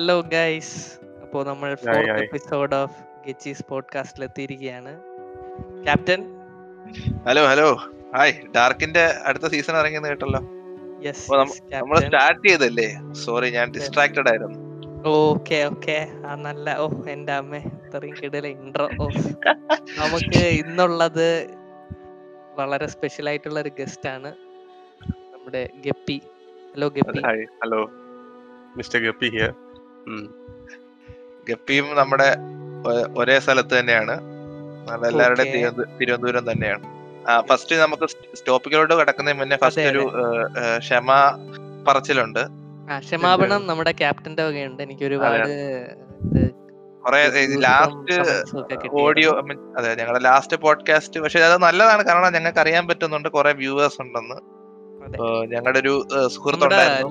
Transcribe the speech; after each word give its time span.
Hello 0.00 0.20
guys 0.20 0.76
അപ്പോൾ 1.22 1.46
നമ്മൾ 1.46 1.70
fourth 1.74 2.12
episode 2.22 2.74
of 2.74 2.94
ഗെച്ചീസ് 3.26 3.62
പോഡ്കാസ്റ്റിൽ 3.68 4.22
എത്തിയിരിക്കുകയാണ്. 4.24 4.92
ക്യാപ്റ്റൻ 5.84 6.20
ഹലോ 7.26 7.42
ഹലോ 7.46 7.66
ഹായ് 8.14 8.32
ഡാർക്കിന്റെ 8.56 9.02
അടുത്ത 9.24 9.46
സീസൺ 9.54 9.76
ഇറങ്ങിയെന്ന് 9.76 10.08
കേട്ടല്ലോ. 10.08 10.40
യെസ് 11.06 11.26
നമ്മൾ 11.32 11.98
സ്റ്റാർട്ട് 12.00 12.48
ചെയ്തല്ലേ? 12.48 12.88
സോറി 13.24 13.50
ഞാൻ 13.50 13.66
ഡിസ്ട്രാക്റ്റഡ് 13.70 14.28
ആയിരുന്നു. 14.28 14.58
ഓക്കെ 15.04 15.64
ഓക്കെ 15.72 15.98
ആ 16.26 16.34
നല്ല 16.46 16.76
ഓ 16.78 16.88
എന്റെ 17.08 17.32
അമ്മ 17.32 17.56
ഇത്രയും 17.56 18.16
കിടല 18.22 18.46
ഇൻട്രോ 18.46 18.88
നമുക്ക് 20.00 20.44
ഇന്നുള്ളത് 20.62 21.28
വളരെ 22.54 22.88
സ്പെഷ്യൽ 22.96 23.28
ആയിട്ടുള്ള 23.28 23.60
ഒരു 23.60 23.72
ഗസ്റ്റ് 23.80 24.08
ആണ് 24.08 24.32
നമ്മുടെ 25.32 25.68
Guppy. 25.86 26.18
Hello 26.74 26.88
Guppy. 26.88 27.20
Hi 27.26 27.44
hello 27.64 27.82
mister 28.76 29.00
Guppy 29.06 29.28
here 29.36 29.52
ഗപ്പിയും 31.48 31.96
നമ്മുടെ 31.96 32.36
ഒരേ 33.18 33.40
സ്ഥലത്ത് 33.40 33.78
തന്നെയാണ്. 33.78 34.14
എല്ലാവരുടെയും 35.08 35.84
തിരുവനന്തപുരം 36.00 36.52
തന്നെയാണ്. 36.52 36.84
ഫസ്റ്റ് 37.48 37.76
നമുക്ക് 37.76 38.06
സ്റ്റോപ്പിക്കലോട്ട് 38.36 38.94
കിടക്കുന്നതിന് 39.00 39.40
മുന്നേ 39.40 39.56
ഫസ്റ്റ് 39.64 39.82
ഒരു 39.82 40.04
ക്ഷമ 40.78 41.10
പറച്ചിലുണ്ട്. 41.88 42.42
ക്ഷമാപണം 42.98 43.66
നമ്മുടെ 43.66 43.92
ക്യാപ്റ്റന്റെ 43.92 44.42
വകയുണ്ട്. 44.42 44.82
എനിക്ക് 44.82 45.04
ഒരുപാട് 45.04 45.48
കുറെ 47.04 47.46
ലാസ്റ്റ്. 47.46 48.16
ഓഡിയോ 49.00 49.30
അതെ 49.78 49.94
ഞങ്ങളുടെ 49.94 50.22
ലാസ്റ്റ് 50.22 50.56
പോഡ്കാസ്റ്റ്. 50.56 51.20
പക്ഷെ 51.20 51.40
അത് 51.40 51.62
നല്ലതാണ്. 51.62 52.04
കാരണം 52.04 52.32
ഞങ്ങൾക്ക് 52.32 52.58
അറിയാൻ 52.58 52.88
പറ്റുന്നുണ്ട് 52.88 53.28
കുറെ 53.28 53.52
വ്യൂവേഴ്സ് 53.52 54.02
ഉണ്ടെന്ന്. 54.02 54.59
ഞങ്ങളുടെ 55.46 55.78
ഒരു 55.78 56.08
സുഹൃത്തുണ്ടായിരുന്നു. 56.26 57.08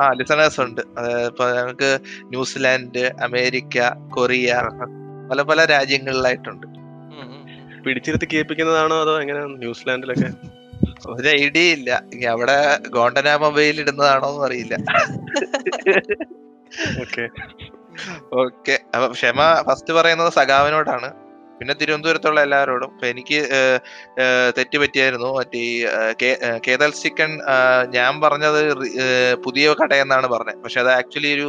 ആ 0.00 0.12
ലിസണേഴ്സ് 0.12 0.60
ഉണ്ട്. 0.60 0.80
അതായത് 0.98 1.26
ഇപ്പൊ 1.26 1.50
ഞങ്ങൾക്ക് 1.50 1.98
ന്യൂസിലാൻഡ് 2.24 2.98
അമേരിക്ക 2.98 3.90
കൊറിയ 4.08 4.62
പല 5.30 5.42
പല 5.42 5.64
രാജ്യങ്ങളിലായിട്ടുണ്ട്. 5.64 6.66
പിടിച്ചിരുത്തി 7.84 8.28
കേൾപ്പിക്കുന്നതാണോ 8.32 9.00
അതോ 9.00 9.20
എങ്ങനെ 9.20 9.40
ന്യൂസിലാൻഡിലൊക്കെ? 9.44 10.30
ഒരു 11.06 11.28
ഐഡിയ 11.28 11.72
ഇല്ല 11.72 12.04
ഇനി 12.14 12.24
അവിടെ 12.24 12.78
ഗോണ്ടന 12.88 13.36
മൊബൈൽ 13.36 13.80
ഇടുന്നതാണോ 13.80 14.28
എന്ന് 14.30 14.44
അറിയില്ല. 14.46 14.74
ഓക്കെ. 17.00 17.28
ഓക്കെ. 18.34 18.80
അപ്പൊ 18.94 19.12
ക്ഷമ 19.12 19.64
ഫസ്റ്റ് 19.68 19.92
പറയുന്നത് 19.92 20.32
സഖാവിനോടാണ്. 20.32 21.29
പിന്നെ 21.60 21.74
തിരുവനന്തപുരത്തുള്ള 21.80 22.40
എല്ലാവരോടും 22.46 22.90
ഇപ്പൊ 22.94 23.06
എനിക്ക് 23.12 23.38
തെറ്റ് 24.58 24.76
പറ്റിയായിരുന്നു. 24.82 25.30
മറ്റേ 25.38 25.62
കേതൽ 26.66 26.90
ചിക്കൻ 27.02 27.30
ഞാൻ 27.96 28.12
പറഞ്ഞത് 28.24 28.60
പുതിയ 29.44 29.74
കടയെന്നാണ് 29.80 30.28
പറഞ്ഞത്. 30.34 30.60
പക്ഷെ 30.64 30.80
അത് 30.84 30.90
ആക്ച്വലി 30.98 31.30
ഒരു 31.38 31.48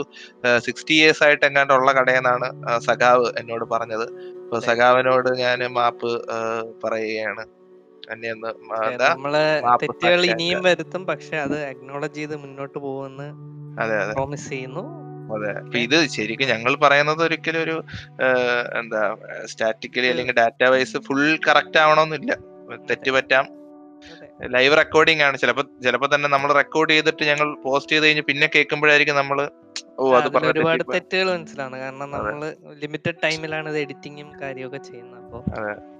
സിക്സ്റ്റി 0.67 0.95
ഇയേഴ്സ് 0.99 1.23
ആയിട്ട് 1.27 1.45
എങ്ങാണ്ടുള്ള 1.49 1.91
കടയെന്നാണ് 1.99 2.49
സഖാവ് 2.87 3.27
എന്നോട് 3.41 3.65
പറഞ്ഞത്. 3.73 4.05
അപ്പൊ 4.43 4.59
സഖാവിനോട് 4.69 5.31
ഞാൻ 5.43 5.59
മാപ്പ് 5.79 6.11
പറയുകയാണ്. 6.85 7.45
നമ്മൾ 9.01 9.33
തെറ്റുകൾ 9.81 10.21
ഇനിയും 10.31 10.61
വരുത്തും. 10.67 11.01
പക്ഷെ 11.09 11.35
അത് 11.45 11.57
അക്നോളജ് 11.69 12.17
ചെയ്ത് 12.19 12.35
മുന്നോട്ട് 12.43 12.77
പോകുമെന്ന് 12.85 13.27
പ്രോമിസ് 14.15 14.49
ചെയ്യുന്നു. 14.53 14.83
അതെ. 15.35 15.51
അപ്പൊ 15.61 15.77
ഇത് 15.77 15.97
ശരിക്കും 16.15 16.51
ഞങ്ങൾ 16.53 16.73
പറയുന്നത് 16.83 17.21
ഒരിക്കലും 17.27 17.61
ഒരു 17.61 17.75
എന്താ 18.81 19.01
സ്റ്റാറ്റിക്കലി 19.45 20.09
അല്ലെങ്കിൽ 20.13 20.37
ഡാറ്റ 20.41 20.63
വൈസ് 20.73 20.99
ഫുൾ 21.07 21.23
കറക്റ്റ് 21.47 21.79
ആവണമെന്നില്ല. 21.83 22.31
തെറ്റ് 22.89 23.11
പറ്റാം 23.17 23.45
ലൈവ് 24.53 24.75
റെക്കോർഡിംഗ് 24.79 25.23
ആണ്. 25.25 25.35
ചിലപ്പോ 25.37 25.63
ചിലപ്പോ 25.85 26.07
തന്നെ 26.13 26.27
നമ്മൾ 26.29 26.49
റെക്കോർഡ് 26.59 26.91
ചെയ്തിട്ട് 26.93 27.23
ഞങ്ങൾ 27.31 27.47
പോസ്റ്റ് 27.65 27.91
ചെയ്ത് 27.93 28.05
കഴിഞ്ഞ് 28.05 28.23
പിന്നെ 28.29 28.47
കേൾക്കുമ്പോഴായിരിക്കും 28.55 29.15
നമ്മൾ 29.15 29.39
ഓ 29.99 30.05
അത് 30.19 30.27
ഒരുപാട് 30.51 30.83
തെറ്റുകൾ 30.93 31.27
മനസ്സിലാണ്. 31.33 31.75
കാരണം 31.83 32.07
നമ്മൾ 32.15 32.41
ലിമിറ്റഡ് 32.83 33.21
ടൈമിലാണ് 33.25 33.69
ഇത് 33.69 33.79
എഡിറ്റിങ്ങും 33.85 34.29
കാര്യമൊക്കെ 34.41 34.81
ചെയ്യുന്നത്. 34.89 35.19
അപ്പോ 35.23 35.39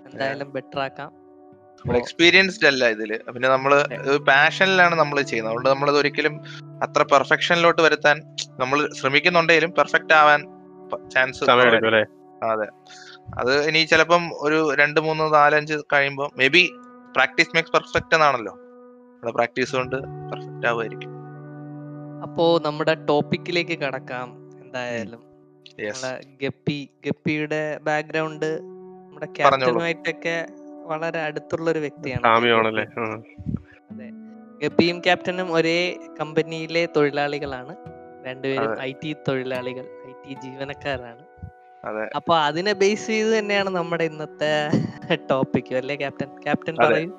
എന്തായാലും 0.10 0.50
ബെറ്റർ 0.56 0.80
ആക്കാം. 0.86 1.12
നമ്മൾ 1.82 1.96
എക്സ്പീരിയൻസ്ഡ് 2.00 2.68
അല്ല 2.70 2.84
ഇതിൽ. 2.96 3.12
പിന്നെ 3.34 3.48
നമ്മൾ 3.50 3.72
പാഷനിലാണ് 4.30 4.96
നമ്മൾ 5.02 5.18
ചെയ്യുന്നത്. 5.22 5.52
അതുകൊണ്ട് 5.52 5.70
നമ്മളത് 5.70 5.98
ഒരിക്കലും 6.02 6.36
അത്ര 6.86 7.02
പെർഫെക്ഷനിലോട്ട് 7.14 7.82
വരുത്താൻ 7.86 8.18
നമ്മൾ 8.62 8.78
ശ്രമിക്കുന്നുണ്ടെങ്കിലും 9.00 9.72
പെർഫെക്റ്റ് 9.80 10.16
ആവാൻ 10.22 10.42
ചാൻസ് 11.14 11.50
അതെ. 12.52 12.68
അത് 13.40 13.52
ഇനി 13.70 13.82
ചിലപ്പം 13.90 14.24
ഒരു 14.46 14.60
രണ്ട് 14.80 15.00
മൂന്ന് 15.08 15.26
നാലഞ്ച് 15.34 15.76
കഴിയുമ്പോൾ 15.94 16.30
may 16.40 16.48
be 16.56 16.64
practice 17.16 17.52
makes 17.56 17.74
perfect 17.76 18.16
എന്നാണല്ലോ. 18.18 18.54
നമ്മുടെ 19.12 19.34
പ്രാക്ടീസ് 19.38 19.74
കൊണ്ട് 19.80 19.98
പെർഫെക്റ്റ് 20.32 20.68
ആവുമായിരിക്കും. 20.70 21.12
അപ്പോ 22.26 22.46
നമ്മുടെ 22.68 22.94
ടോപ്പിക്കിലേക്ക് 23.10 23.78
കടക്കാം. 23.84 24.28
എന്തായാലും 24.64 25.22
ഗപ്പി 26.42 26.80
ഗപ്പിയുടെ 27.06 27.62
ബാക്ക്ഗ്രൗണ്ട് 27.88 28.50
നമ്മുടെ. 28.64 29.28
ക്യാപ്റ്റനുമായിട്ടൊക്കെ 29.38 30.36
വളരെ 30.92 31.20
അടുത്തുള്ള 31.20 31.72
ഒരു 31.72 31.80
വ്യക്തിയാണ് 31.80 32.26
ആ. 32.28 32.34
ഗപ്പിയും 34.62 35.00
ക്യാപ്റ്റനും 35.00 35.54
ഒരേ 35.54 35.80
കമ്പനിയിലെ 36.20 36.84
തൊഴിലാളികളാണ്. 36.96 37.74
രണ്ടുപേരും 38.26 38.72
അതെ. 38.72 38.82
ഐ 38.82 38.92
ടി 39.04 39.16
തൊഴിലാളികൾ 39.28 39.86
ഐ 40.08 40.14
ടി 40.24 40.34
ജീവനക്കാരാണ്. 40.44 41.24
അതെ. 41.84 42.04
അപ്പൊ 42.16 42.34
അതിനെ 42.40 42.74
ബേസ് 42.74 43.08
ചെയ്ത് 43.08 43.40
തന്നെയാണ് 43.40 43.70
നമ്മുടെ 43.70 44.04
ഇന്നത്തെ 44.04 44.52
ടോപ്പിക് 45.30 45.76
അല്ലേ 45.76 45.96
ക്യാപ്റ്റൻ? 45.96 46.30
ക്യാപ്റ്റൻ 46.44 46.76
പറയും. 46.84 47.12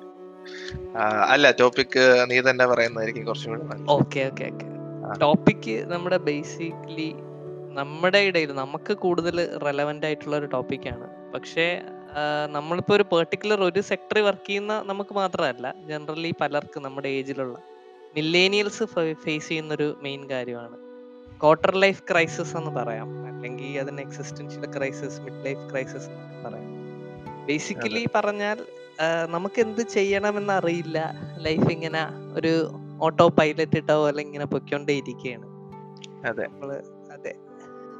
അല്ല 1.29 1.51
ടോപ്പിക് 1.51 1.99
നീ 2.29 2.41
തന്നെ 2.41 2.65
പറയുന്നതായിരിക്കും 2.65 3.25
കുറച്ചും 3.25 3.51
കൂടി 3.51 3.63
നല്ലത്. 3.63 3.89
Okay 3.89 4.21
okay 4.31 4.45
okay. 4.45 4.67
ടോപ്പിക് 5.21 5.85
നമ്മുടെ 5.91 6.17
ബേസിക്കലി 6.27 7.09
നമ്മുടെ 7.75 8.17
ഇടയിൽ 8.17 8.51
നമുക്ക് 8.53 8.93
കൂടുതൽ 8.93 9.37
റെലവെന്റ് 9.65 10.05
ആയിട്ടുള്ള 10.05 10.35
ഒരു 10.35 10.45
ടോപ്പിക്കാണ്. 10.45 11.07
പക്ഷേ 11.31 11.65
നമ്മളിപ്പോ 12.49 12.95
ഒരു 12.95 13.05
പെർട്ടിക്കുലർ 13.11 13.63
ഒരു 13.63 13.81
സെക്ടറിൽ 13.81 14.21
വർക്ക് 14.21 14.47
ചെയ്യുന്ന 14.47 14.83
നമുക്ക് 14.85 15.13
മാത്രമല്ല 15.13 15.75
ജനറലി 15.87 16.33
പലർക്കും 16.41 16.83
നമ്മുടെ 16.83 17.07
ഏജിലുള്ള 17.07 17.57
മില്ലേനിയൽസ് 18.15 18.83
ഫേസ് 19.23 19.47
ചെയ്യുന്ന 19.47 19.73
ഒരു 19.73 19.97
മെയിൻ 20.01 20.29
കാര്യമാണ്. 20.29 20.77
ക്വാർട്ടർ 21.41 21.75
ലൈഫ് 21.75 22.03
ക്രൈസിസ് 22.11 22.57
എന്ന് 22.57 22.71
പറയാം. 22.71 23.27
അല്ലെങ്കിൽ 23.27 23.79
അതിന് 23.79 24.01
existential 24.01 24.65
crisis 24.77 25.21
mid 25.21 25.45
life 25.45 25.71
crisis 25.71 26.09
പറയാം. 26.45 26.69
ബേസിക്കലി 27.45 28.07
പറഞ്ഞാൽ 28.15 28.57
നമുക്ക് 29.29 29.61
എന്ത് 29.61 29.81
ചെയ്യണമെന്ന് 29.81 30.53
അറിയില്ല. 30.53 31.13
ലൈഫ് 31.37 31.67
ഇങ്ങനെ 31.71 32.03
ഒരു 32.37 32.53
ഓട്ടോ 33.01 33.27
പൈലറ്റ് 33.27 33.77
ഇട്ടോ 33.77 34.07
അല്ലെങ്കിൽ 34.07 34.31
ഇങ്ങനെ 34.31 34.45
പൊയ്ക്കൊണ്ടേ 34.45 34.93
ഇരിക്കുകയാണ് 34.93 35.47
അതെ 36.27 36.45
അതെ. 37.13 37.33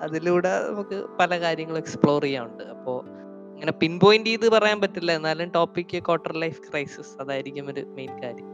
അതിലൂടെ 0.04 0.70
നമുക്ക് 0.70 1.06
പല 1.20 1.40
കാര്യങ്ങളും 1.40 1.78
എക്സ്പ്ലോർ 1.78 2.22
ചെയ്യാനുണ്ട്. 2.22 2.64
അപ്പോൾ 2.64 3.23
ഇങ്ങനെ 3.64 3.80
പിൻ 3.82 3.94
പോയിന്റ് 4.00 4.30
ചെയ്ത് 4.30 4.50
പറയാൻ 4.50 4.78
പറ്റില്ല. 4.82 5.12
എന്നാലും 5.12 5.50
ടോപ്പിക് 5.50 6.00
ക്വാർട്ടർ 6.00 6.32
ലൈഫ് 6.44 6.62
ക്രൈസിസ് 6.72 7.22
അതായിരിക്കും 7.22 7.68
ഒരു 7.70 7.82
മെയിൻ 7.98 8.10
കാര്യം. 8.24 8.48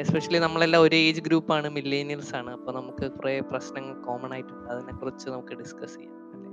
എസ്പെഷ്യലി 0.00 0.38
നമ്മളെല്ലാം 0.38 0.82
ഒരു 0.82 0.96
ഏജ് 0.96 1.20
ഗ്രൂപ്പ് 1.20 1.52
ആണ് 1.52 1.68
മില്ലേനിയൽസ് 1.68 2.34
ആണ്. 2.34 2.50
അപ്പൊ 2.50 2.70
നമുക്ക് 2.72 3.10
കുറെ 3.16 3.34
പ്രശ്നങ്ങൾ 3.40 3.94
കോമൺ 4.06 4.32
ആയിട്ടുണ്ട്. 4.32 4.70
അതിനെ 4.72 4.94
കുറിച്ച് 5.00 5.26
നമുക്ക് 5.30 5.58
ഡിസ്കസ് 5.62 5.96
ചെയ്യാം. 5.96 6.14
അല്ലേ? 6.34 6.48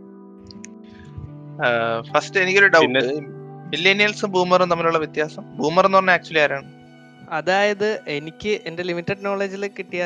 ഫസ്റ്റ് 2.12 2.40
എനിക്കൊരു 2.40 2.68
ഡൗട്ട് 2.68 3.06
മില്ലേനിയൽസും 3.74 4.32
ബൂമറും 4.32 4.70
തമ്മിലുള്ള 4.70 4.98
വ്യത്യാസം? 4.98 5.46
ബൂമർ 5.58 5.86
എന്ന് 5.86 5.98
പറഞ്ഞാൽ 5.98 6.14
ആക്ച്വലി 6.14 6.40
ആരാണ്? 6.40 6.70
അതായത് 7.30 7.90
എനിക്ക് 8.08 8.52
എന്റെ 8.66 8.84
ലിമിറ്റഡ് 8.84 9.26
നോളജിൽ 9.26 9.64
കിട്ടിയ 9.80 10.04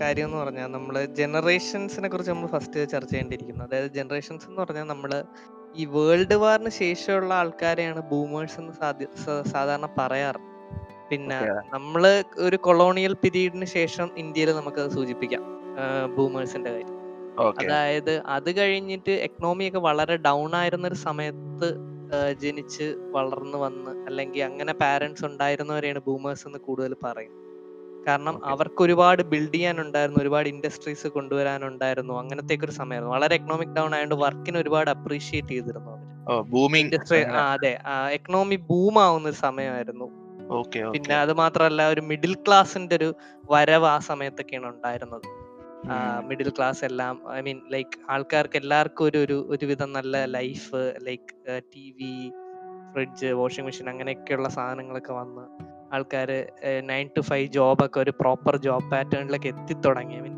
കാര്യം 0.00 0.24
എന്ന് 0.24 0.38
പറഞ്ഞാൽ 0.38 0.66
നമ്മൾ 0.66 1.04
ജനറേഷൻസിനെ 1.20 2.08
കുറിച്ച് 2.08 2.32
നമ്മൾ 2.32 2.48
ഫസ്റ്റ് 2.54 2.88
ചർച്ച 2.90 3.10
ചെയ്യേണ്ടിയിരിക്കുന്നു. 3.10 3.64
അതായത് 3.64 3.90
ജനറേഷൻസ് 3.98 4.46
എന്ന് 4.48 4.60
പറഞ്ഞാൽ 4.62 4.84
നമ്മൾ 4.84 5.24
ഈ 5.76 5.84
വേൾഡ് 5.86 6.34
വാറിന് 6.34 6.70
ശേഷമുള്ള 6.70 7.34
ആൾക്കാരെയാണ് 7.34 8.00
ബൂമേഴ്സ് 8.10 8.60
എന്ന് 8.60 8.72
സാധാരണ 9.48 9.88
പറയാറ്. 9.98 10.40
പിന്നെ. 11.10 11.38
നമ്മൾ 11.74 12.02
ഒരു 12.38 12.56
കൊളോണിയൽ 12.56 13.14
പീരീഡിന് 13.14 13.64
ശേഷം 13.68 14.10
ഇന്ത്യയിൽ 14.16 14.52
നമുക്കത് 14.52 14.90
സൂചിപ്പിക്കാം. 14.90 15.44
ബൂമേഴ്സിന്റെ 16.16 16.70
കാര്യം. 16.70 16.92
അതായത് 17.60 18.22
അത് 18.26 18.56
കഴിഞ്ഞിട്ട് 18.56 19.10
എക്കണോമി 19.26 19.68
ഒക്കെ 19.68 19.78
വളരെ 19.78 20.16
ഡൗൺ 20.26 20.54
ആയിരുന്ന 20.54 20.86
ഒരു 20.86 20.98
സമയത്ത് 21.06 21.68
ജനിച്ച് 22.40 22.86
വളർന്നു 23.10 23.58
വന്ന് 23.58 24.06
അല്ലെങ്കിൽ 24.06 24.42
അങ്ങനെ 24.42 24.72
പാരന്റ്സ് 24.74 25.24
ഉണ്ടായിരുന്നവരെയാണ് 25.24 26.00
ബൂമേഴ്സ് 26.06 26.46
എന്ന് 26.46 26.58
കൂടുതൽ 26.58 26.94
പറയുന്നത്. 27.04 27.45
കാരണം 28.06 28.44
അവർക്ക് 28.44 28.82
ഒരുപാട് 28.82 29.22
ബിൽഡ് 29.22 29.54
ചെയ്യാനുണ്ടായിരുന്നു 29.54 30.20
ഒരുപാട് 30.20 30.48
ഇൻഡസ്ട്രീസ് 30.48 31.06
കൊണ്ടുവരാനുണ്ടായിരുന്നു 31.06 32.14
അങ്ങനത്തെ 32.14 32.58
ഒരു 32.64 32.70
സമയമായിരുന്നു. 32.70 33.14
വളരെ 33.14 33.34
എക്കണോമിക് 33.34 33.68
ഡൗൺ 33.68 33.94
ആയതുകൊണ്ട് 33.94 34.14
വർക്കിന് 34.14 34.58
ഒരുപാട് 34.58 34.90
അപ്രീഷിയേറ്റ് 34.90 35.48
ചെയ്തിരുന്നു 35.48 35.94
ഇൻഡസ്ട്രി 36.76 37.24
ആ 37.24 37.52
അതെ. 37.52 37.78
എക്കണോമി 38.12 38.56
ബൂം 38.56 39.02
ആവുന്ന 39.02 39.28
ഒരു 39.28 39.36
സമയമായിരുന്നു. 39.36 40.26
പിന്നെ 40.92 41.16
അത് 41.16 41.32
മാത്രമല്ല 41.32 41.88
ഒരു 41.88 42.00
മിഡിൽ 42.00 42.34
ക്ലാസിന്റെ 42.34 42.96
ഒരു 42.96 43.14
വരവ് 43.50 43.86
ആ 43.86 43.98
സമയത്തൊക്കെയാണ് 43.98 44.66
ഉണ്ടായിരുന്നത്. 44.66 45.28
മിഡിൽ 46.28 46.50
ക്ലാസ് 46.50 46.84
എല്ലാം 46.84 47.20
ഐ 47.32 47.40
മീൻ 47.40 47.60
ലൈക്ക് 47.70 48.10
ആൾക്കാർക്ക് 48.10 48.56
എല്ലാവർക്കും 48.56 49.04
ഒരു 49.04 49.18
ഒരു 49.18 49.46
ഒരുവിധം 49.50 49.92
നല്ല 49.92 50.24
life 50.24 50.92
like 51.02 51.60
TV 52.00 52.32
fridge 52.92 53.26
washing 53.26 53.64
machine 53.64 53.90
അങ്ങനെയൊക്കെയുള്ള 53.90 54.48
സാധനങ്ങളൊക്കെ 54.48 55.12
വന്ന് 55.12 55.75
ആൾക്കാർ 55.92 56.28
നയൻ 56.80 57.10
ടു 57.16 57.20
ഫൈവ് 57.20 57.48
ജോബൊക്കെ 57.48 58.00
ഒരു 58.00 58.10
പ്രോപ്പർ 58.20 58.56
ജോബ് 58.56 58.90
പാറ്റേണിലൊക്കെ 58.90 59.48
എത്തിത്തുടങ്ങി 59.48 60.20
മീൻ 60.20 60.36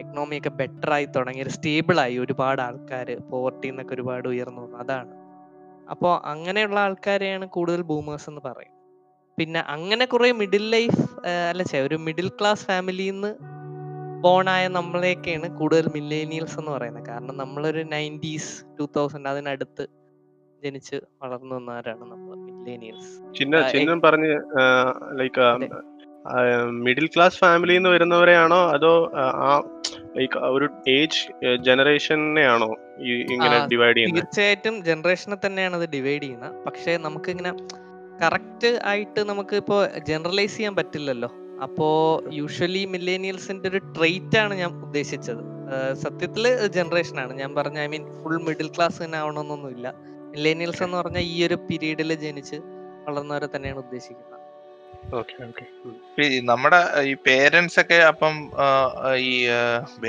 എക്കണോമി 0.00 0.38
ഒക്കെ 0.38 0.48
ബെറ്റർ 0.48 0.92
ആയി 0.92 1.04
തുടങ്ങി. 1.04 1.42
സ്റ്റേബിൾ 1.48 2.00
ആയി. 2.00 2.18
ഒരുപാട് 2.18 2.62
ആൾക്കാർ 2.62 3.16
പോവർട്ടി 3.30 3.68
എന്നൊക്കെ 3.68 3.94
ഒരുപാട് 3.94 4.28
ഉയർന്നു 4.28 4.62
വന്നു. 4.62 4.76
അതാണ്. 4.76 5.14
അപ്പോൾ 5.90 6.26
അങ്ങനെയുള്ള 6.26 6.80
ആൾക്കാരെയാണ് 6.80 7.46
കൂടുതൽ 7.46 7.82
ബൂമേഴ്സ് 7.82 8.30
എന്ന് 8.30 8.40
പറയും 8.44 8.72
പിന്നെ 9.38 9.60
അങ്ങനെ 9.60 10.04
കുറെ 10.04 10.32
മിഡിൽ 10.32 10.70
ലൈഫ് 10.70 11.26
അല്ല 11.50 11.62
ചേ 11.62 11.80
ഒരു 11.80 11.94
മിഡിൽ 11.94 12.28
ക്ലാസ് 12.28 12.66
ഫാമിലിയിൽ 12.66 13.12
നിന്ന് 13.12 13.34
ബോണായ 14.22 14.68
നമ്മളെയൊക്കെയാണ് 14.68 15.58
കൂടുതൽ 15.58 15.86
മില്ലേനിയൽസ് 15.94 16.58
എന്ന് 16.58 16.70
പറയുന്നത്. 16.70 17.06
കാരണം 17.06 17.36
നമ്മളൊരു 17.36 17.82
നയന്റീസ് 17.82 18.78
ടൂ 18.78 18.86
തൗസൻഡ് 18.96 19.28
അതിനടുത്ത് 19.28 19.86
ജനിച്ച് 20.64 20.96
വളർന്നു 21.22 21.54
വന്നവരാണ് 21.54 22.04
നമ്മൾ 22.12 22.34
മില്ലേനിയൽസ്. 22.36 23.12
ചിഹ്നം 23.72 24.00
പറഞ്ഞ് 24.00 24.32
ലൈക്ക്. 25.20 25.46
മിഡിൽ 26.84 27.06
ക്ലാസ് 27.06 27.38
ഫാമിലിയിൽ 27.38 27.78
നിന്ന് 27.78 27.90
വരുന്നവരെയാണോ? 27.90 28.60
അതോ 28.68 28.92
ആ, 29.14 29.48
ലൈക്ക് 30.16 30.38
ഒരു 30.38 30.68
ഏജ് 30.88 31.22
ജനറേഷനെയാണോ 31.56 32.68
ഇങ്ങനെ 33.32 33.66
ഡിവൈഡ് 33.72 33.96
ചെയ്യുന്നത് 33.96 34.22
തീർച്ചയായിട്ടും 34.22 34.84
ജനറേഷനെ 34.84 35.36
തന്നെയാണ് 35.46 35.76
അത് 35.76 35.86
ഡിവൈഡ് 35.88 36.22
ചെയ്യുന്നത് 36.22 36.64
പക്ഷേ 36.64 36.96
നമുക്ക് 36.96 37.30
ഇങ്ങനെ 37.30 37.52
കറക്റ്റ് 38.22 38.80
ആയിട്ട് 38.84 39.20
നമുക്ക് 39.28 39.56
ഇപ്പോൾ 39.56 39.80
ജനറലൈസ് 40.08 40.56
ചെയ്യാൻ 40.56 40.74
പറ്റില്ലല്ലോ. 40.76 41.30
അപ്പോ 41.62 41.88
യൂഷ്വലി 42.32 42.84
മില്ലേനിയൽസിന്റെ 42.84 43.68
ഒരു 43.68 43.80
ട്രെയിറ്റ് 43.96 44.38
ആണ് 44.38 44.54
ഞാൻ 44.54 44.70
ഉദ്ദേശിച്ചത്. 44.82 45.42
സത്യത്തിൽ 45.94 46.66
ജനറേഷൻ 46.66 47.20
ആണ്. 47.20 47.32
ഞാൻ 47.32 47.54
പറഞ്ഞ 47.54 47.78
I 47.80 47.86
mean 47.86 48.04
full 48.22 48.36
middle 48.42 48.68
class 48.76 48.98
തന്നെ 49.02 49.18
ആവണമെന്നൊന്നുമില്ല 49.18 49.86
മില്ലേനിയൽസ് 50.34 50.82
എന്ന് 50.82 50.96
പറഞ്ഞാൽ 50.96 51.22
ഈ 51.22 51.46
ഒരു 51.46 51.54
പീരീഡിൽ 51.54 52.14
ജനിച്ച് 52.14 52.56
വളർന്നവരെ 53.04 53.48
തന്നെയാണ് 53.56 53.78
ഉദ്ദേശിക്കുന്നത്. 53.78 54.30
നമ്മുടെ 56.44 56.78
ഈ 57.00 57.14
പേരൻസ് 57.26 57.80
ഒക്കെ 57.80 57.94
അപ്പം 57.94 58.34
ഈ 59.16 59.46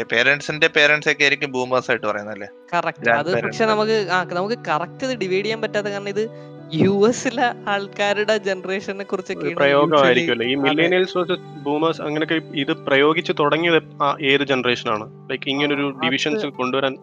പേരൻസിന്റെ 0.04 0.68
പേരൻസ് 0.68 1.10
ഒക്കെ 1.10 1.24
ആയിരിക്കും 1.24 1.51
ബൂമേഴ്സ് 1.51 1.92
ആയിട്ട് 1.92 2.07
പറയുന്നത് 2.07 2.33
അല്ലേ? 2.33 2.48
കറക്റ്റ് 2.74 3.10
അത് 3.10 3.44
പക്ഷെ 3.44 3.66
നമുക്ക് 3.66 3.98
നമുക്ക് 4.33 4.57
കറക്റ്റ് 4.68 5.16
ഡിവൈഡ് 5.16 5.45
ചെയ്യാൻ 5.45 5.62
പറ്റാത്ത 5.62 5.88
കാരണം 5.88 6.10
ഇത് 6.10 6.24
യു 6.73 7.07
എസിലെ 7.07 7.53
ആൾക്കാരുടെ 7.69 8.38
ജനറേഷനെ 8.38 9.03
കുറിച്ച് 9.03 9.33
പ്രയോഗമായിരിക്കുമല്ലോ 9.33 10.45
ഈ. 10.45 10.56
മില്ലേനിയൽസ് 10.56 11.17
വേഴ്സസ് 11.17 11.39
ബൂമേഴ്സ് 11.65 12.01
അങ്ങനെയൊക്കെ 12.01 12.38
ഇത് 12.56 12.73
പ്രയോഗിച്ച് 12.77 13.33
തുടങ്ങിയത് 13.39 13.79
ഏത് 14.21 14.44
ജനറേഷൻ 14.44 14.89
ആണ്? 14.89 15.06
ലൈക്ക് 15.31 15.50
ഇങ്ങനൊരു 15.50 15.89
ഡിവിഷൻസ് 16.03 16.45
കൊണ്ടുവരാൻ 16.45 16.97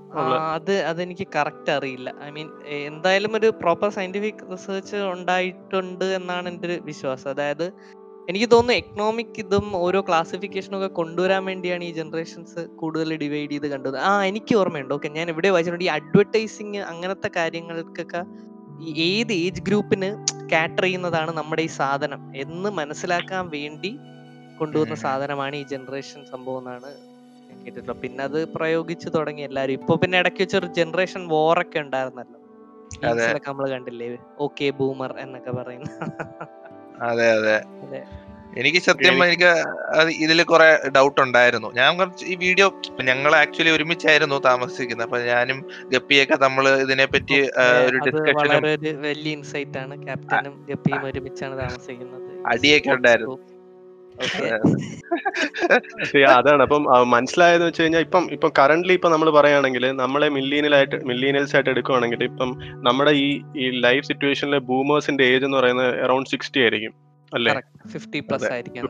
അത് 0.56 0.72
അതെനിക്ക് 0.90 1.26
കറക്റ്റ് 1.36 1.70
അറിയില്ല. 1.70 2.14
ഐ 2.24 2.30
മീൻ 2.30 2.48
എന്തായാലും 2.70 3.36
ഒരു 3.36 3.46
പ്രോപ്പർ 3.62 3.88
സയന്റിഫിക് 3.88 4.52
റിസർച്ച് 4.52 4.96
ഉണ്ടായിട്ടുണ്ട് 4.96 6.04
എന്നാണ് 6.04 6.48
എന്റെ 6.48 6.66
ഒരു 6.68 6.80
വിശ്വാസം. 6.84 7.30
അതായത് 7.30 7.72
എനിക്ക് 8.28 8.50
തോന്നുന്നു 8.50 8.72
എക്കണോമിക് 8.72 9.38
ഇതും 9.38 9.76
ഓരോ 9.76 10.00
ക്ലാസിഫിക്കേഷനും 10.00 10.76
ഒക്കെ 10.78 10.86
കൊണ്ടുവരാൻ 10.86 11.44
വേണ്ടിയാണ് 11.44 11.84
ഈ 11.84 11.92
ജനറേഷൻസ് 11.92 12.60
കൂടുതൽ 12.60 13.16
ഡിവൈഡ് 13.16 13.50
ചെയ്ത് 13.50 13.66
കണ്ടത്. 13.66 13.96
ആ 13.98 14.24
എനിക്ക് 14.24 14.54
ഓർമ്മയുണ്ട്. 14.54 14.94
ഓക്കെ 14.94 15.08
ഞാൻ 15.08 15.28
ഇവിടെ 15.30 15.48
വായിച്ചിട്ടുണ്ട് 15.50 15.84
ഈ 15.84 15.92
അഡ്വർടൈസിങ് 15.98 16.76
അങ്ങനത്തെ 16.76 17.30
കാര്യങ്ങൾക്കൊക്കെ 17.36 18.22
ഈ 18.82 18.92
ഏത് 19.08 19.32
ഏജ് 19.42 19.62
ഗ്രൂപ്പിന് 19.62 20.08
കാറ്റർ 20.52 20.84
ചെയ്യുന്നതാണ് 20.84 21.30
നമ്മുടെ 21.32 21.62
ഈ 21.62 21.72
സാധനം 21.80 22.22
എന്ന് 22.36 22.70
മനസ്സിലാക്കാൻ 22.80 23.44
വേണ്ടി 23.56 23.92
കൊണ്ടുവന്ന. 24.60 24.94
സാധനമാണ് 25.04 25.56
ഈ 25.56 25.64
ജനറേഷൻ 25.72 26.20
സംഭവം 26.32 26.60
എന്നാണ് 26.62 26.90
കേട്ടിട്ടുള്ളത്. 27.62 28.00
പിന്നെ 28.04 28.22
അത് 28.28 28.38
പ്രയോഗിച്ചു 28.56 29.08
തുടങ്ങി 29.16 29.42
എല്ലാരും. 29.42 29.74
ഇപ്പൊ 29.80 29.94
പിന്നെ 30.02 30.16
ഇടയ്ക്ക് 30.18 30.42
വെച്ചൊരു 30.44 30.68
ജനറേഷൻ 30.78 31.22
വോറൊക്കെ 31.34 31.80
ഉണ്ടായിരുന്നല്ലോ. 31.84 32.38
നമ്മൾ 33.48 33.64
കണ്ടില്ലേ? 33.74 34.06
ഓക്കെ 34.46 34.66
ബൂമർ 34.78 35.10
എന്നൊക്കെ 35.24 35.52
പറയുന്ന. 35.52 35.90
അതെ. 37.34 37.56
അതെ. 37.84 38.00
എനിക്ക് 38.56 38.78
സത്യം 38.78 39.24
എനിക്ക് 39.24 39.64
അത് 39.92 40.24
ഇതിൽ 40.24 40.42
കുറെ 40.42 40.78
ഡൗട്ട് 40.96 41.20
ഉണ്ടായിരുന്നു. 41.20 41.70
ഞാൻ 41.74 41.98
കുറച്ച് 41.98 42.26
ഈ 42.26 42.36
വീഡിയോ 42.36 42.72
ഞങ്ങൾ 43.02 43.36
ആക്ച്വലി 43.36 43.70
ഒരുമിച്ചായിരുന്നു 43.70 44.40
താമസിക്കുന്നത്. 44.40 45.06
അപ്പൊ 45.06 45.18
ഞാനും 45.18 45.66
ഗപ്പിയൊക്കെ 45.88 46.38
നമ്മൾ 46.40 46.76
ഇതിനെ 46.76 47.06
പറ്റി 47.06 47.50
ഒരു 47.86 47.96
ഡിസ്കഷൻ 47.96 48.18
ഡിസ്കഷനും 48.18 48.64
വളരെ 48.64 49.06
വലിയ 49.06 49.32
ഇൻസൈറ്റ് 49.32 49.78
ആണ്. 49.78 50.04
ക്യാപ്റ്റനും 50.04 50.64
ഗപ്പിയും 50.68 51.04
ഒരുമിച്ചാണ് 51.04 51.58
താമസിക്കുന്നത്. 51.58 52.46
അടിയൊക്കെ 52.46 52.90
ഉണ്ടായിരുന്നു. 52.90 53.38
അതാണ്. 56.36 56.62
അപ്പം 56.62 57.08
മനസ്സിലായെന്ന് 57.08 57.66
വെച്ച് 57.66 57.82
കഴിഞ്ഞാൽ 57.82 58.00
ഇപ്പം 58.00 58.28
ഇപ്പം 58.32 58.52
കറന്റ് 58.58 58.92
ഇപ്പം 58.92 59.12
നമ്മൾ 59.12 59.30
പറയുകയാണെങ്കിൽ 59.30 59.92
നമ്മളെ 59.92 60.28
മില്ലീനിയലായിട്ട് 60.28 61.04
മില്ലീനിയൽസ് 61.04 61.56
ആയിട്ട് 61.56 61.70
എടുക്കുവാണെങ്കിൽ 61.70 62.24
ഇപ്പം 62.24 62.58
നമ്മുടെ 62.82 63.10
ഈ 63.24 63.42
ഈ 63.56 63.80
ലൈഫ് 63.80 64.06
സിറ്റുവേഷനിലെ 64.06 64.60
ബൂമേഴ്സിന്റെ 64.70 65.24
ഏജ് 65.24 65.44
എന്ന് 65.44 65.56
പറയുന്നത് 65.56 66.04
അറൌണ്ട് 66.04 66.30
സിക്സ്റ്റി 66.30 66.60
ആയിരിക്കും. 66.60 67.11
അല്ലേ? 67.36 67.52
Fifty 67.92 68.20
plus. 68.28 68.48
ആയിരിക്കും 68.54 68.84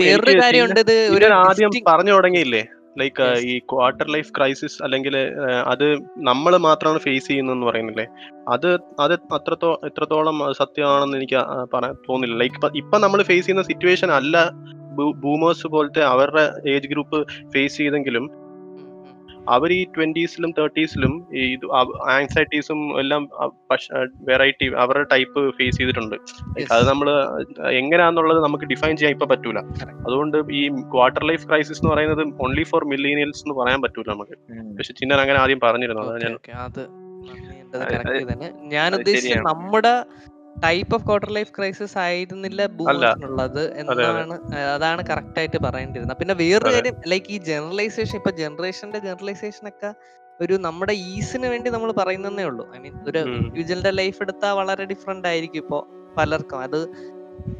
വേറൊരു 0.00 0.34
കാര്യമുണ്ട് 0.44 0.80
ഇത് 0.84 0.96
ഒരു 1.16 1.26
ആദ്യം 1.42 1.70
പറഞ്ഞു 1.90 2.12
തുടങ്ങിയില്ലേ? 2.16 2.62
ലൈക്ക് 3.00 3.24
ഈ 3.50 3.54
ക്വാർട്ടർ 3.70 4.06
ലൈഫ് 4.14 4.30
ക്രൈസിസ് 4.36 4.78
അല്ലെങ്കിൽ 4.84 5.14
അത് 5.72 5.84
നമ്മൾ 6.28 6.52
മാത്രമാണ് 6.66 7.00
ഫേസ് 7.06 7.26
ചെയ്യുന്നതെന്ന് 7.28 7.66
പറയുന്നില്ലേ? 7.70 8.06
അത് 8.54 8.68
അത് 9.04 9.14
അത്രത്തോ 9.36 9.70
എത്രത്തോളം 9.88 10.38
സത്യമാണെന്ന് 10.60 11.18
എനിക്ക് 11.20 11.38
പറയാൻ 11.74 11.94
തോന്നില്ല. 12.08 12.36
ലൈക്ക് 12.42 12.70
ഇപ്പൊ 12.82 12.98
നമ്മൾ 13.04 13.22
ഫേസ് 13.30 13.44
ചെയ്യുന്ന 13.46 13.64
സിറ്റുവേഷൻ 13.70 14.10
അല്ല 14.20 14.36
ബൂമേഴ്സ് 15.24 15.66
പോലത്തെ 15.74 16.02
അവരുടെ 16.14 16.44
ഏജ് 16.74 16.90
ഗ്രൂപ്പ് 16.92 17.18
ഫേസ് 17.54 17.76
ചെയ്തെങ്കിലും. 17.82 18.26
അവർ 19.54 19.70
ഈ 19.76 19.80
ട്വന്റീസിലും 19.94 20.50
തേർട്ടീസിലും 20.58 21.12
ഈ 21.42 21.44
ആങ്സൈറ്റീസും 22.16 22.80
എല്ലാം 23.00 23.22
വെറൈറ്റി 24.28 24.66
അവരുടെ 24.84 25.06
ടൈപ്പ് 25.12 25.40
ഫേസ് 25.58 25.78
ചെയ്തിട്ടുണ്ട്. 25.78 26.16
അത് 26.74 26.82
നമ്മൾ 26.90 27.08
എങ്ങനെയാന്നുള്ളത് 27.80 28.40
നമുക്ക് 28.44 28.68
ഡിഫൈൻ 28.72 28.94
ചെയ്യാൻ 28.96 29.14
ഇപ്പൊ 29.16 29.28
പറ്റൂല. 29.32 29.58
അതുകൊണ്ട് 30.06 30.38
ഈ 30.60 30.62
ക്വാർട്ടർ 30.94 31.24
ലൈഫ് 31.30 31.46
ക്രൈസിസ് 31.48 31.80
എന്ന് 31.82 31.92
പറയുന്നത് 31.94 32.22
ഓൺലി 32.46 32.66
ഫോർ 32.72 32.84
മില്ലേനിയൽസ് 32.92 33.42
എന്ന് 33.46 33.56
പറയാൻ 33.62 33.82
പറ്റൂല 33.86 34.08
നമുക്ക്. 34.14 34.36
പക്ഷെ 34.78 34.94
ചിന്നൻ 35.00 35.20
അങ്ങനെ 35.24 35.40
ആദ്യം 35.44 35.60
പറഞ്ഞിരുന്നു. 35.66 36.06
അത് 36.68 36.82
ഞാൻ 37.92 38.52
ഞാൻ 38.74 38.90
ഉദ്ദേശിച്ചത് 38.98 39.46
നമ്മുടെ 39.52 39.94
type 40.64 40.94
of 40.94 41.04
quarter 41.06 41.30
life 41.30 41.52
crisis 41.58 41.98
ആയിരുന്നില്ല 41.98 42.66
ബൂമേഴ്സിനുള്ളത് 42.66 43.62
എന്നാണ് 43.76 44.36
അതാണ് 44.74 45.02
കറക്റ്റ് 45.08 45.38
ആയിട്ട് 45.38 45.58
പറയേണ്ടിരുന്നത്. 45.58 46.18
പിന്നെ 46.18 46.34
വേറൊരു. 46.34 46.74
കാര്യം 46.74 46.96
ലൈക്ക് 47.06 47.26
ഈ 47.28 47.38
ജനറലൈസേഷൻ 47.38 48.16
ഇപ്പൊ 48.16 48.30
ജനറേഷന്റെ 48.30 48.98
ജനറലൈസേഷൻ 48.98 49.68
ഒക്കെ 49.68 49.94
ഒരു 50.40 50.54
നമ്മുടെ 50.54 50.92
ഈസിന് 50.92 51.46
വേണ്ടി 51.46 51.70
നമ്മൾ 51.70 51.92
പറയുന്നതേ 51.92 52.44
ഉള്ളൂ. 52.44 52.64
ഐ 52.76 52.78
മീൻ 52.78 52.96
ഒരു. 53.08 53.18
ഇൻഡിവിജ്വലിന്റെ 53.18 53.90
ലൈഫ് 53.90 54.18
എടുത്താൽ 54.22 54.52
വളരെ 54.52 54.84
ഡിഫറെന്റ് 54.84 55.28
ആയിരിക്കും 55.28 55.60
ഇപ്പോ 55.62 55.78
പലർക്കും. 56.18 56.60
അത് 56.60 56.80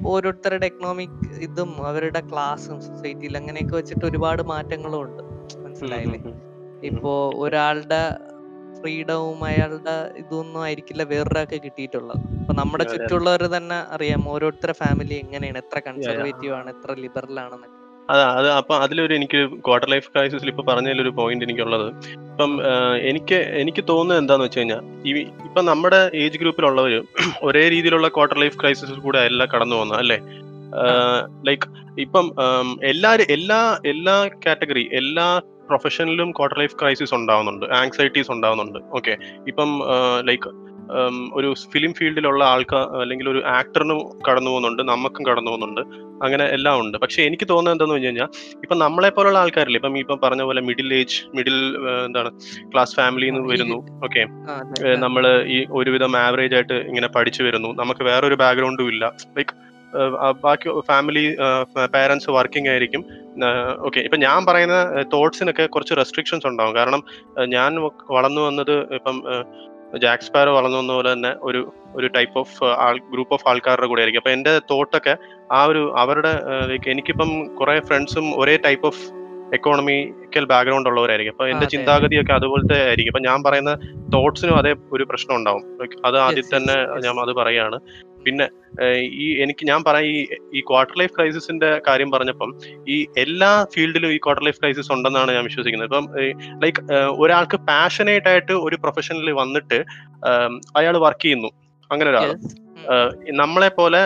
ഓരോരുത്തരുടെ 0.07 0.67
എക്കണോമിക് 0.67 1.41
ഇതും 1.41 1.87
അവരുടെ 1.87 2.21
ക്ലാസ്സും 2.21 2.81
സൊസൈറ്റിയിൽ 2.81 3.37
അങ്ങനെയൊക്കെ 3.37 3.75
വെച്ചിട്ട് 3.75 4.05
ഒരുപാട് 4.07 4.43
മാറ്റങ്ങളും 4.43 5.01
ഉണ്ട് 5.01 5.23
മനസ്സിലായില്ലേ? 5.65 6.21
ഇപ്പോ 6.83 7.33
ഒരാളുടെ 7.37 8.01
ഫ്രീഡവും 8.87 9.41
അയാളുടെ 9.49 9.95
ഇതൊന്നും 10.21 10.61
ആയിരിക്കില്ല 10.65 11.03
വേറൊരാൾക്ക് 11.13 11.59
കിട്ടിയിട്ടുള്ളത്. 11.65 12.21
അപ്പൊ 12.43 12.55
നമ്മുടെ. 12.61 12.85
ചുറ്റുള്ളവർ 12.93 13.43
തന്നെ 13.55 13.79
അറിയാം 13.95 14.23
ഓരോരുത്തരുടെ 14.33 14.77
ഫാമിലി 14.83 15.17
എങ്ങനെയാണ് 15.25 15.59
എത്ര 15.63 15.79
കൺസർവേറ്റീവ് 15.87 16.55
ആണ് 16.59 16.69
എത്ര 16.75 16.93
ലിബറൽ 17.05 17.39
ആണെന്നൊക്കെ. 17.45 17.73
അതാ 18.09 18.27
അത് 18.39 18.49
അപ്പൊ 18.59 18.75
അതിലൊരു 18.85 19.15
എനിക്ക് 19.19 19.39
ക്വാർട്ടർ 19.67 19.89
ലൈഫ് 19.93 20.09
ക്രൈസിസിൽ 20.13 20.51
ഇപ്പൊ 20.53 20.65
പറഞ്ഞതിലൊരു 20.69 21.13
പോയിന്റ് 21.19 21.47
എനിക്കുള്ളത്. 21.47 21.87
ഇപ്പം 22.31 22.53
എനിക്ക് 23.11 23.39
എനിക്ക് 23.63 23.83
തോന്നുന്നത് 23.91 24.21
എന്താന്ന് 24.23 24.47
വെച്ച് 24.47 24.61
കഴിഞ്ഞാൽ 24.61 24.83
ഈ 25.09 25.13
ഇപ്പൊ 25.49 25.63
നമ്മുടെ 25.71 26.01
ഏജ് 26.23 26.41
ഗ്രൂപ്പിലുള്ളവർ 26.43 26.95
ഒരേ 27.49 27.65
രീതിയിലുള്ള 27.75 28.09
ക്വാർട്ടർ 28.17 28.39
ലൈഫ് 28.45 28.59
ക്രൈസിസിൽ 28.63 29.01
കൂടെ 29.07 29.21
അല്ല 29.29 29.45
കടന്നു 29.55 29.77
പോകുന്നത് 29.77 30.01
അല്ലേ? 30.03 30.19
ലൈക്ക് 31.49 31.67
ഇപ്പം 32.05 32.27
എല്ലാരും 32.85 33.27
എല്ലാ 33.37 33.61
എല്ലാ 33.93 34.17
കാറ്റഗറി 34.47 34.85
എല്ലാ 35.01 35.27
പ്രൊഫഷനിലും 35.69 36.31
ക്വാർട്ടർ 36.31 36.59
ലൈഫ് 36.63 36.77
ക്രൈസിസ് 36.83 37.15
ഉണ്ടാവുന്നുണ്ട് 37.15 37.67
ആങ്സൈറ്റീസ് 37.81 38.33
ഉണ്ടാവുന്നുണ്ട്. 38.37 38.79
ഓക്കെ 38.99 39.17
ഇപ്പം 39.53 39.73
ലൈക്ക് 40.31 40.53
ഒരു 41.39 41.49
ഫിലിം 41.73 41.93
ഫീൽഡിലുള്ള 41.99 42.43
ആൾക്കാർ 42.45 42.83
അല്ലെങ്കിൽ 43.03 43.27
ഒരു 43.29 43.41
ആക്ടറിനും 43.55 44.01
കടന്നു 44.27 44.51
പോകുന്നുണ്ട് 44.51 44.83
നമുക്കും 44.91 45.25
കടന്നു 45.29 45.51
പോകുന്നുണ്ട് 45.51 45.81
അങ്ങനെ 46.25 46.45
എല്ലാം 46.57 46.77
ഉണ്ട്. 46.83 46.97
പക്ഷെ 47.03 47.21
എനിക്ക് 47.29 47.47
തോന്നുന്നത് 47.49 47.75
എന്താന്ന് 47.75 47.95
വെച്ച് 47.95 48.09
കഴിഞ്ഞാൽ 48.09 48.29
ഇപ്പൊ 48.65 48.75
നമ്മളെ 48.85 49.11
പോലുള്ള 49.17 49.39
ആൾക്കാരില്ലേ 49.39 49.79
ഇപ്പം 49.81 49.99
ഇപ്പം 50.03 50.19
പറഞ്ഞ 50.25 50.43
പോലെ 50.43 50.61
മിഡിൽ 50.69 50.95
ഏജ് 50.95 51.19
മിഡിൽ 51.37 51.59
എന്താണ് 52.07 52.31
ക്ലാസ് 52.73 52.97
ഫാമിലിയിൽ 53.01 53.35
നിന്ന് 53.35 53.51
വരുന്നു. 53.55 53.79
ഓക്കെ. 54.07 54.23
നമ്മൾ 55.05 55.27
ഈ 55.57 55.59
ഒരുവിധം 55.81 56.17
ആവറേജ് 56.25 56.57
ആയിട്ട് 56.59 56.79
ഇങ്ങനെ 56.91 57.11
പഠിച്ചു 57.17 57.43
വരുന്നു. 57.49 57.73
നമുക്ക് 57.83 58.05
വേറൊരു 58.11 58.39
ബാക്ക്ഗ്രൗണ്ടും 58.45 58.89
ഇല്ല. 58.95 59.05
ലൈക്ക് 59.39 59.55
ബാക്കി 60.45 60.69
ഫാമിലി 60.81 61.37
പേരൻസ് 61.95 62.31
വർക്കിംഗ് 62.31 62.69
ആയിരിക്കും. 62.69 63.05
ഓക്കെ 63.79 64.01
ഇപ്പം 64.01 64.21
ഞാൻ 64.21 64.47
പറയുന്ന 64.47 64.77
തോട്ട്സിനൊക്കെ 65.13 65.67
കുറച്ച് 65.67 65.95
റെസ്ട്രിക്ഷൻസ് 65.97 66.47
ഉണ്ടാവും. 66.47 66.75
കാരണം 66.75 67.03
ഞാൻ 67.49 67.81
വളർന്നു 68.11 68.41
വന്നത് 68.41 68.95
ഇപ്പം 68.95 69.19
ജാക്സ് 70.03 70.33
പാരോ 70.33 70.53
വളർന്നു 70.55 70.79
വന്ന 70.79 70.93
പോലെ 70.93 71.13
തന്നെ 71.13 71.35
ഒരു 71.43 71.73
ഒരു 71.97 72.07
ടൈപ്പ് 72.07 72.39
ഓഫ് 72.39 72.65
ആൾ 72.65 72.99
ഗ്രൂപ്പ് 73.13 73.35
ഓഫ് 73.35 73.49
ആൾക്കാരുടെ 73.49 73.87
കൂടെ 73.87 74.01
ആയിരിക്കും. 74.01 74.21
അപ്പൊ 74.21 74.31
എന്റെ 74.31 74.61
തോട്ടൊക്കെ 74.71 75.17
ആ 75.53 75.65
ഒരു 75.65 75.95
അവരുടെ 75.97 76.33
ലൈക്ക് 76.67 76.91
എനിക്കിപ്പം 76.91 77.55
കുറെ 77.55 77.81
ഫ്രണ്ട്സും 77.81 78.41
ഒരേ 78.41 78.57
ടൈപ്പ് 78.57 78.87
ഓഫ് 78.87 79.05
എക്കോണമിക്കൽ 79.55 80.45
ബാക്ക്ഗ്രൗണ്ട് 80.45 80.89
ഉള്ളവരായിരിക്കും. 80.89 81.33
അപ്പൊ 81.33 81.47
എന്റെ. 81.49 81.67
ചിന്താഗതിയൊക്കെ 81.67 82.33
അതുപോലത്തെ 82.33 82.87
ആയിരിക്കും. 82.87 83.13
അപ്പൊ 83.13 83.25
ഞാൻ 83.29 83.43
പറയുന്ന 83.43 83.73
തോട്ട്സിനും 84.15 84.57
അതേ 84.57 84.75
ഒരു 84.93 85.05
പ്രശ്നം 85.05 85.37
ഉണ്ടാവും. 85.37 85.65
അത് 86.05 86.19
ആദ്യം 86.19 86.57
തന്നെ 86.57 86.77
ഞാൻ 87.07 87.21
അത് 87.21 87.33
പറയാണ്. 87.33 87.79
പിന്നെ 88.27 88.47
ഈ 89.25 89.27
എനിക്ക് 89.45 89.65
ഞാൻ 89.71 89.81
പറയാം 89.87 90.07
ഈ 90.15 90.17
ഈ 90.57 90.61
ക്വാർട്ടർ 90.71 90.97
ലൈഫ് 91.01 91.15
ക്രൈസിസിന്റെ 91.17 91.71
കാര്യം 91.87 92.11
പറഞ്ഞപ്പം 92.15 92.51
ഈ 92.95 92.97
എല്ലാ 93.25 93.51
ഫീൽഡിലും 93.75 94.11
ഈ 94.17 94.19
ക്വാർട്ടർ 94.25 94.45
ലൈഫ് 94.47 94.59
ക്രൈസിസ് 94.63 94.91
ഉണ്ടെന്നാണ് 94.97 95.31
ഞാൻ 95.37 95.45
വിശ്വസിക്കുന്നത്. 95.49 95.89
ഇപ്പം 95.91 96.07
ലൈക്ക് 96.65 96.81
ഒരാൾക്ക് 97.23 97.59
പാഷനേറ്റ് 97.71 98.31
ആയിട്ട് 98.33 98.57
ഒരു 98.67 98.79
പ്രൊഫഷനിൽ 98.85 99.31
വന്നിട്ട് 99.43 99.79
അയാൾ 100.81 100.97
വർക്ക് 101.07 101.25
ചെയ്യുന്നു. 101.27 101.51
അങ്ങനെ 101.91 102.11
ഒരാൾ 102.15 102.31
നമ്മളെ 103.43 103.71
പോലെ 103.79 104.03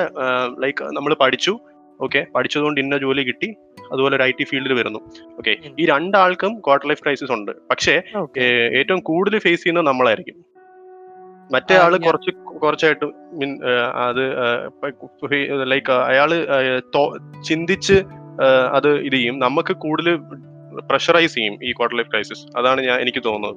ലൈക്ക് 0.65 0.85
നമ്മൾ 0.99 1.15
പഠിച്ചു 1.25 1.55
ഓക്കെ 2.01 2.21
പഠിച്ചതുകൊണ്ട് 2.35 2.79
ഇന്ന 2.83 2.95
ജോലി 3.03 3.23
കിട്ടി 3.29 3.49
അതുപോലെ 3.93 4.15
ഒരു 4.17 4.25
ഐ 4.27 4.31
ടി 4.39 4.45
ഫീൽഡിൽ 4.51 4.73
വരുന്നു 4.79 5.01
ഓക്കെ 5.41 5.53
ഈ 5.81 5.87
രണ്ടാൾക്കും 5.91 6.53
ക്വാർട്ടർ 6.67 6.87
ലൈഫ് 6.91 7.03
ക്രൈസിസ് 7.05 7.33
ഉണ്ട്. 7.37 7.53
പക്ഷേ 7.71 7.95
ഏറ്റവും 8.79 9.01
കൂടുതൽ 9.09 9.43
ഫേസ് 9.47 9.61
ചെയ്യുന്നത് 9.63 9.87
നമ്മളായിരിക്കും. 9.91 10.37
മറ്റേ 11.55 11.75
ആൾ 11.85 11.93
കുറച്ച് 12.07 12.31
കുറച്ചായിട്ട് 12.63 13.07
മീൻ 13.39 13.51
അത് 14.07 14.25
ലൈക്ക് 15.73 15.93
അയാൾ 16.11 16.31
ചിന്തിച്ച് 17.49 17.97
അത് 18.77 18.91
ഇത് 19.07 19.17
ചെയ്യും. 19.17 19.37
നമുക്ക് 19.47 19.73
കൂടുതൽ 19.85 20.15
പ്രഷറൈസ് 20.91 21.35
ചെയ്യും 21.39 21.57
ഈ 21.69 21.71
ക്വാർട്ടർ 21.79 21.97
ലൈഫ് 21.99 22.11
ക്രൈസിസ്. 22.13 22.45
അതാണ് 22.59 22.81
ഞാൻ 22.89 22.97
എനിക്ക് 23.05 23.23
തോന്നുന്നത്. 23.29 23.57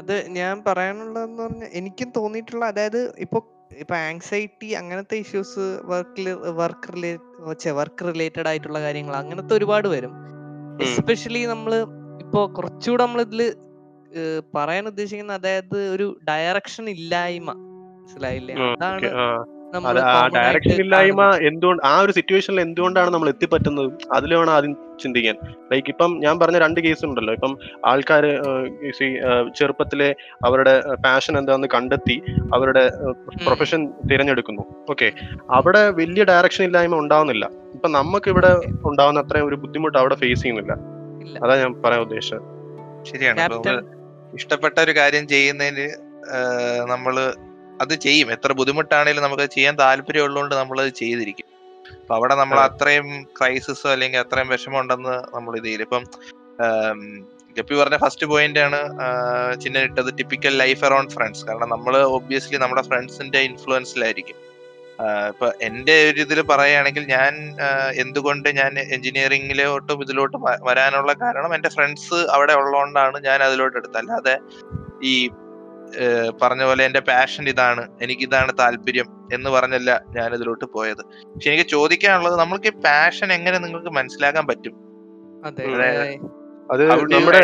അത് 0.00 0.16
ഞാൻ 0.38 0.54
പറയാനുള്ളതെന്ന് 0.66 1.42
പറഞ്ഞാൽ 1.44 1.72
എനിക്കും 1.80 2.10
തോന്നിയിട്ടുള്ള 2.18 2.64
അതായത് 2.72 3.00
ഇപ്പൊ 3.24 3.38
ഇപ്പൊ 3.82 3.94
ആങ്സൈറ്റി 4.06 4.68
അങ്ങനത്തെ 4.78 5.16
ഇഷ്യൂസ് 5.24 5.64
വർക്കിൽ 5.90 6.26
വർക്ക് 6.60 6.88
റിലേറ്റ് 6.94 7.72
വർക്ക് 7.78 8.02
റിലേറ്റഡ് 8.08 8.48
ആയിട്ടുള്ള 8.50 8.78
കാര്യങ്ങൾ 8.86 9.14
അങ്ങനത്തെ 9.20 9.52
ഒരുപാട് 9.58 9.88
വരും. 9.94 10.12
എസ്പെഷ്യലി 10.86 11.42
നമ്മൾ 11.52 11.72
ഇപ്പൊ 12.24 12.40
കുറച്ചുകൂടെ 12.56 13.02
നമ്മൾ 13.06 13.20
ഇതിൽ 13.26 13.42
പറയാൻ 14.54 14.84
ഉദ്ദേശിക്കുന്ന 14.86 15.32
അതായത് 15.40 15.78
ഒരു 15.94 16.06
ഡയറക്ഷൻ 16.28 16.84
ഇല്ലായ്മ. 16.96 17.50
മനസ്സിലായില്ലേ? 17.96 18.54
അതാണ് 18.74 19.08
ഡയറക്ഷൻ 20.36 20.78
ഇല്ലായ്മ 20.84 21.24
എന്തുകൊണ്ട് 21.48 21.82
ആ 21.86 22.00
ഒരു 22.04 22.12
സിറ്റുവേഷനിൽ 22.12 22.60
എന്തുകൊണ്ടാണ് 22.60 23.10
നമ്മൾ 23.14 23.28
എത്തിപ്പറ്റുന്നത്? 23.28 23.90
അതിൽ 24.12 24.34
വേണം 24.34 24.52
ആദ്യം 24.52 24.72
ചിന്തിക്കാൻ. 25.02 25.36
ലൈക്ക് 25.72 25.90
ഇപ്പം 25.90 26.10
ഞാൻ 26.24 26.34
പറഞ്ഞ 26.38 26.58
രണ്ട് 26.58 26.80
കേസ് 26.86 27.04
ഉണ്ടല്ലോ. 27.04 27.32
ഇപ്പം 27.34 27.52
ആൾക്കാർ 27.90 28.24
ചെറുപ്പത്തിലെ 29.58 30.08
അവരുടെ 30.46 30.74
പാഷൻ 31.04 31.38
എന്താണെന്ന് 31.38 31.68
കണ്ടെത്തി 31.74 32.16
അവരുടെ 32.54 32.82
പ്രൊഫഷൻ 33.46 33.80
തിരഞ്ഞെടുക്കുന്നു. 34.12 34.64
ഓക്കെ. 34.90 35.10
അവിടെ 35.58 35.90
വലിയ 36.00 36.24
ഡയറക്ഷൻ 36.24 36.64
ഇല്ലായ്മ 36.64 36.98
ഉണ്ടാവുന്നില്ല. 37.04 37.46
ഇപ്പൊ 37.74 37.88
നമുക്ക് 37.98 38.30
ഇവിടെ 38.30 38.52
ഉണ്ടാവുന്ന 38.90 39.20
അത്രയും 39.20 39.46
ഒരു 39.46 39.56
ബുദ്ധിമുട്ട് 39.64 39.98
അവിടെ 39.98 40.14
ഫേസ് 40.14 40.42
ചെയ്യുന്നില്ല. 40.42 40.72
അതാ 41.44 41.56
ഞാൻ 41.62 41.82
പറയാൻ 41.82 42.02
ഉദ്ദേശിച്ചത്. 42.08 42.44
ശരിയാണ്. 43.10 43.40
ഇഷ്ടപ്പെട്ട 44.38 44.76
ഒരു 44.86 44.92
കാര്യം 44.98 45.24
ചെയ്യുന്നതിന് 45.32 45.86
നമ്മൾ 46.92 47.14
അത് 47.82 47.94
ചെയ്യും. 48.04 48.28
എത്ര 48.34 48.52
ബുദ്ധിമുട്ടാണെങ്കിലും 48.60 49.24
നമുക്ക് 49.26 49.46
ചെയ്യാൻ 49.56 49.74
താല്പര്യം 49.82 50.24
ഉള്ളതുകൊണ്ട് 50.26 50.54
നമ്മൾ 50.60 50.76
അത് 50.84 50.92
ചെയ്തിരിക്കും. 51.00 51.46
അപ്പൊ 52.00 52.14
അവിടെ 52.18 52.34
നമ്മൾ 52.40 52.58
അതെ. 52.60 52.68
അത്രയും 52.68 53.08
ക്രൈസിസോ 53.38 53.88
അല്ലെങ്കിൽ 53.94 54.20
അത്രയും 54.24 54.48
വിഷമം 54.54 54.78
ഉണ്ടെന്ന് 54.82 55.14
നമ്മൾ 55.36 55.52
ഇത് 55.60 55.66
ചെയ്യില്ല. 55.68 55.86
ഇപ്പം 55.88 56.04
ജപ്പി 57.56 57.74
പറഞ്ഞ 57.80 57.96
ഫസ്റ്റ് 58.04 58.26
പോയിന്റ് 58.32 58.60
ആണ് 58.66 58.80
ചിഹ്നം 59.62 59.84
ഇട്ടത് 59.88 60.10
ടിപ്പിക്കൽ 60.18 60.54
ലൈഫ് 60.62 60.82
അറൌണ്ട് 60.88 61.14
ഫ്രണ്ട്സ് 61.16 61.42
കാരണം 61.48 61.70
നമ്മൾ 61.74 61.94
ഒബ്വിയസ്ലി 62.16 62.58
നമ്മുടെ 62.64 62.82
ഫ്രണ്ട്സിന്റെ 62.88 63.40
ഇൻഫ്ലുവൻസിലായിരിക്കും 63.48 64.36
ഇപ്പൊ 65.30 65.46
എന്റെ 65.66 65.94
ഒരു 66.08 66.20
ഇതിൽ 66.24 66.38
പറയുകയാണെങ്കിൽ 66.50 67.04
ഞാൻ 67.16 67.32
എന്തുകൊണ്ട് 68.02 68.48
ഞാൻ 68.60 68.72
എഞ്ചിനീയറിംഗിലോട്ടും 68.94 70.02
ഇതിലോട്ടും 70.04 70.42
വരാനുള്ള 70.68 71.12
കാരണം 71.22 71.52
എന്റെ 71.56 71.70
ഫ്രണ്ട്സ് 71.76 72.18
അവിടെ 72.34 72.54
ഉള്ളതുകൊണ്ടാണ് 72.60 73.18
ഞാൻ 73.28 73.38
അതിലോട്ട് 73.46 73.76
എടുത്തത്. 73.80 74.00
അല്ലാതെ 74.02 74.34
ഈ 75.12 75.14
പറഞ്ഞ 76.42 76.62
പോലെ 76.68 76.82
എന്റെ 76.88 77.00
പാഷൻ 77.10 77.44
ഇതാണ് 77.52 77.84
എനിക്ക് 78.04 78.24
ഇതാണ് 78.28 78.52
താല്പര്യം 78.60 79.08
എന്ന് 79.36 79.50
പറഞ്ഞല്ല 79.54 79.90
ഞാൻ 80.16 80.28
ഇതിലോട്ട് 80.36 80.66
പോയത്. 80.76 81.02
പക്ഷെ 81.32 81.48
എനിക്ക് 81.52 81.66
ചോദിക്കാനുള്ളത് 81.76 82.36
നമ്മൾക്ക് 82.42 82.70
ഈ 82.72 82.76
പാഷൻ 82.86 83.28
എങ്ങനെ 83.38 83.58
നിങ്ങൾക്ക് 83.64 83.92
മനസ്സിലാക്കാൻ 83.98 84.46
പറ്റും? 84.50 84.76
അതെ 86.70 86.84
നമ്മുടെ 87.14 87.40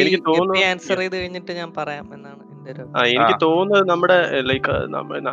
എനിക്ക് 0.00 0.18
തോന്നുന്നു- 0.28 0.64
ആൻസർ 0.68 0.98
ചെയ്ത് 1.00 1.16
കഴിഞ്ഞിട്ട് 1.16 1.52
ഞാൻ 1.58 1.70
പറയാം 1.76 2.06
എന്നാണ് 2.14 2.42
ആ 2.94 3.00
എനിക്ക്. 3.08 3.34
തോന്നുന്നത് 3.42 3.84
നമ്മുടെ 3.90 4.16
ലൈക്ക് 4.42 4.74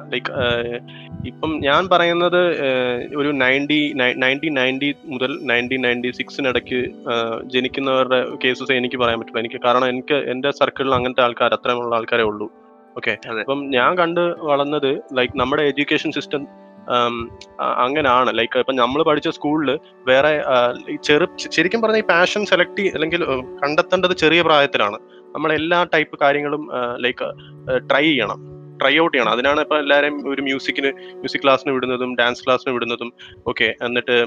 ലൈക്ക് 0.09 0.31
ഇപ്പം 1.25 1.51
ഞാൻ 1.59 1.81
പറയുന്നത് 1.87 2.39
ഒരു 3.15 3.29
നയന്റി 3.41 3.77
നയന്റീൻ 4.19 4.53
നയന്റി 4.55 4.89
മുതൽ 5.05 5.31
നയന്റീൻ 5.43 5.81
നയന്റി 5.81 6.09
സിക്സിനിടയ്ക്ക് 6.19 6.79
ജനിക്കുന്നവരുടെ 7.53 8.19
കേസസ് 8.43 8.73
എനിക്ക് 8.73 8.99
പറയാൻ 9.03 9.19
പറ്റില്ല 9.19 9.39
എനിക്ക് 9.39 9.61
കാരണം 9.65 9.87
എനിക്ക് 9.87 10.17
എന്റെ 10.33 10.51
സർക്കിളിൽ 10.59 10.95
അങ്ങനത്തെ 10.95 11.23
ആൾക്കാർ 11.23 11.53
അത്രയുമുള്ള 11.53 11.95
ആൾക്കാരെ 11.95 12.25
ഉള്ളൂ 12.31 12.47
ഓക്കെ. 12.95 13.13
അപ്പം 13.41 13.59
ഞാൻ 13.73 13.91
കണ്ട് 13.97 14.21
വളർന്നത് 14.45 14.89
ലൈക്ക് 15.17 15.37
നമ്മുടെ 15.39 15.63
എഡ്യൂക്കേഷൻ 15.69 16.11
സിസ്റ്റം 16.11 16.41
അങ്ങനെയാണ് 17.85 18.37
ലൈക്ക് 18.37 18.59
ഇപ്പൊ 18.59 18.73
നമ്മൾ 18.73 19.03
പഠിച്ച 19.03 19.29
സ്കൂളിൽ 19.29 19.79
വേറെ 20.07 20.31
ചെറു 21.03 21.27
ശരിക്കും 21.55 21.81
പറഞ്ഞാൽ 21.81 22.03
ഈ 22.03 22.07
പാഷൻ 22.07 22.45
സെലക്ട് 22.45 22.85
അല്ലെങ്കിൽ 22.95 23.23
കണ്ടെത്തേണ്ടത് 23.63 24.13
ചെറിയ 24.13 24.41
പ്രായത്തിലാണ്. 24.41 24.99
നമ്മൾ 25.35 25.53
എല്ലാ 25.53 25.83
ടൈപ്പ് 25.93 26.19
കാര്യങ്ങളും 26.19 26.63
ലൈക്ക് 26.97 27.27
ട്രൈ 27.89 28.03
ചെയ്യണം. 28.03 28.39
ട്രൈ 28.81 28.93
ഔട്ട് 29.03 29.13
ചെയ്യണം. 29.15 29.31
അതിനാണ് 29.35 29.59
ഇപ്പൊ 29.65 29.77
എല്ലാവരും 29.83 30.15
ഒരു 30.33 30.41
മ്യൂസിക്കിന് 30.47 30.91
മ്യൂസിക് 31.21 31.43
ക്ലാസ്സിന് 31.45 31.73
വിടുന്നതും 31.77 32.11
ഡാൻസ് 32.21 32.43
ക്ലാസ്സിന് 32.45 32.73
വിടുന്നതും 32.77 33.09
ഓക്കെ 33.51 33.67
എന്നിട്ട് 33.87 34.17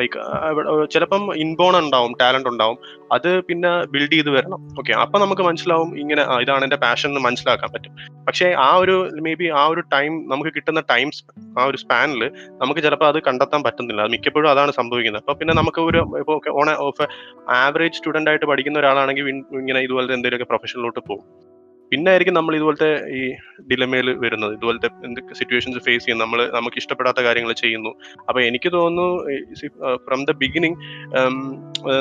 ലൈക്ക് 0.00 0.18
ചിലപ്പം 0.94 1.24
ഇൻബോൺ 1.44 1.76
ഉണ്ടാവും 1.82 2.12
ടാലന്റ് 2.22 2.50
ഉണ്ടാവും. 2.52 2.78
അത് 3.16 3.30
പിന്നെ 3.48 3.70
ബിൽഡ് 3.92 4.14
ചെയ്ത് 4.16 4.30
വരണം. 4.36 4.60
ഓക്കെ 4.80 4.92
അപ്പൊ 5.04 5.16
നമുക്ക് 5.24 5.42
മനസ്സിലാവും 5.48 5.90
ഇങ്ങനെ 6.02 6.22
ഇതാണ് 6.44 6.64
എന്റെ 6.68 6.78
പാഷൻ 6.84 7.08
എന്ന് 7.12 7.22
മനസ്സിലാക്കാൻ 7.28 7.70
പറ്റും. 7.74 7.92
പക്ഷേ 8.28 8.46
ആ 8.66 8.70
ഒരു 8.82 8.96
മേ 9.26 9.32
ബി 9.40 9.46
ആ 9.62 9.64
ഒരു 9.72 9.82
ടൈം 9.94 10.12
നമുക്ക് 10.32 10.52
കിട്ടുന്ന 10.56 10.82
ടൈം 10.92 11.08
ആ 11.60 11.64
ഒരു 11.70 11.78
സ്പാനിൽ 11.82 12.22
നമുക്ക് 12.62 12.80
ചിലപ്പോൾ 12.86 13.08
അത് 13.12 13.18
കണ്ടെത്താൻ 13.28 13.62
പറ്റുന്നില്ല. 13.66 14.02
മിക്കപ്പോഴും 14.14 14.50
അതാണ് 14.54 14.72
സംഭവിക്കുന്നത്. 14.80 15.22
അപ്പൊ 15.24 15.34
പിന്നെ 15.40 15.54
നമുക്ക് 15.60 15.80
ഒരു 15.90 16.00
ഇപ്പോൾ 16.22 16.38
ഓൺ 16.60 16.70
ഓഫ് 16.88 17.06
ആവറേജ് 17.62 17.98
സ്റ്റുഡന്റ് 18.00 18.30
ആയിട്ട് 18.32 18.46
പഠിക്കുന്ന 18.52 18.82
ഒരാളാണെങ്കിൽ 18.82 19.28
ഇങ്ങനെ 19.62 19.80
ഇതുപോലെ 19.86 20.06
എന്തെങ്കിലുമൊക്കെ 20.18 20.50
പ്രൊഫഷനിലോട്ട് 20.52 21.00
പോകും. 21.10 21.26
പിന്നെ 21.94 22.08
ആയിരിക്കും 22.12 22.38
നമ്മൾ 22.38 22.52
ഇതുപോലത്തെ 22.58 22.88
ഈ 23.18 23.20
ഡിലമയിൽ 23.70 24.08
വരുന്നത്. 24.22 24.52
ഇതുപോലത്തെ 24.58 24.88
എന്തൊക്കെ 25.08 25.34
സിറ്റുവേഷൻസ് 25.40 25.82
ഫേസ് 25.86 26.02
ചെയ്യും 26.04 26.22
നമ്മൾ 26.22 26.38
നമുക്ക് 26.56 26.78
ഇഷ്ടപ്പെടാത്ത 26.82 27.20
കാര്യങ്ങൾ 27.26 27.52
ചെയ്യുന്നു. 27.62 27.92
അപ്പൊ 28.28 28.38
എനിക്ക് 28.48 28.70
തോന്നുന്നു 28.76 29.08
ഫ്രം 30.06 30.22
ദ 30.30 30.34
ബിഗിനിങ് 30.42 30.78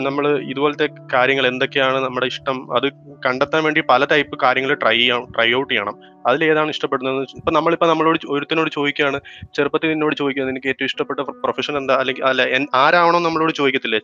നമ്മൾ 0.08 0.26
ഇതുപോലത്തെ 0.54 0.88
കാര്യങ്ങൾ 1.16 1.46
എന്തൊക്കെയാണ് 1.52 2.00
നമ്മുടെ 2.06 2.28
ഇഷ്ടം 2.34 2.58
അത് 2.78 2.88
കണ്ടെത്താൻ 3.28 3.62
വേണ്ടി 3.68 3.84
പല 3.92 4.04
ടൈപ്പ് 4.14 4.36
കാര്യങ്ങൾ 4.46 4.74
ട്രൈ 4.84 4.98
ചെയ്യണം 5.02 5.28
ട്രൈ 5.36 5.48
ഔട്ട് 5.60 5.72
ചെയ്യണം. 5.74 5.96
അതിൽ 6.30 6.42
ഏതാണ് 6.50 6.70
ഇഷ്ടപ്പെടുന്നത്? 6.74 7.22
ഇപ്പൊ 7.40 7.52
നമ്മളിപ്പോ 7.56 7.88
നമ്മളോട് 7.92 8.18
ഒരുത്തിനോട് 8.34 8.70
ചോദിക്കുകയാണ് 8.76 9.18
ചെറുപ്പത്തിൽ 9.56 9.90
എന്നോട് 9.96 10.16
ചോദിക്കുന്നത് 10.20 10.52
എനിക്ക് 10.54 10.70
ഏറ്റവും 10.74 10.90
ഇഷ്ടപ്പെട്ട 10.92 11.22
പ്രൊഫഷൻ 11.44 11.74
എന്താ? 11.80 11.96
അല്ലെങ്കിൽ 12.02 12.24
അല്ല 12.30 12.42
ആരാണോ 12.84 12.94
ആരാവണോ 13.04 13.20
നമ്മളോട് 13.26 13.54
ചോദിക്കത്തില്ലേ. 13.60 14.00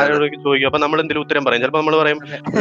ആരോട് 0.00 0.26
ചോദിക്കും. 0.46 0.66
അപ്പൊ 0.70 0.80
നമ്മൾ 0.84 0.98
എന്തെങ്കിലും 1.02 1.24
ഉത്തരം 1.26 1.44
പറയും. 1.46 1.62
ചിലപ്പോൾ 1.64 1.82
നമ്മൾ 1.82 1.96
പറയും 2.02 2.18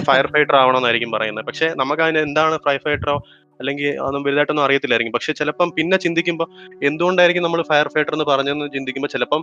ഫയർ 0.10 0.27
ഫൈറ്റർ 0.34 0.55
ആവണമെന്നായിരിക്കും 0.62 1.12
പറയുന്നത്. 1.15 1.45
പക്ഷെ 1.50 1.67
നമുക്ക് 1.81 2.03
അതിന് 2.05 2.22
എന്താണ് 2.27 2.54
ഫയർ 2.65 2.79
ഫൈറ്ററോ 2.85 3.17
അല്ലെങ്കിൽ 3.59 3.88
അതൊന്നും 4.01 4.24
വലുതായിട്ടൊന്നും 4.24 4.63
അറിയത്തില്ലായിരിക്കും. 4.63 5.13
പക്ഷെ 5.13 5.33
ചിലപ്പം 5.33 5.67
പിന്നെ 5.77 5.97
ചിന്തിക്കുമ്പോൾ 5.97 6.47
എന്തുകൊണ്ടായിരിക്കും 6.88 7.43
നമ്മൾ 7.43 7.62
ഫയർ 7.69 7.88
ഫൈറ്റർ 7.93 8.13
എന്ന് 8.13 8.25
പറഞ്ഞെന്ന് 8.31 8.65
ചിന്തിക്കുമ്പോൾ 8.74 9.07
ചിലപ്പം 9.07 9.41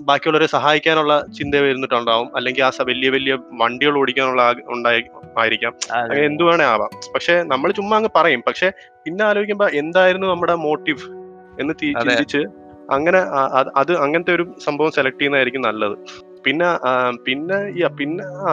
ബാക്കിയുള്ളവരെ 0.00 0.46
സഹായിക്കാനുള്ള 0.46 1.14
ചിന്ത 1.38 1.54
വരുന്നിട്ടുണ്ടാവും. 1.64 2.28
അല്ലെങ്കിൽ 2.36 2.64
ആ 2.64 2.70
വലിയ 2.90 3.10
വലിയ 3.10 3.34
വണ്ടികൾ 3.62 3.98
ഓടിക്കാനുള്ള 3.98 4.54
ഉണ്ടായി 4.76 5.02
ആയിരിക്കാം. 5.38 5.74
അങ്ങനെ 6.02 6.22
എന്തു 6.26 6.44
വേണേ 6.44 6.64
ആവാം. 6.64 6.92
പക്ഷെ 7.14 7.36
നമ്മൾ 7.42 7.72
ചുമ്മാ 7.72 7.96
അങ്ങ് 7.96 8.12
പറയും. 8.16 8.42
പക്ഷെ 8.46 8.70
പിന്നെ 9.04 9.24
ആലോചിക്കുമ്പോൾ 9.24 9.70
എന്തായിരുന്നു 9.82 10.26
നമ്മുടെ 10.26 10.56
മോട്ടീവ് 10.66 11.04
എന്ന് 11.60 11.74
ചിന്തിച്ച് 11.82 12.42
അങ്ങനെ 12.94 13.18
അത് 13.80 13.92
അങ്ങനത്തെ 14.04 14.32
ഒരു 14.34 14.44
സംഭവം 14.66 14.90
സെലക്ട് 14.90 15.18
ചെയ്യുന്നതായിരിക്കും 15.18 15.62
നല്ലത്. 15.62 15.96
പിന്നെ 16.44 16.68
പിന്നെ 17.26 17.88
പിന്നെ 17.98 18.24
ആ 18.46 18.52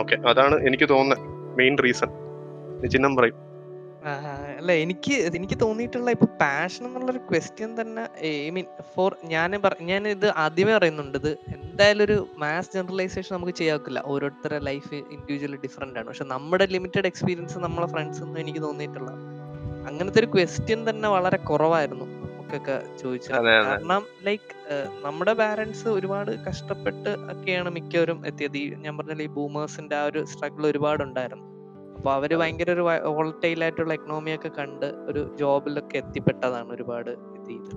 ഓക്കെ. 0.00 0.16
അതാണ് 0.30 0.56
എനിക്ക് 0.68 0.88
തോന്നുന്നത് 0.88 1.22
മെയിൻ 1.58 1.76
റീസൺ. 1.84 2.10
ചിഹ്നം 2.92 3.14
പറയും. 3.18 3.38
അല്ല 4.58 4.72
എനിക്ക് 4.82 5.14
എനിക്ക് 5.36 5.56
തോന്നിയിട്ടുള്ള 5.62 6.10
ഇപ്പൊ 6.16 6.26
പാഷൻ 6.40 6.82
എന്നുള്ള 6.88 7.08
ഒരു 7.14 7.20
ക്വസ്റ്റ്യൻ 7.30 7.70
തന്നെ 7.78 8.02
ഐ 8.26 8.50
മീൻ 8.56 8.66
ഫോർ 8.94 9.10
ഞാൻ 9.32 9.56
ഞാൻ 9.90 10.02
ഇത് 10.12 10.26
ആദ്യമേ 10.44 10.72
പറയുന്നുണ്ട് 10.76 11.16
ഇത് 11.20 11.32
എന്തായാലും 11.54 12.02
ഒരു 12.04 12.16
മാസ് 12.42 12.70
ജനറലൈസേഷൻ 12.74 13.32
നമുക്ക് 13.36 13.54
ചെയ്യാക്കില്ല 13.60 14.02
ഓരോരുത്തരുടെ 14.12 14.60
ലൈഫ് 14.68 14.92
ഇൻഡിവിജ്വലി 15.14 15.58
ഡിഫറെന്റ് 15.64 15.98
ആണ്. 16.00 16.06
പക്ഷെ 16.10 16.26
നമ്മുടെ 16.34 16.66
ലിമിറ്റഡ് 16.74 17.10
എക്സ്പീരിയൻസ് 17.10 17.64
നമ്മളെ 17.66 17.88
ഫ്രണ്ട്സ് 17.94 18.22
എന്ന് 18.26 18.38
എനിക്ക് 18.44 18.62
തോന്നിയിട്ടുള്ള 18.66 19.10
അങ്ങനത്തെ 19.90 20.20
ഒരു 20.24 20.30
ക്വസ്റ്റ്യൻ 20.36 20.80
തന്നെ 20.90 21.10
വളരെ 21.16 21.40
കുറവായിരുന്നു. 21.50 22.06
നമുക്കൊക്കെ 22.28 22.76
ചോദിച്ചത്. 23.02 23.34
കാരണം 23.68 24.04
ലൈക്ക് 24.28 24.48
നമ്മുടെ 25.06 25.32
പാരന്റ്സ് 25.42 25.88
ഒരുപാട് 25.96 26.32
കഷ്ടപ്പെട്ട് 26.46 27.10
ഒക്കെയാണ് 27.34 27.72
മിക്കവരും 27.78 28.20
എത്തിയത്. 28.30 28.56
ഈ 28.62 28.64
ഞാൻ 28.86 28.94
പറഞ്ഞ 29.00 29.20
ഈ 29.28 29.30
ബൂമേഴ്സിന്റെ 29.40 29.98
ആ 30.02 30.06
ഒരു 30.12 30.22
സ്ട്രഗിൾ 30.34 30.64
ഒരുപാട് 30.72 31.04
ഉണ്ടായിരുന്നു 31.08 31.46
അപ്പൊ 31.96 32.12
അവർ 32.12 32.36
ഭയങ്കര 32.36 32.70
ഒരു 32.70 32.80
വോളറ്റൈൽ 32.80 33.62
ആയിട്ടുള്ള 33.62 33.92
എക്കണോമി 33.92 34.30
ഒക്കെ 34.30 34.48
കണ്ട് 34.48 34.86
ഒരു 34.86 35.36
ജോബിലൊക്കെ 35.40 35.96
എത്തിപ്പെട്ടതാണ് 35.96 36.72
ഒരുപാട് 36.72 37.10
ഇത് 37.10 37.46
ചെയ്ത്. 37.46 37.70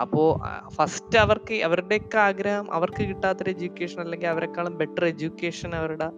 അപ്പോ 0.00 0.40
ഫസ്റ്റ് 0.68 1.18
അവർക്ക് 1.18 1.54
അവരുടെയൊക്കെ 1.54 2.18
ആഗ്രഹം 2.18 2.72
അവർക്ക് 2.72 3.02
കിട്ടാത്തൊരു 3.02 3.50
എഡ്യൂക്കേഷൻ 3.50 4.00
അല്ലെങ്കിൽ 4.00 4.26
അവരെക്കാളും 4.26 4.78
ബെറ്റർ 4.78 5.04
എഡ്യൂക്കേഷൻ 5.04 5.74
അവരുടെ 5.74 6.08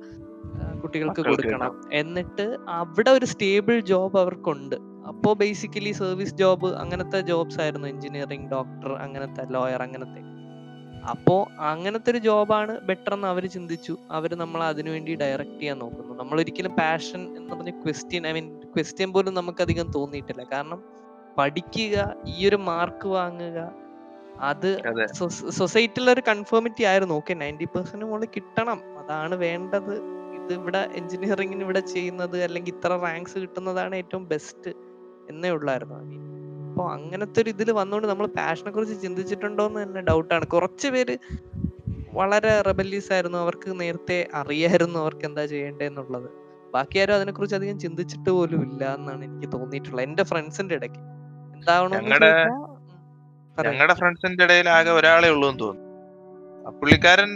കുട്ടികൾക്ക് 0.83 1.21
കൊടുക്കണം. 1.21 1.73
എന്നിട്ട് 1.93 2.57
അവിടെ 2.69 3.11
ഒരു 3.11 3.25
സ്റ്റേബിൾ 3.25 3.81
ജോബ് 3.81 4.19
അവർക്കുണ്ട്. 4.19 4.77
അപ്പോ 5.09 5.35
ബേസിക്കലി 5.35 5.93
സർവീസ് 5.93 6.35
ജോബ് 6.35 6.67
അങ്ങനത്തെ 6.67 7.21
ജോബ്സ് 7.21 7.61
ആയിരുന്നു. 7.61 7.89
എഞ്ചിനീയറിംഗ് 7.89 8.51
ഡോക്ടർ 8.51 8.93
അങ്ങനത്തെ 8.93 9.45
ലോയർ 9.51 9.83
അങ്ങനത്തെ 9.83 10.30
അപ്പോ 11.13 11.49
അങ്ങനത്തെ 11.59 12.11
ഒരു 12.11 12.19
ജോബാണ് 12.19 12.81
ബെറ്റർ 12.81 13.15
എന്ന് 13.15 13.29
അവർ 13.29 13.47
ചിന്തിച്ചു 13.47 13.97
അവർ 14.11 14.35
നമ്മൾ 14.35 14.65
അതിനുവേണ്ടി 14.65 15.15
ഡയറക്റ്റ് 15.15 15.61
ചെയ്യാൻ 15.61 15.79
നോക്കുന്നു. 15.79 16.15
നമ്മൾ 16.15 16.41
ഒരിക്കലും 16.41 16.73
പാഷൻ 16.73 17.37
എന്ന് 17.37 17.55
പറഞ്ഞ 17.55 17.71
ക്വസ്റ്റ്യൻ 17.71 18.27
ഐ 18.27 18.33
മീൻ 18.33 18.49
ക്വസ്റ്റ്യൻ 18.75 19.13
പോലും 19.13 19.35
നമുക്ക് 19.35 19.63
അധികം 19.63 19.93
തോന്നിയിട്ടില്ല. 19.97 20.45
കാരണം 20.53 20.83
പഠിക്കുക 21.39 22.17
ഈ 22.27 22.49
ഒരു 22.49 22.57
മാർക്ക് 22.57 23.09
വാങ്ങുക 23.09 23.59
അത് 24.41 24.69
സൊസൈറ്റിയിലെ 25.59 26.13
ഒരു 26.13 26.23
കൺഫേമിറ്റി 26.29 26.83
ആയിരുന്നു. 26.85 27.15
ഓക്കെ 27.15 27.35
നയന്റി 27.35 27.65
പെർസെന്റ് 27.65 28.05
മുകളിൽ 28.05 28.29
കിട്ടണം. 28.37 28.81
അതാണ് 29.03 29.35
വേണ്ടത്. 29.35 29.95
ഇത് 30.39 30.53
ഇവിടെ 30.53 30.89
എഞ്ചിനീയറിംഗിന് 30.95 31.63
ഇവിടെ 31.63 31.81
ചെയ്യുന്നത് 31.81 32.43
അല്ലെങ്കിൽ 32.43 32.73
ഇത്ര 32.75 32.89
റാങ്ക്സ് 32.89 33.39
കിട്ടുന്നതാണ് 33.39 33.95
ഏറ്റവും 33.97 34.29
ബെസ്റ്റ് 34.29 34.71
എന്നേ 35.31 35.51
ഉള്ളായിരുന്നു. 35.51 35.99
അപ്പൊ 36.81 36.93
അങ്ങനത്തെ 36.99 37.39
ഒരു 37.43 37.51
ഇതിൽ 37.53 37.69
വന്നുകൊണ്ട് 37.79 38.07
നമ്മൾ 38.11 38.27
പാഷനെ 38.37 38.71
കുറിച്ച് 38.75 38.95
ചിന്തിച്ചിട്ടുണ്ടോ 39.03 39.65
എന്ന് 39.69 39.81
തന്നെ 39.83 40.03
ഡൗട്ടാണ് 40.09 40.47
കുറച്ച് 40.55 40.89
പേര് 40.95 41.15
വളരെ 42.19 42.53
റെബല്യസ് 42.69 43.11
ആയിരുന്നു. 43.15 43.39
അവർക്ക് 43.45 43.69
നേരത്തെ 43.81 44.17
അറിയായിരുന്നു 44.41 44.99
അവർക്ക് 45.03 45.25
എന്താ 45.29 45.43
ചെയ്യേണ്ടതെന്നുള്ളത് 45.53 46.29
ബാക്കി 46.75 46.99
ആരും 47.03 47.15
അതിനെക്കുറിച്ച് 47.17 47.57
അധികം 47.59 47.77
ചിന്തിച്ചിട്ട് 47.85 48.31
പോലും 48.37 48.63
ഇല്ല 48.69 48.83
എന്നാണ് 48.99 49.23
എനിക്ക് 49.29 49.49
തോന്നിയിട്ടുള്ളത്. 49.57 50.05
എന്റെ 50.09 50.25
ഫ്രണ്ട്സിന്റെ 50.31 50.75
ഇടയ്ക്ക്. 50.79 51.03
ഞങ്ങളുടെ 53.59 53.97
ഫ്രണ്ട്സിന്റെ 54.01 54.45
ഇടയിൽ 54.49 54.71
ആകെ 54.77 54.93
ഒരാളെ 55.01 55.31
ഉള്ളൂ 55.35 55.47
എന്ന് 55.53 55.63
തോന്നുന്നു. 55.65 55.87
പുള്ളിക്കാരൻ 56.81 57.33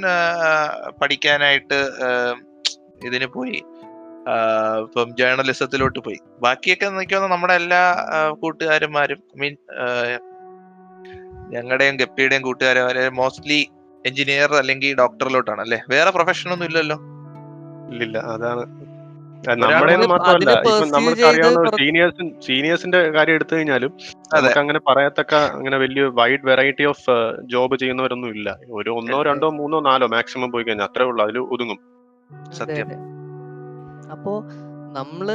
പഠിക്കാനായിട്ട് 1.02 1.80
ഇതിന് 3.08 3.28
പോയി. 3.36 3.60
ഇപ്പം 4.84 5.16
ജേർണലിസത്തിലോട്ട് 5.16 5.98
പോയി. 5.98 6.18
ബാക്കിയൊക്കെ 6.40 6.86
നിൽക്കുന്ന 6.88 7.26
നമ്മുടെ 7.26 7.54
എല്ലാ 7.54 7.82
കൂട്ടുകാരന്മാരും 8.42 9.20
മീൻ 9.36 9.56
ഞങ്ങളുടെയും 11.50 11.96
ഗപ്പിയുടെയും 11.96 12.42
കൂട്ടുകാരെ 12.42 13.08
മോസ്റ്റ്ലി 13.10 13.66
എഞ്ചിനീയർ 14.04 14.54
അല്ലെങ്കിൽ 14.54 14.96
ഡോക്ടറിലോട്ടാണ് 14.96 15.60
അല്ലെ? 15.60 15.78
വേറെ 15.88 16.10
പ്രൊഫഷൻ 16.10 16.52
ഒന്നും 16.52 16.66
ഇല്ലല്ലോ? 16.66 16.96
ഇല്ലില്ല 17.90 18.18
അതാണ്. 18.18 18.64
നമ്മുടെ 19.44 20.06
മാത്രമല്ല 20.06 20.50
ഇപ്പൊ 20.50 20.86
നമ്മൾക്ക് 20.86 21.22
അറിയാവുന്ന 21.22 21.70
സീനിയേഴ്സ് 21.70 22.44
സീനിയേഴ്സിന്റെ 22.46 23.10
കാര്യം 23.10 23.34
എടുത്തു 23.34 23.54
കഴിഞ്ഞാലും. 23.54 23.90
നമുക്ക് 24.34 24.58
അങ്ങനെ 24.58 24.80
പറയത്തക്ക 24.88 25.34
അങ്ങനെ 25.34 25.76
വലിയ 25.76 26.04
വൈഡ് 26.04 26.44
വെറൈറ്റി 26.44 26.84
ഓഫ് 26.84 27.16
ജോബ് 27.42 27.76
ചെയ്യുന്നവരൊന്നും 27.76 28.28
ഇല്ല. 28.28 28.58
ഒരു 28.70 28.90
ഒന്നോ 28.90 29.22
രണ്ടോ 29.22 29.50
മൂന്നോ 29.50 29.80
നാലോ 29.80 30.06
മാക്സിമം 30.06 30.52
പോയി 30.52 30.64
കഴിഞ്ഞാൽ 30.64 30.86
അത്രേ 30.86 31.04
ഉള്ളൂ 31.04 31.24
അതിൽ 31.24 31.38
ഒതുങ്ങും. 31.38 31.80
സത്യം. 32.52 32.88
അതെ. 34.04 34.12
അപ്പോ 34.12 34.42
നമ്മൾ 34.92 35.32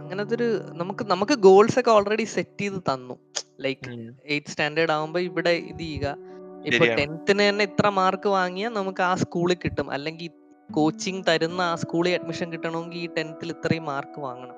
അങ്ങനത്തെ 0.00 0.34
ഒരു 0.34 0.60
നമുക്ക് 0.74 1.04
നമുക്ക് 1.04 1.32
ഗോൾസ് 1.32 1.78
ഒക്കെ 1.78 1.90
ഓൾറെഡി 1.90 2.24
സെറ്റ് 2.24 2.60
ചെയ്ത് 2.60 2.74
തന്നു. 2.74 3.18
ലൈക്ക് 3.60 4.14
എയ്ത്ത് 4.26 4.46
സ്റ്റാൻഡേർഡ് 4.46 4.92
ആവുമ്പോ 4.92 5.20
ഇവിടെ 5.20 5.50
ഇത് 5.50 5.78
ചെയ്യുക. 5.78 6.16
ഇപ്പൊ. 6.64 6.86
ടെൻത്തിന് 6.86 7.42
തന്നെ 7.42 7.64
ഇത്ര 7.64 7.88
മാർക്ക് 7.88 8.28
വാങ്ങിയാൽ 8.28 8.70
നമുക്ക് 8.70 9.02
ആ 9.02 9.14
സ്കൂളിൽ 9.14 9.56
കിട്ടും. 9.64 9.90
അല്ലെങ്കിൽ 9.90 10.30
കോച്ചിങ് 10.72 11.22
തരുന്ന 11.28 11.60
ആ 11.60 11.74
സ്കൂളിൽ 11.74 12.14
അഡ്മിഷൻ 12.14 12.52
കിട്ടണമെങ്കിൽ 12.52 12.98
ഈ 12.98 13.08
ടെൻത്തിൽ 13.18 13.50
ഇത്രയും 13.50 13.84
മാർക്ക് 13.84 14.20
വാങ്ങണം. 14.20 14.54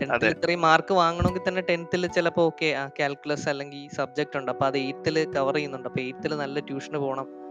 ടെൻത്തിൽ. 0.00 0.28
ഇത്രയും 0.28 0.60
മാർക്ക് 0.60 0.94
വാങ്ങണമെങ്കിൽ 0.94 1.40
തന്നെ 1.48 1.62
ടെൻത്തിൽ 1.62 2.06
ചിലപ്പോ 2.06 2.46
ഓക്കെ 2.46 2.66
ആ 2.66 2.88
കാൽക്കുലസ് 3.00 3.48
അല്ലെങ്കിൽ 3.48 3.78
ഈ 3.78 3.88
സബ്ജക്ട് 3.88 4.38
ഉണ്ട്. 4.38 4.50
അപ്പൊ 4.50 4.66
അത് 4.66 4.78
എയ്ത്തിൽ 4.78 5.32
കവർ 5.32 5.54
ചെയ്യുന്നുണ്ട്. 5.54 5.88
അപ്പൊ 5.88 6.00
എയ്ത്തിൽ 6.00 6.36
നല്ല 6.36 6.60
ട്യൂഷന് 6.60 6.98
പോകണം 6.98 7.43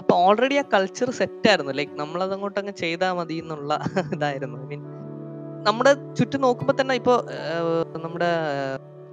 അപ്പൊ 0.00 0.14
ഓൾറെഡി 0.26 0.56
ആ 0.62 0.64
കൾച്ചർ 0.74 1.10
സെറ്റ് 1.20 1.48
ആയിരുന്നു. 1.50 1.72
ലൈക്ക് 1.78 1.94
നമ്മൾ 2.00 2.20
അതങ്ങോട്ട് 2.26 2.58
അങ്ങ് 2.62 2.74
ചെയ്താൽ 2.82 3.12
മതി 3.18 3.36
എന്നുള്ള 3.42 3.72
ഇതായിരുന്നു. 4.16 4.58
ഐ 4.64 4.68
മീൻ 4.72 4.82
നമ്മുടെ 5.68 5.92
ചുറ്റും 6.18 6.40
നോക്കുമ്പോ 6.46 6.74
തന്നെ 6.80 6.94
ഇപ്പൊ 7.00 7.14
നമ്മുടെ 8.04 8.30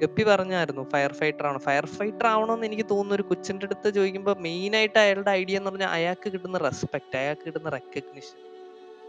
ഗപ്പി 0.02 0.24
പറഞ്ഞായിരുന്നു 0.24 0.84
ഫയർ 0.94 1.12
ഫൈറ്റർ 1.20 1.46
ആണ് 1.50 1.60
ഫയർ 1.68 1.86
ഫൈറ്റർ 1.96 2.26
ആവണമെന്ന് 2.32 2.66
എനിക്ക് 2.70 2.86
തോന്നുന്നു 2.92 3.16
ഒരു 3.18 3.24
കൊച്ചിന്റെ 3.30 3.66
അടുത്ത് 3.66 3.88
ചോദിക്കുമ്പോൾ 3.98 4.36
മെയിൻ 4.48 4.76
ആയിട്ട് 4.80 5.00
അയാളുടെ 5.04 5.32
ഐഡിയ 5.40 5.58
എന്ന് 5.60 5.72
പറഞ്ഞാൽ 5.72 5.92
അയാൾക്ക് 5.98 6.28
കിട്ടുന്ന 6.34 6.58
റെസ്പെക്ട് 6.58 7.18
അയാൾക്ക് 7.22 7.46
കിട്ടുന്ന 7.48 7.70
റെക്കഗ്നിഷൻ 7.78 8.38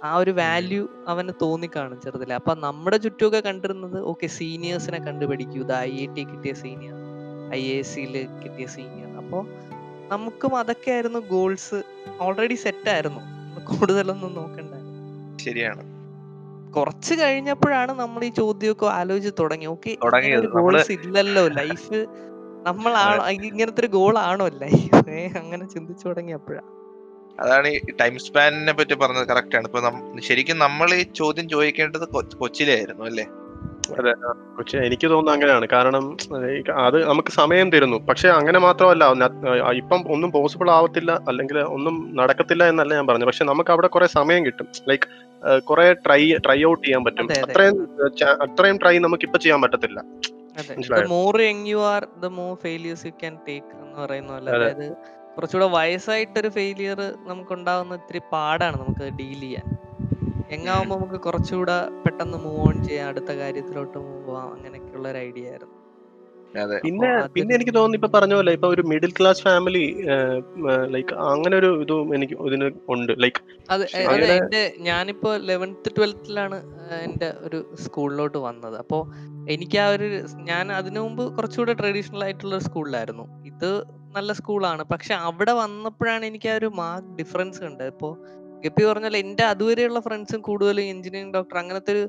ആ 0.08 0.10
ഒരു 0.16 0.30
വാല്യൂ 0.40 0.82
അവന് 1.12 1.32
തോന്നിക്കാണും 1.42 2.00
ചെറുതല്ലേ 2.04 2.36
അപ്പൊ 2.40 2.52
നമ്മുടെ 2.66 2.96
ചുറ്റുമൊക്കെ 2.96 3.40
കണ്ടിരുന്നത് 3.48 3.98
ഓക്കെ 4.12 4.26
സീനിയേഴ്സിനെ 4.38 4.98
കണ്ടുപിടിക്കൂ. 5.08 5.58
ഇത് 5.64 5.72
ഐ 5.72 5.90
ഐ 6.02 6.06
ടി 6.16 6.24
കിട്ടിയ 6.32 6.52
സീനിയർ 6.62 6.94
ഐ 7.58 7.62
എ 7.76 7.80
സിയിൽ 7.92 8.14
കിട്ടിയ 8.42 8.66
സീനിയർ 8.76 9.10
അപ്പോൾ 9.22 9.42
നമുക്കും 10.10 10.52
അതൊക്കെ 10.56 10.90
ആയിരുന്നു 10.90 11.20
ഗോൾസ് 11.32 11.78
ഓൾറെഡി 12.20 12.54
സെറ്റ് 12.64 12.90
ആയിരുന്നു. 12.94 13.22
കൂടുതലൊന്നും 13.70 14.32
നോക്കണ്ട. 14.34 14.74
ശരിയാണ്. 15.44 15.82
കുറച്ച് 16.76 17.14
കഴിഞ്ഞപ്പോഴാണ് 17.20 17.92
നമ്മൾ 17.92 18.24
ഈ 18.24 18.28
ചോദ്യമൊക്കെ 18.28 18.86
ആലോചിച്ച് 18.86 19.32
തുടങ്ങി. 19.40 19.66
ഓക്കെ. 19.66 19.92
ഗോൾസ് 20.56 20.92
ഇല്ലല്ലോ. 20.92 21.44
ലൈഫ് 21.60 22.00
നമ്മളാണോ 22.66 23.22
ഇങ്ങനത്തെ 23.48 23.80
ഒരു 23.80 23.90
ഗോൾ 23.98 24.18
ആണോ 24.18 24.46
ലൈഫ് 24.64 25.14
അങ്ങനെ 25.42 25.64
ചിന്തിച്ചു 25.74 26.04
തുടങ്ങിയപ്പോഴാണ് 26.08 26.68
അതാണ് 27.42 27.68
ഈ 27.68 27.78
ടൈം 28.00 28.14
സ്പാനിനെ 28.18 28.72
പറ്റി 28.72 28.94
പറഞ്ഞത് 28.94 29.26
കറക്റ്റ് 29.28 29.56
ആണ്. 29.56 29.66
ഇപ്പൊ 29.66 29.80
ശരിക്കും 30.28 30.58
നമ്മൾ 30.58 30.88
ഈ 30.94 31.02
ചോദ്യം 31.20 31.48
ചോദിക്കേണ്ടത് 31.48 32.06
കൊച്ചിയിലായിരുന്നു 32.40 33.04
അല്ലേ? 33.04 33.26
പക്ഷെ 34.58 34.78
എനിക്ക് 34.78 35.06
തോന്നുന്നു 35.06 35.32
അങ്ങനെയാണ്. 35.32 35.68
കാരണം 35.68 36.04
അത് 36.86 37.04
നമുക്ക് 37.08 37.28
സമയം 37.28 37.72
തരുന്നു. 37.72 37.96
പക്ഷെ 37.96 38.28
അങ്ങനെ 38.28 38.58
മാത്രമല്ല 38.58 39.04
ഇപ്പം 39.72 40.12
ഒന്നും 40.12 40.32
പോസിബിൾ 40.32 40.70
ആവത്തില്ല 40.70 41.12
അല്ലെങ്കിൽ 41.28 41.58
ഒന്നും 41.58 42.16
നടക്കത്തില്ല 42.16 42.64
എന്നല്ല 42.68 42.94
ഞാൻ 42.94 43.06
പറഞ്ഞു 43.06 43.26
പക്ഷെ 43.26 43.44
നമുക്ക് 43.44 43.70
അവിടെ 43.70 43.86
കുറെ 43.86 44.06
സമയം 44.06 44.46
കിട്ടും. 44.46 44.66
ലൈക്ക് 44.88 45.08
കുറെ 45.60 45.92
ട്രൈ 45.92 46.32
ട്രൈ 46.36 46.64
ഔട്ട് 46.64 46.86
ചെയ്യാൻ 46.86 47.04
പറ്റും. 47.04 47.24
അതെ, 47.24 47.40
അതെ. 47.40 47.52
അത്രയും 47.52 47.76
അത്രയും 48.42 48.78
ട്രൈ 48.78 48.98
നമുക്ക് 48.98 49.24
ഇപ്പൊ 49.24 49.38
ചെയ്യാൻ 49.38 49.62
പറ്റത്തില്ല. 49.62 50.00
അതെ. 50.60 50.74
അതെ. 54.70 54.90
കുറച്ചുകൂടെ 55.36 55.66
വയസ്സായിട്ടൊരു 55.70 56.48
ഫെയിലിയർ 56.48 57.00
നമുക്ക് 57.26 57.52
ഉണ്ടാവുന്ന 57.52 57.94
ഇത്തിരി 57.94 58.20
പാടാണ് 58.32 58.76
നമുക്ക് 58.80 59.12
ഡീൽ 59.12 59.40
ചെയ്യാൻ. 59.40 59.66
എങ്ങാവുമ്പോ 60.50 60.94
നമുക്ക് 60.96 61.18
കുറച്ചുകൂടെ 61.20 61.76
പെട്ടെന്ന് 62.04 62.38
മൂവ് 62.38 62.60
ഓൺ 62.66 62.76
ചെയ്യാം 62.84 63.08
അടുത്ത 63.08 63.32
കാര്യത്തിലോട്ട് 63.40 63.98
മൂവ് 63.98 64.22
പോവാം 64.26 64.48
അങ്ങനെയൊക്കെയുള്ള 64.54 65.08
ഒരു 65.10 65.18
ഐഡിയ 65.18 65.50
ആയിരുന്നു. 65.50 65.74
അതെ. 66.54 66.76
പിന്നെ 66.84 67.08
പിന്നെ 67.34 67.52
എനിക്ക് 67.54 67.72
തോന്നുന്നു 67.74 67.98
ഇപ്പൊ 67.98 68.08
പറഞ്ഞ 68.14 68.34
പോലെ 68.34 68.52
ഇപ്പൊ 68.52 68.68
ഒരു 68.68 68.82
മിഡിൽ 68.82 69.10
ക്ലാസ് 69.18 69.42
ഫാമിലി 69.42 69.82
ലൈക്ക് 70.94 71.14
അങ്ങനെ 71.32 71.54
ഒരു 71.56 71.70
ഇതും 71.82 72.14
എനിക്ക് 72.16 72.36
ഇതിന് 72.48 72.66
ഉണ്ട്. 72.94 73.12
ലൈക്ക് 73.24 73.40
എന്റെ 74.36 74.62
ഞാനിപ്പോ 74.88 75.32
ലെവൻത്ത് 75.50 75.90
ട്വൽത്തിലാണ് 75.96 76.58
എന്റെ 77.06 77.28
ഒരു 77.46 77.60
സ്കൂളിലോട്ട് 77.84 78.38
വന്നത്. 78.46 78.76
അപ്പോ 78.84 79.00
എനിക്ക് 79.54 79.78
ആ 79.84 79.88
ഒരു 79.96 80.08
ഞാൻ 80.50 80.66
അതിനു 80.78 81.00
മുമ്പ് 81.00 81.22
കുറച്ചുകൂടെ 81.36 81.74
ട്രഡീഷണൽ 81.82 82.24
ആയിട്ടുള്ള 82.24 82.58
സ്കൂളിലായിരുന്നു. 82.68 83.26
ഇത് 83.52 83.70
നല്ല 84.16 84.32
സ്കൂളാണ് 84.40 84.82
പക്ഷെ 84.92 85.14
അവിടെ 85.28 85.52
വന്നപ്പോഴാണ് 85.62 86.24
എനിക്ക് 86.30 86.48
ആ 86.52 86.58
ഒരു 86.60 86.68
മാർക്ക് 86.80 87.12
ഡിഫറൻസ് 87.20 87.60
കണ്ടത്. 87.64 87.90
ഇപ്പോ 87.94 88.10
ഗപ്പി 88.64 88.82
പറഞ്ഞാൽ 88.88 89.14
എന്റെ 89.22 89.44
അതുവരെയുള്ള 89.52 90.00
ഫ്രണ്ട്സും 90.00 90.40
കൂടുതലും 90.48 90.86
എഞ്ചിനീയറിംഗ് 90.94 91.34
ഡോക്ടർ 91.36 91.56
അങ്ങനത്തെ 91.62 91.92
ഒരു 91.96 92.02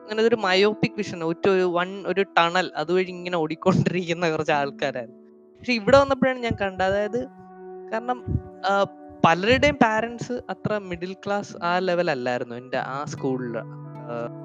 അങ്ങനത്തെ 0.00 0.28
ഒരു 0.32 0.38
മയോപിക് 0.46 0.96
വിഷൻ 1.00 1.20
ഒറ്റ 1.28 1.44
ഒരു 1.48 1.66
വൺ 1.76 1.90
ഒരു 2.10 2.22
ടണൽ 2.38 2.66
അതുവഴി 2.80 3.10
ഇങ്ങനെ 3.16 3.36
ഓടിക്കൊണ്ടിരിക്കുന്ന 3.42 4.30
കുറച്ച് 4.30 4.54
ആൾക്കാരായിരുന്നു. 4.58 5.20
പക്ഷെ 5.60 5.74
ഇവിടെ 5.80 5.96
വന്നപ്പോഴാണ് 6.02 6.40
ഞാൻ 6.46 6.56
കണ്ടത്. 6.62 6.86
അതായത് 6.90 7.20
കാരണം 7.92 8.18
പലരുടെയും 9.26 9.76
പാരന്റ്സ് 9.84 10.34
അത്ര 10.52 10.72
മിഡിൽ 10.90 11.12
ക്ലാസ് 11.24 11.52
ആ 11.68 11.70
ലെവൽ 11.78 12.08
അല്ലായിരുന്നു 12.14 12.54
എന്റെ 12.62 12.78
ആ 12.94 12.98
സ്കൂളിൽ 13.12 13.54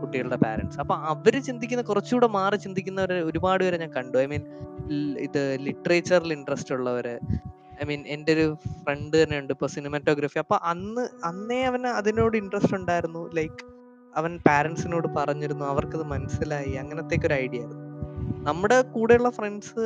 കുട്ടികളുടെ 0.02 0.38
പാരന്റ്സ് 0.43 0.80
അപ്പൊ 0.82 0.95
അവർ 1.13 1.34
ചിന്തിക്കുന്ന 1.48 1.84
കുറച്ചുകൂടെ 1.89 2.28
മാറി 2.38 2.58
ചിന്തിക്കുന്നവരെ 2.65 3.17
ഒരുപാട് 3.30 3.62
പേരെ 3.63 3.78
ഞാൻ 3.84 3.91
കണ്ടു. 3.98 4.17
ഐ 4.17 4.28
മീൻ 4.34 4.43
ഇത് 5.26 5.41
ലിറ്ററേച്ചറിൽ 5.65 6.32
ഇൻട്രസ്റ്റ് 6.38 6.74
ഉള്ളവര് 6.76 7.15
ഐ 7.82 7.86
മീൻ 7.86 8.02
എന്റെ 8.08 8.34
ഒരു 8.34 8.46
ഫ്രണ്ട് 8.84 9.24
തന്നെ 9.24 9.39
ഉണ്ട് 9.39 9.54
ഇപ്പൊ 9.54 9.68
സിനിമാറ്റോഗ്രഫി 9.68 10.39
അപ്പൊ 10.39 10.58
അന്ന് 10.63 11.08
അന്നേ 11.24 11.63
അവന് 11.63 11.88
അതിനോട് 11.88 12.38
ഇൻട്രസ്റ്റ് 12.38 12.76
ഉണ്ടായിരുന്നു. 12.76 13.30
ലൈക്ക് 13.36 13.62
അവൻ 14.15 14.39
പാരന്റ്സിനോട് 14.48 15.08
പറഞ്ഞിരുന്നു. 15.08 15.65
അവർക്കത് 15.65 16.04
മനസ്സിലായി. 16.04 16.74
അങ്ങനത്തേക്ക് 16.74 17.26
ഒരു 17.26 17.34
ഐഡിയ 17.34 17.60
ആയിരുന്നു. 17.60 17.86
നമ്മുടെ 18.50 18.82
കൂടെയുള്ള 18.82 19.30
ഫ്രണ്ട്സ് 19.30 19.86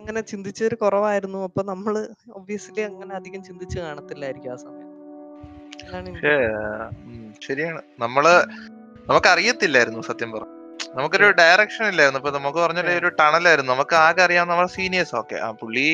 അങ്ങനെ 0.00 0.20
ചിന്തിച്ചവർ 0.20 0.74
കുറവായിരുന്നു. 0.74 1.38
അപ്പൊ 1.44 1.62
നമ്മൾ 1.62 2.08
ഒബ്വിയസ്ലി 2.32 2.80
അങ്ങനെ 2.80 3.14
അധികം 3.14 3.42
ചിന്തിച്ച് 3.44 3.78
കാണത്തില്ലായിരിക്കും 3.78 4.52
ആ 4.52 4.56
സമയത്ത് 4.56 4.90
ശരിയാണ്. 7.42 7.82
നമ്മൾ 7.98 8.24
നമുക്ക് 9.08 9.28
അറിയത്തില്ലായിരുന്നു 9.28 10.00
സത്യം 10.00 10.32
പറഞ്ഞു. 10.32 10.61
നമുക്കൊരു 10.96 11.28
ഡയറക്ഷൻ 11.38 11.84
ഇല്ലായിരുന്നു. 11.90 12.18
ഇപ്പൊ 12.20 12.30
നമുക്ക് 12.30 12.58
പറഞ്ഞൊരു 12.58 12.90
ഒരു 12.98 13.08
ടണലായിരുന്നു 13.20 13.70
നമുക്ക് 13.72 13.94
ആകെ 13.96 14.20
അറിയാം 14.24 14.48
നമ്മുടെ 14.48 14.70
സീനിയേഴ്സ് 14.74 15.14
ഓക്കെ. 15.20 15.36
ആ 15.36 15.48
പുള്ളി 15.60 15.86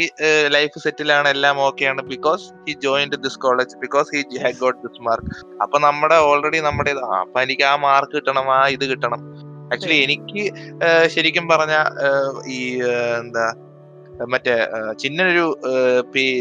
ലൈഫ് 0.57 0.83
സെറ്റിലാണ് 0.85 1.29
എല്ലാം 1.35 1.61
ആണ് 1.91 2.03
because 2.15 2.47
he 2.67 2.75
joined 2.87 3.19
this 3.27 3.39
college 3.39 3.77
because 3.85 4.09
he 4.17 4.23
had 4.45 4.61
got 4.65 4.81
this 4.87 5.03
mark 5.09 5.31
അപ്പൊ 5.63 5.79
നമ്മുടെ 5.79 6.19
ഓൾറെഡി 6.31 6.61
നമ്മുടെ 6.61 6.91
ഇത്, 6.91 7.03
ആ, 7.09 7.21
അപ്പൊ 7.21 7.41
എനിക്ക് 7.41 7.65
ആ 7.73 7.77
മാർക്ക് 7.87 8.15
കിട്ടണം 8.17 8.51
ആ 8.51 8.61
ഇത് 8.69 8.85
കിട്ടണം. 8.85 9.23
ആക്ച്വലി 9.73 10.01
എനിക്ക് 10.07 10.43
ശരിക്കും 11.07 11.47
പറഞ്ഞ 11.49 11.75
ഈ 12.49 12.61
എന്താ 13.21 13.47
മറ്റേ 14.33 14.55
ചിന്നൊരു 15.03 15.45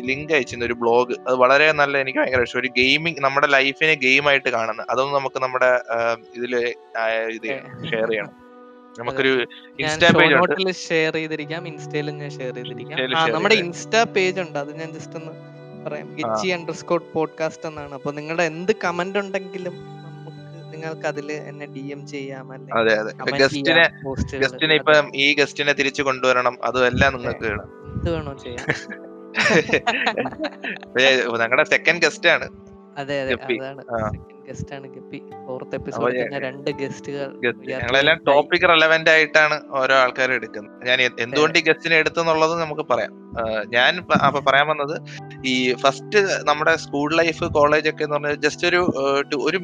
ലിങ്ക് 0.06 0.32
അയച്ചിരുന്ന 0.34 0.66
ഒരു 0.66 0.78
ബ്ലോഗ് 0.84 1.16
അത് 1.28 1.36
വളരെ 1.36 1.66
നല്ല 1.72 1.98
എനിക്ക് 2.04 2.20
ഭയങ്കര 2.20 2.46
ഇഷ്ടം. 2.48 2.60
ഒരു 2.60 2.70
ഗെയിമിംഗ് 2.78 3.22
നമ്മുടെ 3.26 3.48
ലൈഫിനെ 3.48 3.96
ഗെയിം 4.06 4.28
ആയിട്ട് 4.30 4.50
കാണുന്നത് 4.56 4.88
അതൊന്നും 4.90 5.18
നമുക്ക് 5.20 5.40
നമ്മുടെ 5.44 5.72
ഇതിൽ 6.36 6.54
ഇത് 7.38 7.48
ഷെയർ 7.92 8.10
ചെയ്യണം. 8.10 8.34
നമുക്കൊരു 9.00 9.34
ഇൻസ്റ്റാ 9.80 10.10
പേജ് 10.20 10.76
ഷെയർ 10.88 11.14
ചെയ്തിരിക്കാം. 11.14 11.68
ഇൻസ്റ്റയിലും 11.68 12.18
ഞാൻ 12.18 12.30
ഷെയർ 12.30 12.56
ചെയ്തിരിക്കാം. 12.56 13.32
നമ്മുടെ 13.32 13.56
ഇൻസ്റ്റാ 13.56 14.04
പേജ് 14.04 14.40
ഉണ്ട്. 14.40 14.60
അത് 14.60 14.72
ഞാൻ 14.80 14.92
ജസ്റ്റ് 14.92 15.16
ഒന്ന് 15.16 15.34
പറയാം. 15.90 16.16
ഗിച്ചി 16.16 16.48
അണ്ടർസ്കോട്ട് 16.48 17.14
പോഡ്കാസ്റ്റ് 17.14 17.68
എന്നാണ്. 17.68 17.94
അപ്പൊ 17.94 18.12
നിങ്ങളുടെ 18.12 18.44
എന്ത് 18.44 18.72
കമന്റ് 18.84 19.20
ഉണ്ടെങ്കിലും 19.20 19.76
നമുക്ക് 20.08 20.74
നിങ്ങൾക്ക് 20.74 21.08
അതിൽ 21.08 21.32
എന്നെ 21.32 21.66
ഡി 21.66 21.92
എം 21.92 22.08
ചെയ്യാം. 22.08 22.54
അതെ 22.80 22.94
അതെ. 23.00 23.12
ഗസ്റ്റിനെ 23.38 23.86
ഗസ്റ്റിനെ 24.38 24.76
ഇപ്പം 24.76 25.12
ഈ 25.16 25.36
ഗസ്റ്റിനെ 25.36 25.74
തിരിച്ചു 25.74 26.04
കൊണ്ടുവരണം. 26.04 26.58
അതുമെല്ലാം 26.64 27.14
നിങ്ങൾക്ക് 27.14 27.48
വേണം 28.12 28.38
ചെയ്യാം. 28.40 28.66
ഞങ്ങളുടെ 31.40 31.64
സെക്കൻഡ് 31.64 32.02
ഗസ്റ്റ് 32.02 32.30
ആണ്. 32.30 32.48
അതെ 32.98 33.22
അതെ. 33.22 33.34
അതാണ്. 33.60 34.37
ഗസ്റ്റ് 34.48 34.74
ആണ് 34.76 34.88
ഗപ്പി. 34.96 35.20
ഫോർത്ത് 35.46 35.66
അപ്പൊ 35.68 35.78
എപ്പിസോഡ് 35.80 36.16
തന്നെ 36.22 36.40
രണ്ട് 36.48 36.70
ഗസ്റ്റുകൾ 36.82 37.30
ഞങ്ങളെല്ലാം 37.72 38.18
ടോപ്പിക് 38.30 38.66
റെലവെന്റ് 38.72 39.10
ആയിട്ടാണ് 39.10 39.58
ഓരോ 39.80 39.96
ആൾക്കാരെ 40.04 40.34
എടുക്കുന്നത്. 40.40 40.76
ഞാൻ 40.90 41.02
എന്തുകൊണ്ട് 41.26 41.58
ഈ 41.60 41.64
ഗസ്റ്റിനെ 41.70 41.98
എടുത്തെന്നുള്ളത് 42.04 42.56
നമുക്ക് 42.62 42.86
പറയാം. 42.92 43.14
ഞാൻ 43.76 43.94
അപ്പൊ 44.28 44.40
പറയാൻ 44.40 44.68
വന്നത് 44.68 44.96
ഈ 45.46 45.56
ഫസ്റ്റ് 45.84 46.20
നമ്മുടെ 46.50 46.76
സ്കൂൾ 46.76 47.10
ലൈഫ് 47.16 47.46
കോളേജ് 47.58 47.90
ഒക്കെ 47.90 48.04
എന്ന് 48.04 48.16
പറഞ്ഞാൽ 48.16 48.40
ജസ്റ്റ് 48.46 48.68
ഒരു 48.68 48.82
ഒരു 49.48 49.58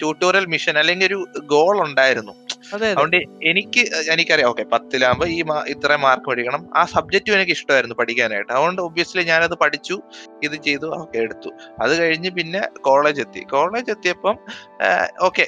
ട്യൂട്ടോറിയൽ 0.00 0.46
മിഷൻ 0.54 0.78
അല്ലെങ്കിൽ 0.78 1.06
ഒരു 1.06 1.18
ഗോൾ 1.54 1.76
ഉണ്ടായിരുന്നു. 1.88 2.34
അതെ 2.74 2.86
അതെ. 2.86 2.90
അതുകൊണ്ട് 2.92 3.16
എനിക്ക് 3.50 3.82
എനിക്കറിയാം. 4.12 4.48
ഓക്കെ 4.50 4.64
പത്തിലാകുമ്പോൾ 4.72 5.28
ഈ 5.36 5.38
ഇത്ര 5.74 5.96
മാർക്ക് 6.04 6.26
പഠിക്കണം. 6.30 6.62
ആ 6.76 6.82
സബ്ജക്റ്റും 6.94 7.34
എനിക്ക് 7.34 7.54
ഇഷ്ടമായിരുന്നു 7.58 7.96
പഠിക്കാനായിട്ട്. 8.00 8.52
അതുകൊണ്ട് 8.52 8.80
ഒബ്വിയസ്ലി 8.82 9.22
ഞാനത് 9.22 9.54
പഠിച്ചു 9.62 9.96
ഇത് 10.42 10.56
ചെയ്തു 10.66 10.86
ഓക്കെ 11.00 11.18
എടുത്തു. 11.18 11.50
അത് 11.82 11.92
കഴിഞ്ഞ് 12.02 12.30
പിന്നെ 12.30 12.62
കോളേജ് 12.80 13.20
എത്തി. 13.20 13.40
കോളേജ് 13.54 13.90
എത്തിയപ്പം 14.32 15.24
ഓക്കെ 15.26 15.46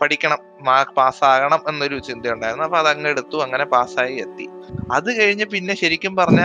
പഠിക്കണം 0.00 0.38
മാർക്ക് 0.60 0.92
പാസ്സാകണം 0.92 1.60
എന്നൊരു 1.68 1.96
ചിന്തയുണ്ടായിരുന്നു. 1.98 2.64
അപ്പൊ 2.64 2.78
അതങ്ങ് 2.78 3.08
എടുത്തു 3.08 3.36
അങ്ങനെ 3.36 3.64
പാസ്സായി 3.64 4.14
എത്തി. 4.14 4.46
അത് 4.92 5.20
കഴിഞ്ഞ് 5.20 5.44
പിന്നെ 5.44 5.74
ശരിക്കും 5.82 6.16
പറഞ്ഞ 6.16 6.42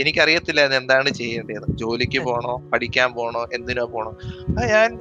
എനിക്കറിയത്തില്ലായിരുന്നു 0.00 0.80
എന്താണ് 0.80 1.10
ചെയ്യേണ്ടത്. 1.10 1.66
ജോലിക്ക് 1.82 2.20
പോണോ 2.24 2.54
പഠിക്കാൻ 2.72 3.14
പോണോ 3.14 3.42
എന്തിനോ 3.52 3.84
പോണോ. 3.84 4.10
ഞാൻ 4.72 4.98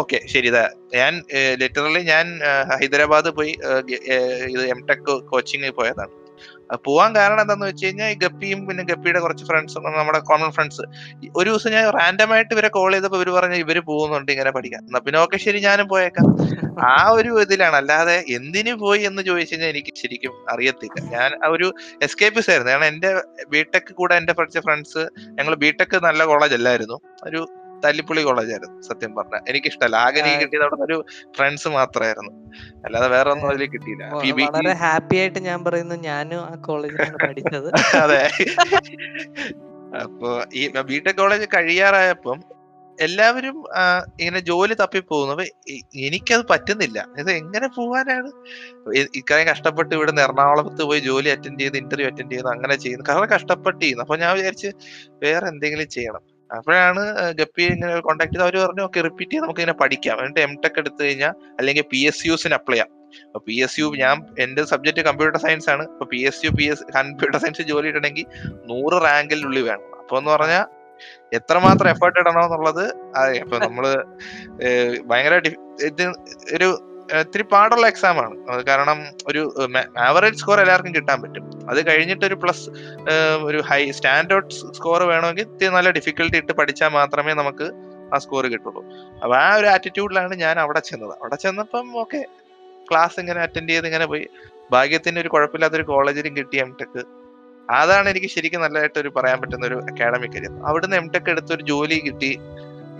ഓക്കെ 0.00 0.18
ശരി 0.32 0.48
ഇതാ. 0.48 0.64
ഞാൻ 0.94 1.22
ലിറ്ററലി 1.60 2.02
ഞാൻ 2.12 2.26
ഹൈദരാബാദ് 2.80 3.30
പോയി 3.38 3.52
ഇത് 4.52 4.62
എം 4.74 4.80
ടെക് 4.90 5.10
കോച്ചിങ് 5.30 5.70
പോയതാണ്. 5.80 6.12
പോവാൻ 6.76 7.16
കാരണം 7.16 7.40
എന്താന്ന് 7.40 7.66
വെച്ച് 7.66 7.86
കഴിഞ്ഞാൽ 7.86 8.10
ഈ 8.10 8.14
ഗപ്പിയും 8.14 8.66
പിന്നെ 8.68 8.84
ഗപ്പിയുടെ 8.84 9.20
കുറച്ച് 9.20 9.44
ഫ്രണ്ട്സും 9.44 9.82
നമ്മുടെ 9.82 10.18
കോമൺ 10.18 10.50
ഫ്രണ്ട്സ് 10.50 10.82
ഒരു 11.36 11.50
ദിവസം 11.50 11.72
ഞാൻ 11.72 11.90
റാൻഡം 11.90 12.32
ആയിട്ട് 12.32 12.54
ഇവരെ 12.54 12.68
കോൾ 12.68 12.92
ചെയ്തപ്പോൾ 12.92 13.16
ഇവർ 13.16 13.30
പറഞ്ഞു 13.30 13.54
ഇവർ 13.54 13.78
പോകുന്നുണ്ട് 13.78 14.32
ഇങ്ങനെ 14.32 14.50
പഠിക്കാൻ. 14.50 14.84
എന്നാ 14.86 14.98
പിന്നെ 14.98 15.18
ഓക്കെ 15.18 15.36
ശരി 15.36 15.60
ഞാനും 15.60 15.88
പോയേക്കാം. 15.88 16.26
ആ 16.80 17.10
ഒരു 17.10 17.40
ഇതിലാണ്. 17.40 17.76
അല്ലാതെ 17.76 18.24
എന്തിനു 18.28 18.72
പോയി 18.74 19.02
എന്ന് 19.02 19.22
ചോദിച്ചു 19.22 19.54
കഴിഞ്ഞാൽ 19.54 19.68
എനിക്ക് 19.68 19.92
ശരിക്കും 19.96 20.34
അറിയത്തില്ല. 20.48 21.10
ഞാൻ 21.16 21.30
ഒരു 21.48 21.74
എസ്കേപ്പിസ് 22.02 22.50
ആയിരുന്നു. 22.50 22.72
കാരണം 22.72 22.86
എന്റെ 22.86 23.22
ബിടെക് 23.48 23.92
കൂടെ 23.94 24.14
എന്റെ 24.14 24.32
പഠിച്ച 24.32 24.58
ഫ്രണ്ട്സ് 24.58 25.08
ഞങ്ങൾ 25.24 25.54
ബിടെക് 25.54 25.96
നല്ല 26.02 26.24
കോളേജ് 26.24 26.54
അല്ലായിരുന്നു. 26.54 27.00
ഒരു 27.24 27.48
തല്ലിപ്പുള്ളി 27.84 28.22
കോളേജായിരുന്നു 28.22 28.76
സത്യം 28.82 29.12
പറഞ്ഞ. 29.14 29.36
എനിക്ക് 29.48 29.66
ഇഷ്ടമല്ല 29.66 29.96
ആകെ 29.96 30.18
എനിക്ക് 30.20 30.40
കിട്ടിയത് 30.42 30.64
അവിടെ 30.64 30.84
ഒരു 30.88 30.96
ഫ്രണ്ട്സ് 31.36 31.68
മാത്രമായിരുന്നു 31.68 32.32
അല്ലാതെ 32.84 33.08
വേറെ 33.08 33.30
ഒന്നും 33.30 33.48
അതിൽ 33.50 33.64
കിട്ടിയില്ല. 33.66 34.04
വളരെ 34.44 34.74
ഹാപ്പി 34.74 35.16
ആയിട്ട് 35.16 35.38
ഞാൻ 35.40 35.64
പറയുന്നു 35.64 35.94
ഞാനും 36.08 36.42
ആ 36.42 36.54
കോളേജിലാണ് 36.68 37.18
പഠിച്ചത്. 37.26 37.68
അതെ. 38.04 38.22
അപ്പൊ 40.02 40.30
ഈ 40.54 40.62
ബിടെക് 40.88 41.16
കോളേജ് 41.16 41.48
കഴിയാറായപ്പം 41.54 42.38
എല്ലാവരും 42.98 43.56
ഇങ്ങനെ 44.20 44.40
ജോലി 44.40 44.74
തപ്പി 44.74 45.00
പോകുന്നു 45.10 45.44
എനിക്കത് 46.06 46.44
പറ്റുന്നില്ല. 46.48 46.98
ഇത് 47.18 47.30
എങ്ങനെ 47.32 47.66
പോവാനാണ്? 47.68 48.30
ഇക്കാര്യം 48.90 49.18
ഇത്രയും 49.20 49.48
കഷ്ടപ്പെട്ട് 49.48 49.92
ഇവിടുന്ന് 49.94 50.22
എറണാകുളത്ത് 50.22 50.82
പോയി 50.82 51.00
ജോലി 51.00 51.28
അറ്റൻഡ് 51.28 51.60
ചെയ്ത് 51.60 51.76
ഇന്റർവ്യൂ 51.76 52.08
അറ്റൻഡ് 52.08 52.30
ചെയ്യുന്നു 52.30 52.52
അങ്ങനെ 52.54 52.76
ചെയ്യുന്നു. 52.76 53.04
കാരണം 53.08 53.28
കഷ്ടപ്പെട്ട് 53.34 53.80
ചെയ്യുന്നു. 53.80 54.02
അപ്പൊ 54.02 54.16
ഞാൻ 54.16 54.32
വിചാരിച്ച് 54.36 54.70
വേറെ 55.22 55.46
എന്തെങ്കിലും 55.48 55.88
ചെയ്യണം. 55.88 56.24
അപ്പോഴാണ് 56.56 57.02
ഗപ്പി 57.38 57.62
ഇങ്ങനെ 57.72 57.94
കോൺടാക്ട് 58.06 58.32
ചെയ്ത് 58.34 58.44
അവർ 58.46 58.54
പറഞ്ഞു 58.64 58.84
ഓക്കെ 58.88 59.00
റിപ്പീറ്റ് 59.08 59.32
ചെയ്ത് 59.32 59.44
നമുക്ക് 59.44 59.62
ഇങ്ങനെ 59.62 59.76
പഠിക്കാം. 59.82 60.16
എന്നിട്ട് 60.22 60.42
എം 60.46 60.54
ടെക് 60.62 60.78
എടുത്തു 60.82 61.00
കഴിഞ്ഞാൽ 61.06 61.34
അല്ലെങ്കിൽ 61.58 61.84
പി 61.92 62.00
എസ് 62.10 62.24
യുസിന് 62.28 62.56
അപ്ലൈ 62.58 62.76
ചെയ്യാം. 62.76 62.90
അപ്പൊ 63.26 63.40
പി 63.48 63.56
എസ് 63.64 63.76
യു 63.80 63.86
ഞാൻ 64.02 64.16
എന്റെ 64.44 64.62
സബ്ജക്ട് 64.72 65.04
കമ്പ്യൂട്ടർ 65.08 65.38
സയൻസ് 65.44 65.68
ആണ്. 65.74 65.84
അപ്പൊ 65.92 66.06
P 66.12 66.20
S 66.30 66.42
U 66.46 66.50
P 66.58 66.66
S 66.72 66.84
computer 66.96 67.38
science 67.44 67.68
ജോലി 67.70 67.88
ഇടണമെങ്കിൽ 67.92 68.26
നൂറ് 68.70 68.98
റാങ്കിലുള്ളിൽ 69.06 69.64
വേണം. 69.70 69.86
അപ്പൊ 70.00 70.16
എന്ന് 70.20 70.32
പറഞ്ഞാൽ 70.36 70.66
എത്രമാത്രം 71.38 71.88
എഫേർട്ട് 71.94 72.18
ഇടണം 72.22 72.42
എന്നുള്ളത് 72.46 72.84
അപ്പൊ 73.42 73.56
നമ്മൾ 73.64 73.84
ഭയങ്കര 75.10 75.34
ഇത് 75.90 76.04
ഒരു 76.56 76.68
ഇത്തിരി 77.20 77.44
പാടുള്ള 77.52 77.84
എക്സാം 77.92 78.16
ആണ്. 78.24 78.34
കാരണം 78.68 78.98
ഒരു 79.30 79.42
ആവറേജ് 80.06 80.40
സ്കോർ 80.40 80.58
എല്ലാവർക്കും 80.62 80.94
കിട്ടാൻ 80.96 81.18
പറ്റും. 81.24 81.44
അത് 81.70 81.80
കഴിഞ്ഞിട്ട് 81.88 82.24
ഒരു 82.30 82.36
പ്ലസ് 82.42 82.64
ഒരു 83.48 83.60
ഹൈ 83.70 83.80
സ്റ്റാൻഡേർഡ് 83.98 84.56
സ്കോർ 84.78 85.02
വേണമെങ്കിൽ 85.12 85.46
ഇത്തിരി 85.48 85.70
നല്ല 85.76 85.90
ഡിഫിക്കൽട്ടി 85.98 86.36
ഇട്ട് 86.42 86.54
പഠിച്ചാൽ 86.60 86.92
മാത്രമേ 86.98 87.34
നമുക്ക് 87.42 87.68
ആ 88.14 88.18
സ്കോർ 88.24 88.44
കിട്ടുള്ളൂ. 88.54 88.82
അപ്പൊ 89.22 89.34
ആ 89.44 89.48
ഒരു 89.60 89.68
ആറ്റിറ്റ്യൂഡിലാണ് 89.74 90.34
ഞാൻ 90.44 90.58
അവിടെ 90.64 90.82
ചെന്നത്. 90.90 91.14
അവിടെ 91.22 91.38
ചെന്നപ്പം 91.44 91.88
ഓക്കെ 92.02 92.20
ക്ലാസ് 92.90 93.16
ഇങ്ങനെ 93.22 93.40
അറ്റൻഡ് 93.46 93.72
ചെയ്ത് 93.72 93.88
ഇങ്ങനെ 93.90 94.06
പോയി. 94.12 94.26
ഭാഗ്യത്തിന് 94.74 95.18
ഒരു 95.22 95.30
കുഴപ്പമില്ലാത്തൊരു 95.34 95.86
കോളേജിലും 95.92 96.32
കിട്ടി 96.38 96.58
എം 96.66 96.70
ടെക് 96.80 97.00
അതാണ് 97.68 98.06
എനിക്ക് 98.12 98.28
ശരിക്കും 98.34 98.60
നല്ലതായിട്ട് 98.64 98.98
ഒരു 99.02 99.10
പറയാൻ 99.16 99.38
പറ്റുന്ന 99.40 99.64
ഒരു 99.70 99.78
അക്കാഡമിക് 99.90 100.34
കാര്യം 100.36 100.54
അവിടുന്ന് 100.68 100.96
എം 101.00 101.06
ടെക് 101.14 101.28
എടുത്ത് 101.32 101.52
ഒരു 101.56 101.64
ജോലി 101.70 101.96
കിട്ടി. 102.06 102.30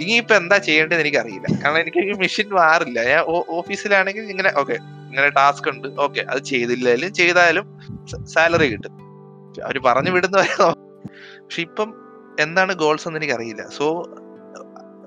ഇനിയിപ്പോ 0.03 0.35
എന്താ 0.41 0.57
ചെയ്യേണ്ടത് 0.67 1.01
എനിക്ക് 1.05 1.21
അറിയില്ല 1.23 1.47
കാരണം 1.63 1.81
എനിക്ക് 1.83 2.19
മെഷീൻ 2.23 2.49
മാറില്ല. 2.59 2.99
ഞാൻ 3.11 3.21
ഓഫീസിലാണെങ്കിൽ 3.59 4.25
ഇങ്ങനെ 4.35 4.51
ഓക്കെ 4.61 4.77
ഇങ്ങനെ 5.11 5.29
ടാസ്ക് 5.39 5.69
ഉണ്ട്. 5.73 5.89
ഓക്കെ 6.05 6.21
അത് 6.33 6.41
ചെയ്തില്ലാലും 6.51 7.13
ചെയ്താലും 7.21 7.67
സാലറി 8.35 8.69
കിട്ടും. 8.73 8.95
അവർ 9.69 9.77
പറഞ്ഞു 9.89 10.11
വിടുന്ന 10.17 10.39
പക്ഷെ 11.45 11.61
ഇപ്പം 11.69 11.89
എന്താണ് 12.45 12.73
ഗോൾസ് 12.83 13.07
എന്ന് 13.09 13.19
എനിക്ക് 13.21 13.35
അറിയില്ല 13.37 13.63
സോ 13.79 13.87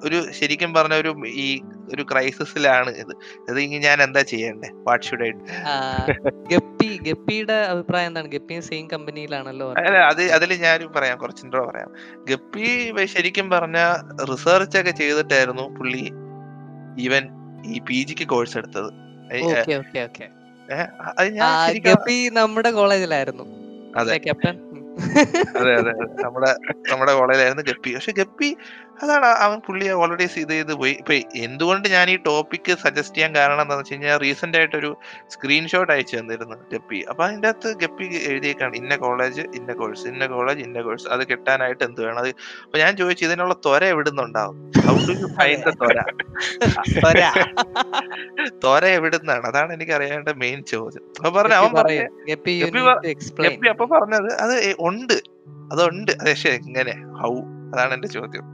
ഒരു 0.05 0.19
ശരിക്കും 0.37 0.71
പറഞ്ഞ 0.73 0.95
ഒരു 1.03 1.11
ഈ 1.43 1.47
ഒരു 1.93 2.03
ക്രൈസിസിലാണ് 2.11 2.91
ഇത്. 3.03 3.13
ഇത് 3.49 3.59
ഇനി 3.65 3.77
ഞാൻ 3.87 3.97
എന്താ 4.05 4.21
ചെയ്യണ്ടേ? 4.31 4.69
വാട്ട് 4.87 5.03
ഷുഡ് 5.07 5.25
ഐ 5.27 5.31
ഗപ്പി 6.51 6.89
ഗപ്പിയുടെ 7.07 7.57
അഭിപ്രായം 7.73 8.09
എന്താണ്? 8.11 8.27
ഗപ്പി 8.35 8.59
സെയിം 8.69 8.85
കമ്പനിയിലാണല്ലോ 8.93 9.67
അല്ല 9.81 9.97
അത് 10.11 10.23
അതിൽ 10.37 10.53
ഞാൻ 10.65 10.87
പറയാം 10.97 11.17
കുറച്ച് 11.17 11.43
ഇൻട്രോ 11.45 11.63
പറയാം. 11.69 11.91
ഗപ്പി 12.29 12.67
ശരിക്കും 13.13 13.49
പറഞ്ഞ 13.49 13.79
റിസർച്ച് 14.31 14.79
ഒക്കെ 14.81 14.93
ചെയ്തിട്ടായിരുന്നു 15.01 15.67
പുള്ളി 15.77 16.03
ഈവൻ 17.05 17.23
ഈ 17.73 17.79
പി 17.89 17.99
ജിക്ക് 18.09 18.27
കോഴ്സ് 18.33 18.57
എടുത്തത്. 18.57 18.91
ഗപ്പി 21.87 22.17
നമ്മുടെ 22.39 22.71
കോളേജിലായിരുന്നു. 22.79 23.45
അതെ. 24.01 24.17
ക്യാപ്റ്റൻ? 24.25 24.55
അതെ 25.59 25.71
അതെ 25.79 25.91
അതെ. 25.93 26.05
നമ്മുടെ 26.23 26.49
നമ്മുടെ 26.91 27.13
കോളേജിലായിരുന്നു 27.19 27.63
ഗപ്പി. 27.69 27.91
പക്ഷെ 27.95 28.13
ഗപ്പി 28.19 28.49
അതാണ് 29.03 29.27
അവൻ 29.45 29.57
പുള്ളി 29.67 29.85
ഓൾറെഡി 30.01 30.25
ഇത് 30.43 30.51
ചെയ്ത് 30.53 30.73
പോയി. 30.81 30.93
ഇപ്പൊ 31.01 31.13
എന്തുകൊണ്ട് 31.45 31.85
ഞാൻ 31.95 32.05
ഈ 32.13 32.15
ടോപ്പിക് 32.27 32.71
സജസ്റ്റ് 32.83 33.15
ചെയ്യാൻ 33.15 33.31
കാരണം 33.37 33.53
എന്താണെന്ന് 33.55 33.83
വെച്ച് 33.83 33.93
കഴിഞ്ഞാൽ 33.93 34.17
റീസെന്റ് 34.23 34.57
ആയിട്ട് 34.59 34.75
ഒരു 34.81 34.91
സ്ക്രീൻഷോട്ട് 35.33 35.91
അയച്ചു 35.95 36.15
തന്നിരുന്നു 36.19 36.57
ഗപ്പി. 36.73 36.99
അപ്പൊ 37.11 37.21
അതിന്റെ 37.27 37.49
അകത്ത് 37.51 37.71
ഗപ്പി 37.83 38.05
എഴുതിയേക്കാണ് 38.31 38.75
ഇന്ന 38.81 38.95
കോളേജ് 39.03 39.43
ഇന്ന 39.59 39.73
കോഴ്സ് 39.81 40.05
ഇന്ന 40.13 40.27
കോളേജ് 40.33 40.63
ഇന്ന 40.67 40.81
കോഴ്സ് 40.87 41.07
അത് 41.15 41.23
കിട്ടാനായിട്ട് 41.31 41.83
എന്ത് 41.89 42.01
വേണം? 42.05 42.19
അത് 42.23 42.31
അപ്പൊ 42.65 42.79
ഞാൻ 42.83 42.91
ചോദിച്ചു 43.01 43.25
ഇതിനുള്ള 43.29 43.55
ത്വര 43.67 43.83
എവിടുന്നുണ്ടാവും? 43.95 44.57
How 44.87 44.95
do 45.09 45.15
you 45.23 45.29
find 45.39 45.63
the 45.67 45.73
ത്വര? 45.81 45.99
ത്വര. 46.99 47.21
ത്വര 48.65 48.83
എവിടുന്നാണ്? 48.99 49.45
അതാണ് 49.51 49.71
എനിക്ക് 49.77 49.95
അറിയേണ്ട 49.99 50.33
മെയിൻ 50.45 50.59
ചോദ്യം. 50.73 51.05
അപ്പൊ 51.19 51.31
പറഞ്ഞു 51.39 51.57
അവൻ 51.61 51.71
പറഞ്ഞു. 51.79 52.07
ഗപ്പി 52.31 52.55
അപ്പൊ 53.75 53.87
പറഞ്ഞത് 53.95 54.31
അത് 54.45 54.55
ഉണ്ട്. 54.89 55.17
അതുണ്ട്. 55.47 56.11
അതെ 56.11 56.29
പക്ഷെ 56.29 56.49
എങ്ങനെ 56.49 56.93
ഹൗ. 57.13 57.33
അതാണ് 57.73 57.93
എന്റെ 57.93 58.07
ചോദ്യം. 58.07 58.45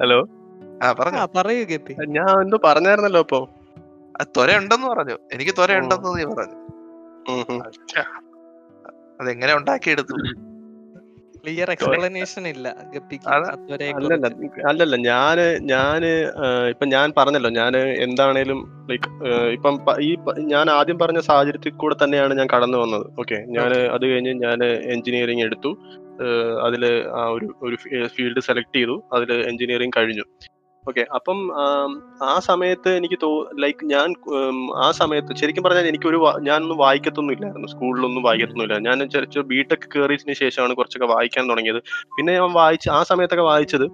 ഹലോ? 0.00 0.28
ആ 0.82 0.92
പറഞ്ഞു. 0.92 1.18
ആ 1.18 1.24
പറയൂ 1.24 1.64
ഗപ്പി 1.64 1.96
ഞാൻ 2.06 2.42
എന്തോ 2.42 2.60
പറഞ്ഞായിരുന്നല്ലോ 2.64 3.20
ഇപ്പൊ 3.20 3.46
അത് 4.20 4.26
ത്വര 4.26 4.56
ഉണ്ടെന്ന് 4.56 4.86
പറഞ്ഞു. 4.86 5.16
എനിക്ക് 5.32 5.52
ത്വര 5.52 5.78
ഉണ്ടെന്ന് 5.78 6.18
നീ 6.18 6.24
പറഞ്ഞു. 6.24 6.58
അതെങ്ങനെ 9.20 9.56
ഉണ്ടാക്കിയെടുത്തു? 9.56 10.47
ക്ലിയർ 11.42 11.68
എക്സ്പ്ലനേഷൻ 11.74 12.44
ഇല്ല. 12.52 12.68
അല്ലല്ല 13.96 14.28
അല്ലല്ല 14.70 14.96
ഞാൻ 15.10 15.38
ഞാൻ 15.72 16.04
ഇപ്പൊ 16.72 16.86
ഞാൻ 16.94 17.12
പറഞ്ഞല്ലോ 17.18 17.50
ഞാൻ 17.60 17.76
എന്താണേലും 18.06 18.60
ലൈക്ക് 18.90 19.10
ഇപ്പം 19.56 19.76
ഈ 20.08 20.10
ഞാൻ 20.54 20.66
ആദ്യം 20.70 20.98
പറഞ്ഞ 20.98 21.22
സാഹചര്യത്തിൽ 21.30 21.74
കൂടെ 21.82 21.96
തന്നെയാണ് 22.02 22.34
ഞാൻ 22.34 22.48
കടന്നു 22.54 22.78
വന്നത്. 22.78 23.06
ഓക്കെ 23.22 23.38
ഞാൻ 23.56 23.72
അത് 23.96 24.06
കഴിഞ്ഞ് 24.12 24.34
ഞാൻ 24.46 24.58
എഞ്ചിനീയറിംഗ് 24.96 25.46
എടുത്തു. 25.48 25.72
അതിൽ 26.66 26.84
ആ 27.18 27.24
ഒരു 27.36 27.48
ഒരു 27.66 27.76
ഫീൽഡ് 28.14 28.40
സെലക്ട് 28.48 28.76
ചെയ്തു. 28.78 28.96
അതിൽ 29.12 29.32
എഞ്ചിനീയറിംഗ് 29.50 29.96
കഴിഞ്ഞു. 29.98 30.26
ഓക്കെ 30.88 31.06
അപ്പം 31.14 31.38
ആ 32.22 32.38
സമയത്ത് 32.38 32.90
എനിക്ക് 32.90 33.18
തോ 33.22 33.50
ലൈക്ക് 33.58 33.86
ഞാൻ 33.86 34.14
ആ 34.76 34.90
സമയത്ത് 34.90 35.36
ശരിക്കും 35.36 35.62
പറഞ്ഞാൽ 35.62 35.86
എനിക്കൊരു 35.86 36.18
ഞാനൊന്നും 36.40 36.78
വായിക്കത്തൊന്നും 36.78 37.32
ഇല്ലായിരുന്നു 37.32 37.68
സ്കൂളിലൊന്നും 37.68 38.22
വായിക്കത്തൊന്നും 38.22 38.64
ഇല്ല 38.64 38.78
ഞാൻ 38.78 39.08
ചെറിയ 39.08 39.42
ബിടെക് 39.42 39.88
കയറിയതിന് 39.96 40.34
ശേഷമാണ് 40.34 40.74
കുറച്ചൊക്കെ 40.74 41.06
വായിക്കാൻ 41.06 41.50
തുടങ്ങിയത്. 41.50 41.80
പിന്നെ 42.16 42.32
ഞാൻ 42.32 42.52
വായിച്ച 42.52 42.88
ആ 42.88 43.02
സമയത്തൊക്കെ 43.02 43.42
വായിച്ചത് 43.42 43.86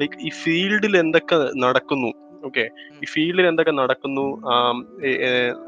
ലൈക്ക് 0.00 0.18
ഈ 0.20 0.30
ഫീൽഡിൽ 0.30 0.96
എന്തൊക്കെ 0.96 1.36
നടക്കുന്നു 1.66 2.12
ഓക്കെ 2.44 2.68
ഈ 3.02 3.06
ഫീൽഡിൽ 3.06 3.46
എന്തൊക്കെ 3.46 3.70
നടക്കുന്നു 3.70 4.24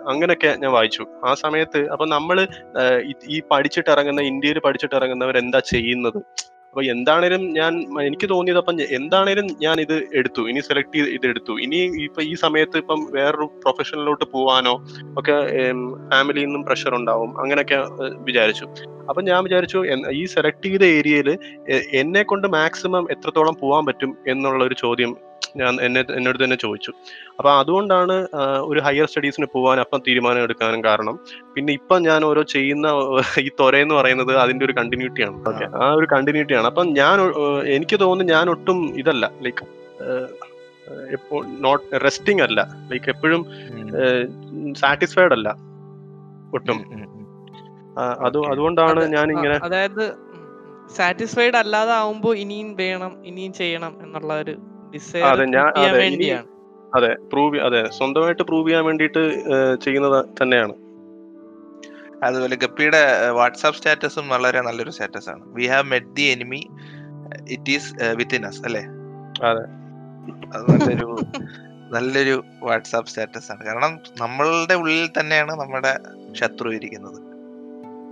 അങ്ങനെയൊക്കെ 0.09 0.57
ഞാൻ 0.59 0.73
വായിച്ചു. 0.73 1.05
ആ 1.25 1.35
സമയത്ത് 1.35 1.89
അപ്പൊ 1.89 2.07
നമ്മൾ 2.07 2.47
ഈ- 3.03 3.21
ഈ 3.29 3.43
പഠിച്ചിട്ട് 3.51 3.91
ഇറങ്ങുന്ന 3.91 4.21
ഇന്ത്യയിൽ 4.21 4.59
പഠിച്ചിട്ട് 4.59 4.95
ഇറങ്ങുന്നവർ 4.95 5.39
എന്താ 5.39 5.59
ചെയ്യുന്നത്? 5.59 6.19
അപ്പൊ 6.75 6.83
എന്താണേലും 6.83 7.43
ഞാൻ 7.53 7.73
എനിക്ക് 8.05 8.29
തോന്നിയത് 8.29 8.59
അപ്പം 8.59 8.77
എന്താണേലും 8.91 9.47
ഞാൻ 9.63 9.77
ഇത് 9.81 9.93
എടുത്തു. 10.13 10.43
ഇനി 10.49 10.61
സെലക്ട് 10.61 10.95
ചെയ്ത് 10.95 11.09
ഇത് 11.09 11.27
എടുത്തു. 11.27 11.53
ഇനി 11.65 11.81
ഇപ്പൊ 12.07 12.23
ഈ 12.23 12.33
സമയത്ത് 12.35 12.77
ഇപ്പം 12.77 13.01
വേറൊരു 13.13 13.47
പ്രൊഫഷനിലോട്ട് 13.63 14.25
പോവാനോ 14.33 14.73
ഒക്കെ 15.19 15.37
ഫാമിലിയിൽ 16.13 16.47
നിന്നും 16.47 16.65
പ്രഷർ 16.65 16.95
ഉണ്ടാവും. 16.95 17.31
അങ്ങനെയൊക്കെ 17.41 17.79
വിചാരിച്ചു. 18.29 18.67
അപ്പൊ 19.09 19.23
ഞാൻ 19.23 19.45
വിചാരിച്ചു 19.45 19.79
ഈ 20.11 20.25
സെലക്ട് 20.25 20.67
ചെയ്ത 20.67 20.85
ഏരിയയിൽ 20.99 21.39
എന്നെ 21.93 22.23
കൊണ്ട് 22.23 22.49
മാക്സിമം 22.49 23.07
എത്രത്തോളം 23.11 23.57
പോവാൻ 23.61 23.87
പറ്റും 23.87 24.17
എന്നുള്ള 24.27 24.65
ഒരു 24.65 24.75
ചോദ്യം 24.75 25.13
ഞാൻ 25.57 25.75
എന്നെ 25.81 26.01
എന്നോട് 26.11 26.45
തന്നെ 26.45 26.57
ചോദിച്ചു. 26.57 26.93
അപ്പൊ 27.39 27.51
അതുകൊണ്ടാണ് 27.53 28.17
ഒരു 28.65 28.81
ഹയർ 28.81 29.07
സ്റ്റഡീസിന് 29.07 29.47
പോകാൻ 29.53 29.81
അപ്പം 29.81 30.03
തീരുമാനം 30.07 30.43
എടുക്കാനും 30.43 30.85
കാരണം. 30.85 31.17
പിന്നെ 31.55 31.73
ഇപ്പം 31.73 32.03
ഞാൻ 32.03 32.25
ഓരോ 32.25 32.43
ചെയ്യുന്ന 32.55 32.87
ഈ 33.39 33.49
തൊര 33.61 33.77
എന്ന് 33.77 33.95
പറയുന്നത് 33.95 34.37
അതിന്റെ 34.37 34.65
ഒരു 34.65 34.73
കണ്ടിന്യൂറ്റിയാണ് 34.73 35.37
ഓക്കെ 35.49 35.67
ആ. 35.77 35.87
ഒരു 35.95 36.07
കണ്ടിന്യൂറ്റിയാണ് 36.07 36.67
അപ്പം 36.67 36.89
ഞാൻ 36.95 37.17
എനിക്ക് 37.77 38.01
തോന്നുന്നു 38.01 38.33
ഞാൻ 38.33 38.51
ഒട്ടും 38.51 38.81
ഇതല്ല. 38.99 39.31
ലൈക്ക് 39.41 39.67
എപ്പോ 41.13 41.37
നോട്ട് 41.61 41.85
റെസ്റ്റിംഗ് 42.05 42.43
അല്ല. 42.43 42.61
ലൈക്ക് 42.91 43.11
എപ്പോഴും 43.11 43.43
സാറ്റിസ്ഫൈഡ് 44.77 45.33
അല്ല. 45.33 45.49
ഒട്ടും. 46.53 46.79
അത് 48.21 48.39
അതുകൊണ്ടാണ് 48.53 49.01
ഞാൻ 49.07 49.27
ഇങ്ങനെ 49.33 49.57
അതായത് 49.63 50.05
സാറ്റിസ്ഫൈഡ് 50.95 51.57
അല്ലാതെ 51.57 51.93
ആവുമ്പോ 51.95 52.35
ഇനിയും 52.35 52.77
വേണം 52.77 53.13
ഇനിയും 53.25 53.53
ചെയ്യണം 53.53 53.93
എന്നുള്ള 54.03 54.33
ഒരു 54.35 54.55
അതെ, 55.23 55.45
ഞാൻ- 55.45 55.73
അതെ, 55.89 55.99
അതെ 56.95 57.17
പ്രൂവ് 57.33 57.59
അതെ 57.59 57.91
സ്വന്തമായിട്ട് 57.91 58.43
പ്രൂവ് 58.43 58.69
ചെയ്യാൻ 58.69 58.85
വേണ്ടിട്ട് 58.85 59.45
ചെയ്യുന്നത് 59.81 60.27
തന്നെയാണ്. 60.43 60.73
അതുപോലെ 62.25 62.57
ഗപ്പിയുടെ 62.57 63.31
വാട്സാപ്പ് 63.31 63.77
സ്റ്റാറ്റസും 63.77 64.29
വളരെ 64.29 64.61
നല്ലൊരു 64.61 64.91
സ്റ്റാറ്റസ് 64.91 65.29
ആണ് 65.29 65.43
we 65.47 65.67
have 65.67 65.83
met 65.83 66.15
the 66.15 66.23
enemy 66.23 66.67
it 67.49 67.71
is 67.71 67.95
within 68.15 68.47
us 68.47 68.63
അല്ലേ? 68.65 68.81
അതെ. 69.47 69.65
അത് 70.55 70.71
നല്ലൊരു 70.71 71.17
നല്ലൊരു 71.93 72.45
വാട്സാപ്പ് 72.63 73.09
സ്റ്റാറ്റസ് 73.09 73.53
ആണ് 73.53 73.65
കാരണം 73.65 73.99
നമ്മളുടെ 74.21 74.75
ഉള്ളിൽ 74.75 75.21
തന്നെയാണ് 75.21 75.53
നമ്മുടെ 75.53 75.99
ശത്രു 76.33 76.71
ഇരിക്കുന്നത്. 76.71 77.35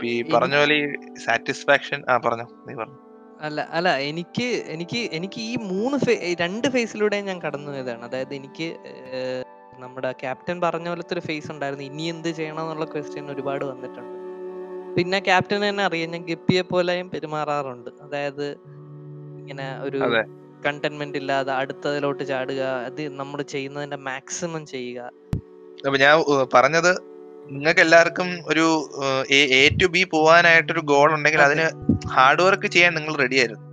ഈ 0.06 0.22
പറഞ്ഞ 0.22 0.56
പോലെ 0.56 0.74
ഈ 0.74 0.88
സാറ്റിസ്ഫാക്ഷൻ 1.26 2.02
ആ 2.08 2.16
പറഞ്ഞോ 2.16 2.44
നീ 2.68 2.74
പറഞ്ഞു. 2.74 3.11
അല്ല 3.42 3.60
അല്ല 3.72 3.88
എനിക്ക് 3.98 4.46
എനിക്ക് 4.74 5.00
എനിക്ക് 5.12 5.40
ഈ 5.40 5.56
മൂന്ന് 5.56 5.98
രണ്ട് 6.40 6.68
ഫേസിലൂടെ 6.68 7.20
ഞാൻ 7.20 7.38
കടന്നു 7.42 7.70
പോയതാണ് 7.72 8.04
അതായത് 8.04 8.34
എനിക്ക് 8.34 8.68
നമ്മുടെ 9.78 10.12
ക്യാപ്റ്റൻ 10.12 10.60
പറഞ്ഞ 10.60 10.88
പോലത്തെ 10.88 11.14
ഒരു 11.14 11.20
ഫേസ് 11.20 11.52
ഉണ്ടായിരുന്നു. 11.52 11.84
ഇനി 11.84 12.02
എന്ത് 12.02 12.28
ചെയ്യണം 12.28 12.62
എന്നുള്ള 12.62 12.84
ക്വസ്റ്റ്യൻ 12.84 13.30
ഒരുപാട് 13.30 13.64
വന്നിട്ടുണ്ട്. 13.64 14.18
പിന്നെ 14.96 15.18
ക്യാപ്റ്റൻ 15.20 15.68
തന്നെ 15.68 15.82
അറിയാം. 15.84 16.10
ഞാൻ 16.10 16.22
ഗപ്പിയെ 16.22 16.62
പോലെയും 16.62 17.10
പെരുമാറാറുണ്ട്. 17.10 17.90
അതായത് 18.02 18.46
ഇങ്ങനെ 19.40 19.66
ഒരു. 19.82 19.98
കണ്ടന്റ്മെന്റ് 20.66 21.18
ഇല്ലാതെ 21.18 21.52
അടുത്തതിലോട്ട് 21.52 22.22
ചാടുക. 22.24 22.62
അത് 22.88 23.00
നമ്മൾ 23.20 23.42
ചെയ്യുന്നതിന്റെ 23.42 23.96
മാക്സിമം 23.96 24.66
ചെയ്യുക. 24.66 25.10
അപ്പൊ 25.86 25.98
ഞാൻ 25.98 26.14
പറഞ്ഞത് 26.54 27.11
നിങ്ങൾക്ക് 27.50 27.80
എല്ലാവർക്കും 27.80 28.38
ഒരു 28.46 28.90
എ 29.30 29.68
ടു 29.82 29.86
ബി 29.86 30.04
പോവാനായിട്ടൊരു 30.04 30.80
ഗോൾ 30.80 31.14
ഉണ്ടെങ്കിൽ 31.14 31.42
അതെ. 31.42 31.54
അതിന് 31.54 31.66
ഹാർഡ് 32.08 32.42
വർക്ക് 32.42 32.66
ചെയ്യാൻ 32.66 32.94
നിങ്ങൾ 32.94 33.16
റെഡി 33.16 33.36
ആയിരുന്നു. 33.36 33.68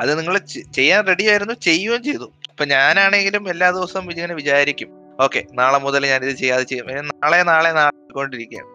അത് 0.00 0.18
നിങ്ങൾ 0.18 0.38
ചെയ്യാൻ 0.72 1.06
റെഡി 1.06 1.26
ആയിരുന്നു 1.26 1.54
ചെയ്യുകയും 1.54 2.02
ചെയ്തു. 2.02 2.32
ഇപ്പൊ 2.50 2.64
ഞാനാണെങ്കിലും 2.64 3.50
എല്ലാ 3.50 3.70
ദിവസവും 3.70 4.10
ഇങ്ങനെ 4.10 4.34
വിചാരിക്കും. 4.34 4.90
ഓക്കെ 5.20 5.46
നാളെ 5.52 5.78
മുതൽ 5.78 6.06
ഞാൻ 6.06 6.24
ഇത് 6.24 6.36
ചെയ്യാതെ 6.36 6.62
ചെയ്യും. 6.62 6.86
നാളെ 7.06 7.42
നാളെ 7.42 7.72
നാളെ 7.72 8.12
കൊണ്ടിരിക്കുകയാണ് 8.12 8.70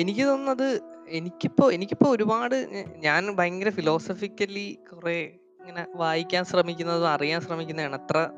എനിക്ക് 0.00 0.20
തോന്നുന്നത് 0.20 0.80
എനിക്കിപ്പോ 1.08 1.72
എനിക്കിപ്പോ 1.72 2.10
ഒരുപാട് 2.10 2.54
ഞാൻ 2.96 3.36
ഭയങ്കര 3.36 3.70
ഫിലോസഫിക്കലി 3.70 4.78
കുറെ 4.92 5.18
ഇങ്ങനെ 5.60 5.86
വായിക്കാൻ 5.94 6.44
ശ്രമിക്കുന്നതും 6.44 7.08
അറിയാൻ 7.08 7.40
ശ്രമിക്കുന്നതാണ്. 7.40 7.96
അത്ര 7.96 8.28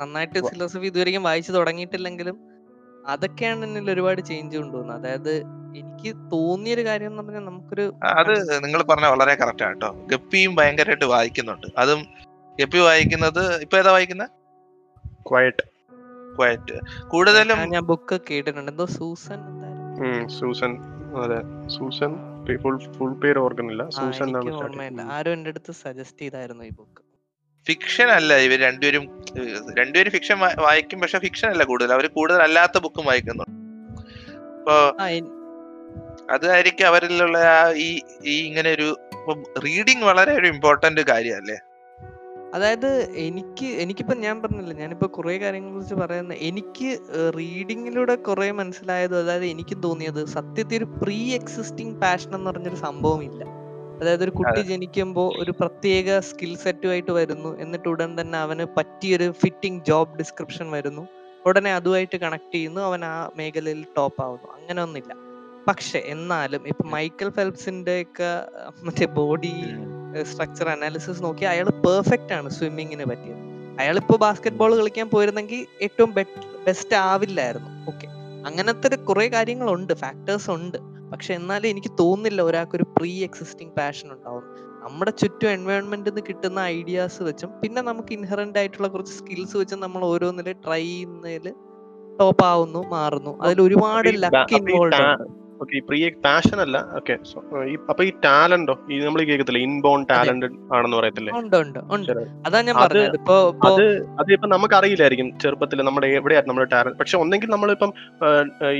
നന്നായിട്ട് 0.00 0.38
ഫിലോസഫി 0.46 0.86
ഇതുവരെയും 0.86 1.22
വായിച്ചു 1.22 1.52
തുടങ്ങിയിട്ടില്ലെങ്കിലും 1.52 2.57
അതൊക്കെയാണ് 3.08 3.64
എന്നിൽ 3.64 3.90
ഒരുപാട് 3.90 4.20
ചേഞ്ച് 4.20 4.56
കൊണ്ടുവന്നത്. 4.56 4.96
അതായത് 4.96 5.30
എനിക്ക് 5.76 6.16
തോന്നിയൊരു 6.32 6.84
കാര്യം 6.84 7.06
എന്ന് 7.06 7.22
പറഞ്ഞാൽ 7.22 7.40
നമുക്കൊരു 7.40 7.92
അത് 8.04 8.64
നിങ്ങൾ 8.64 8.82
പറഞ്ഞ 8.82 9.06
വളരെ 9.06 9.34
കറക്റ്റ് 9.34 9.62
ആണ് 9.62 9.72
കേട്ടോ. 9.72 9.96
ഗപ്പിയും 10.06 10.54
ഭയങ്കരമായിട്ട് 10.54 11.04
വായിക്കുന്നുണ്ട്. 11.04 11.66
അതും 11.78 12.06
ഗപ്പി 12.60 12.78
വായിക്കുന്നത് 12.78 13.60
ഇപ്പൊ 13.60 13.78
ഏതാ 13.78 13.90
വായിക്കുന്നത്? 13.90 14.28
ക്വയറ്റ് 15.30 15.78
ക്വയറ്റ് 16.38 17.08
കൂടുതലും 17.08 17.58
ഞാൻ- 17.58 17.84
ബുക്ക് 17.84 18.20
കേട്ടിട്ടുണ്ട് 18.30 18.70
എന്തോ 18.70 18.86
സൂസൻ 18.86 19.38
സൂസൻ. 20.28 20.78
അതെ. 21.22 21.68
സൂസൻ 21.68 22.16
ഫുൾ 22.62 22.92
ഫുൾ 22.92 23.12
പേര് 23.12 23.38
ഓർക്കുന്നില്ല. 23.38 23.88
സൂസൻ. 23.88 25.00
ആരും 25.00 25.32
എന്റെ 25.32 25.50
അടുത്ത് 25.50 25.72
സജസ്റ്റ് 25.72 26.18
ചെയ്തായിരുന്നു 26.18 26.64
ഈ 26.64 26.70
ബുക്ക് 26.70 27.07
ഫിക്ഷൻ 27.66 28.08
അല്ല 28.10 28.36
ഇവർ 28.38 28.58
രണ്ടുപേരും 28.60 29.04
രണ്ടുപേരും 29.78 30.12
ഫിക്ഷൻ 30.12 30.38
വായിക്കും 30.38 31.00
പക്ഷെ 31.00 31.18
ഫിക്ഷൻ 31.18 31.48
അല്ല 31.48 31.64
കൂടുതൽ. 31.64 31.92
അവർ 31.92 32.06
കൂടുതൽ 32.06 32.42
അല്ലാത്ത 32.42 32.78
ബുക്കും 32.78 33.04
വായിക്കുന്നുണ്ട്. 33.04 33.54
അപ്പൊ 34.58 34.76
അതായിരിക്കും 36.30 36.86
അവരിലുള്ള 36.86 37.38
ആ 37.38 37.72
ഈ 37.72 37.88
ഈ 38.24 38.46
ഇങ്ങനെ 38.46 38.70
ഒരു 38.70 38.88
റീഡിങ് 39.64 40.02
വളരെ 40.02 40.32
ഒരു 40.32 40.46
ഇമ്പോർട്ടന്റ് 40.46 41.00
കാര്യമല്ലേ? 41.00 41.58
അതായത് 42.54 42.90
എനിക്ക് 43.12 43.66
എനിക്കിപ്പോ 43.82 44.14
ഞാൻ 44.14 44.42
പറഞ്ഞില്ല 44.42 44.74
ഞാനിപ്പോ 44.74 45.06
കുറെ 45.06 45.38
കാര്യങ്ങളെ 45.38 45.72
കുറിച്ച് 45.72 45.94
പറയുന്ന 45.94 46.34
എനിക്ക് 46.34 46.90
റീഡിങ്ങിലൂടെ 47.38 48.14
കുറെ 48.14 48.52
മനസ്സിലായത് 48.52 49.16
അതായത് 49.22 49.44
എനിക്ക് 49.44 49.82
തോന്നിയത് 49.82 50.24
സത്യത്തിൽ 50.26 50.76
ഒരു 50.76 50.84
പ്രീ 50.84 51.34
എക്സിസ്റ്റിംഗ് 51.34 52.00
പാഷൻ 52.00 52.34
എന്ന് 52.34 52.50
പറഞ്ഞൊരു 52.50 52.76
സംഭവം 52.76 53.22
ഇല്ല. 53.24 53.42
അതായത് 54.00 54.22
ഒരു 54.24 54.30
കുട്ടി 54.30 54.60
ജനിക്കുമ്പോൾ 54.60 55.28
ഒരു 55.42 55.50
പ്രത്യേക 55.50 56.18
സ്കിൽ 56.20 56.56
സെറ്റുമായിട്ട് 56.56 57.12
വരുന്നു. 57.12 57.50
എന്നിട്ട് 57.60 57.88
ഉടൻ 57.88 58.20
തന്നെ 58.20 58.38
അവന് 58.38 58.66
പറ്റിയൊരു 58.76 59.32
ഫിറ്റിംഗ് 59.32 59.84
ജോബ് 59.84 60.18
ഡിസ്ക്രിപ്ഷൻ 60.18 60.70
വരുന്നു. 60.70 61.08
ഉടനെ 61.46 61.74
അതുമായിട്ട് 61.74 62.16
കണക്ട് 62.16 62.54
ചെയ്യുന്നു. 62.54 62.80
അവൻ 62.80 63.04
ആ 63.04 63.30
മേഖലയിൽ 63.36 63.84
ടോപ്പ് 63.96 64.22
ആവുന്നു. 64.22 64.48
അങ്ങനെ 64.60 64.82
ഒന്നില്ല 64.82 65.12
പക്ഷെ 65.68 65.98
എന്നാലും 66.04 66.68
ഇപ്പൊ 66.68 66.84
മൈക്കൽ 66.84 67.30
ഫെൽപ്സിന്റെ 67.30 68.02
ഒക്കെ 68.02 68.30
മറ്റേ 68.82 69.06
ബോഡി 69.06 69.52
സ്ട്രക്ചർ 70.22 70.68
അനാലിസിസ് 70.68 71.22
നോക്കി 71.22 71.44
അയാൾ 71.44 71.68
പെർഫെക്റ്റ് 71.86 72.32
ആണ് 72.32 72.50
സ്വിമ്മിങ്ങിന് 72.50 73.04
പറ്റിയത്. 73.04 73.40
അയാൾ 73.80 73.96
ഇപ്പൊ 73.96 74.16
ബാസ്കറ്റ് 74.16 74.56
ബോൾ 74.56 74.76
കളിക്കാൻ 74.76 75.08
പോയിരുന്നെങ്കിൽ 75.08 75.66
ഏറ്റവും 75.82 76.14
ബെസ്റ്റ് 76.66 76.96
ആവില്ലായിരുന്നു. 76.96 77.70
ഓക്കെ 77.88 78.06
അങ്ങനത്തെ 78.46 78.96
കുറെ 78.96 79.28
കാര്യങ്ങളുണ്ട്. 79.28 79.92
ഫാക്ടേഴ്സ് 79.92 80.50
ഉണ്ട്. 80.50 80.78
പക്ഷെ 81.12 81.34
എന്നാലും 81.34 81.68
എനിക്ക് 81.68 81.90
തോന്നുന്നില്ല 82.00 82.42
ഒരാൾക്കൊരു 82.42 82.86
പ്രീ 82.96 83.12
എക്സിസ്റ്റിംഗ് 83.24 83.74
പാഷൻ 83.78 84.08
ഉണ്ടാവും. 84.12 84.44
നമ്മുടെ 84.84 85.10
ചുറ്റും 85.10 85.50
എൻവയോൺമെന്റിൽ 85.50 86.10
നിന്ന് 86.10 86.22
കിട്ടുന്ന 86.28 86.58
ഐഡിയാസ് 86.76 87.22
വെച്ചും 87.22 87.50
പിന്നെ 87.62 87.82
നമുക്ക് 87.82 88.12
ഇൻഹറന്റ് 88.12 88.58
ആയിട്ടുള്ള 88.58 88.88
കുറച്ച് 88.88 89.12
സ്കിൽസ് 89.12 89.56
വെച്ചും 89.56 89.80
നമ്മൾ 89.80 90.04
ഓരോന്നിൽ 90.04 90.48
ട്രൈ 90.66 90.82
ചെയ്യുന്നതിൽ 90.84 91.46
ടോപ്പ് 92.18 92.44
ആവുന്നു 92.44 92.80
മാറുന്നു. 92.94 93.32
അതിൽ 93.44 93.58
ഒരുപാട് 93.62 94.08
ലക്ക് 94.24 94.54
ഇൻവോൾവ് 94.60 94.96
ആണ് 95.00 95.10
ഇൻവോൾവ് 95.12 95.37
ta- 95.60 95.60
ഇപ്പൊ 95.60 95.64
ഓക്കെ 95.64 95.76
ഈ 95.76 95.82
പ്രിയ 95.86 96.08
പാഷൻ 96.24 96.58
അല്ല 96.64 96.78
ഓക്കെ 96.98 97.14
അപ്പൊ 97.88 98.02
ഈ 98.04 98.12
ടാലന്റോ 98.24 98.74
ഈ 98.88 98.98
നമ്മൾ 99.00 99.20
കേൾക്കത്തില്ല 99.28 99.60
ഇൻബോൺ 99.66 100.00
ടാലന്റ് 100.10 100.46
ആണെന്ന് 100.74 100.96
പറയത്തില്ലേ? 100.98 101.32
അതാ 102.46 102.58
ഞാൻ 102.60 102.74
അത് 102.76 102.82
പറഞ്ഞത് 102.84 103.16
അത് 103.68 103.84
അത് 104.20 104.30
ഇപ്പൊ 104.36 104.48
നമുക്ക് 104.54 104.76
അറിയില്ലായിരിക്കും 104.78 105.28
ചെറുപ്പത്തിൽ 105.42 105.82
നമ്മുടെ 105.88 106.08
എവിടെയായിരുന്നു 106.18 106.52
നമ്മുടെ 106.52 106.68
ടാലന്റ് 106.74 106.98
പക്ഷെ 107.00 107.16
ഒന്നെങ്കിൽ 107.22 107.50
നമ്മളിപ്പം 107.54 107.90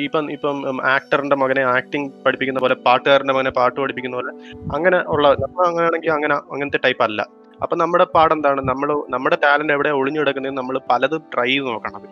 ഇപ്പം 0.05 0.27
ഇപ്പം 0.37 0.57
ആക്ടറിന്റെ 0.93 1.39
മകനെ 1.43 1.65
ആക്ടിങ് 1.75 2.09
പഠിപ്പിക്കുന്ന 2.25 2.63
പോലെ 2.65 2.77
പാട്ടുകാരന്റെ 2.87 3.35
മകനെ 3.35 3.53
പാട്ട് 3.59 3.79
പഠിപ്പിക്കുന്ന 3.81 4.19
പോലെ 4.21 4.33
അങ്ങനെ 4.77 5.01
ഉള്ള 5.15 5.27
നമ്മൾ 5.45 5.65
അങ്ങനെയാണെങ്കിൽ 5.69 6.13
അങ്ങനെ 6.13 6.37
അങ്ങനത്തെ 6.47 6.81
ടൈപ്പ് 6.85 7.05
അല്ല. 7.09 7.21
അപ്പൊ 7.61 7.77
നമ്മുടെ 7.79 8.05
പാടെന്താണ് 8.15 8.61
നമ്മൾ 8.69 8.89
നമ്മുടെ 9.15 9.37
ടാലന്റ് 9.45 9.73
എവിടെ 9.73 9.91
ഒളിഞ്ഞു 9.97 10.21
കിടക്കുന്നത് 10.21 10.57
നമ്മൾ 10.59 10.77
പലതും 10.91 11.23
ട്രൈ 11.33 11.49
ചെയ്ത് 11.51 11.69
നോക്കണം 11.69 12.03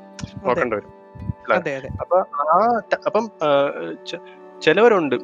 നോക്കേണ്ടി 0.47 0.77
വരും. 0.79 0.93
അപ്പൊ 2.03 2.17
ആ 2.47 2.57
അപ്പം 3.09 3.25
ചിലവരുണ്ട്. 4.65 5.17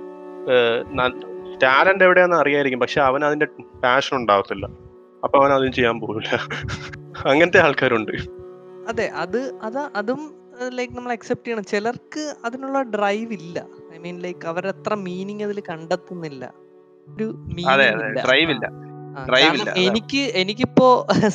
ടാലന്റ് 1.63 2.05
എവിടെയാണെന്ന് 2.05 2.39
അറിയായിരിക്കും 2.43 2.81
പക്ഷെ 2.81 3.01
അവൻ 3.01 3.21
അതിന്റെ 3.25 3.47
പാഷൻ 3.85 4.15
ഉണ്ടാവത്തില്ല. 4.17 4.67
അപ്പൊ 5.25 5.37
അവൻ 5.41 5.51
അതും 5.53 5.73
ചെയ്യാൻ 5.73 5.97
പോകില്ല 6.01 6.31
അങ്ങനത്തെ 7.27 7.61
ആൾക്കാരുണ്ട്. 7.61 8.15
അതെ 8.89 9.07
അത് 9.25 9.41
അതാ 9.63 9.85
അതും 9.97 10.23
ലൈക്ക് 10.79 10.95
നമ്മൾ 10.97 11.13
അക്സെപ്റ്റ് 11.13 11.47
ചെയ്യണം. 11.47 11.65
ചിലർക്ക് 11.65 12.25
അതിനുള്ള 12.45 12.79
ഡ്രൈവ് 12.97 13.33
ഇല്ല. 13.33 13.59
ഐ 13.95 13.99
മീൻ 13.99 14.17
ലൈക്ക് 14.21 14.47
അവരത്ര 14.47 14.95
മീനിങ് 15.07 15.45
അതിൽ 15.45 15.61
കണ്ടെത്തുന്നില്ല. 15.71 16.45
ഒരു 17.09 17.29
അതെ 17.75 17.87
അതെ 17.95 18.09
ഡ്രൈവ് 18.27 18.53
ഇല്ല. 18.57 18.67
എനിക്ക് 19.87 20.23
എനിക്കിപ്പോ 20.43 20.89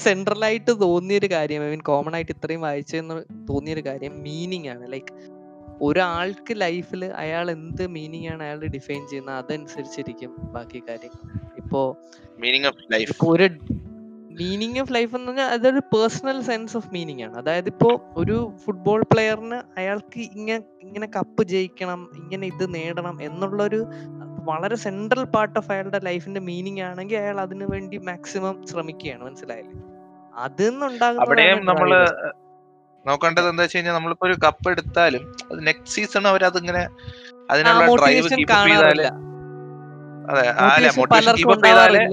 സെൻട്രലായിട്ട് 0.05 0.71
തോന്നിയൊരു 0.81 1.27
കാര്യം 1.31 1.63
ഐ 1.65 1.69
മീൻ 1.69 1.81
കോമൺ 1.81 2.13
ആയിട്ട് 2.15 2.31
ഇത്രയും 2.31 2.61
വായിച്ചെന്ന് 2.61 3.15
തോന്നിയൊരു 3.49 3.83
കാര്യം 3.85 4.13
മീനിങ് 4.23 4.69
ആണ്. 4.69 4.83
ലൈക്ക് 4.93 5.11
ഒരാൾക്ക് 5.81 6.61
ലൈഫിൽ 6.61 7.05
അയാൾ 7.05 7.51
എന്ത് 7.51 7.87
മീനിങ് 7.87 8.27
ആണ് 8.27 8.43
അയാൾ 8.43 8.59
ഡിഫൈൻ 8.59 9.07
ചെയ്യുന്നത് 9.07 9.35
അതനുസരിച്ചിരിക്കും 9.35 10.35
ബാക്കി 10.39 10.83
കാര്യങ്ങൾ. 10.89 11.39
ഇപ്പോ 11.57 11.97
മീനിങ് 12.39 12.65
ഓഫ് 12.65 12.93
ലൈഫ് 12.93 13.25
ഒരു 13.25 13.49
മീനിങ് 14.39 14.79
ഓഫ് 14.79 14.93
ലൈഫ് 14.93 15.15
എന്ന് 15.15 15.27
പറഞ്ഞാൽ 15.27 15.47
അതൊരു 15.47 15.79
പേഴ്സണൽ 15.79 16.41
സെൻസ് 16.41 16.77
ഓഫ് 16.77 16.87
മീനിങ് 16.93 17.21
ആണ്. 17.21 17.37
അതായത് 17.37 17.65
ഇപ്പോ 17.67 18.01
ഒരു 18.17 18.53
ഫുട്ബോൾ 18.65 19.03
പ്ലെയറിന് 19.03 19.61
അയാൾക്ക് 19.77 20.19
ഇങ്ങനെ 20.19 20.63
ഇങ്ങനെ 20.81 21.07
കപ്പ് 21.15 21.43
ജയിക്കണം 21.43 22.11
ഇങ്ങനെ 22.15 22.47
ഇത് 22.47 22.75
നേടണം 22.75 23.21
എന്നുള്ളൊരു 23.21 23.85
വളരെ 24.43 24.75
സെൻട്രൽ 24.75 25.23
പാർട്ട് 25.23 25.59
ഓഫ് 25.59 25.71
അയാളുടെ 25.71 25.99
ലൈഫിന്റെ 25.99 26.39
മീനിങ് 26.39 26.79
ആണെങ്കിൽ 26.79 27.17
അയാൾ 27.17 27.41
അതിനു 27.41 27.65
വേണ്ടി 27.69 27.97
മാക്സിമം 27.97 28.67
ശ്രമിക്കുകയാണ്. 28.67 29.23
മനസ്സിലായില്ലേ? 29.23 29.81
അതിൽ 30.35 30.69
നിന്നുണ്ടാകുന്ന 30.69 32.31
നോക്കേണ്ടത് 33.07 33.47
എന്താ 33.51 33.63
വെച്ച് 33.63 33.77
കഴിഞ്ഞാൽ 33.77 33.95
നമ്മളിപ്പോ 33.97 34.25
ഒരു 34.29 34.35
കപ്പ് 34.45 34.67
എടുത്താലും 34.73 35.23
അത് 35.45 35.59
നെക്സ്റ്റ് 35.67 35.93
സീസൺ 35.95 36.25
അവർ 36.31 36.43
അതിങ്ങനെ 36.49 36.83
അതിനുള്ള 37.51 37.83
ഡ്രൈവ് 37.99 38.29
കീപ്പ് 38.31 38.57
ചെയ്താൽ 38.63 39.01
അതെ 40.31 40.45
അല്ല 40.67 40.87
മോട്ടിവേഷൻ 40.97 41.35
കീപ്പ് 41.41 41.65
ചെയ്താലേ 41.67 42.03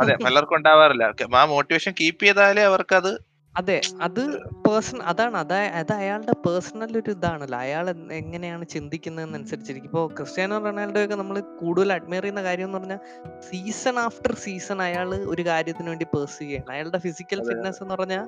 അതെ 0.00 0.14
പലർക്കും 0.24 0.56
ഉണ്ടാവാറില്ല. 0.58 1.04
ആ 1.34 1.42
മോട്ടിവേഷൻ 1.50 1.92
കീപ്പ് 2.00 2.24
ചെയ്താലേ 2.24 2.62
അവർക്ക് 2.70 2.94
അത് 3.00 3.12
അതെ 3.54 3.76
അത് 4.06 4.20
പേഴ്സൺ 4.64 4.98
അതാണ് 5.10 5.36
അതാ 5.36 5.56
അത് 5.78 5.92
അയാളുടെ 5.96 6.34
പേഴ്സണൽ 6.44 6.92
ഒരു 7.00 7.10
ഇതാണല്ലോ. 7.14 7.58
അയാൾ 7.64 7.86
എങ്ങനെയാണ് 8.18 8.64
ചിന്തിക്കുന്നതെന്നനുസരിച്ചിരിക്കും 8.74 9.88
ഇപ്പോൾ 9.90 10.04
ക്രിസ്ത്യാനോ 10.18 10.58
റൊണാൾഡോ 10.66 11.00
ഒക്കെ 11.04 11.16
നമ്മൾ 11.22 11.36
കൂടുതൽ 11.60 11.90
അഡ്മയർ 11.96 12.24
ചെയ്യുന്ന 12.24 12.42
കാര്യം 12.42 12.68
എന്ന് 12.68 12.78
പറഞ്ഞാൽ 12.78 13.00
സീസൺ 13.48 13.98
ആഫ്റ്റർ 14.04 14.34
സീസൺ 14.44 14.80
അയാൾ 14.86 15.08
ഒരു 15.32 15.44
കാര്യത്തിന് 15.50 15.88
വേണ്ടി 15.92 16.08
പേഴ്സ് 16.14 16.38
ചെയ്യണം. 16.42 16.70
അയാളുടെ 16.74 17.00
ഫിസിക്കൽ 17.06 17.40
ഫിറ്റ്നസ് 17.48 17.82
എന്ന് 17.84 17.96
പറഞ്ഞാൽ 17.96 18.24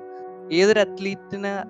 ഏതൊരു 0.51 0.79
അത്ലീറ്റിനെ 0.79 1.63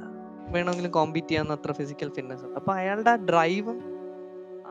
വേണമെങ്കിലും 0.52 0.92
കോമ്പീറ്റ് 0.92 1.28
ചെയ്യാവുന്ന 1.28 1.54
അത്ര 1.54 1.72
ഫിസിക്കൽ 1.72 2.10
ഫിറ്റ്നസ് 2.10 2.44
ഉണ്ട്. 2.44 2.56
അപ്പൊ 2.56 2.74
അയാളുടെ 2.74 3.10
ആ 3.10 3.16
ഡ്രൈവും 3.16 3.94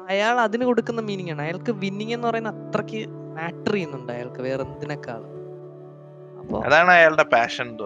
അയാൾ 0.08 0.40
അതിന് 0.40 0.64
കൊടുക്കുന്ന 0.64 1.00
മീനിങ് 1.00 1.30
ആണ്. 1.30 1.42
അയാൾക്ക് 1.42 1.72
വിന്നിങ് 1.72 2.12
എന്ന് 2.12 2.28
പറയുന്ന 2.28 2.48
അത്രയ്ക്ക് 2.48 3.08
മാറ്റർ 3.08 3.72
ചെയ്യുന്നുണ്ട് 3.72 4.12
അയാൾക്ക് 4.12 4.42
വേറെ 4.42 4.62
എന്തിനേക്കാളും. 4.62 5.28
അതാണ് 6.64 6.90
അയാളുടെ 6.90 7.22
പാഷൻ 7.22 7.78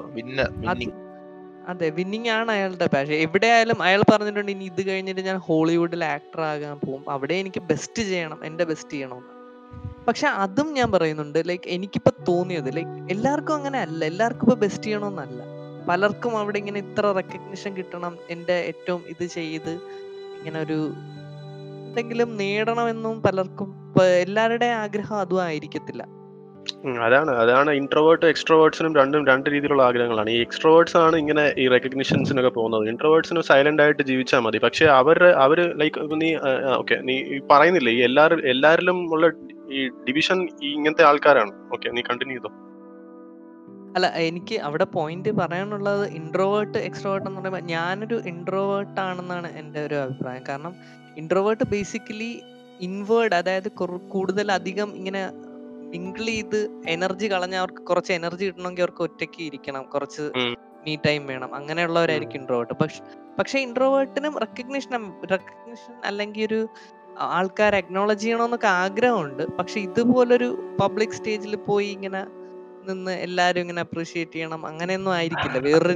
അതെ 1.69 1.91
വിന്നിങ് 1.91 2.29
ആണ് 2.29 2.51
അയാളുടെ 2.51 2.87
പാഷൻ 2.87 3.13
എവിടെയായാലും 3.13 3.83
അയാൾ 3.83 4.03
പറഞ്ഞിട്ടുണ്ട് 4.13 4.51
ഇനി 4.51 4.65
ഇത് 4.65 4.89
കഴിഞ്ഞിട്ട് 4.89 5.21
ഞാൻ 5.21 5.37
ഹോളിവുഡിൽ 5.37 6.05
ആക്ടർ 6.05 6.41
ആകാൻ 6.41 6.79
പോകും. 6.79 7.11
അവിടെ 7.11 7.35
എനിക്ക് 7.35 7.61
ബെസ്റ്റ് 7.61 8.03
ചെയ്യണം 8.03 8.45
എന്റെ 8.45 8.65
ബെസ്റ്റ് 8.65 8.91
ചെയ്യണം 8.91 9.25
പക്ഷെ 10.09 10.27
അതും 10.27 10.75
ഞാൻ 10.75 10.93
പറയുന്നുണ്ട് 10.93 11.49
ലൈക്ക് 11.49 11.69
എനിക്കിപ്പോ 11.69 12.13
തോന്നിയത് 12.29 12.77
ലൈക്ക് 12.77 13.11
എല്ലാവർക്കും 13.11 13.55
അങ്ങനെ 13.55 13.79
അല്ല. 13.79 14.05
എല്ലാവർക്കും 14.05 14.47
ഇപ്പൊ 14.47 14.57
ബെസ്റ്റ് 14.61 14.85
ചെയ്യണമെന്നല്ല. 14.85 15.56
പലർക്കും 15.89 16.39
അവിടെ 16.39 16.59
ഇങ്ങനെ 16.59 16.79
ഇത്ര 16.79 17.13
റെക്കഗ്നിഷൻ 17.19 17.73
കിട്ടണം. 17.77 18.17
എന്റെ 18.31 18.57
ഏറ്റവും 18.71 19.03
ഇത് 19.09 19.25
ചെയ്ത് 19.39 19.73
ഇങ്ങനെ 20.39 20.61
ഒരു 20.67 20.79
എന്തെങ്കിലും 21.89 22.37
നേടണമെന്നും 22.37 23.23
പലർക്കും 23.23 23.69
എല്ലാവരുടെ 24.25 24.67
ആഗ്രഹം 24.67 25.17
അതും 25.17 25.43
ആയിരിക്കത്തില്ല. 25.43 26.03
അതാണ് 27.07 27.31
അതാണ് 27.43 27.71
ഇൻട്രോവേർട്ട് 27.71 28.27
എക്സ്ട്രോവേർട്സിനും 28.27 28.93
രണ്ടും 28.97 29.27
രണ്ട് 29.27 29.51
രീതിയിലുള്ള 29.51 29.83
ആഗ്രഹങ്ങളാണ്. 29.83 30.31
ഈ 30.31 30.41
എക്സ്ട്രോവേർട്സ് 30.41 30.97
ആണ് 30.97 31.17
ഇങ്ങനെ 31.17 31.45
ഈ 31.63 31.69
റെക്കഗ്നിഷൻസിനൊക്കെ 31.75 32.51
പോകുന്നത്. 32.51 32.85
ഇൻട്രോവേർട്സിന് 32.89 33.41
സൈലന്റ് 33.41 33.83
ആയിട്ട് 33.83 34.03
ജീവിച്ചാൽ 34.03 34.41
മതി. 34.47 34.59
പക്ഷെ 34.59 34.87
അവർ 35.01 35.19
അവർ 35.45 35.61
ലൈക്ക് 35.83 36.21
നീ 36.23 36.31
ഓക്കെ 36.81 36.99
നീ 37.09 37.17
പറയുന്നില്ലേ? 37.53 37.93
ഈ 37.93 38.03
എല്ലാവരും 38.09 38.43
എല്ലാവരിലും 38.55 39.01
ഉള്ള 39.15 39.27
ഈ 39.79 39.89
ഡിവിഷൻ 40.09 40.41
ഇങ്ങനത്തെ 40.75 41.05
ആൾക്കാരാണ്. 41.11 41.53
ഓക്കെ 41.77 41.91
നീ 41.97 42.03
കണ്ടിന്യൂ 42.11 42.37
ചെയ്തോ? 42.37 42.53
അല്ല 43.97 44.07
എനിക്ക് 44.07 44.55
അവിടെ 44.55 44.85
പോയിന്റ് 44.85 45.29
പറയാനുള്ളത് 45.29 46.09
ഇൻട്രോവേർട്ട് 46.09 46.79
എക്സ്ട്രോവേർട്ട് 46.79 47.29
എന്ന് 47.29 47.41
പറയുമ്പോൾ 47.41 47.61
ഞാനൊരു 47.61 48.15
ഇൻട്രോവേർട്ട് 48.15 49.01
ആണെന്നാണ് 49.01 49.57
എന്റെ 49.57 49.87
ഒരു 49.87 49.95
അഭിപ്രായം. 49.95 50.43
കാരണം 50.49 50.75
ഇൻട്രോവേർട്ട് 51.17 51.65
ബേസിക്കലി 51.65 52.43
ഇൻവേർഡ് 52.81 53.35
അതായത് 53.35 53.69
കൂടുതൽ 54.09 54.53
അധികം 54.53 54.97
ഇങ്ങനെ 54.97 55.31
മിങ്കിൾ 55.93 56.25
ചെയ്ത് 56.27 56.83
എനർജി 56.89 57.33
കളഞ്ഞ 57.33 57.55
അവർക്ക് 57.55 57.83
കുറച്ച് 57.83 58.13
എനർജി 58.13 58.45
കിട്ടണമെങ്കിൽ 58.45 58.83
അവർക്ക് 58.83 59.03
ഒറ്റയ്ക്ക് 59.03 59.43
ഇരിക്കണം. 59.43 59.83
കുറച്ച്. 59.83 60.33
മീ 60.87 60.97
ടൈം 61.07 61.27
വേണം. 61.27 61.55
അങ്ങനെയുള്ളവരായിരിക്കും 61.55 62.39
ഇൻട്രോവേർട്ട് 62.39 62.75
പക്ഷെ 62.75 63.03
പക്ഷെ 63.39 63.59
ഇൻട്രോവേർട്ടിനും 63.59 64.39
റെക്കഗ്നിഷൻ 64.39 65.13
റെക്കഗ്നിഷൻ 65.31 65.95
അല്ലെങ്കിൽ 66.05 66.47
ഒരു 66.47 66.69
ആൾക്കാർ 67.19 67.75
അക്നോളജ് 67.75 68.23
ചെയ്യണമെന്നൊക്കെ 68.23 68.67
ആഗ്രഹമുണ്ട്. 68.67 69.43
പക്ഷെ 69.59 69.81
ഇതുപോലൊരു 69.81 70.77
പബ്ലിക് 70.81 71.09
സ്റ്റേജിൽ 71.09 71.57
പോയി 71.57 71.87
ഇങ്ങനെ 71.87 72.46
നിന്ന് 72.89 73.13
എല്ലാരും 73.21 73.61
ഇങ്ങനെ 73.61 73.81
അപ്രീഷിയേറ്റ് 73.81 74.33
ചെയ്യണം. 74.33 74.67
അങ്ങനെയൊന്നും 74.67 75.13
ആയിരിക്കില്ല. 75.13 75.59
വേറൊരു 75.67 75.95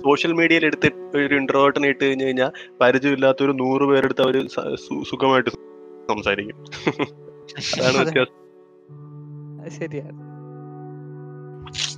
സോഷ്യൽ 0.00 0.32
മീഡിയയിൽ 0.32 0.64
എടുത്ത് 0.64 0.88
ഒരു 1.18 1.34
ഇൻട്രോവേർട്ടിനെ 1.34 1.88
ഇട്ട് 1.88 2.04
കഴിഞ്ഞു 2.04 2.24
കഴിഞ്ഞാൽ 2.24 2.50
പരിചയമില്ലാത്ത 2.80 3.42
ഒരു 3.42 3.52
നൂറ് 3.52 3.84
പേരെടുത്ത് 3.84 4.22
അവർ 4.22 4.36
സുഖമായിട്ട് 5.10 5.50
സംസാരിക്കും. 6.08 6.58
അതാണ്. 7.78 7.96
വ്യത്യാസം. 7.98 8.34
ശരിയാണ്. 9.78 10.20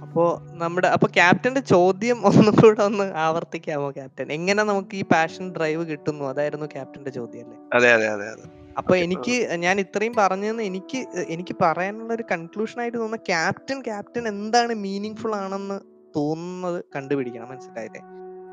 അപ്പോ 0.02 0.24
നമ്മുടെ 0.52 0.88
അപ്പൊ 0.88 1.06
ക്യാപ്റ്റന്റെ 1.08 1.60
ചോദ്യം 1.60 2.18
ഒന്നും 2.26 2.54
കൂടെ 2.56 2.82
ഒന്ന് 2.82 3.12
ആവർത്തിക്കാമോ 3.16 3.90
ക്യാപ്റ്റൻ? 3.90 4.32
എങ്ങനെ 4.32 4.62
നമുക്ക് 4.62 4.96
ഈ 4.96 5.02
പാഷൻ 5.04 5.52
ഡ്രൈവ് 5.56 5.84
കിട്ടുന്നു? 5.86 6.24
അതായിരുന്നു 6.24 6.66
ക്യാപ്റ്റന്റെ 6.66 7.10
ചോദ്യം 7.10 7.44
അല്ലേ? 7.44 7.58
അതെ 7.72 7.92
അതെ 7.92 8.08
അതെ 8.08 8.28
അതെ. 8.28 8.46
അപ്പൊ 8.76 8.96
എനിക്ക് 8.96 9.56
ഞാൻ 9.56 9.80
ഇത്രയും 9.80 10.14
പറഞ്ഞതെന്ന് 10.18 10.62
എനിക്ക് 10.62 11.06
എനിക്ക് 11.28 11.56
പറയാനുള്ള 11.60 12.14
ഒരു 12.14 12.24
കൺക്ലൂഷൻ 12.32 12.80
ആയിട്ട് 12.80 12.98
തോന്നുന്ന 12.98 13.16
ക്യാപ്റ്റൻ 13.16 13.80
ക്യാപ്റ്റൻ 13.80 14.28
എന്താണ് 14.28 14.74
മീനിങ് 14.74 15.16
ഫുൾ 15.16 15.34
ആണെന്ന് 15.34 15.80
തോന്നുന്നത് 16.16 16.84
കണ്ടുപിടിക്കണം 16.96 17.48
മനസ്സിലായില്ലേ? 17.48 18.00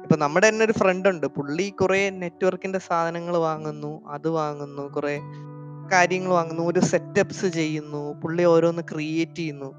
ഇപ്പൊ 0.03 0.15
നമ്മുടെ 0.17 0.49
തന്നെ 0.49 0.65
ഒരു 0.65 0.71
ഫ്രണ്ട് 0.71 1.09
ഉണ്ട്. 1.09 1.27
പുള്ളി 1.27 1.69
കുറെ 1.69 2.09
നെറ്റ്വർക്കിന്റെ 2.09 2.79
സാധനങ്ങൾ 2.79 3.37
വാങ്ങുന്നു 3.37 4.01
അത് 4.07 4.29
വാങ്ങുന്നു 4.29 4.83
കുറെ 4.87 5.19
കാര്യങ്ങൾ 5.91 6.31
വാങ്ങുന്നു 6.31 6.63
ഒരു 6.63 6.79
സെറ്റപ്സ് 6.79 7.45
ചെയ്യുന്നു 7.45 8.21
പുള്ളി 8.21 8.43
ഓരോന്ന് 8.43 8.81
ക്രിയേറ്റ് 8.81 9.35
ചെയ്യുന്നു. 9.35 9.69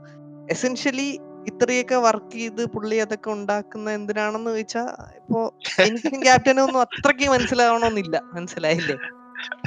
എസെൻഷ്യലി 0.51 1.19
ഇത്രയൊക്കെ 1.47 1.95
വർക്ക് 1.95 2.33
ചെയ്ത് 2.33 2.67
പുള്ളി 2.67 2.97
അതൊക്കെ 2.97 3.31
ഉണ്ടാക്കുന്ന 3.31 3.91
എന്തിനാണെന്ന് 3.91 4.51
ചോദിച്ചാ 4.51 4.85
ഇപ്പോ 5.17 5.41
എനിക്കും 5.81 6.23
ക്യാപ്റ്റനും 6.23 6.65
ഒന്നും 6.65 6.81
അത്രയ്ക്ക് 6.81 7.31
മനസ്സിലാവണമെന്നില്ല. 7.31 8.21
മനസ്സിലായില്ലേ? 8.35 8.97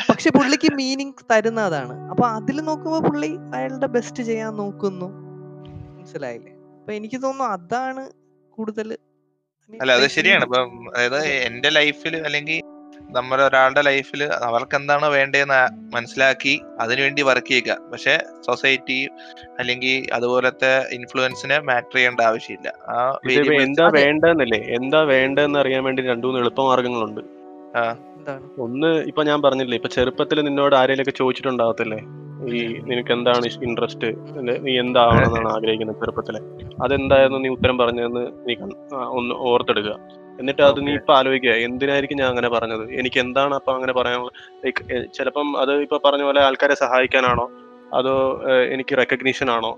പക്ഷെ 0.09 0.29
പുള്ളിക്ക് 0.29 0.73
മീനിങ് 0.73 1.13
തരുന്ന 1.31 1.61
അതാണ്. 1.61 2.09
അപ്പൊ 2.09 2.27
അതിൽ 2.27 2.61
നോക്കുമ്പോ 2.61 2.99
പുള്ളി 2.99 3.37
അയാളുടെ 3.55 3.85
ബെസ്റ്റ് 3.85 4.23
ചെയ്യാൻ 4.23 4.55
നോക്കുന്നു. 4.55 5.05
മനസ്സിലായില്ലേ? 5.97 6.51
അപ്പൊ 6.51 6.91
എനിക്ക് 6.91 7.21
തോന്നുന്നു 7.23 7.53
അതാണ് 7.53 8.11
കൂടുതൽ 8.49 8.97
അല്ല 9.81 9.91
അത് 9.91 10.07
ശരിയാണ്. 10.07 10.43
ഇപ്പം 10.43 10.89
അതായത് 10.97 11.27
എന്റെ 11.27 11.69
ലൈഫിൽ 11.69 12.17
അല്ലെങ്കിൽ 12.17 12.59
നമ്മുടെ 13.11 13.43
ഒരാളുടെ 13.43 13.81
ലൈഫിൽ 13.81 14.23
അവർക്ക് 14.23 14.75
എന്താണോ 14.75 15.09
വേണ്ടതെന്ന് 15.09 15.95
മനസ്സിലാക്കി 15.95 16.61
അതിനുവേണ്ടി 16.79 17.21
വർക്ക് 17.21 17.47
ചെയ്യുക. 17.47 17.77
പക്ഷെ 17.91 18.23
സൊസൈറ്റി 18.45 19.09
അല്ലെങ്കിൽ 19.59 20.13
അതുപോലത്തെ 20.13 20.85
ഇൻഫ്ലുവൻസിനെ 20.91 21.59
മാറ്റർ 21.59 21.95
ചെയ്യേണ്ട 21.95 22.19
ആവശ്യമില്ല. 22.21 22.69
എന്താ. 23.61 23.89
വേണ്ടെന്നല്ലേ? 23.89 24.59
എന്താ 24.59 25.01
വേണ്ടെന്ന് 25.01 25.59
അറിയാൻ 25.59 25.83
വേണ്ടി 25.83 26.03
രണ്ടു 26.03 26.27
മൂന്ന് 26.27 26.41
എളുപ്പമാർഗങ്ങളുണ്ട്. 26.41 27.21
എന്താണ്? 28.27 28.47
ഒന്ന് 28.63 28.89
ഇപ്പൊ 29.09 29.21
ഞാൻ 29.29 29.39
പറഞ്ഞില്ലേ 29.45 29.75
ഇപ്പൊ 29.79 29.89
ചെറുപ്പത്തിൽ 29.95 30.37
നിന്നോട് 30.47 30.75
ആരെയൊക്കെ 30.79 31.13
ചോദിച്ചിട്ടുണ്ടാവത്തില്ലേ 31.19 31.99
ഈ 32.53 32.59
നിനക്ക് 32.89 33.11
എന്താണ് 33.15 33.45
ഇൻട്രസ്റ്റ്? 33.67 34.09
നീ 34.65 34.71
എന്താവണമെന്നാണ് 34.81 35.49
ആഗ്രഹിക്കുന്നത് 35.55 35.99
ചെറുപ്പത്തിലെ. 36.01 36.39
അതെന്തായിരുന്നു 36.85 37.39
നീ 37.45 37.49
ഉത്തരം 37.55 37.77
പറഞ്ഞതെന്ന് 37.81 38.23
നീ 38.47 38.53
ഒന്ന് 39.19 39.35
ഓർത്തെടുക്കുക. 39.49 39.95
എന്നിട്ട് 40.41 40.63
അത് 40.69 40.79
നീ. 40.87 40.91
ഇപ്പൊ 40.99 41.13
ആലോചിക്കുക 41.19 41.53
എന്തിനായിരിക്കും 41.67 42.19
ഞാൻ 42.21 42.29
അങ്ങനെ 42.33 42.49
പറഞ്ഞത്? 42.55 42.83
എനിക്ക് 43.01 43.19
എന്താണ് 43.25 43.53
അപ്പൊ 43.59 43.71
അങ്ങനെ 43.77 43.93
പറയാനുള്ള 43.99 44.31
ലൈക്ക് 44.65 44.81
ചിലപ്പം 45.17 45.47
അത് 45.61 45.73
ഇപ്പൊ 45.85 45.97
പറഞ്ഞ 46.05 46.23
പോലെ 46.29 46.41
ആൾക്കാരെ 46.47 46.75
സഹായിക്കാനാണോ? 46.83 47.45
അതോ 47.99 48.15
എനിക്ക് 48.75 48.93
റെക്കഗ്നീഷൻ 49.01 49.49
ആണോ 49.57 49.73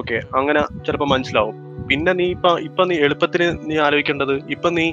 ഓക്കെ 0.00 0.16
അങ്ങനെ 0.38 0.60
ചിലപ്പോൾ 0.86 1.08
മനസ്സിലാവും. 1.14 1.56
പിന്നെ 1.88 2.12
നീ 2.20 2.26
ഇപ്പൊ 2.34 2.50
ഇപ്പൊ 2.68 2.82
നീ 2.90 2.96
എളുപ്പത്തിന് 3.06 3.46
നീ 3.68 3.76
ആലോചിക്കേണ്ടത് 3.86 4.34
ഇപ്പൊ 4.54 4.68
നീ 4.78 4.86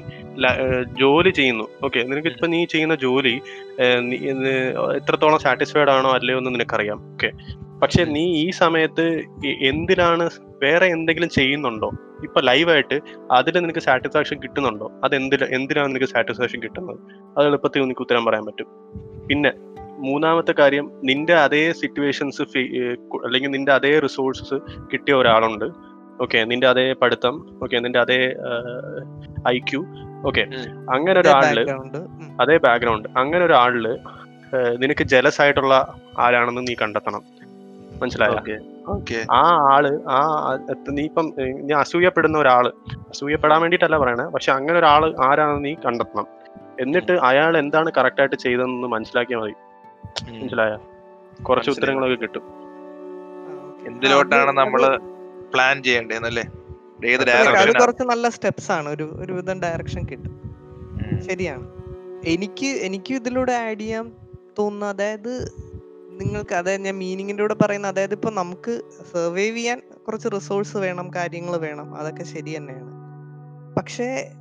ജോലി 1.00 1.30
ചെയ്യുന്നു. 1.38 1.66
ഓക്കെ 1.86 2.00
നിനക്ക് 2.10 2.30
ഇപ്പൊ 2.34 2.46
നീ 2.54 2.60
ചെയ്യുന്ന 2.74 2.94
ജോലി 3.06 3.34
എത്രത്തോളം 4.98 5.40
സാറ്റിസ്ഫൈഡ് 5.46 5.92
ആണോ 5.96 6.12
അല്ലയോ 6.18 6.38
എന്ന് 6.42 6.52
നിനക്കറിയാം. 6.56 7.00
ഓക്കെ. 7.14 7.30
പക്ഷെ 7.82 8.02
നീ 8.14 8.24
ഈ 8.42 8.46
സമയത്ത് 8.62 9.04
എന്തിനാണ് 9.70 10.24
വേറെ 10.64 10.86
എന്തെങ്കിലും 10.96 11.30
ചെയ്യുന്നുണ്ടോ? 11.36 11.88
ഇപ്പൊ 12.26 12.40
ലൈവായിട്ട് 12.48 12.96
അതിൽ 13.38 13.54
നിനക്ക് 13.62 13.82
സാറ്റിസ്ഫാക്ഷൻ 13.86 14.36
കിട്ടുന്നുണ്ടോ? 14.42 14.86
അത് 15.04 15.14
എന്തിനാ 15.20 15.46
എന്തിനാണ് 15.58 15.88
നിനക്ക് 15.92 16.08
സാറ്റിസ്ഫാക്ഷൻ 16.12 16.60
കിട്ടുന്നത്? 16.62 16.98
അത് 17.36 17.44
എളുപ്പത്തിൽ 17.46 17.82
നിനക്ക് 17.84 18.04
ഉത്തരം 18.06 18.24
പറയാൻ 18.24 18.44
പറ്റും. 18.48 18.68
പിന്നെ 19.28 19.52
മൂന്നാമത്തെ 20.06 20.52
കാര്യം 20.58 20.86
നിന്റെ 21.08 21.34
അതേ 21.44 21.64
സിറ്റുവേഷൻസ് 21.80 22.42
അല്ലെങ്കിൽ 23.26 23.50
നിന്റെ 23.56 23.72
അതേ 23.72 23.92
റിസോഴ്സസ് 24.06 24.58
കിട്ടിയ 24.92 25.14
ഒരാളുണ്ട്. 25.14 25.66
ഓക്കെ 26.24 26.38
നിന്റെ 26.50 26.66
അതേ 26.72 26.84
പഠിത്തം 27.02 27.34
ഓക്കെ 27.64 27.76
നിന്റെ 27.84 28.00
അതേ 28.04 28.18
ഐ 29.48 29.56
ക്യു 29.68 29.80
ഓക്കെ. 30.28 30.42
അങ്ങനെ 30.94 31.18
ഒരാളിൽ 31.22 31.58
അതേ 32.40 32.56
ബാക്ക്ഗ്രൗണ്ട് 32.64 33.08
അങ്ങനെ 33.20 33.42
ഒരാളിൽ 33.44 33.86
നിനക്ക് 34.82 35.04
ജലസ് 35.12 35.40
ആയിട്ടുള്ള 35.42 35.74
ആരാണെന്ന് 36.18 36.62
നീ 36.68 36.74
കണ്ടെത്തണം. 36.82 37.22
മനസ്സിലായോ? 38.02 38.36
ഓക്കെ 38.38 38.56
ഓക്കെ 38.94 39.18
ആ 39.32 39.42
ആൾ 39.72 39.84
ആ 40.14 40.20
നീ 40.96 41.02
ഇപ്പം 41.10 41.26
നീ 41.66 41.72
അസൂയപ്പെടുന്ന 41.82 42.36
ഒരാൾ 42.38 42.64
അസൂയപ്പെടാൻ 43.12 43.58
വേണ്ടിട്ടല്ല 43.64 43.96
പറയണേ 44.02 44.26
പക്ഷെ 44.34 44.50
അങ്ങനെ 44.52 44.76
ഒരാൾ 44.78 45.02
ആരാണെന്ന് 45.28 45.64
നീ 45.68 45.72
കണ്ടെത്തണം. 45.84 46.26
എന്നിട്ട് 46.80 47.14
അയാൾ 47.28 47.52
എന്താണ് 47.62 47.88
കറക്റ്റ് 47.98 48.22
ആയിട്ട് 48.22 48.38
ചെയ്തതെന്ന് 48.44 48.88
മനസ്സിലാക്കിയാൽ 48.94 49.40
മതി. 49.42 49.54
മനസ്സിലായ? 50.34 50.72
കുറച്ച് 51.48 51.70
ഉത്തരങ്ങളൊക്കെ 51.74 52.18
കിട്ടും. 52.24 52.44
എന്തിലോട്ടാണ് 53.90 54.52
നമ്മൾ 54.60 54.82
പ്ലാൻ 55.52 55.82
അത് 57.16 57.26
ഡയറക്ഷൻ 57.26 57.80
കുറച്ച് 57.80 58.02
നല്ല 58.02 58.28
സ്റ്റെപ്സ് 58.28 58.72
ആണ്. 58.72 58.88
ഒരു 58.88 59.42
ഡയറക്ഷൻ 59.62 60.04
കിട്ടും. 60.04 60.56
ശരിയാണ്. 61.28 61.70
എനിക്ക് 62.26 62.66
എനിക്ക് 62.66 63.14
ഇതിലൂടെ 63.14 63.52
ആഡ് 63.52 63.80
ചെയ്യാൻ 63.80 64.12
തോന്നുന്നു. 64.58 64.86
അതായത് 64.86 65.52
നിങ്ങൾക്ക് 66.10 66.54
അതായത് 66.54 66.82
ഞാൻ 66.82 66.98
മീനിങ്ങിന്റെ 66.98 67.42
കൂടെ 67.42 67.54
പറയുന്ന 67.54 67.86
അതായത് 67.86 68.12
ഇപ്പൊ 68.12 68.30
നമുക്ക് 68.30 68.82
സർവൈവ് 69.12 69.56
ചെയ്യാൻ 69.56 69.82
കുറച്ച് 70.06 70.28
റിസോഴ്സ് 70.34 70.76
വേണം 70.76 71.10
കാര്യങ്ങൾ 71.14 71.56
വേണം. 71.56 71.94
അതൊക്കെ 71.94 72.22
ശരി 72.22 72.56
തന്നെയാണ്. 72.56 72.92
പക്ഷേ 73.74 74.32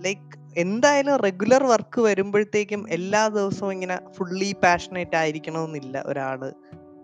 ലൈക്ക് 0.00 0.58
എന്തായാലും 0.58 1.16
റെഗുലർ 1.16 1.64
വർക്ക് 1.64 2.00
വരുമ്പോഴത്തേക്കും 2.00 2.90
എല്ലാ 2.90 3.28
ദിവസവും 3.28 3.72
ഇങ്ങനെ 3.72 3.98
ഫുള്ളി 4.12 4.52
പാഷനേറ്റ് 4.62 5.16
ആയിരിക്കണമെന്നില്ല 5.16 6.02
ഒരാൾ. 6.06 6.52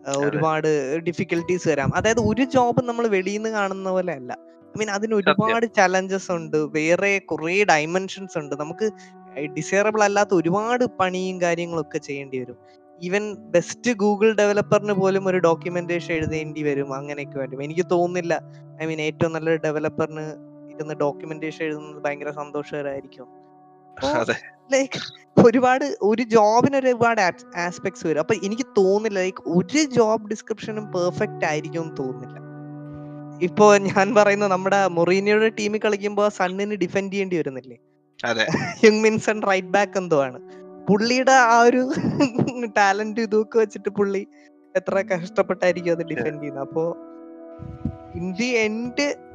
ഒരുപാട് 0.09 0.98
ഡിഫിക്കൽട്ടീസ് 0.98 1.68
വരാം. 1.68 1.94
അതായത് 1.94 2.20
ഒരു 2.20 2.44
ജോബ് 2.44 2.84
നമ്മൾ 2.84 3.07
വെളിയിൽ 3.07 3.36
നിന്ന് 3.36 3.48
കാണുന്ന 3.48 3.90
പോലെ 3.90 4.12
അല്ല. 4.12 4.32
ഐ 4.68 4.78
മീൻ 4.78 4.90
അതിന് 4.90 5.14
ഒരുപാട് 5.14 5.66
ചലഞ്ചസ് 5.76 6.32
ഉണ്ട്. 6.32 6.57
വേറെ 6.57 7.18
കുറെ 7.18 7.64
ഡൈമെൻഷൻസ് 7.64 8.38
ഉണ്ട്. 8.38 8.55
നമുക്ക് 8.61 8.90
ഡിസൈറബിൾ 9.40 10.03
അല്ലാത്ത 10.03 10.34
ഒരുപാട് 10.34 10.84
പണിയും 10.84 11.40
കാര്യങ്ങളും 11.40 11.80
ഒക്കെ 11.80 11.98
ചെയ്യേണ്ടി 11.98 12.38
വരും. 12.38 12.57
ഈവൻ 13.03 13.34
ബെസ്റ്റ് 13.34 13.90
ഗൂഗിൾ 13.90 14.34
ഡെവലപ്പറിന് 14.34 14.92
പോലും 14.92 15.28
ഒരു 15.28 15.38
ഡോക്യുമെന്റേഷൻ 15.38 16.14
എഴുതേണ്ടി 16.14 16.62
വരും 16.62 16.94
അങ്ങനെയൊക്കെ 16.94 17.38
വരും. 17.38 17.62
എനിക്ക് 17.62 17.86
തോന്നുന്നില്ല. 17.90 18.40
ഐ 18.82 18.86
മീൻ 18.86 19.01
ഏറ്റവും 19.01 19.32
നല്ലൊരു 19.32 19.61
ഡെവലപ്പറിന് 19.64 20.24
ഇരുന്ന് 20.74 20.94
ഡോക്യുമെന്റേഷൻ 20.94 21.64
എഴുതുന്നത് 21.64 22.03
ഭയങ്കര 22.03 22.30
സന്തോഷകരമായിരിക്കും. 22.30 23.39
ലൈക്ക് 24.72 25.01
ഒരുപാട് 25.44 25.96
ഒരു 26.03 26.22
ജോബിന് 26.22 26.76
ഒരുപാട് 26.76 27.20
ആസ്പെക്ട്സ് 27.57 28.07
വരും. 28.07 28.20
അപ്പൊ 28.20 28.34
എനിക്ക് 28.34 28.66
തോന്നില്ല 28.78 29.18
ലൈക്ക് 29.18 29.42
ഒരു 29.46 29.84
ജോബ് 29.84 30.28
ഡിസ്ക്രിപ്ഷനും 30.28 30.92
പെർഫെക്റ്റ് 30.92 31.44
ആയിരിക്കും 31.44 31.82
എന്ന് 31.82 31.96
തോന്നുന്നില്ല. 31.96 32.36
ഇപ്പോ 33.42 33.76
ഞാൻ 33.76 34.14
പറയുന്ന 34.14 34.46
നമ്മുടെ 34.46 34.86
മൊറീനിയുടെ 34.86 35.48
ടീമിൽ 35.48 35.78
കളിക്കുമ്പോൾ 35.78 36.28
സണ്ണിന് 36.28 36.74
ഡിഫെൻഡ് 36.74 37.12
ചെയ്യേണ്ടി 37.12 37.36
വരുന്നില്ലേ? 37.36 37.78
അതെ. 38.24 38.46
യങ് 38.84 39.03
മിൻസൺ 39.03 39.42
റൈറ്റ് 39.42 39.68
ബാക്ക് 39.68 39.98
എന്തോ 39.98 40.22
ആണ്. 40.22 40.40
പുള്ളിയുടെ 40.88 41.32
ആ 41.32 41.61
ഒരു 41.61 41.92
ടാലന്റ് 42.76 43.20
ഇതൊക്കെ 43.20 43.59
വെച്ചിട്ട് 43.59 43.88
പുള്ളി 43.88 44.26
എത്ര 44.76 45.01
കഷ്ടപ്പെട്ടായിരിക്കും 45.01 45.92
അത് 45.92 46.03
ഡിഫെൻഡ് 46.03 46.40
ചെയ്യുന്നത്. 46.40 46.68
അപ്പോ 46.68 46.96
ഇൻ 48.14 48.32
ദി 48.32 48.44
എൻഡ് 48.44 49.30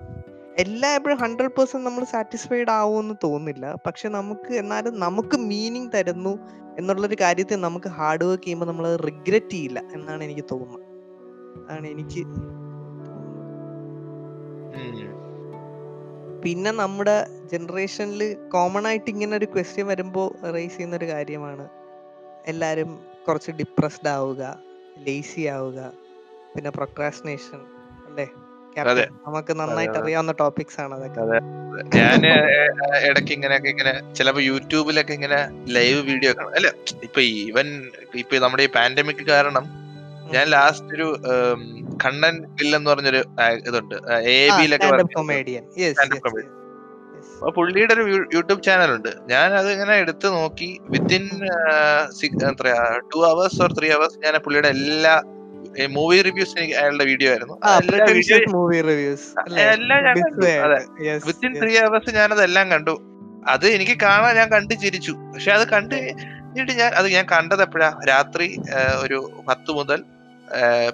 എല്ലാ 0.63 0.89
എപ്പോഴും 0.97 1.17
ഹൺഡ്രഡ് 1.23 1.53
പെർസെന്റ് 1.55 1.85
നമ്മൾ 1.87 2.03
സാറ്റിസ്ഫൈഡ് 2.03 2.71
ആവുമെന്ന് 2.71 3.15
തോന്നില്ല 3.23 3.65
പക്ഷെ 3.85 4.07
നമുക്ക് 4.07 4.51
എന്നാലും 4.53 4.93
നമുക്ക് 4.99 5.37
മീനിങ് 5.49 5.91
തരുന്നു 5.95 6.33
എന്നുള്ളൊരു 6.79 7.17
കാര്യത്തിൽ 7.21 7.59
നമുക്ക് 7.59 7.89
ഹാർഡ് 7.97 8.25
വർക്ക് 8.25 8.43
ചെയ്യുമ്പോൾ 8.43 8.65
നമ്മൾ 8.65 8.85
റിഗ്രറ്റ് 9.07 9.51
ചെയ്യില്ല 9.55 9.79
എന്നാണ് 9.93 10.21
എനിക്ക് 10.23 10.45
തോന്നുന്നത്. 10.51 10.85
അതാണ് 11.61 11.87
എനിക്ക് 11.87 12.23
പിന്നെ 16.43 16.71
നമ്മുടെ 16.71 17.17
ജനറേഷനിൽ 17.51 18.21
കോമൺ 18.53 18.87
ആയിട്ട് 18.87 19.09
ഇങ്ങനെ 19.09 19.33
ഒരു 19.37 19.45
ക്വസ്റ്റ്യൻ 19.45 19.87
വരുമ്പോൾ 19.87 20.27
റേസ് 20.55 20.75
ചെയ്യുന്ന 20.75 20.95
ഒരു 20.95 21.05
കാര്യമാണ്. 21.05 21.65
എല്ലാവരും 22.45 22.91
കുറച്ച് 23.27 23.51
ഡിപ്രസ്ഡ് 23.51 24.11
ആവുക 24.15 24.43
ലേസി 25.05 25.43
ആവുക 25.55 25.79
പിന്നെ 26.55 26.69
പ്രൊക്രാസിനേഷൻ 26.69 27.61
അല്ലേ. 28.07 28.27
നമുക്ക് 28.77 29.53
നന്നായിട്ട് 29.59 29.97
അറിയാവുന്ന 29.99 30.33
ടോപ്പിക്സ് 30.41 30.79
ആണ് 30.83 30.93
അതൊക്കെ. 30.97 31.19
അതെ. 31.25 31.39
ഞാൻ 31.97 32.21
ഇടയ്ക്ക് 33.09 33.31
ഇങ്ങനെയൊക്കെ 33.37 33.69
ഇങ്ങനെ 33.73 33.93
ചിലപ്പോ 34.17 34.41
യൂട്യൂബിലൊക്കെ 34.41 35.13
ഇങ്ങനെ 35.13 35.39
ലൈവ് 35.77 36.01
വീഡിയോ 36.09 36.31
കാണും. 36.37 36.53
അല്ല 36.59 36.67
ഇപ്പൊ 37.07 37.21
ഈവൻ 37.21 37.67
ഇപ്പൊ 38.21 38.39
നമ്മുടെ 38.45 38.63
ഈ 38.67 38.71
പാൻഡമിക് 38.77 39.23
കാരണം 39.33 39.65
ഞാൻ 40.35 40.45
ലാസ്റ്റ് 40.55 40.93
ഒരു 40.95 41.07
കണ്ണൻ 42.03 42.35
ഇല്ലെന്ന് 42.61 42.89
പറഞ്ഞൊരു 42.91 43.21
ഇതുണ്ട്. 43.67 43.95
എ 44.33 44.37
ബിയിലൊക്കെ. 44.57 44.87
അപ്പൊ 47.37 47.49
പുള്ളിയുടെ 47.57 47.93
ഒരു 47.93 48.03
യൂട്യൂബ് 48.35 48.61
ചാനൽ 48.67 48.91
ഉണ്ട്. 48.97 49.11
ഞാൻ 49.31 49.49
അത് 49.59 49.67
ഇങ്ങനെ 49.73 49.95
എടുത്തു 50.03 50.27
നോക്കി. 50.27 50.69
വിത്തിൻ 50.93 51.23
എത്രയാ 52.49 52.81
two 53.13 53.19
hours 53.31 53.59
or 53.63 53.71
three 53.79 53.89
hours 53.97 54.17
ഞാൻ 54.25 54.35
പുള്ളിയുടെ 54.45 54.69
എല്ലാ 54.77 55.15
മൂവി 55.95 56.21
റിവ്യൂസ് 56.21 56.57
എനിക്ക് 56.57 56.75
അയാളുടെ 56.81 57.05
വീഡിയോ 57.05 57.29
ആയിരുന്നു. 57.29 57.55
മൂവി 58.55 58.81
റിവ്യൂസ് 58.81 59.27
എല്ലാം 59.59 59.99
ഞാൻ 60.05 60.15
കണ്ടു. 60.23 60.45
അതെ. 60.65 60.79
വിത്തിൻ 61.27 61.53
ത്രീ 61.61 61.73
അവേഴ്സ് 61.77 62.15
ഞാൻ 62.15 62.29
അതെല്ലാം 62.33 62.71
കണ്ടു. 62.71 62.95
അത് 63.47 63.67
എനിക്ക് 63.67 63.95
കാണാൻ 64.01 64.35
ഞാൻ 64.35 64.47
കണ്ട് 64.49 64.73
ചിരിച്ചു. 64.83 65.11
പക്ഷെ 65.33 65.51
അത് 65.51 65.67
കണ്ട് 65.67 65.95
കഴിഞ്ഞിട്ട് 65.95 66.71
ഞാൻ 66.71 66.91
അത് 66.99 67.07
ഞാൻ 67.07 67.25
കണ്ടത് 67.31 67.61
എപ്പോഴാ? 67.61 67.99
രാത്രി 68.09 68.47
ഒരു 69.03 69.43
പത്ത് 69.49 69.71
മുതൽ 69.71 70.03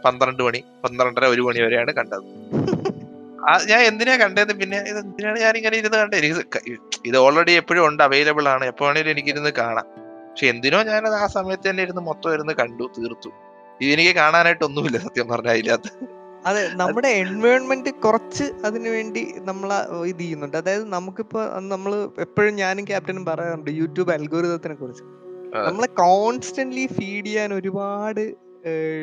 പന്ത്രണ്ട് 0.06 0.44
മണി 0.44 0.64
പന്ത്രണ്ടര 0.84 1.26
ഒരു 1.26 1.42
മണി 1.42 1.60
വരെയാണ് 1.62 1.92
കണ്ടത്. 1.92 2.26
ഞാൻ 3.70 3.80
എന്തിനാ 3.82 4.16
കണ്ടത് 4.18 4.52
പിന്നെ 4.60 4.78
ഇത് 4.78 4.98
എന്തിനാണ് 4.98 5.40
ഞാൻ 5.40 5.58
ഇങ്ങനെ 5.58 5.78
ഇരുന്ന് 5.78 5.98
കണ്ടത് 5.98 6.20
എനിക്ക് 6.20 6.60
ഇത് 7.06 7.18
ഓൾറെഡി 7.18 7.52
എപ്പോഴും 7.52 7.88
ഉണ്ട് 7.88 8.04
അവൈലബിൾ 8.04 8.50
ആണ്. 8.50 8.66
എപ്പോ 8.66 8.86
വേണേലും 8.86 9.12
എനിക്ക് 9.12 9.30
ഇരുന്ന് 9.30 9.50
കാണാം. 9.50 9.88
പക്ഷെ 10.30 10.48
എന്തിനോ 10.48 10.84
ഞാനത് 10.84 11.14
ആ 11.14 11.28
സമയത്ത് 11.28 11.70
തന്നെ 11.70 11.84
ഇരുന്ന് 11.84 12.02
മൊത്തം 12.02 12.34
ഇരുന്ന് 12.34 12.54
കണ്ടു 12.54 12.84
തീർത്തു. 12.98 13.32
ഇത് 13.82 14.16
കാണാനായിട്ട് 14.16 14.64
ഒന്നുമില്ല 14.66 14.98
സത്യം 14.98 15.28
പറഞ്ഞ 15.28 15.48
അതിനകത്ത്. 15.48 15.92
അതെ 16.46 16.62
നമ്മുടെ 16.74 17.08
എൻവയോൺമെന്റ് 17.08 17.90
കുറച്ച് 17.90 18.44
അതിനു 18.66 18.90
വേണ്ടി 18.90 19.34
നമ്മൾ 19.40 19.70
ഇത് 20.06 20.20
ചെയ്യുന്നുണ്ട്. 20.20 20.58
അതായത് 20.58 20.86
നമുക്കിപ്പോ 20.94 21.42
നമ്മൾ 21.60 21.94
എപ്പോഴും 22.20 22.56
ഞാനും 22.56 22.86
ക്യാപ്റ്റനും 22.86 23.26
പറയാറുണ്ട് 23.26 23.72
യൂട്യൂബ് 23.72 24.12
അൽഗോരിതത്തിനെ 24.12 24.74
കുറിച്ച്. 24.74 25.04
നമ്മളെ 25.68 25.88
കോൺസ്റ്റന്റ്ലി 25.88 26.86
ഫീഡ് 26.88 27.26
ചെയ്യാൻ 27.26 27.54
ഒരുപാട് 27.54 28.24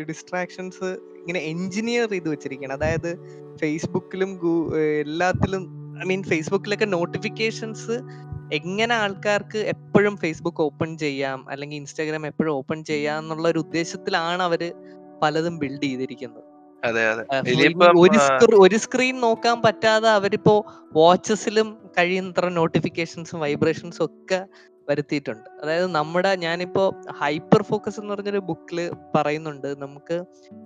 ഡിസ്ട്രാക്ഷൻസ് 0.08 0.88
ഇങ്ങനെ 1.20 1.40
എഞ്ചിനീയർ 1.40 2.08
ചെയ്ത് 2.10 2.28
വെച്ചിരിക്കുകയാണ് 2.28 2.72
അതായത് 2.72 3.10
ഫേസ്ബുക്കിലും 3.60 4.30
എല്ലാത്തിലും 5.00 5.62
ഐ 6.04 6.06
മീൻ 6.06 6.22
ഫേസ്ബുക്കിലൊക്കെ 6.22 6.84
നോട്ടിഫിക്കേഷൻസ് 6.84 7.96
എങ്ങനെ 8.52 8.94
ആൾക്കാർക്ക് 8.94 9.58
എപ്പോഴും 9.58 10.16
ഫേസ്ബുക്ക് 10.16 10.60
ഓപ്പൺ 10.60 10.98
ചെയ്യാം 10.98 11.50
അല്ലെങ്കിൽ 11.50 11.76
ഇൻസ്റ്റാഗ്രാം 11.76 12.26
എപ്പോഴും 12.26 12.52
ഓപ്പൺ 12.52 12.84
ചെയ്യാം 12.84 13.18
എന്നുള്ള 13.18 13.48
ഒരു 13.48 13.58
ഉദ്ദേശത്തിലാണ് 13.58 14.42
അവർ 14.42 14.72
പലതും 15.22 15.58
ബിൽഡ് 15.58 15.82
ചെയ്തിരിക്കുന്നത്. 15.82 16.44
ഒരു 18.54 18.76
സ്ക്രീൻ 18.76 19.20
നോക്കാൻ 19.20 19.62
പറ്റാതെ 19.62 20.08
അവരിപ്പോ 20.08 20.66
വാച്ചസിലും 20.92 21.78
കഴിയുന്നത്ര 21.98 22.48
നോട്ടിഫിക്കേഷൻസും 22.48 23.40
വൈബ്രേഷൻസും 23.40 24.04
ഒക്കെ 24.04 24.46
വരുത്തിയിട്ടുണ്ട്. 24.90 25.48
അതായത് 25.62 25.86
നമ്മുടെ 25.86 26.36
ഞാനിപ്പോ 26.36 26.94
ഹൈപ്പർ 27.20 27.62
ഫോക്കസ് 27.62 28.00
എന്ന് 28.00 28.14
പറഞ്ഞൊരു 28.14 28.38
ബുക്കിൽ 28.38 28.90
പറയുന്നുണ്ട്. 29.16 29.80
നമുക്ക് 29.80 30.24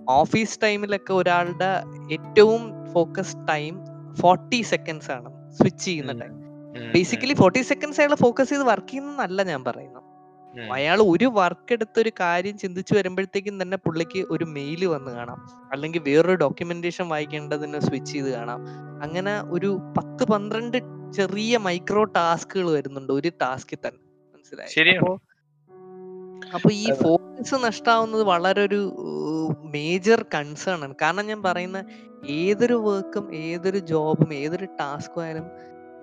ഓഫീസ് 0.09 0.59
ടൈമിലൊക്കെ 0.63 1.13
ഒരാളുടെ 1.13 1.83
ഏറ്റവും 2.11 2.91
ഫോക്കസ് 2.93 3.35
ടൈം 3.49 3.79
ഫോർട്ടി 4.21 4.61
സെക്കൻഡ്സ് 4.61 5.11
ആണ് 5.11 5.51
സ്വിച്ച് 5.53 5.85
ചെയ്യുന്ന 5.85 6.11
ടൈം 6.11 6.52
ബേസിക്കലി 6.77 7.33
ഫോർട്ടി 7.33 7.61
സെക്കൻഡ്സ് 7.61 8.01
അയാൾ 8.01 8.15
ഫോക്കസ് 8.15 8.49
ചെയ്ത് 8.49 8.63
വർക്ക് 8.63 8.87
ചെയ്യുന്നതല്ല 8.87 9.43
ഞാൻ 9.43 9.63
പറയുന്നു 9.63 10.13
അയാൾ 10.73 11.01
ഒരു 11.01 11.25
വർക്ക് 11.25 11.73
എടുത്ത് 11.73 11.99
ഒരു 11.99 12.11
കാര്യം 12.19 12.57
ചിന്തിച്ചു 12.57 12.93
വരുമ്പോഴത്തേക്കും 12.93 13.61
തന്നെ 13.61 13.77
പുള്ളിക്ക് 13.77 14.25
ഒരു 14.31 14.45
മെയിൽ 14.45 14.85
വന്ന് 14.85 15.11
കാണാം. 15.11 15.69
അല്ലെങ്കിൽ 15.71 15.99
വേറൊരു 15.99 16.35
ഡോക്യുമെന്റേഷൻ 16.35 17.09
വായിക്കേണ്ടതിന് 17.09 17.79
സ്വിച്ച് 17.79 18.13
ചെയ്ത് 18.13 18.29
കാണാം. 18.29 18.59
അങ്ങനെ 19.03 19.41
ഒരു 19.41 19.79
പത്ത് 19.97 20.23
പന്ത്രണ്ട് 20.23 20.77
ചെറിയ 21.13 21.57
മൈക്രോ 21.57 22.03
ടാസ്കുകൾ 22.03 22.71
വരുന്നുണ്ട് 22.71 23.13
ഒരു 23.13 23.31
ടാസ്കിൽ 23.41 23.77
തന്നെ. 23.87 23.99
മനസ്സിലായി? 24.35 24.69
അപ്പൊ 26.53 26.69
ഈ 26.71 26.93
ഫോക്കസ് 27.03 27.55
നഷ്ടാവുന്നത് 27.55 28.23
വളരെ 28.23 28.65
ഒരു 28.65 28.93
മേജർ 29.63 30.25
കൺസേൺ 30.33 30.83
ആണ്. 30.83 30.95
കാരണം 31.01 31.25
ഞാൻ 31.25 31.43
പറയുന്ന 31.43 31.83
ഏതൊരു 32.27 32.73
വർക്കും 32.73 33.35
ഏതൊരു 33.35 33.77
ജോബും 33.77 34.33
ഏതൊരു 34.33 34.65
ടാസ്കും 34.65 35.23
ആയാലും 35.23 35.43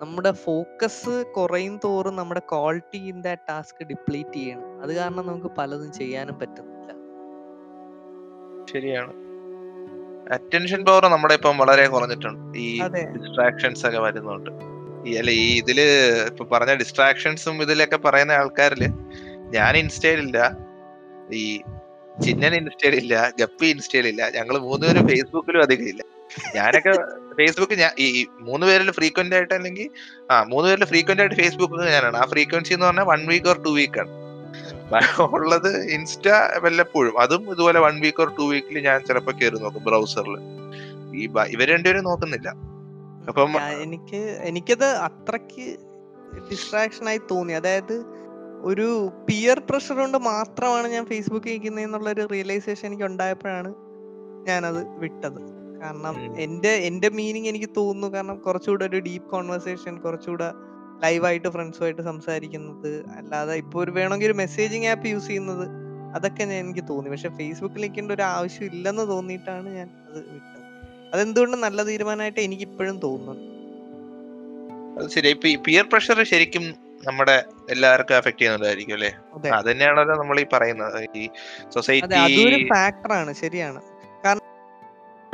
നമ്മുടെ 0.02 0.30
ഫോക്കസ് 0.44 1.14
കുറയും 1.36 1.74
തോറും 1.84 2.16
നമ്മുടെ 2.16 2.42
quality 2.52 2.98
in 3.10 3.22
that 3.26 3.42
task 3.48 3.80
deplete 3.90 4.34
ചെയ്യണം. 4.34 4.82
അത് 4.82 4.92
കാരണം 4.96 5.26
നമുക്ക് 5.26 5.50
പലതും 5.58 5.92
ചെയ്യാനും 5.92 6.36
പറ്റുന്നില്ല. 6.40 6.90
ശരിയാണ്. 8.72 9.12
അറ്റൻഷൻ 10.36 10.80
പവർ 10.88 11.04
നമ്മുടെ 11.06 11.34
ഇപ്പം 11.34 11.58
വളരെ 11.58 11.86
കുറഞ്ഞിട്ടുണ്ട്. 11.86 12.58
ഈ 12.58 12.68
ഡിസ്ട്രാക്ഷൻസ് 13.16 13.86
ഒക്കെ 13.86 14.00
വരുന്നുണ്ട്. 14.06 14.50
ഈ 15.08 15.12
അല്ല 15.20 15.30
ഈ 15.44 15.46
ഇതിൽ 15.58 15.78
ഇപ്പൊ 16.30 16.44
പറഞ്ഞ 16.44 16.72
ഡിസ്ട്രാക്ഷൻസും 16.74 17.62
ഇതിലൊക്കെ 17.62 17.96
പറയുന്ന 17.96 18.32
ആൾക്കാരിൽ 18.32 18.82
ഞാൻ 19.56 19.76
ഇൻസ്റ്റയിലില്ല 19.76 20.38
ഈ 21.42 21.44
ചിന്നൻ 22.22 22.54
ഇൻസ്റ്റയിലില്ല 22.54 23.14
ഗപ്പി 23.40 23.66
ഇൻസ്റ്റയിലില്ല 23.66 24.22
ഞങ്ങൾ 24.38 24.54
മൂന്നുപേരും 24.66 25.04
ഫേസ്ബുക്കിലും 25.08 25.62
അധികം 25.66 25.88
ഇല്ല. 25.92 26.02
ഞാനൊക്കെ 26.54 26.92
ഫേസ്ബുക്ക് 27.38 27.74
ഞാൻ 27.74 27.92
ഈ 27.98 28.06
മൂന്ന് 28.40 28.66
പേരിൽ 28.66 28.90
ഫ്രീക്വന്റ് 28.90 29.34
ആയിട്ട് 29.34 29.54
അല്ലെങ്കിൽ 29.54 29.86
ആ 30.30 30.42
മൂന്ന് 30.42 30.68
പേരിൽ 30.70 30.84
ഫ്രീക്വന്റ് 30.84 31.22
ആയിട്ട് 31.22 31.34
ഫേസ്ബുക്ക് 31.34 31.92
ഞാനാണ്. 31.94 32.16
ആ 32.16 32.26
ഫ്രീക്വൻസി 32.26 32.74
എന്ന് 32.74 32.86
പറഞ്ഞാൽ 32.86 33.04
one 33.04 33.26
week 33.26 33.48
or 33.48 33.58
two 33.66 33.70
week 33.70 34.00
ആണ്. 34.00 34.12
ഉള്ളത് 35.36 35.68
ഇൻസ്റ്റ 35.96 36.26
വല്ലപ്പോഴും. 36.64 37.14
അതും 37.18 37.42
ഇതുപോലെ 37.52 37.78
വൺ 37.80 38.00
വീക്ക് 38.00 38.22
ഓർ 38.22 38.30
ടു 38.38 38.42
വീക്കിൽ 38.42 38.78
ഞാൻ 38.78 38.98
ചിലപ്പോ 39.00 39.32
കയറി 39.32 39.58
നോക്കും 39.64 39.84
ബ്രൗസറിൽ 39.84 40.36
ഈ 41.14 41.22
ഇവർ 41.54 41.68
രണ്ടുപേരും 41.68 42.04
നോക്കുന്നില്ല. 42.04 42.48
അപ്പം 43.28 43.50
എനിക്ക് 43.82 44.20
എനിക്കത് 44.40 44.88
അത്രയ്ക്ക് 45.08 45.66
ഡിസ്ട്രാക്ഷൻ 46.50 47.08
ആയി 47.08 47.20
തോന്നി. 47.30 47.52
അതായത് 47.52 47.96
ഒരു 48.62 48.88
പിയർ 49.28 49.58
പ്രഷർ 49.60 49.94
കൊണ്ട് 49.94 50.18
മാത്രമാണ് 50.18 50.88
ഞാൻ 50.88 51.06
ഫേസ്ബുക്ക് 51.06 51.50
എന്നുള്ള 51.84 52.10
ഒരു 52.10 52.26
റിയലൈസേഷൻ 52.32 52.86
എനിക്ക് 52.86 53.04
ഉണ്ടായപ്പോഴാണ് 53.04 53.72
ഞാനത് 54.48 54.82
വിട്ടത്. 54.98 55.40
കാരണം. 55.80 56.36
എന്റെ 56.36 56.68
എന്റെ 56.68 57.08
മീനിങ് 57.08 57.46
എനിക്ക് 57.46 57.70
തോന്നുന്നു. 57.76 58.16
കാരണം 58.16 58.36
കുറച്ചുകൂടെ 58.36 58.84
ഒരു 58.84 58.98
ഡീപ്പ് 58.98 59.30
കോൺവെർസേഷൻ 59.30 59.98
കുറച്ചുകൂടെ 59.98 60.48
ലൈവായിട്ട് 61.02 61.48
ഫ്രണ്ട്സുമായിട്ട് 61.48 62.02
സംസാരിക്കുന്നത്. 62.02 63.04
അല്ലാതെ 63.16 63.54
ഇപ്പൊ 63.54 63.84
ഒരു 63.84 63.90
വേണമെങ്കിൽ 63.90 64.26
ഒരു 64.26 64.32
മെസ്സേജിങ് 64.32 64.86
ആപ്പ് 64.86 65.08
യൂസ് 65.08 65.26
ചെയ്യുന്നത് 65.26 65.68
അതൊക്കെ 66.14 66.44
ഞാൻ 66.44 66.58
എനിക്ക് 66.64 66.88
തോന്നി. 66.88 67.10
പക്ഷെ 67.10 67.28
ഫേസ്ബുക്കിൽ 67.28 67.80
നിൽക്കേണ്ട 67.80 68.12
ഒരു 68.12 68.22
ആവശ്യം 68.22 68.64
ഇല്ലെന്ന് 68.64 69.08
തോന്നിയിട്ടാണ് 69.08 69.68
ഞാൻ 69.76 69.90
അത് 70.08 70.18
വിട്ടത്. 70.18 70.60
അതെന്തുകൊണ്ട് 71.14 71.56
നല്ല 71.56 71.82
തീരുമാനമായിട്ട് 71.82 72.40
എനിക്ക് 72.40 72.62
ഇപ്പോഴും 72.62 72.98
തോന്നുന്നു. 72.98 73.46
അത് 74.98 75.08
ശരി. 75.10 75.32
പിയർ 75.64 75.88
പ്രഷർ 75.92 76.24
ശരിക്കും 76.24 76.64
നമ്മുടെ 77.06 77.44
എല്ലാവർക്കും 77.70 78.16
അഫക്ട് 78.16 78.38
ചെയ്യുന്നുണ്ടായിരിക്കും 78.38 78.94
അല്ലെ? 78.94 79.12
അതെ. 79.34 79.70
തന്നെയാണല്ലോ 79.70 80.16
നമ്മൾ 80.16 80.40
ഈ 80.40 80.46
പറയുന്നത് 80.52 81.06
ഈ 81.16 81.28
സൊസൈറ്റി 81.74 82.66
ഫാക്ടറാണ് 82.68 83.32
ശരിയാണ്. 83.32 83.80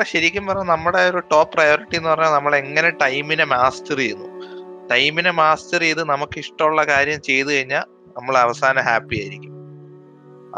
ശരിക്കും 0.05 0.47
പറഞ്ഞാൽ 0.47 0.65
നമ്മുടെ 0.65 0.99
ഒരു 0.99 1.19
ടോപ്പ് 1.19 1.55
പ്രയോറിറ്റി 1.55 1.97
എന്ന് 1.97 2.09
പറഞ്ഞാൽ 2.09 2.31
നമ്മൾ 2.31 2.57
എങ്ങനെ 2.57 2.91
ടൈമിനെ 2.91 3.45
മാസ്റ്റർ 3.45 3.99
ചെയ്യുന്നു. 3.99 4.47
ടൈമിനെ 4.87 5.31
മാസ്റ്റർ 5.31 5.81
ചെയ്ത് 5.81 6.05
നമുക്ക് 6.05 6.39
ഇഷ്ടമുള്ള 6.39 6.85
കാര്യം 6.85 7.23
ചെയ്തു 7.23 7.49
കഴിഞ്ഞാൽ 7.49 7.83
നമ്മൾ 8.17 8.39
അവസാനം 8.39 8.83
ഹാപ്പി 8.83 9.21
ആയിരിക്കും. 9.21 9.57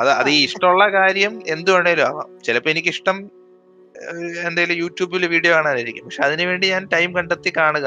അത് 0.01 0.11
അത് 0.11 0.28
ഈ 0.28 0.45
ഇഷ്ടമുള്ള 0.45 0.93
കാര്യം 0.93 1.43
എന്ത് 1.49 1.70
വേണേലും 1.70 2.07
ആവാം. 2.07 2.39
ചിലപ്പോൾ 2.45 2.70
എനിക്കിഷ്ടം 2.70 3.30
എന്തെങ്കിലും 4.47 4.76
യൂട്യൂബിൽ 4.76 5.26
വീഡിയോ 5.26 5.55
കാണാനായിരിക്കും. 5.55 6.05
പക്ഷെ 6.05 6.22
അതിനു 6.22 6.47
വേണ്ടി 6.47 6.70
ഞാൻ 6.70 6.86
ടൈം 6.86 7.14
കണ്ടെത്തി 7.14 7.53
കാണുക. 7.57 7.86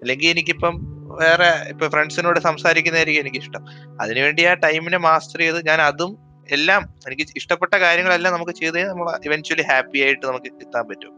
അല്ലെങ്കിൽ 0.00 0.28
എനിക്കിപ്പം 0.28 0.80
വേറെ 1.20 1.68
ഇപ്പൊ 1.68 1.88
ഫ്രണ്ട്സിനോട് 1.88 2.40
സംസാരിക്കുന്നതായിരിക്കും 2.40 3.20
എനിക്കിഷ്ടം. 3.20 3.64
അതിനുവേണ്ടി 4.00 4.44
ആ 4.44 4.54
ടൈമിനെ 4.54 4.98
മാസ്റ്റർ 4.98 5.40
ചെയ്ത് 5.40 5.66
ഞാൻ 5.66 5.82
അതും 5.82 6.25
എല്ലാം 6.56 6.82
എനിക്ക് 7.06 7.24
ഇഷ്ടപ്പെട്ട 7.36 7.74
കാര്യങ്ങളെല്ലാം 7.74 8.32
നമുക്ക് 8.34 8.54
ചെയ്ത് 8.60 8.78
നമ്മൾ 8.88 9.08
ഇവൻച്വലി 9.26 9.64
ഹാപ്പി 9.70 9.98
ആയിട്ട് 10.04 10.24
നമുക്ക് 10.26 10.48
എത്താൻ 10.64 10.84
പറ്റും. 10.88 11.12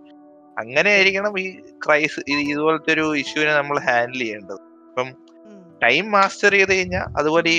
അങ്ങനെ 0.56 0.90
ആയിരിക്കണം 0.90 1.38
ഈ 1.40 1.46
ക്രൈസ് 1.84 2.20
ഇതുപോലത്തെ 2.50 2.92
ഒരു 2.92 3.16
ഇഷ്യൂവിനെ 3.22 3.52
നമ്മൾ 3.54 3.78
ഹാൻഡിൽ 3.88 4.18
ചെയ്യേണ്ടത്. 4.18 4.60
അപ്പം 4.90 5.08
ടൈം 5.82 6.10
മാസ്റ്റർ 6.10 6.52
ചെയ്ത് 6.52 6.72
കഴിഞ്ഞാൽ 6.76 7.06
അതുപോലെ 7.20 7.50
ഈ 7.50 7.58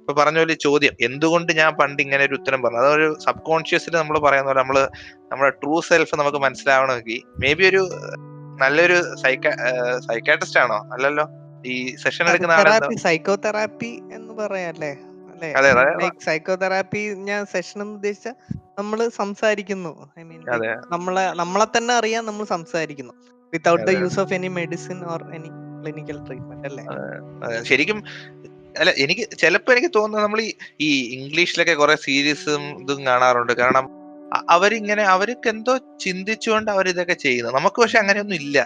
ഇപ്പൊ 0.00 0.12
പറഞ്ഞ 0.20 0.38
പോലെ 0.38 0.54
ചോദ്യം 0.54 0.94
എന്തുകൊണ്ട് 1.06 1.50
ഞാൻ 1.52 1.70
പണ്ട് 1.80 2.02
ഇങ്ങനെ 2.02 2.22
ഒരു 2.24 2.34
ഉത്തരം 2.34 2.62
പറഞ്ഞു? 2.62 2.78
അതൊരു 2.78 3.08
സബ് 3.24 3.42
കോൺഷ്യസിൽ 3.48 3.94
നമ്മൾ 3.96 4.18
പറയുന്ന 4.18 4.48
പോലെ 4.50 4.60
നമ്മൾ 4.62 4.78
നമ്മുടെ 5.30 5.50
ട്രൂ 5.62 5.80
സെൽഫ് 5.88 6.14
നമുക്ക് 6.20 6.38
മനസ്സിലാവണമെങ്കിൽ 6.38 7.20
മേ 7.42 7.50
ബി 7.58 7.64
ഒരു 7.64 7.82
നല്ലൊരു 8.62 8.98
സൈക്ക 9.22 9.48
സൈക്കാട്രിസ്റ്റ് 10.06 10.60
ആണോ? 10.60 10.78
അല്ലല്ലോ? 10.94 11.26
ഈ 11.66 11.74
സെഷൻ 12.04 12.24
എടുക്കുന്ന 12.30 12.54
സൈക്കോതെറാപ്പി 13.06 13.36
തെറാപ്പി 13.44 13.92
എന്ന് 14.16 14.32
പറയാല്ലേ. 14.40 14.92
ലൈക് 15.42 16.22
സൈക്കോ 16.26 16.54
തെറാപ്പി 16.62 17.02
ഞാൻ 17.28 17.42
സെഷൻ 17.52 17.78
എന്ന് 17.84 17.94
ഉദ്ദേശിച്ച 17.98 18.28
നമ്മൾ 18.78 18.98
സംസാരിക്കുന്നു. 19.20 19.92
ഐ 20.20 20.24
മീൻ 20.28 20.40
നമ്മളെ 20.94 21.24
നമ്മളെ 21.42 21.66
തന്നെ 21.76 21.94
അറിയാൻ 22.00 22.22
നമ്മൾ 22.30 22.44
സംസാരിക്കുന്നു. 22.54 23.14
Without 23.52 23.84
the 23.90 23.94
use 24.02 24.18
of 24.22 24.34
any 24.38 24.50
medicine 24.60 24.98
or 25.12 25.22
any 25.38 25.50
clinical 25.82 26.18
treatment 26.26 26.68
അല്ലേ? 26.70 26.84
ശരിക്കും 27.70 28.00
അല്ല 28.80 28.90
എനിക്ക് 29.04 29.24
ചിലപ്പോ 29.42 29.70
എനിക്ക് 29.74 29.90
തോന്നുന്നത് 29.96 30.24
നമ്മൾ 30.26 30.40
ഈ 30.86 30.90
ഇംഗ്ലീഷിലൊക്കെ 31.16 31.74
കുറെ 31.82 31.94
സീരീസും 32.06 32.64
ഇതും 32.82 33.00
കാണാറുണ്ട്. 33.10 33.52
കാരണം 33.60 33.86
അവരിങ്ങനെ 34.54 35.04
അവർക്ക് 35.12 35.48
എന്തോ 35.52 35.74
ചിന്തിച്ചുകൊണ്ട് 36.04 36.68
അവർ 36.72 36.86
ഇതൊക്കെ 36.92 37.16
ചെയ്യുന്നു. 37.22 37.50
നമുക്ക് 37.58 37.78
പക്ഷെ 37.82 37.98
അങ്ങനെയൊന്നും 38.00 38.36
ഇല്ല. 38.42 38.58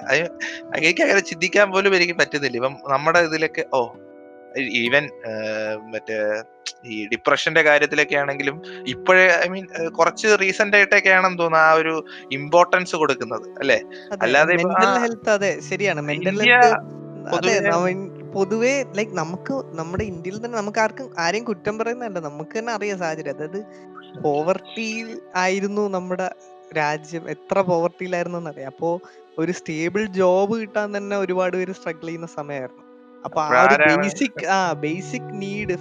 എനിക്ക് 0.79 1.03
അങ്ങനെ 1.07 1.23
ചിന്തിക്കാൻ 1.31 1.67
പോലും 1.75 1.95
എനിക്ക് 1.99 2.17
പറ്റുന്നില്ല. 2.21 2.57
ഇപ്പം 2.61 2.75
നമ്മുടെ 2.95 3.21
ഇതിലൊക്കെ 3.29 3.65
ഓ 3.79 3.81
ഈവൻ 4.59 5.09
മറ്റേ 5.93 6.43
ഈ 6.87 7.09
ഡിപ്രഷന്റെ 7.09 7.63
കാര്യത്തിലൊക്കെ 7.63 8.17
ആണെങ്കിലും 8.17 8.63
ഇപ്പോഴേ 8.89 9.43
ഐ 9.45 9.49
മീൻ 9.49 9.89
കുറച്ച് 9.89 10.29
റീസെന്റ് 10.41 10.77
ആയിട്ടൊക്കെ 10.77 11.09
ആണെന്ന് 11.09 11.39
തോന്നുന്നു 11.39 11.67
ആ 11.67 11.73
ഒരു 11.73 12.05
ഇമ്പോർട്ടൻസ് 12.33 12.97
കൊടുക്കുന്നത് 12.97 13.59
അല്ലെ? 13.59 13.81
അല്ലാതെ 14.23 14.55
ഹെൽത്ത് 15.01 15.31
അതെ 15.31 15.61
ശരിയാണ്. 15.61 16.01
മെന്റൽ 16.01 16.41
ഹെൽത്ത് 16.41 18.33
പൊതുവെ- 18.33 18.97
ലൈക്ക് 18.97 19.13
നമുക്ക് 19.13 19.53
നമ്മുടെ 19.53 20.05
ഇന്ത്യയിൽ 20.05 20.47
തന്നെ 20.47 20.59
നമുക്ക് 20.59 20.79
ആർക്കും 20.79 21.15
ആരെയും 21.19 21.45
കുറ്റം 21.45 21.79
പറയുന്നതല്ല. 21.79 22.19
നമുക്ക് 22.19 22.59
തന്നെ 22.59 22.73
അറിയാം 22.73 22.99
സാഹചര്യം. 22.99 23.37
അതായത് 23.37 23.65
പോവർട്ടിയിൽ 24.23 25.21
ആയിരുന്നു 25.37 25.89
നമ്മുടെ 25.89 26.31
രാജ്യം. 26.77 27.31
എത്ര 27.31 27.61
പോവർട്ടിയിലായിരുന്നു 27.61 28.39
എന്നറിയാം 28.39 28.67
അപ്പോ 28.67 29.01
ഒരു 29.39 29.53
സ്റ്റേബിൾ 29.53 30.07
ജോബ് 30.07 30.61
കിട്ടാൻ 30.61 30.97
തന്നെ 30.97 31.19
ഒരുപാട് 31.19 31.57
പേര് 31.57 31.73
സ്ട്രഗിൾ 31.73 32.07
ചെയ്യുന്ന 32.07 32.27
സമയമായിരുന്നു. 32.27 32.92
അപ്പൊ 33.25 33.41
ആ 33.49 33.63
ഒരു? 33.67 33.87
ബേസിക് 33.99 34.43
ആ 34.55 34.61
ബേസിക് 34.85 35.31
നീഡ് 35.43 35.75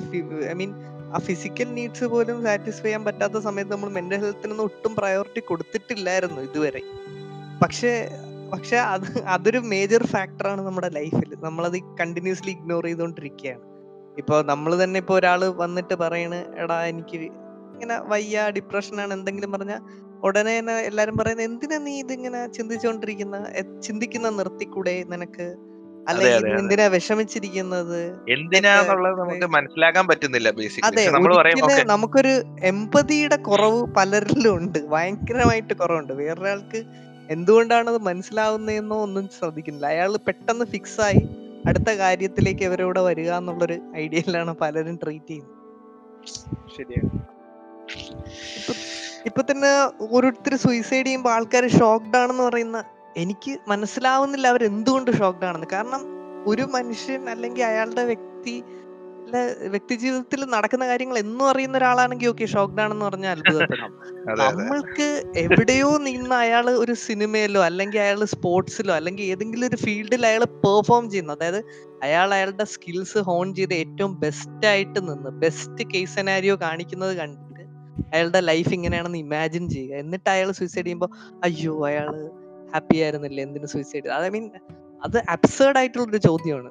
ഐ 0.50 0.56
മീൻ 0.60 0.72
ആ 1.12 1.20
ഫിസിക്കൽ 1.26 1.70
നീഡ്സ് 1.78 2.06
പോലും 2.12 2.38
സാറ്റിസ്ഫൈ 2.46 2.86
ചെയ്യാൻ 2.86 3.02
പറ്റാത്ത 3.08 3.38
സമയത്ത് 3.48 3.72
നമ്മൾ 3.72 3.90
മെന്റൽ 3.98 4.20
ഹെൽത്തിനൊന്നും 4.24 4.66
ഒട്ടും 4.70 4.92
പ്രയോറിറ്റി 5.00 5.42
കൊടുത്തിട്ടില്ലായിരുന്നു 5.50 6.42
ഇതുവരെ. 6.48 6.82
പക്ഷേ 7.64 7.94
പക്ഷെ 8.54 8.78
അത് 8.94 9.06
അതൊരു 9.34 9.60
മേജർ 9.74 10.02
ഫാക്ടറാണ് 10.14 10.62
നമ്മുടെ 10.68 10.90
ലൈഫിൽ 10.98 11.30
നമ്മളത് 11.44 11.78
കണ്ടിന്യൂസ്ലി 12.00 12.52
ഇഗ്നോർ 12.52 12.86
ചെയ്തുകൊണ്ടിരിക്കുകയാണ് 12.88 13.64
ഇപ്പൊ 14.18 14.36
നമ്മൾ 14.50 14.72
തന്നെ 14.82 14.98
ഇപ്പൊ 15.00 15.14
ഒരാൾ 15.20 15.42
വന്നിട്ട് 15.62 15.96
പറയണ് 16.02 16.40
എടാ 16.62 16.78
എനിക്ക് 16.92 17.18
ഇങ്ങനെ 17.74 17.96
വയ്യ 18.12 18.42
ഡിപ്രഷനാണ് 18.58 19.14
എന്തെങ്കിലും 19.18 19.52
പറഞ്ഞാൽ 19.54 19.82
ഉടനെ 20.24 20.54
തന്നെ 20.58 20.76
എല്ലാവരും 20.90 21.16
പറയുന്നത് 21.20 21.48
എന്തിനാ 21.50 21.78
നീ 21.86 21.94
ഇതിങ്ങനെ 22.04 22.42
ചിന്തിച്ചുകൊണ്ടിരിക്കുന്ന 22.58 23.38
ചിന്തിക്കുന്ന 23.88 24.30
നിർത്തിക്കൂടെ 24.40 24.96
നിനക്ക്? 25.14 25.48
അല്ലെങ്കിൽ 26.10 26.46
എന്തിനാ 26.60 26.86
വിഷമിച്ചിരിക്കുന്നത്? 26.88 28.00
എന്തിനാന്നുള്ളത് 28.36 29.18
നമുക്ക് 29.22 29.48
മനസ്സിലാക്കാൻ 29.56 30.08
പറ്റുന്നില്ല 30.08 30.50
അതെ 30.90 31.06
നമുക്കൊരു 31.94 32.34
എമ്പതിയുടെ 32.72 33.36
കുറവ് 33.50 33.82
പലരിലും 33.98 34.54
ഉണ്ട് 34.56 34.80
ഭയങ്കരമായിട്ട് 34.94 35.74
കുറവുണ്ട്. 35.74 36.14
വേറൊരാൾക്ക് 36.14 36.82
എന്തുകൊണ്ടാണ് 37.30 37.90
അത് 37.90 38.00
മനസ്സിലാവുന്നതെന്നോ 38.02 38.98
ഒന്നും 39.04 39.30
ശ്രദ്ധിക്കുന്നില്ല. 39.38 39.88
അയാൾ 39.88 40.18
പെട്ടെന്ന് 40.28 40.66
ഫിക്സ് 40.66 41.02
ആയി 41.02 41.22
അടുത്ത 41.68 41.90
കാര്യത്തിലേക്ക് 42.04 42.64
ഇവരോടെ 42.64 43.02
വരിക 43.02 43.32
എന്നുള്ളൊരു 43.32 43.78
ഐഡിയയിലാണ് 43.96 44.54
പലരും 44.62 44.96
ട്രീറ്റ് 45.04 45.28
ചെയ്യുന്നത്. 45.28 45.58
ശരിയാണ്. 46.78 47.12
ഇപ്പൊ 49.30 49.42
തന്നെ 49.42 49.72
ഓരോരുത്തർ 50.16 50.54
സൂയിസൈഡ് 50.56 51.06
ചെയ്യുമ്പോൾ 51.06 51.32
ആൾക്കാർ 51.34 51.64
ഷോക്ക്ഡ് 51.80 52.18
ആണെന്ന് 52.18 52.44
പറയുന്ന 52.44 52.78
എനിക്ക് 53.16 53.52
മനസ്സിലാവുന്നില്ല 53.68 54.48
അവർ 54.54 54.64
എന്തുകൊണ്ട് 54.72 55.12
ഷോക്ക്ഡ് 55.20 55.48
ആണെന്ന്. 55.50 55.70
കാരണം 55.74 56.04
ഒരു 56.46 56.64
മനുഷ്യൻ 56.76 57.24
അല്ലെങ്കിൽ 57.34 57.64
അയാളുടെ 57.72 58.06
വ്യക്തി 58.12 58.56
വ്യക്തി 59.74 59.96
ജീവിതത്തിൽ 60.02 60.40
നടക്കുന്ന 60.54 60.86
കാര്യങ്ങൾ 60.88 61.18
എന്നും 61.22 61.46
അറിയുന്ന 61.50 61.76
ഒരാളാണെങ്കിൽ 61.80 62.30
ഓക്കെ 62.30 62.46
ഷോക്ക്ഡ് 62.54 62.82
ആണെന്ന് 62.84 63.06
പറഞ്ഞാൽ 63.08 63.32
അത്ഭുതപ്പെടാം. 63.36 63.92
അതെ 64.32 64.46
അതെ. 64.46 64.46
നമ്മൾക്ക് 64.46 65.08
എവിടെയോ 65.44 65.90
നിന്ന് 66.06 66.36
അയാൾ 66.40 66.66
ഒരു 66.82 66.94
സിനിമയിലോ 67.04 67.62
അല്ലെങ്കിൽ 67.68 68.00
അയാൾ 68.00 68.22
സ്പോർട്സിലോ 68.34 68.94
അല്ലെങ്കിൽ 68.98 69.24
ഏതെങ്കിലും 69.32 69.68
ഒരു 69.70 69.78
ഫീൽഡിൽ 69.84 70.26
അയാൾ 70.30 70.44
പെർഫോം 70.64 71.06
ചെയ്യുന്നു. 71.12 71.34
അതായത് 71.38 71.60
അയാൾ 72.04 72.30
അയാളുടെ 72.38 72.66
സ്കിൽസ് 72.74 73.22
ഹോൺ 73.30 73.48
ചെയ്ത് 73.58 73.76
ഏറ്റവും 73.82 74.14
ബെസ്റ്റ് 74.24 74.68
ആയിട്ട് 74.74 75.00
നിന്ന് 75.10 75.32
ബെസ്റ്റ് 75.44 75.86
കേസ് 75.94 76.16
സെനാരിയോ 76.18 76.56
കാണിക്കുന്നത് 76.66 77.14
കണ്ടിട്ട് 77.22 77.48
അയാളുടെ 78.12 78.42
ലൈഫ് 78.50 78.74
ഇങ്ങനെയാണെന്ന് 78.78 79.22
ഇമാജിൻ 79.26 79.66
ചെയ്യുക. 79.76 79.96
എന്നിട്ട് 80.04 80.30
അയാൾ 80.36 80.50
സൂയിസൈഡ് 80.60 80.86
ചെയ്യുമ്പോൾ 80.86 81.12
അയ്യോ 81.44 81.76
അയാൾ 81.90 82.10
ഹാപ്പി 82.74 82.98
ആയിരുന്നില്ലേ? 83.04 83.42
എന്തിനു 83.48 83.68
സൂയിസൈഡ് 83.74 84.10
ഐ 84.28 84.30
മീൻ 84.36 84.46
അത് 85.04 85.18
അബ്സേർഡ് 85.36 85.78
ആയിട്ടുള്ള 85.80 86.06
ഒരു 86.12 86.22
ചോദ്യമാണ്. 86.30 86.70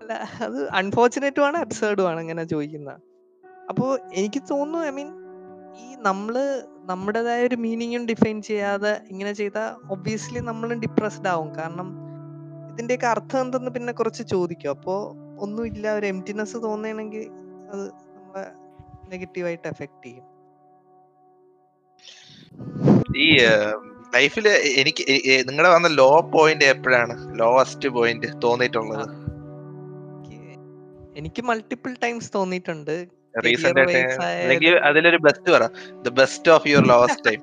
അല്ല 0.00 0.12
അത് 0.46 0.58
അൺഫോർച്ചുനേറ്റും 0.80 1.44
ആണ് 1.48 1.58
അബ്സേർഡും 1.58 2.08
ആണ് 2.10 2.18
അങ്ങനെ 2.20 2.44
ചോദിക്കുന്നത് 2.44 3.00
അപ്പോ 3.70 3.86
എനിക്ക് 4.20 4.40
തോന്നുന്നു 4.50 4.86
ഐ 4.88 4.92
മീൻ 4.98 5.08
ഈ 5.82 5.86
നമ്മൾ 6.00 6.34
നമ്മുടേതായ 6.90 7.40
ഒരു 7.46 7.56
മീനിങ്ങും 7.64 8.04
ഡിഫൈൻ 8.06 8.36
ചെയ്യാതെ 8.42 8.92
ഇങ്ങനെ 9.10 9.32
ചെയ്താൽ 9.32 9.68
ഒബ്വിയസ്ലി 9.94 10.40
നമ്മളും 10.40 10.78
ഡിപ്രസ്ഡ് 10.80 11.28
ആവും. 11.32 11.48
കാരണം 11.58 11.88
ഇതിന്റെയൊക്കെ 12.72 13.06
അർത്ഥം 13.06 13.40
എന്തെന്ന് 13.40 13.70
പിന്നെ 13.70 13.92
കുറച്ച് 13.92 14.22
ചോദിക്കും. 14.32 14.70
അപ്പോ 14.70 14.94
ഒന്നുമില്ല 15.40 15.86
ഒരു 15.98 16.06
എംറ്റിനെസ് 16.06 16.56
തോന്നുകയാണെങ്കിൽ 16.66 17.24
അത് 17.72 17.84
നമ്മളെ 18.16 18.44
നെഗറ്റീവായിട്ട് 19.12 19.68
എഫക്ട് 19.72 20.04
ചെയ്യും. 20.06 20.24
ഈ 23.24 23.28
ലൈഫിൽ 24.14 24.46
എനിക്ക് 24.80 25.02
നിങ്ങളുടെ 25.48 25.70
വന്ന 25.74 25.88
ലോ 26.00 26.10
പോയിന്റ് 26.34 26.66
എപ്പോഴാണ്? 26.72 27.14
ലോവസ്റ്റ് 27.40 27.88
പോയിന്റ് 27.96 28.28
തോന്നിയിട്ടുള്ളത്? 28.44 29.06
എനിക്ക് 31.20 31.42
മൾട്ടിപ്പിൾ 31.50 31.92
ടൈംസ് 32.04 32.30
തോന്നിയിട്ടുണ്ട്. 32.38 32.96
റീസെന്റ് 33.46 33.80
ആയിട്ട് 33.80 34.70
അതിലൊരു 34.88 35.18
ബെസ്റ്റ് 35.26 35.50
പറ. 35.54 35.64
The 36.04 36.12
best 36.20 36.50
of 36.54 36.66
your 36.72 36.84
lowest 36.92 37.24
time 37.28 37.42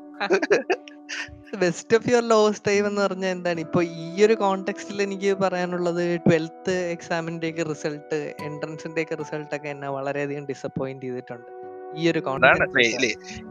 best 1.63 1.95
of 1.97 2.07
your 2.11 2.23
lowest 2.31 2.65
time 2.67 2.83
എന്ന് 2.89 3.01
പറഞ്ഞാൽ 3.05 3.31
എന്താണ്? 3.35 3.59
ഇപ്പൊ 3.65 3.79
ഈ 4.05 4.07
ഒരു 4.25 4.35
കോണ്ടെക്സ്റ്റിൽ 4.41 4.97
എനിക്ക് 5.05 5.31
പറയാനുള്ളത് 5.43 6.01
ട്വൽത്ത് 6.25 6.75
എക്സാമിന്റെ 6.95 7.49
ഒക്കെ 7.51 7.63
റിസൾട്ട് 7.71 8.17
എൻട്രൻസിന്റെ 8.47 9.03
ഒക്കെ 9.05 9.15
റിസൾട്ട് 9.21 9.53
ഒക്കെ 9.57 9.69
എന്നെ 9.75 9.89
വളരെയധികം 9.97 10.45
ഡിസപ്പോയിന്റ് 10.51 11.05
ചെയ്തിട്ടുണ്ട്. 11.07 11.49
ഈ 11.97 12.09
ഒരു 12.09 12.21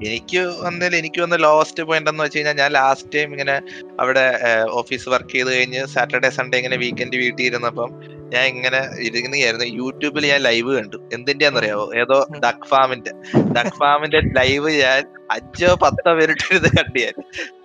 എനിക്ക് 0.06 0.40
വന്നതിൽ 0.62 0.96
എനിക്ക് 0.96 1.20
വന്ന 1.20 1.36
ലോവസ്റ്റ് 1.36 1.82
പോയിന്റ് 1.82 2.10
എന്ന് 2.10 2.22
വെച്ച് 2.22 2.38
കഴിഞ്ഞാൽ 2.38 2.56
ഞാൻ 2.56 2.72
ലാസ്റ്റ് 2.72 3.12
ടൈം 3.14 3.30
ഇങ്ങനെ 3.32 3.56
അവിടെ 4.00 4.24
ഓഫീസ് 4.72 5.08
വർക്ക് 5.08 5.32
ചെയ്ത് 5.32 5.50
കഴിഞ്ഞ് 5.56 5.82
സാറ്റർഡേ 5.86 6.30
സൺഡേ 6.30 6.58
ഇങ്ങനെ 6.58 6.76
വീക്കെൻഡ് 6.76 7.16
വീട്ടിൽ 7.16 7.44
ഇരുന്നപ്പം 7.46 7.90
ഞാൻ 8.34 8.44
ഇങ്ങനെ 8.52 8.80
ഇരുന്നായിരുന്നു 9.06 9.66
യൂട്യൂബിൽ 9.80 10.24
ഞാൻ 10.32 10.40
ലൈവ് 10.48 10.70
കണ്ടു. 10.76 10.98
എന്തിന്റെയാന്ന് 11.12 11.60
അറിയാവോ? 11.60 11.86
ഏതോ 12.02 12.16
ഡക് 12.44 12.64
ഫാമിന്റെ 12.72 13.12
ഡക് 13.56 13.76
ഫാമിന്റെ 13.80 14.20
ലൈവ് 14.38 14.70
ഞാൻ 14.82 15.02
അഞ്ചോ 15.34 15.70
പത്തോ 15.82 16.12
പേരിട്ടിരുന്ന് 16.18 16.70
കണ്ടു 16.78 16.98
ഞാൻ. 17.04 17.16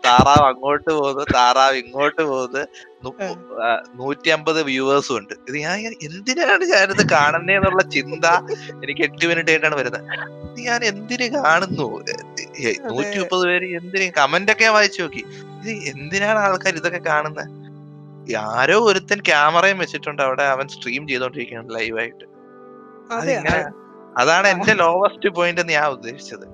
താറാവ് 0.05 0.45
അങ്ങോട്ട് 0.51 0.89
പോകുന്നു 0.91 1.24
താറാവ് 1.36 1.78
ഇങ്ങോട്ട് 1.84 2.22
പോകുന്നു. 2.32 2.63
നൂറ്റി 3.99 4.30
അമ്പത് 4.36 4.59
വ്യൂവേഴ്സും 4.70 5.17
ഉണ്ട്. 5.17 5.34
ഇത് 5.49 5.57
ഞാൻ 5.65 5.78
എന്തിനാണ് 6.07 6.63
ഞാനിത് 6.74 7.03
കാണുന്നേന്നുള്ള 7.15 7.84
ചിന്ത 7.95 8.26
എനിക്ക് 8.84 9.03
എട്ട് 9.07 9.26
മിനിറ്റ് 9.32 9.51
ആയിട്ടാണ് 9.53 9.78
വരുന്നത്. 9.82 10.03
ഇത് 10.49 10.59
ഞാൻ 10.70 10.80
എന്തിനു 10.91 11.28
കാണുന്നു? 11.38 11.88
നൂറ്റി 12.91 13.17
മുപ്പത് 13.22 13.45
പേര് 13.49 13.70
എന്തിനു? 13.80 14.11
കമന്റ് 14.20 14.51
ഒക്കെ 14.53 14.65
ഞാൻ 14.67 14.74
വായിച്ചു 14.80 15.01
നോക്കി. 15.03 15.24
ഇത് 15.59 15.72
എന്തിനാണ് 15.91 16.39
ആൾക്കാർ 16.47 16.76
ഇതൊക്കെ 16.82 17.01
കാണുന്നത് 17.09 17.45
ആരോ 18.36 18.80
ഒരുത്തൻ 18.86 19.20
ക്യാമറയും 19.20 19.78
വെച്ചിട്ടുണ്ട് 19.78 20.22
അവിടെ. 20.22 20.44
അവൻ 20.44 20.68
സ്ട്രീം 20.68 21.08
ചെയ്തോണ്ടിരിക്കുകയാണ് 21.08 21.76
ലൈവായിട്ട് 21.76 22.26
അതെ 23.14 23.42
അതാണ് 24.18 24.48
എന്റെ 24.48 24.74
ലോവസ്റ്റ് 24.74 25.30
പോയിന്റ് 25.30 25.62
എന്ന് 25.62 25.74
ഞാൻ 25.74 25.88
ഉദ്ദേശിച്ചത്. 25.88 26.46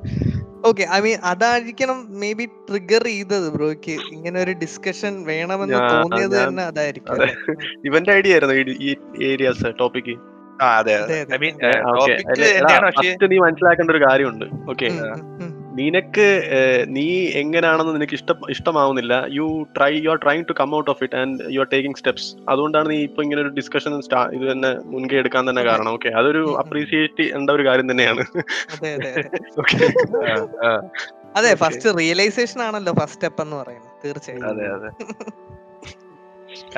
ഓക്കെ 0.65 0.87
ഐ 0.91 0.99
മീൻ 0.99 1.17
അതായിരിക്കണം 1.23 2.19
മേ 2.19 2.33
ബി 2.33 2.45
ട്രിഗർ 2.45 3.03
ചെയ്തത് 3.03 3.49
ബ്രോയ്ക്ക് 3.49 3.91
ഇങ്ങനെ 3.91 4.41
ഒരു 4.41 4.51
ഡിസ്കഷൻ 4.51 5.23
വേണമെന്ന് 5.25 5.75
തോന്നിയത് 5.75 6.47
തന്നെ 6.47 6.63
അതായിരിക്കും. 6.63 7.13
അതെ. 7.13 7.35
ഇവന്റെ 7.85 8.11
ഐഡിയ 8.11 8.31
ആയിരുന്നു 8.31 8.53
ഈ- 8.55 9.23
ഏരിയാസ് 9.23 9.65
ടോപ്പിക്ക് 9.79 10.19
ആ 10.63 10.77
അതെ 10.77 10.95
അതെ, 10.95 11.03
അതെ 11.03 11.21
അതെ. 11.21 11.35
ഐ 11.35 11.37
മീൻ 11.37 11.53
ടോപ്പിക്ക് 11.57 12.19
ടോപ്പിക് 12.21 12.41
എന്റെയാണ് 12.41 12.85
പക്ഷേ 12.85 13.27
നീ 13.27 13.37
മനസ്സിലാക്കേണ്ട 13.37 13.91
ഒരു 13.91 14.05
കാര്യമുണ്ട്. 14.05 14.45
ഓക്കെ. 14.69 14.85
നിനക്ക് 15.75 16.25
നീ 16.89 17.05
എങ്ങനെയാണെന്ന് 17.41 17.93
നിനക്ക് 17.95 18.15
ഇഷ്ടം 18.19 18.37
ഇഷ്ടമാവുന്നില്ല. 18.49 19.13
You 19.37 19.47
try 19.77 19.91
you 19.97 20.09
are 20.09 20.19
trying 20.23 20.45
to 20.49 20.53
come 20.59 20.69
out 20.77 20.89
of 20.93 21.01
it 21.03 21.17
and 21.21 21.43
you 21.53 21.59
are 21.59 21.67
taking 21.73 21.99
steps 22.01 22.29
അതുകൊണ്ടാണ് 22.49 22.87
നീ 22.89 22.97
ഇപ്പൊ 23.07 23.21
ഇങ്ങനെ 23.23 23.41
ഒരു 23.41 23.51
ഡിസ്കഷൻ 23.59 23.93
ഇത് 24.37 24.45
തന്നെ 24.51 24.71
മുൻകൈ 24.85 25.17
എടുക്കാൻ 25.23 25.43
തന്നെ 25.49 25.63
കാരണം. 25.69 25.91
ഓക്കെ 25.91 26.11
അതൊരു. 26.19 26.43
അപ്രീസിയേറ്റ് 26.63 27.21
ചെയ്യേണ്ട 27.21 27.49
ഒരു 27.57 27.65
കാര്യം 27.69 27.87
തന്നെയാണ്. 27.91 28.25
അതെ 28.75 28.91
അതെ 28.97 29.11
അതെ. 29.13 29.29
അതെ 31.39 31.49
ഫസ്റ്റ് 31.61 31.89
റിയലൈസേഷൻ 31.97 32.59
ആണല്ലോ 32.65 32.91
ഫസ്റ്റ് 32.99 33.15
സ്റ്റെപ്പ് 33.17 33.41
എന്ന് 33.45 33.55
പറയുന്നത് 33.61 33.93
തീർച്ചയായും. 34.03 34.45
അതെ 34.51 34.67
അതെ. 34.75 34.89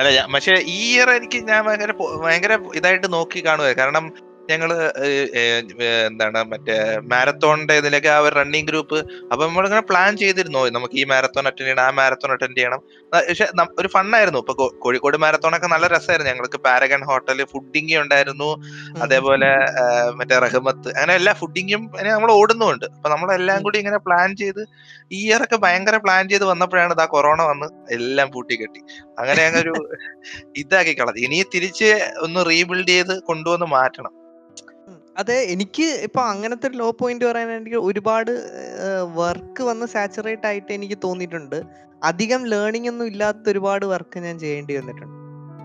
അല്ല 0.00 0.08
പക്ഷെ 0.34 0.54
ഈ 0.72 0.80
ഇയർ 0.92 1.08
എനിക്ക് 1.16 1.38
ഞാൻ 1.48 1.60
ഭയങ്കര 1.66 1.92
ഭയങ്കര 2.24 2.52
ഇതായിട്ട് 2.78 3.08
നോക്കി 3.14 3.40
കാണുക 3.46 3.68
കാരണം 3.80 4.04
ഏഹ്, 4.48 5.62
എന്താണ് 6.06 6.40
മറ്റേ 6.52 6.76
മാരത്തോണിന്റെ 7.12 7.74
ഇതിലൊക്കെ 7.80 8.10
ആ 8.14 8.20
ഒരു 8.24 8.34
റണ്ണിങ് 8.38 8.68
ഗ്രൂപ്പ് 8.70 8.98
അപ്പൊ 9.30 9.40
നമ്മളിങ്ങനെ 9.44 9.82
പ്ലാൻ 9.90 10.10
ചെയ്തിരുന്നു 10.22 10.60
നമുക്ക് 10.76 10.96
ഈ 11.02 11.06
മാരത്തോൺ 11.12 11.46
അറ്റൻഡ് 11.50 11.66
ചെയ്യണം 11.66 11.84
ആ 11.86 11.92
മാരത്തോൺ 11.98 12.32
അറ്റൻഡ് 12.34 12.58
ചെയ്യണം. 12.58 12.80
പക്ഷെ 13.12 13.46
ഒരു 13.80 13.88
ഫണ്ണായിരുന്നു 13.94 14.40
ഇപ്പൊ 14.44 14.54
കോഴിക്കോട് 14.84 15.16
മാരത്തോൺ 15.24 15.54
ഒക്കെ 15.58 15.68
നല്ല 15.74 15.86
രസമായിരുന്നു 15.94 16.30
ഞങ്ങൾക്ക് 16.32 16.60
പാരഗൺ 16.66 17.02
ഹോട്ടൽ 17.10 17.40
ഫുഡിങ് 17.52 17.96
ഉണ്ടായിരുന്നു. 18.02 18.50
അതേപോലെ 19.04 19.50
മറ്റേ 20.20 20.38
റഹ്മത്ത് 20.46 20.88
അങ്ങനെ 20.96 21.14
എല്ലാ 21.20 21.34
ഫുഡിങ്ങും 21.42 21.82
നമ്മൾ 22.08 22.32
ഓടുന്നുമുണ്ട്. 22.40 22.86
അപ്പൊ 22.96 23.10
നമ്മളെല്ലാം 23.14 23.58
കൂടി 23.66 23.78
ഇങ്ങനെ 23.82 24.00
പ്ലാൻ 24.08 24.28
ചെയ്ത് 24.42 24.62
ഈ 25.10 25.20
ഇയർ 25.26 25.42
ഒക്കെ 25.44 25.58
ഭയങ്കര 25.64 25.96
പ്ലാൻ 26.04 26.24
ചെയ്ത് 26.32 26.46
വന്നപ്പോഴാണ് 26.50 26.94
ഇതാ 26.96 27.06
കൊറോണ 27.14 27.40
വന്ന് 27.50 27.68
എല്ലാം 27.96 28.28
പൂട്ടി 28.34 28.54
കെട്ടി. 28.62 28.80
അങ്ങനെ 29.20 29.42
അങ്ങനെ 29.46 29.62
ഒരു 29.64 29.74
ഇതാക്കി 30.62 30.92
കളഞ്ഞു. 30.98 31.20
ഇനി 31.26 31.38
തിരിച്ച് 31.54 31.88
ഒന്ന് 32.24 32.40
റീബിൽഡ് 32.50 32.92
ചെയ്ത് 32.94 33.14
കൊണ്ടുവന്ന് 33.28 33.68
മാറ്റണം. 33.74 34.12
അതെ 35.18 35.36
എനിക്ക് 35.52 35.86
ഇപ്പൊ 36.06 36.20
അങ്ങനത്തെ 36.20 36.68
ഒരു 36.68 36.76
ലോ 36.76 36.90
പോയിന്റ് 36.90 37.24
പറയാനാണെങ്കിൽ 37.24 37.76
ഒരുപാട് 37.76 38.32
വർക്ക് 39.14 39.62
വന്ന് 39.62 39.86
സാച്ചുറേറ്റ് 39.86 40.46
ആയിട്ട് 40.46 40.72
എനിക്ക് 40.72 40.98
തോന്നിയിട്ടുണ്ട്. 41.04 41.58
അധികം 42.02 42.44
ലേണിംഗ് 42.44 42.88
ഒന്നും 42.88 43.06
ഇല്ലാത്ത 43.06 43.50
ഒരുപാട് 43.50 43.86
വർക്ക് 43.86 44.18
ഞാൻ 44.18 44.38
ചെയ്യേണ്ടി 44.38 44.76
വന്നിട്ടുണ്ട്. 44.76 45.14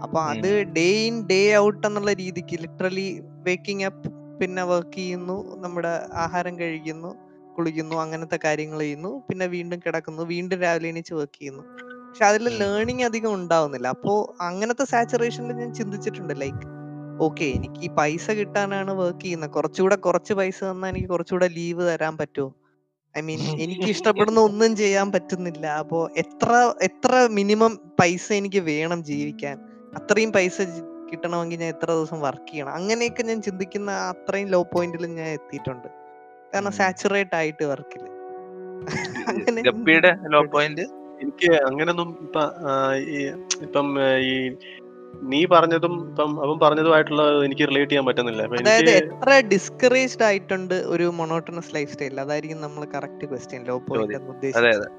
അപ്പൊ 0.03 0.19
അത് 0.21 0.49
ഡേ 0.77 0.87
ഇൻ 1.07 1.21
ഡേ 1.27 1.55
ഔട്ട് 1.57 1.87
എന്നുള്ള 1.87 2.13
രീതിക്ക് 2.13 2.55
ലിറ്ററലി 2.61 3.21
വേക്കിംഗ് 3.47 3.83
അപ്പ് 3.83 4.07
പിന്നെ 4.39 4.63
വർക്ക് 4.63 4.95
ചെയ്യുന്നു 4.95 5.59
നമ്മുടെ 5.63 6.07
ആഹാരം 6.13 6.59
കഴിക്കുന്നു 6.59 7.11
കുളിക്കുന്നു 7.57 7.95
അങ്ങനത്തെ 7.95 8.39
കാര്യങ്ങൾ 8.45 8.79
ചെയ്യുന്നു 8.79 9.23
പിന്നെ 9.27 9.45
വീണ്ടും 9.45 9.79
കിടക്കുന്നു 9.85 10.23
വീണ്ടും 10.23 10.59
രാവിലെ 10.61 10.87
എണീച്ച് 10.89 11.13
വർക്ക് 11.13 11.37
ചെയ്യുന്നു. 11.39 11.63
പക്ഷെ 12.09 12.25
അതിൽ. 12.25 12.45
ലേണിംഗ് 12.59 13.03
അധികം 13.03 13.33
ഉണ്ടാവുന്നില്ല. 13.33 13.87
അപ്പോ 13.87 14.35
അങ്ങനത്തെ 14.39 14.85
സാച്ചുറേഷനിൽ 14.85 15.51
ഞാൻ 15.51 15.73
ചിന്തിച്ചിട്ടുണ്ട് 15.73 16.33
ലൈക്ക് 16.41 16.82
ഓക്കെ 17.25 17.45
എനിക്ക് 17.57 17.79
ഈ 17.87 17.89
പൈസ 17.99 18.25
കിട്ടാനാണ് 18.39 18.91
വർക്ക് 19.01 19.23
ചെയ്യുന്നത്. 19.23 19.51
കുറച്ചുകൂടെ 19.51 19.97
കുറച്ച് 20.05 20.33
പൈസ 20.33 20.59
തന്നാൽ 20.63 20.89
എനിക്ക് 20.91 21.09
കുറച്ചുകൂടെ 21.13 21.47
ലീവ് 21.57 21.83
തരാൻ 21.89 22.13
പറ്റുമോ 22.21 22.49
ഐ 23.15 23.21
മീൻ 23.21 23.41
എനിക്ക് 23.63 23.87
ഇഷ്ടപ്പെടുന്ന 23.95 24.39
ഒന്നും 24.47 24.71
ചെയ്യാൻ 24.75 25.07
പറ്റുന്നില്ല. 25.11 25.65
അപ്പോ 25.81 25.99
എത്ര 26.15 26.51
എത്ര 26.81 27.11
മിനിമം 27.37 27.71
പൈസ 28.01 28.25
എനിക്ക് 28.33 28.61
വേണം 28.71 28.99
ജീവിക്കാൻ? 29.03 29.57
അത്രയും 29.95 30.31
പൈസ 30.37 30.57
കിട്ടണമെങ്കിൽ 31.11 31.59
ഞാൻ 31.59 31.69
എത്ര 31.69 31.89
ദിവസം 31.97 32.19
വർക്ക് 32.21 32.49
ചെയ്യണം? 32.51 32.73
അങ്ങനെയൊക്കെ 32.73 33.23
ഞാൻ 33.23 33.41
ചിന്തിക്കുന്ന 33.41 33.91
അത്രയും 34.11 34.47
ലോ 34.49 34.61
പോയിന്റിൽ 34.73 35.05
ഞാൻ 35.19 35.29
എത്തിയിട്ടുണ്ട്. 35.39 35.89
കാരണം 36.53 36.73
സാച്ചുറേറ്റ് 36.79 37.35
ആയിട്ട് 37.41 37.63
വർക്കിൽ 37.73 38.03
അങ്ങനെ 39.31 39.61
ലോ 40.33 40.41
പോയിന്റ് 40.55 40.83
എനിക്ക് 41.21 41.49
അങ്ങനൊന്നും 41.67 42.09
ഇപ്പൊ 42.25 42.41
ഇപ്പം 43.61 43.87
ഈ 44.29 44.33
നീ 45.31 45.39
പറഞ്ഞതും 45.53 45.93
ഇപ്പം 46.09 46.31
അവൻ 46.45 46.55
പറഞ്ഞതുമായിട്ടുള്ള 46.63 47.23
എനിക്ക് 47.47 47.65
റിലേറ്റ് 47.69 47.91
ചെയ്യാൻ 47.91 48.05
പറ്റുന്നില്ല. 48.07 48.43
അതായത് 48.61 48.91
എത്ര 49.01 49.39
ഡിസ്കറേജ്ഡ് 49.53 50.25
ആയിട്ടുണ്ട് 50.29 50.75
ഒരു 50.93 51.07
മൊണോട്ടണസ് 51.19 51.73
ലൈഫ് 51.77 51.91
സ്റ്റൈൽ 51.93 52.21
അതായിരിക്കും 52.25 52.61
നമ്മൾ 52.65 52.83
കറക്റ്റ് 52.95 53.27
ക്വസ്റ്റ്യൻ 53.31 53.63
ലോ 53.69 53.77
പോയിന്റ് 53.89 54.15
എന്ന് 54.19 54.53
അതെ 54.61 54.71
അതെ. 54.77 54.89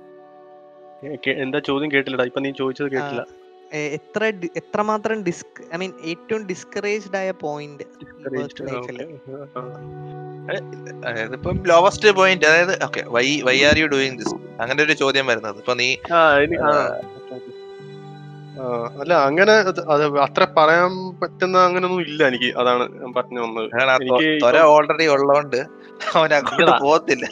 എന്താ 1.45 1.59
ചോദ്യം 1.71 1.89
കേട്ടില്ലടാ. 1.95 2.27
ഇപ്പൊ 2.31 2.41
നീ 2.45 2.53
ചോദിച്ചത് 2.61 2.91
കേട്ടില്ല. 2.97 3.25
എത്ര 3.97 4.25
എത്രമാത്രം 4.61 5.19
ഡിസ്ക് 5.29 5.61
ഐ 5.75 5.79
മീൻ 5.83 5.93
ഏറ്റവും 6.11 6.43
ഡിസ്കറേജ്ഡ് 6.51 7.17
ആയ 7.21 7.31
പോയിന്റ് 7.45 7.85
അതായത് 11.07 11.35
ഇപ്പം 11.39 11.57
ലോവസ്റ്റ് 11.71 12.13
പോയിന്റ് 12.19 12.47
അതായത് 12.51 12.75
okay 12.87 13.03
why 13.17 13.27
why 13.49 13.57
are 13.71 13.79
you 13.83 13.87
doing 13.95 14.19
this 14.21 14.35
അങ്ങനെ 14.63 14.81
ഒരു 14.87 14.95
ചോദ്യം 15.03 15.27
വരുന്നത്. 15.31 15.59
ഇപ്പൊ 15.63 15.75
നീ 15.83 15.89
അല്ല 19.03 19.13
അങ്ങനെ 19.29 19.53
അത് 19.71 19.81
അത് 19.95 20.03
അത്ര 20.25 20.43
പറയാൻ 20.57 20.93
പറ്റുന്ന 21.21 21.57
അങ്ങനെ 21.69 21.85
ഒന്നും 21.89 22.03
ഇല്ല 22.07 22.21
എനിക്ക്. 22.31 22.51
അതാണ് 22.61 22.85
പറഞ്ഞു 23.17 23.41
വന്നത്. 23.45 23.69
ഓൾറെഡി 24.75 25.07
ഉള്ളതുകൊണ്ട് 25.15 25.59
അവൻ 26.19 26.33
അങ്ങോട്ട്. 26.39 26.73
പോകത്തില്ല 26.85 27.27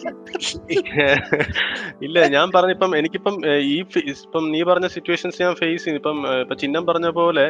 ഇല്ല 2.06 2.26
ഞാൻ 2.34 2.46
പറഞ്ഞിപ്പം 2.56 2.92
എനിക്കിപ്പം 3.00 3.34
ഈ 3.72 3.74
ഇപ്പം 4.14 4.44
നീ 4.54 4.60
പറഞ്ഞ 4.70 4.86
സിറ്റുവേഷൻസ് 4.96 5.42
ഞാൻ 5.44 5.54
ഫേസ് 5.62 5.82
ചെയ്യുന്നു. 5.84 6.00
ഇപ്പം 6.02 6.18
ഇപ്പൊ 6.42 6.56
ചിഹ്നം 6.62 6.86
പറഞ്ഞ 6.90 7.10
പോലെ 7.20 7.46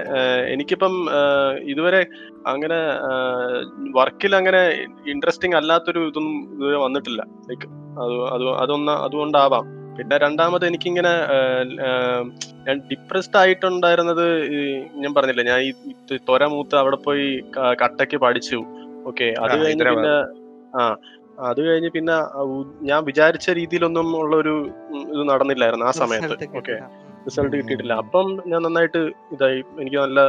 എനിക്കിപ്പം 0.55 0.97
ഇതുവരെ 1.73 2.03
അങ്ങനെ 2.53 2.81
വർക്കിൽ 3.99 4.35
അങ്ങനെ 4.41 4.63
ഇൻട്രസ്റ്റിംഗ് 5.15 5.59
അല്ലാത്തൊരു 5.61 6.03
ഇതൊന്നും 6.11 6.37
ഇതുവരെ 6.57 6.81
വന്നിട്ടില്ല. 6.87 7.23
ലൈക്ക് 7.51 7.69
അത് 8.05 8.17
അത് 8.35 8.45
അതൊന്ന് 8.65 8.93
അതുകൊണ്ടാവാം. 9.07 9.65
പിന്നെ 9.97 10.17
രണ്ടാമത് 10.25 10.65
എനിക്കിങ്ങനെ 10.69 11.13
ഞാൻ 12.67 12.77
ഡിപ്രസ്ഡ് 12.91 13.39
ആയിട്ടുണ്ടായിരുന്നത് 13.41 14.27
ഞാൻ 15.03 15.13
പറഞ്ഞില്ല 15.17 15.43
ഞാൻ 15.51 15.61
ഈ 15.69 15.73
തൊര 16.29 16.47
മൂത്ത് 16.55 16.77
അവിടെ 16.83 16.99
പോയി 17.07 17.27
കട്ടയ്ക്ക് 17.83 18.19
പഠിച്ചു. 18.27 18.61
ഓക്കെ 19.11 19.29
അത് 19.45 19.55
കഴിഞ്ഞ് 19.63 19.85
പിന്നെ 19.91 20.15
ആ 20.79 20.83
അത് 21.51 21.61
കഴിഞ്ഞ് 21.67 21.91
പിന്നെ 21.97 22.17
ഞാൻ 22.91 23.01
വിചാരിച്ച 23.11 23.51
രീതിയിലൊന്നും 23.61 24.09
ഉള്ള 24.23 24.35
ഒരു 24.43 24.55
ഇത് 25.15 25.23
നടന്നില്ലായിരുന്നു 25.33 25.87
ആ 25.91 25.93
സമയത്ത്. 26.03 26.47
ഓക്കെ 26.61 26.77
റിസൾട്ട് 27.27 27.55
കിട്ടിയിട്ടില്ല. 27.57 27.95
അപ്പം 28.03 28.29
ഞാൻ 28.53 28.61
നന്നായിട്ട് 28.67 29.01
ഇതായി. 29.35 29.59
എനിക്ക് 29.83 29.99
നല്ല 30.05 30.21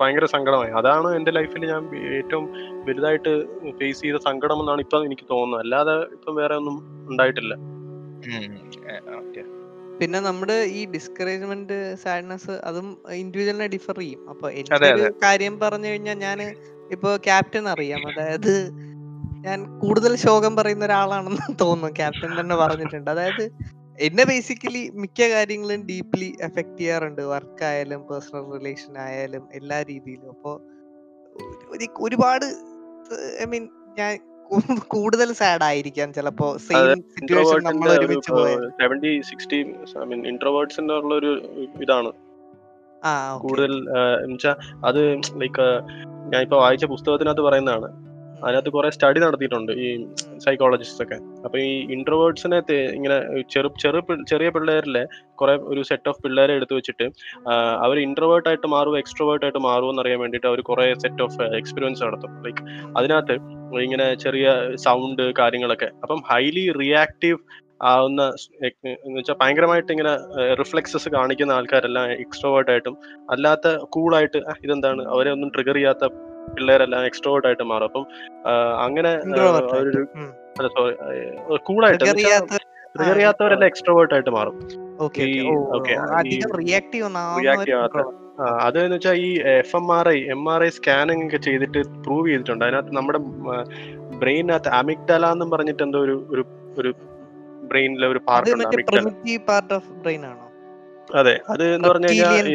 ഭയങ്കര 0.00 0.26
സങ്കടമായി. 0.34 0.72
അതാണ് 0.80 1.08
എന്റെ 1.18 1.32
ലൈഫിൽ 1.36 1.62
ഞാൻ 1.72 1.82
ഏറ്റവും 2.18 2.44
വലുതായിട്ട് 2.88 3.32
ഫേസ് 3.78 4.02
ചെയ്ത 4.04 4.18
സങ്കടം 4.28 4.60
എന്നാണ് 4.62 4.80
ഇപ്പൊ 4.86 4.98
എനിക്ക് 5.08 5.26
തോന്നുന്നത്. 5.32 5.62
അല്ലാതെ 5.64 5.94
ഇപ്പം 6.16 6.34
വേറെ 6.40 6.56
ഒന്നും 6.60 6.76
ഉണ്ടായിട്ടില്ല. 7.10 7.54
പിന്നെ 10.00 10.20
നമ്മുടെ 10.20 10.52
ഈ 10.52 10.86
ഡിസ്കറേജ്മെന്റ് 10.86 11.96
സാഡ്നെസ് 11.96 12.50
അതും 12.50 13.02
ഇൻഡിവിജ്വലിനെ 13.12 13.66
ഡിഫർ 13.66 13.98
ചെയ്യും. 13.98 14.28
അപ്പൊ 14.28 14.50
എനിക്ക് 14.50 15.14
കാര്യം 15.24 15.60
പറഞ്ഞു 15.60 15.86
കഴിഞ്ഞാൽ 15.86 16.14
ഞാൻ 16.14 16.42
ഇപ്പൊ 16.92 17.16
ക്യാപ്റ്റൻ 17.16 17.68
അറിയാം. 17.68 17.98
അതായത് 17.98 18.70
ഞാൻ 19.46 19.80
കൂടുതൽ 19.80 20.16
ശോകം 20.16 20.56
പറയുന്ന 20.56 20.84
ഒരാളാണെന്ന് 20.84 21.38
തോന്നുന്നു. 21.60 21.96
ക്യാപ്റ്റൻ 21.96 22.40
തന്നെ 22.40 22.56
പറഞ്ഞിട്ടുണ്ട്. 22.56 23.10
അതായത് 23.10 23.44
എന്നെ 24.00 24.24
ബേസിക്കലി 24.24 24.90
മിക്ക 24.94 25.22
കാര്യങ്ങളും 25.22 25.86
ഡീപ്ലി 25.86 26.36
എഫക്ട് 26.40 26.78
ചെയ്യാറുണ്ട്. 26.78 27.22
വർക്ക് 27.22 27.64
ആയാലും 27.64 28.02
പേഴ്സണൽ 28.02 28.58
റിലേഷൻ 28.58 28.98
ആയാലും 28.98 29.48
എല്ലാ 29.54 29.82
രീതിയിലും. 29.82 30.28
അപ്പോ 30.28 30.62
ഒരു 31.70 31.86
ഒരുപാട് 32.00 32.44
ഐ 33.42 33.44
മീൻ 33.44 33.68
ഞാൻ 33.98 34.31
കൂടുതൽ 34.88 35.32
സാഡ് 35.32 35.62
ആയിരിക്കാം 35.62 36.12
ചിലപ്പോ 36.12 36.56
സെയിം 36.56 37.00
സിറ്റുവേഷൻ 37.00 37.62
നമ്മൾ 37.62 37.90
ഒരുമിച്ച് 37.90 38.32
പോയത് 38.32 38.66
ഇൻട്രോവേർട്സിന്റെ 40.26 40.94
ഉള്ള 40.94 41.14
ഒരു 41.14 41.32
ഇതാണ്. 41.82 42.12
കൂടുതൽ 43.38 43.88
അത് 44.84 45.14
ലൈക്ക് 45.40 45.66
ഞാൻ 46.32 46.42
ഇപ്പൊ 46.42 46.56
വായിച്ച 46.56 46.84
പുസ്തകത്തിനകത്ത് 46.84 47.40
പറയുന്നതാണ്. 47.40 48.11
അതിനകത്ത് 48.44 48.70
കുറെ 48.76 48.88
സ്റ്റഡി 48.96 49.20
നടത്തിയിട്ടുണ്ട് 49.24 49.72
ഈ 49.84 49.88
സൈക്കോളജിസ്റ്റ് 50.44 51.02
ഒക്കെ. 51.04 51.18
അപ്പൊ 51.46 51.56
ഈ 51.68 51.72
ഇൻട്രോവേർട്സിനെ 51.96 52.58
ഇങ്ങനെ 52.98 53.18
ചെറു 53.54 53.70
ചെറു 53.84 54.00
ചെറിയ 54.32 54.48
പിള്ളേരിലെ 54.56 55.04
കുറെ 55.40 55.54
ഒരു 55.72 55.82
സെറ്റ് 55.90 56.10
ഓഫ് 56.12 56.20
പിള്ളേരെ 56.24 56.52
എടുത്തു 56.58 56.74
വെച്ചിട്ട് 56.78 57.06
അവർ 57.84 57.98
ഇൻട്രോവേർട്ട് 58.06 58.48
ആയിട്ട് 58.50 58.68
മാറുമോ 58.76 58.98
എക്സ്ട്രോവേർട്ട് 59.02 59.44
ആയിട്ട് 59.46 59.62
മാറുമോ 59.68 59.90
എന്നറിയാൻ 59.94 60.20
വേണ്ടിയിട്ട് 60.24 60.48
അവർ 60.52 60.62
കുറെ 60.70 60.86
സെറ്റ് 61.04 61.24
ഓഫ് 61.26 61.40
എക്സ്പീരിയൻസ് 61.60 62.02
നടത്തും. 62.06 62.32
ലൈക്ക് 62.46 62.62
അതിനകത്ത് 63.00 63.36
ഇങ്ങനെ 63.86 64.06
ചെറിയ 64.24 64.46
സൗണ്ട് 64.86 65.24
കാര്യങ്ങളൊക്കെ. 65.40 65.90
അപ്പം 66.04 66.18
ഹൈലി 66.30 66.64
റിയാക്റ്റീവ് 66.80 67.38
ആവുന്ന 67.92 68.22
എന്ന് 68.66 69.14
വെച്ചാൽ 69.18 69.36
ഭയങ്കരമായിട്ട് 69.40 69.92
ഇങ്ങനെ 69.94 70.12
റിഫ്ലെക്സസ് 70.60 71.08
കാണിക്കുന്ന 71.14 71.56
ആൾക്കാരെല്ലാം 71.58 72.04
എക്സ്ട്രോവേർട്ട് 72.24 72.70
ആയിട്ടും 72.74 72.96
അല്ലാത്ത 73.34 73.72
കൂളായിട്ട് 73.94 74.40
ഇതെന്താണ്? 74.66 75.02
അവരെ 75.14 75.30
ഒന്നും 75.36 75.50
ട്രിഗർ 75.56 75.76
ചെയ്യാത്ത 75.78 76.10
പിള്ളേരെല്ലാം 76.48 77.06
എക്സ്ട്രോവേർട്ട് 77.06 77.48
ആയിട്ട് 77.48 77.62
മാറും. 77.62 77.84
അപ്പം 77.84 78.06
അങ്ങനെ. 78.82 79.12
ഒരു 80.60 80.68
സോറി 80.68 80.96
കൂളായിട്ട് 81.56 82.04
എക്സ്ട്രോവേർട്ട് 83.64 84.14
ആയിട്ട് 84.14 84.30
മാറും. 84.30 84.56
അത് 88.60 88.78
എന്ന് 88.84 88.96
വെച്ചാൽ 88.96 89.14
ഈ 89.14 89.40
F 89.40 89.76
M 89.76 89.96
R 89.96 90.08
I 90.08 90.18
M 90.24 90.52
R 90.52 90.64
I 90.64 90.68
scanning 90.68 91.26
ഒക്കെ 91.26 91.36
ചെയ്തിട്ട് 91.36 91.88
പ്രൂവ് 91.88 92.28
ചെയ്തിട്ടുണ്ട്. 92.28 92.64
അതിനകത്ത് 92.64 92.96
നമ്മുടെ 92.96 93.18
ബ്രെയിനകത്ത് 94.18 94.68
അമിഗ്ഡല 94.68 95.26
എന്ന് 95.26 95.46
പറഞ്ഞിട്ട് 95.46 95.82
എന്തോ 95.82 95.98
ഒരു 95.98 96.26
ഒരു 96.30 96.44
ഒരു 96.78 96.94
ബ്രെയിനിലെ 97.70 98.08
ഒരു 98.08 98.20
പാർട്ട് 98.28 98.50
ഉണ്ട്. 98.50 98.64
അതെ 101.14 101.40
അത് 101.48 101.74
എന്ന് 101.74 101.88
പറഞ്ഞു 101.88 102.08
കഴിഞ്ഞാൽ 102.08 102.48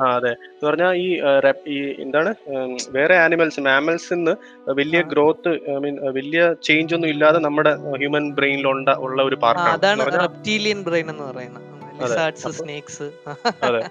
ആ 0.00 0.14
അതെ. 0.14 0.28
എന്ന് 0.28 0.66
പറഞ്ഞാൽ 0.66 0.94
ഈ 0.94 1.20
ഈ 1.68 2.02
എന്താണ് 2.02 2.34
വേറെ 2.90 3.16
ആനിമൽസ് 3.16 3.60
മാമൽസിൽ 3.60 4.36
വലിയ 4.68 5.02
ഗ്രോത്ത് 5.02 5.70
ഐ 5.70 5.76
മീൻ 5.76 6.12
വലിയ 6.12 6.54
ചേഞ്ച് 6.62 6.94
ഒന്നും 6.94 7.08
ഇല്ലാതെ 7.08 7.38
നമ്മുടെ 7.38 7.76
ഹ്യൂമൻ 7.96 8.34
ബ്രെയിനിൽ 8.34 8.66
ഉള്ള 8.98 9.22
ഒരു 9.22 9.34
പാർട്ടാണ് 9.34 9.68
അതാണ് 9.68 10.06
റെപ്റ്റീലിയൻ 10.22 10.82
ബ്രെയിൻ 10.82 11.10
എന്ന് 11.10 11.24
പറയുന്നത്. 11.24 11.64
സ്നേക്സ് 12.50 13.10
അതെ. 13.64 13.82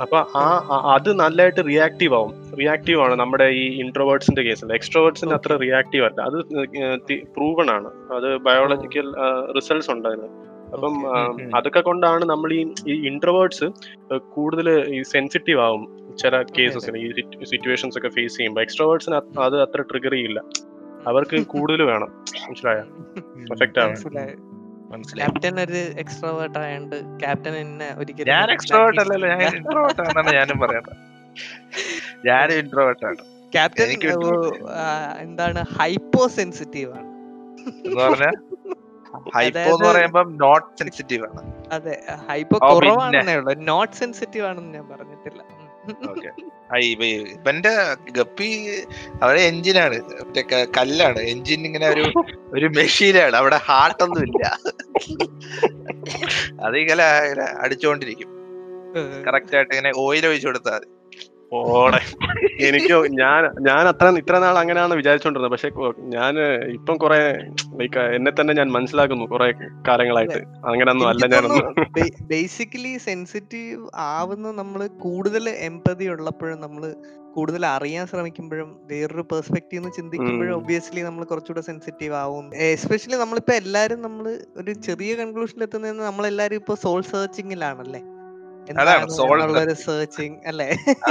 അപ്പൊ 0.00 0.18
ആ 0.36 0.42
ആ- 0.70 0.94
അത് 0.94 1.12
നല്ലതായിട്ട് 1.14 1.66
റിയാക്റ്റീവ് 1.66 2.14
ആവും. 2.14 2.56
റിയാക്റ്റീവ് 2.58 3.00
ആണ് 3.00 3.14
നമ്മുടെ 3.14 3.44
ഈ 3.44 3.80
ഇൻട്രോവേർട്സിന്റെ 3.80 4.42
കേസിൽ 4.42 4.74
എക്സ്ട്രോവേർട്സിന് 4.74 5.34
അത്ര 5.34 5.56
റിയാക്റ്റീവ് 5.56 6.04
അല്ല. 6.04 6.20
അത് 6.20 6.38
പ്രൂവൺ 7.36 7.70
ആണ്. 7.70 7.90
അത് 8.14 8.36
ബയോളജിക്കൽ 8.36 9.14
റിസൾട്ട്സ് 9.56 9.90
ഉണ്ട് 9.90 10.08
അതിന്. 10.08 10.55
അപ്പം. 10.72 10.92
അതൊക്കെ 11.56 11.80
കൊണ്ടാണ് 11.80 12.24
നമ്മൾ 12.24 12.52
ഈ 12.52 12.74
ഈ 12.88 13.06
ഇൻട്രോവേർട്സ് 13.06 13.64
കൂടുതൽ 14.18 14.94
ഈ 14.94 15.02
സെൻസിറ്റീവ് 15.02 15.60
ആവും 15.60 16.16
ചില 16.18 16.42
കേസസിന് 16.42 16.98
ഈ 16.98 17.10
സിറ്റുവേഷൻസ് 17.44 17.98
ഒക്കെ 17.98 18.08
ഫേസ് 18.08 18.36
ചെയ്യുമ്പോൾ 18.36 18.60
എക്സ്ട്രോവേർട്സിന് 18.60 19.40
അത് 19.40 19.62
അത്ര 19.62 19.80
ട്രിഗർ 19.82 20.10
ചെയ്യില്ല. 20.10 20.40
അവർക്ക് 21.06 21.46
കൂടുതൽ 21.46 21.82
വേണം. 21.82 22.24
മനസ്സിലായ? 22.48 22.76
എഫക്റ്റ് 23.52 23.78
ആവും. 23.78 23.90
മനസ്സിലായി. 23.90 24.34
മനസ്സിലായി. 24.92 25.28
ക്യാപ്റ്റൻ 25.28 25.60
ഒരു 25.60 26.00
എക്സ്ട്രോവേർട്ട് 26.00 26.58
ആയതുകൊണ്ട് 26.58 26.96
ക്യാപ്റ്റൻ 27.20 27.52
എന്നെ 27.52 27.94
ഒരിക്കലും 27.98 28.28
ഞാൻ 28.28 28.50
എക്സ്ട്രോവേർട്ട് 28.50 29.00
അല്ലല്ലോ 29.00 29.28
ഞാൻ 29.28 29.38
മനസ്സിലാക്കിയിട്ടില്ല. 29.38 29.70
ഇൻട്രോവേർട്ട് 29.70 30.00
ആണെന്നാണ് 30.00 30.36
ഞാനും 30.36 30.58
പറയുന്നത്. 30.58 32.26
ഞാൻ 32.26 32.52
ഇൻട്രോവേർട്ട് 32.52 33.06
ആണ്. 33.06 33.16
ക്യാപ്റ്റൻ 33.52 33.88
എന്താണ് 35.20 35.64
ഹൈപ്പോ 35.78 36.28
സെൻസിറ്റീവ് 36.28 36.92
ആണ് 36.92 37.16
ഹൈപ്പോ 39.36 39.60
എന്ന് 39.72 39.88
പറയുമ്പോൾ 39.88 40.22
പറയുമ്പോ 40.22 40.22
നോട്ട് 40.46 40.66
സെൻസിറ്റീവ് 40.78 41.24
ആണ്. 41.28 41.42
അതെ 41.72 41.94
ഹൈപ്പോ 42.28 42.58
കുറവാണെന്നേ 42.70 43.34
ഉള്ളൂ. 43.34 43.54
നോട്ട് 43.70 43.96
സെൻസിറ്റീവ് 43.96 44.46
ആണെന്ന് 44.46 44.74
ഞാൻ 44.78 44.88
പറഞ്ഞിട്ടില്ല. 44.92 45.42
ഇവന്റെ 47.34 47.72
ഗപ്പി 48.10 48.48
അവരെ 49.22 49.42
എഞ്ചിനാണ് 49.42 49.98
മറ്റേ 50.20 50.42
കല്ലാണ്. 50.78 51.20
എഞ്ചിൻ 51.32 51.66
ഇങ്ങനെ 51.66 51.88
ഒരു 51.88 52.04
ഒരു 52.54 52.68
മെഷീനാണ് 52.68 53.36
അവിടെ 53.36 53.60
ഹാർട്ട് 53.68 54.02
ഒന്നും 54.02 54.24
ഇല്ല. 54.28 54.42
അത് 56.64 56.76
ഇങ്ങനെ 56.78 57.06
ഇങ്ങനെ 57.24 57.46
അടിച്ചുകൊണ്ടിരിക്കും 57.64 58.30
കറക്റ്റ് 59.26 59.56
ആയിട്ട് 59.56 59.72
ഇങ്ങനെ 59.74 59.92
ഓയിൽ 59.96 60.26
ഒഴിച്ചു 60.28 60.48
കൊടുത്താൽ 60.48 60.74
മതി. 60.76 60.88
ഓടെ 61.52 62.00
എനിക്ക് 62.68 62.94
ഞാൻ 63.20 63.42
ഞാൻ 63.58 63.88
അത്ര 63.88 64.06
ഇത്ര 64.20 64.38
നാൾ 64.38 64.58
അങ്ങനെയാണ് 64.58 64.94
വിചാരിച്ചോണ്ടിരുന്നത്. 64.94 65.52
പക്ഷെ 65.52 65.68
ഞാൻ 66.14 66.38
ഇപ്പം 66.76 66.96
കുറെ 66.96 67.18
ലൈക്ക് 67.80 67.98
എന്നെ 67.98 68.32
തന്നെ 68.40 68.54
ഞാൻ 68.54 68.72
മനസ്സിലാക്കുന്നു 68.72 69.24
കുറെ 69.24 69.52
കാലങ്ങളായിട്ട്. 69.88 70.40
അങ്ങനെയൊന്നും 70.70 71.08
അല്ല 71.08 71.26
ഞാനൊന്നും 71.26 71.68
ബേസിക്കലി 72.26 72.98
സെൻസിറ്റീവ് 72.98 73.88
ആവുന്ന 73.94 74.52
നമ്മൾ 74.52 74.86
കൂടുതൽ 74.86 75.48
എംപതി 75.48 76.04
ഉള്ളപ്പോഴും 76.04 76.60
നമ്മൾ 76.60 76.94
കൂടുതൽ 77.34 77.66
അറിയാൻ 77.66 78.06
ശ്രമിക്കുമ്പോഴും 78.06 78.80
വേറൊരു 78.90 79.24
പെർസ്പെക്റ്റീവ് 79.32 79.82
നിന്ന് 79.82 79.96
ചിന്തിക്കുമ്പോഴും. 79.96 80.54
ഒബ്വിയസ്ലി 80.56 81.00
നമ്മൾ 81.00 81.24
കുറച്ചുകൂടെ 81.24 81.60
സെൻസിറ്റീവ് 81.60 82.14
ആവും. 82.14 82.54
എസ്പെഷ്യലി 82.54 83.16
നമ്മളിപ്പോ 83.16 83.52
എല്ലാരും 83.52 84.02
നമ്മൾ 84.02 84.42
ഒരു 84.56 84.72
ചെറിയ 84.72 85.14
കൺക്ലൂഷനിൽ 85.14 85.62
എത്തുന്നതെന്ന് 85.62 86.04
നമ്മളെല്ലാരും 86.04 86.54
ഇപ്പൊ 86.54 86.74
സോൾ 86.74 87.00
സെർച്ചിങ്ങിലാണല്ലേ 87.00 88.02
അതാണ്, 88.74 89.04
ഒരു 89.62 89.74
സെർച്ചിങ് 89.82 90.36
അല്ലേ? 90.46 90.66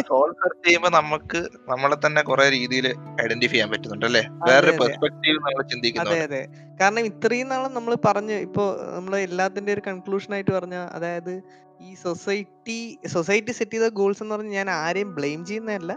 സോൾ 0.08 0.30
സെർച്ച് 0.40 0.64
ചെയ്യുമ്പോ 0.66 0.90
നമുക്ക് 0.96 1.40
നമ്മളെ 1.70 1.98
തന്നെ 2.06 2.22
കുറെ 2.24 2.46
രീതിയിൽ 2.56 2.88
ഐഡന്റിഫൈ 3.24 3.54
ചെയ്യാൻ 3.54 3.70
പറ്റുന്നുണ്ട് 3.72 4.08
അല്ലേ? 4.10 4.24
വേറൊരു 4.48 4.74
പെർസ്പെക്ടീവ് 4.82 5.38
നമ്മൾ 5.38 5.64
അതെ 6.06 6.20
അതെ. 6.26 6.42
കാരണം 6.82 7.06
ഇത്രയും 7.12 7.50
നാളും 7.50 7.74
നമ്മൾ 7.74 7.96
പറഞ്ഞു 8.06 8.38
ഇപ്പോ 8.48 8.66
നമ്മൾ 8.96 9.16
എല്ലാത്തിന്റെ 9.26 9.74
ഒരു 9.74 9.84
കൺക്ലൂഷൻ 9.88 10.34
ആയിട്ട് 10.36 10.52
പറഞ്ഞ 10.52 10.76
അതായത് 10.96 11.34
ഈ 11.82 11.92
സൊസൈറ്റി 12.04 12.80
സൊസൈറ്റി 13.14 13.54
സെറ്റ് 13.54 13.78
ചെയ്ത 13.78 13.88
ഗോൾസ് 13.96 14.22
എന്ന് 14.24 14.36
പറഞ്ഞാൽ 14.36 14.56
ഞാൻ 14.60 14.70
ആരെയും 14.80 15.10
ബ്ലെയിം 15.16 15.42
ചെയ്യുന്നതല്ല. 15.46 15.94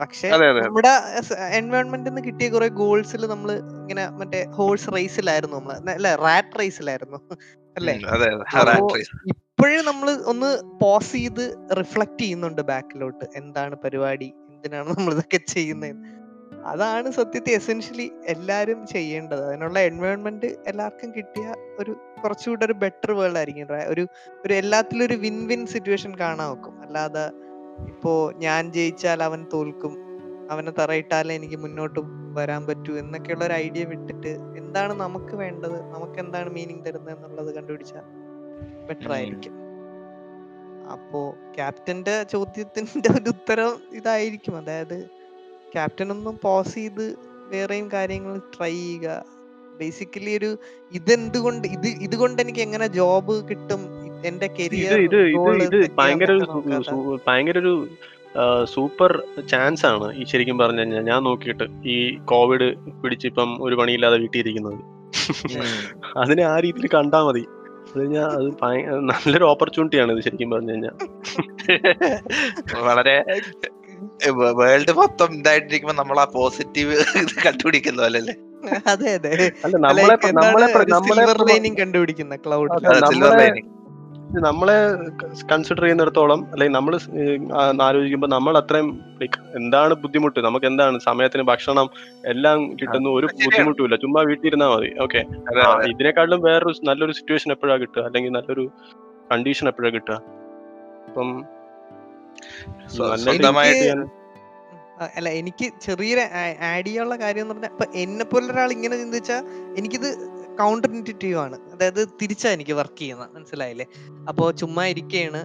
പക്ഷെ. 0.00 0.28
നമ്മുടെ 0.66 0.92
എൻവയോൺമെന്റിൽ 1.56 2.10
നിന്ന് 2.10 2.22
കിട്ടിയ 2.26 2.48
കുറെ 2.50 2.68
ഗോൾസിൽ 2.78 3.22
നമ്മൾ 3.30 3.50
ഇങ്ങനെ 3.82 4.04
മറ്റേ 4.20 4.40
ഹോഴ്സ് 4.56 4.88
റേസിലായിരുന്നു 4.94 5.56
നമ്മൾ 5.58 5.74
അല്ലെ? 5.92 6.12
റാറ്റ് 6.24 6.58
റേസിലായിരുന്നു 6.60 7.18
അല്ലേ? 7.76 7.94
ഉം, 9.62 9.68
അതെ 9.68 9.76
അതെ 9.76 9.88
അപ്പോ 9.88 9.98
rat 9.98 10.06
race. 10.06 10.16
ഇപ്പോഴും 10.16 10.26
നമ്മൾ 10.26 10.30
ഒന്ന് 10.30 10.80
പോസ് 10.80 11.12
ചെയ്ത് 11.12 11.56
റിഫ്ലക്ട് 11.78 12.20
ചെയ്യുന്നുണ്ട് 12.20 12.62
ബാക്കിലോട്ട്. 12.62 13.24
എന്താണ് 13.36 13.76
പരിപാടി? 13.76 14.34
എന്തിനാണ് 14.50 14.90
നമ്മൾ 14.98 15.12
ഇതൊക്കെ 15.12 15.36
ചെയ്യുന്നത്? 15.36 15.96
അതാണ് 16.66 17.10
സത്യത്തിൽ 17.10 17.52
എസെൻഷ്യലി 17.52 18.12
എല്ലാവരും 18.26 18.86
ചെയ്യേണ്ടത്. 18.86 19.44
അതിനുള്ള 19.44 19.78
എൻവയോൺമെന്റ് 19.78 20.46
എല്ലാവർക്കും 20.46 21.12
കിട്ടിയ 21.16 21.54
ഒരു 21.78 21.96
കുറച്ചുകൂടെ 22.24 22.64
ഒരു 22.64 22.72
ബെറ്റർ 22.72 23.12
വേൾഡ് 23.12 23.36
ആയിരിക്കും 23.36 23.68
ഒരു 23.88 24.06
ഒരു 24.46 24.54
എല്ലാത്തിലും 24.54 25.06
ഒരു 25.06 25.14
വിൻ 25.14 25.46
വിൻ 25.46 25.66
സിറ്റുവേഷൻ 25.66 26.18
കാണാൻ 26.20 26.38
നോക്കും 26.38 26.82
അല്ലാതെ 26.82 27.26
ഇപ്പോ 27.88 28.32
ഞാൻ 28.36 28.72
ജയിച്ചാൽ 28.72 29.22
അവൻ 29.22 29.46
തോൽക്കും. 29.52 29.96
അവനെ 30.50 30.70
തറയിട്ടാലേ 30.70 31.34
എനിക്ക് 31.34 31.56
മുന്നോട്ട് 31.56 32.00
വരാൻ 32.32 32.66
പറ്റൂ 32.66 32.96
എന്നൊക്കെയുള്ള 32.96 33.44
ഒരു 33.44 33.52
ഐഡിയ 33.52 33.84
വിട്ടിട്ട് 33.84 34.28
എന്താണ് 34.28 34.92
നമുക്ക് 34.92 35.34
വേണ്ടത്? 35.34 35.82
നമുക്ക് 35.82 36.20
എന്താണ് 36.20 36.50
മീനിങ് 36.50 36.84
തരുന്നത് 36.86 37.16
എന്നുള്ളത് 37.16 37.54
കണ്ടുപിടിച്ചാൽ 37.54 38.31
ബെറ്റർ. 38.88 39.12
ആയിരിക്കും. 39.12 39.54
അപ്പോ 40.92 41.20
ക്യാപ്റ്റന്റെ 41.56 42.22
ചോദ്യത്തിന്റെ 42.22 43.08
ഒരു 43.10 43.28
ഉത്തരം 43.28 43.72
ഇതായിരിക്കും. 43.92 44.56
അതായത് 44.56 44.98
ക്യാപ്റ്റൻ 45.74 46.12
ഒന്നും 46.12 46.38
പോസ് 46.42 46.74
ചെയ്ത് 46.74 47.04
വേറെയും 47.52 47.90
കാര്യങ്ങൾ 47.92 48.38
ട്രൈ 48.54 48.74
ചെയ്യുക. 48.74 49.08
ബേസിക്കലി 49.78 50.32
ഒരു 50.36 50.50
ഇതെന്തുകൊണ്ട് 50.92 51.68
ഇത് 51.68 51.86
ഇതുകൊണ്ട് 52.06 52.42
എനിക്ക് 52.42 52.60
എങ്ങനെ 52.60 52.86
ജോബ് 52.86 53.34
കിട്ടും? 53.50 53.82
എന്റെ 54.24 54.46
കരിയർ 54.46 54.98
ഇത് 54.98 55.16
ഇത് 55.26 55.62
ഇത് 55.62 55.78
ഭയങ്കര 55.98 56.32
ഒരു 56.32 56.46
ഭയങ്കര 57.26 57.58
ഒരു 57.58 57.74
സൂപ്പർ 58.64 59.10
ചാൻസ് 59.48 59.86
ആണ് 59.86 60.06
ഈ 60.14 60.24
ശരിക്കും 60.24 60.58
പറഞ്ഞു 60.58 60.80
കഴിഞ്ഞാൽ 60.80 61.02
ഞാൻ 61.02 61.20
നോക്കിയിട്ട് 61.22 61.64
ഈ 61.88 61.96
കോവിഡ് 62.24 62.68
പിടിച്ചിപ്പം 63.02 63.50
ഒരു 63.62 63.74
പണിയില്ലാതെ 63.74 64.18
വീട്ടിയിരിക്കുന്നത് 64.18 64.78
അതിനെ 66.18 66.42
ആ 66.42 66.54
രീതിയിൽ 66.58 66.86
കണ്ടാ 66.88 67.20
മതി. 67.24 67.42
അത് 67.92 67.98
കഴിഞ്ഞാൽ 67.98 68.28
അത് 68.34 68.46
നല്ലൊരു 69.10 69.44
ഓപ്പർച്യൂണിറ്റി 69.44 69.98
ആണ് 70.02 70.12
ഇത് 70.14 70.20
ശരിക്കും 70.26 70.50
പറഞ്ഞു 70.50 70.72
കഴിഞ്ഞാൽ 70.72 70.94
വളരെ 72.84 73.16
വേൾഡ് 74.60 74.92
മൊത്തം 74.92 75.30
ഇതായിട്ടിരിക്കുമ്പോ 75.34 75.96
നമ്മൾ 75.98 76.18
ആ 76.20 76.26
പോസിറ്റീവ് 76.34 76.94
ഇത് 77.20 77.34
കണ്ടുപിടിക്കുന്ന 77.44 78.00
പോലെ 78.02 78.18
അല്ലേ 78.18 78.34
അതെ 78.86 79.08
അതെ. 79.14 79.30
അല്ല 79.64 79.76
നമ്മളെ 79.84 80.16
നമ്മളെ 80.40 80.66
നമ്മളെ 80.94 81.28
കണ്ടുപിടിക്കുന്ന 81.78 82.36
ക്ലൗഡ് 82.44 82.78
സിൽവർ 83.10 83.34
ലൈനിങ് 83.40 83.68
നമ്മളെ 84.46 84.76
കൺസിഡർ 85.50 85.82
ചെയ്യുന്നിടത്തോളം 85.84 86.40
അല്ലെങ്കിൽ 86.52 86.74
നമ്മൾ 86.76 86.94
ആലോചിക്കുമ്പോൾ 87.86 88.30
നമ്മൾ 88.34 88.54
അത്രയും 88.60 88.88
ലൈക്ക് 89.20 89.38
എന്താണ് 89.58 89.94
ബുദ്ധിമുട്ട്? 90.02 90.38
നമുക്ക് 90.46 90.66
എന്താണ് 90.70 90.98
സമയത്തിന് 91.08 91.44
ഭക്ഷണം 91.50 91.88
എല്ലാം 92.32 92.58
കിട്ടുന്ന 92.80 93.08
ഒരു. 93.18 93.26
ബുദ്ധിമുട്ടുമില്ല. 93.44 93.96
ചുമ്മാ 94.04 94.22
വീട്ടിൽ 94.28 94.48
ഇരുന്നാൽ 94.50 94.70
മതി 94.74 94.90
ഓക്കെ 95.06 95.22
ഇതിനേക്കാളും 95.92 96.42
വേറൊരു 96.48 96.74
നല്ലൊരു 96.90 97.16
സിറ്റുവേഷൻ 97.18 97.52
എപ്പോഴാ 97.56 97.76
കിട്ടുക? 97.82 98.04
അല്ലെങ്കിൽ 98.08 98.32
നല്ലൊരു 98.38 98.66
കണ്ടീഷൻ 99.32 99.68
എപ്പോഴാ 99.72 99.90
കിട്ടുക? 99.96 100.18
അപ്പം 101.08 101.30
അല്ല 105.18 105.28
എനിക്ക് 105.40 105.66
ചെറിയൊരു 105.84 106.24
ആഡ് 106.70 106.86
ചെയ്യാനുള്ള 106.86 107.16
കാര്യം 107.22 107.42
എന്ന് 107.44 107.54
പറഞ്ഞാൽ 107.54 107.72
ഇപ്പൊ 107.74 107.86
എന്നെ 108.02 108.24
പോലെ 108.24 108.46
ഒരാൾ 108.52 108.70
ഇങ്ങനെ 108.76 108.96
ചിന്തിച്ചാൽ 109.02 109.42
എനിക്കിത് 109.78 110.08
കൗണ്ടർ 110.60 110.90
ഇന്റിറ്റീവ് 110.90 111.38
ആണ്. 111.38 111.56
അതായത് 111.72 112.08
തിരിച്ചാ 112.22 112.48
എനിക്ക് 112.56 112.72
വർക്ക് 112.72 112.98
ചെയ്യുന്നത്. 112.98 113.30
മനസ്സിലായില്ലേ? 113.36 113.86
അപ്പോ 114.28 114.50
ചുമ്മാ 114.50 114.84
ഇരിക്കുകയാണ് 114.86 115.42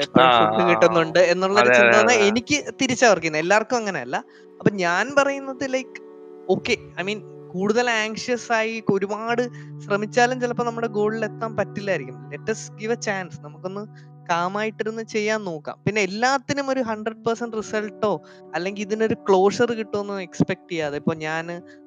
ഫുഡ് 0.00 0.64
കിട്ടുന്നുണ്ട് 0.70 1.18
എന്നുള്ള 1.18 1.60
ചിന്ത. 1.76 2.10
എനിക്ക് 2.28 2.56
തിരിച്ചാ 2.82 3.06
വർക്ക് 3.08 3.22
ചെയ്യുന്നത്. 3.22 3.42
എല്ലാവർക്കും 3.42 3.76
അങ്ങനെയല്ല. 3.76 4.16
അപ്പൊ 4.58 4.70
ഞാൻ 4.70 5.14
പറയുന്നത് 5.18 5.64
ലൈക്ക് 5.74 6.02
ഓക്കെ 6.50 6.76
ഐ 7.00 7.04
മീൻ 7.04 7.20
കൂടുതൽ 7.52 7.90
ആങ്ഷ്യസ് 7.90 8.52
ആയി 8.52 8.82
ഒരുപാട് 8.92 9.42
ശ്രമിച്ചാലും 9.84 10.40
ചിലപ്പോൾ 10.40 10.66
നമ്മുടെ 10.66 10.86
ഗോളിൽ 10.86 11.24
എത്താൻ 11.24 11.56
പറ്റില്ലായിരിക്കും. 11.56 12.16
ലെറ്റസ് 12.30 12.72
ഗിവ് 12.72 12.92
എ 12.92 12.94
ചാൻസ് 12.94 13.38
നമുക്കൊന്ന് 13.40 13.82
കാമായിട്ടിരുന്ന് 14.30 15.02
ചെയ്യാൻ 15.06 15.40
നോക്കാം. 15.44 15.76
പിന്നെ 15.84 16.00
എല്ലാത്തിനും 16.00 16.66
ഒരു 16.70 16.80
ഹൺഡ്രഡ് 16.80 17.24
പെർസെന്റ് 17.26 17.56
റിസൾട്ടോ 17.56 18.12
അല്ലെങ്കിൽ 18.54 18.82
ഇതിനൊരു 18.82 19.16
ക്ലോഷർ 19.28 19.70
കിട്ടുമെന്ന് 19.72 20.22
എക്സ്പെക്ട് 20.22 20.70
ചെയ്യാതെ. 20.70 20.96
ഇപ്പൊ 20.96 21.14
ഞാൻ 21.24 21.46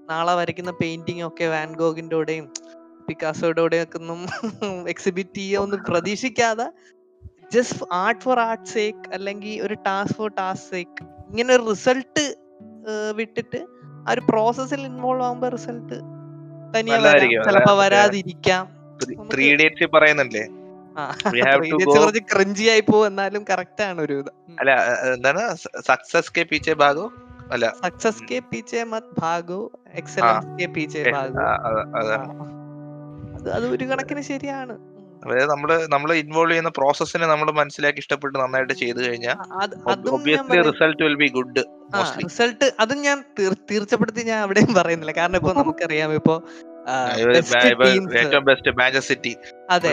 നാളെ 0.10 0.36
വരയ്ക്കുന്ന 0.36 0.74
പെയിന്റിംഗ് 0.82 1.26
ഒക്കെ 1.28 1.48
വാൻഗോഗിന്റെ 1.48 2.16
കൂടെയും 2.16 2.46
പിക്കാസോയുടെ 3.08 3.78
ഒക്കെ 3.84 3.98
ഒന്നും 3.98 4.20
എക്സിബിറ്റ് 4.94 5.40
ചെയ്യുമെന്ന് 5.40 5.78
പ്രതീക്ഷിക്കാതെ 5.90 6.68
just 7.52 7.86
art 7.96 8.24
for 8.24 8.40
art 8.40 8.70
sake 8.70 9.06
അല്ലെങ്കിൽ 9.14 9.54
ഒരു 9.62 9.76
ടാസ്ക് 9.86 10.18
ഫോർ 10.18 10.30
ടാസ്ക് 10.40 10.68
സേക്ക് 10.74 11.02
ഇങ്ങനെ 11.30 11.52
ഒരു 11.56 11.64
റിസൾട്ട് 11.72 12.24
വിട്ടിട്ട് 13.16 13.60
ആ 14.08 14.12
ഒരു 14.12 14.22
പ്രോസസ്സിൽ 14.30 14.82
ഇൻവോൾവ് 14.86 15.24
ആകുമ്പോ 15.24 15.50
റിസൾട്ട് 15.50 15.98
തനിയെ. 16.74 16.98
ചിലപ്പോ. 17.48 17.74
വരാതിരിക്കാം. 17.82 18.64
ത്രീ 19.32 19.48
ഡേറ്റ്സ് 19.60 19.88
പറയുന്നുണ്ടല്ലേ 19.96 20.44
ആ, 20.98 21.04
We 21.28 21.39
have 21.41 21.62
to 21.64 21.78
go- 21.80 21.93
കുറച്ച് 21.95 22.22
ക്രഞ്ചി 22.32 22.66
ആയി 22.70 22.84
പോകും 22.86 23.08
എന്നാലും 23.08 23.41
കറക്റ്റ് 23.50 23.84
ആണ് 23.84 24.00
ഒരു 24.02 24.16
ഇത്. 24.22 24.32
അല്ല 24.60 24.72
എന്താണ്? 25.12 25.41
സക്സസ് 25.88 26.32
കെ 26.32 26.43
പീച്ചെ 26.43 26.74
ഭാഗോ 26.76 27.06
അല്ല. 27.52 27.66
സക്സസ് 27.84 28.24
കെ 28.24 28.39
പീച്ചെ 28.50 28.84
മത് 28.86 29.10
ഭാഗോ 29.20 29.60
എക്സലൻസ് 29.93 30.50
കെ 30.60 30.68
പീച്ചെ 30.76 31.04
ഭാഗോ 31.12 31.43
അതാണ് 32.00 32.34
അത്. 33.36 33.50
അത് 33.52 33.66
ഒരു 33.68 33.86
കണക്കിന് 33.86 34.24
ശരിയാണ്. 34.30 34.76
അതായത് 35.24 35.50
നമ്മൾ 35.52 35.70
നമ്മൾ 35.88 36.10
ഇൻവോൾവ് 36.14 36.52
ചെയ്യുന്ന 36.52 36.72
പ്രോസസ്സിനെ 36.76 37.26
നമ്മൾ 37.26 37.48
മനസ്സിലാക്കി 37.52 38.00
ഇഷ്ടപ്പെട്ട് 38.00 38.36
നന്നായിട്ട് 38.38 38.74
ചെയ്തു 38.82 39.00
കഴിഞ്ഞാൽ 39.00 39.38
result 40.70 41.02
will 41.04 41.16
be 41.16 41.28
good 41.30 41.64
result 42.22 42.68
അതും 42.80 43.00
ഞാൻ 43.02 43.18
തീർച്ചപ്പെടുത്തി 43.70 44.24
ഞാൻ 44.30 44.39
അവിടെയും 44.45 44.74
പറയുന്നില്ല. 44.74 45.14
കാരണം 45.20 45.38
ഇപ്പൊ 45.38 45.54
നമുക്കറിയാം 45.54 46.14
ഇപ്പൊ 46.14 46.36
ഏറ്റവും 46.88 48.44
ബെസ്റ്റ് 48.46 48.70
മാഞ്ചസ്റ്റർ 48.70 49.16
സിറ്റി 49.16 49.36
അതെ. 49.70 49.90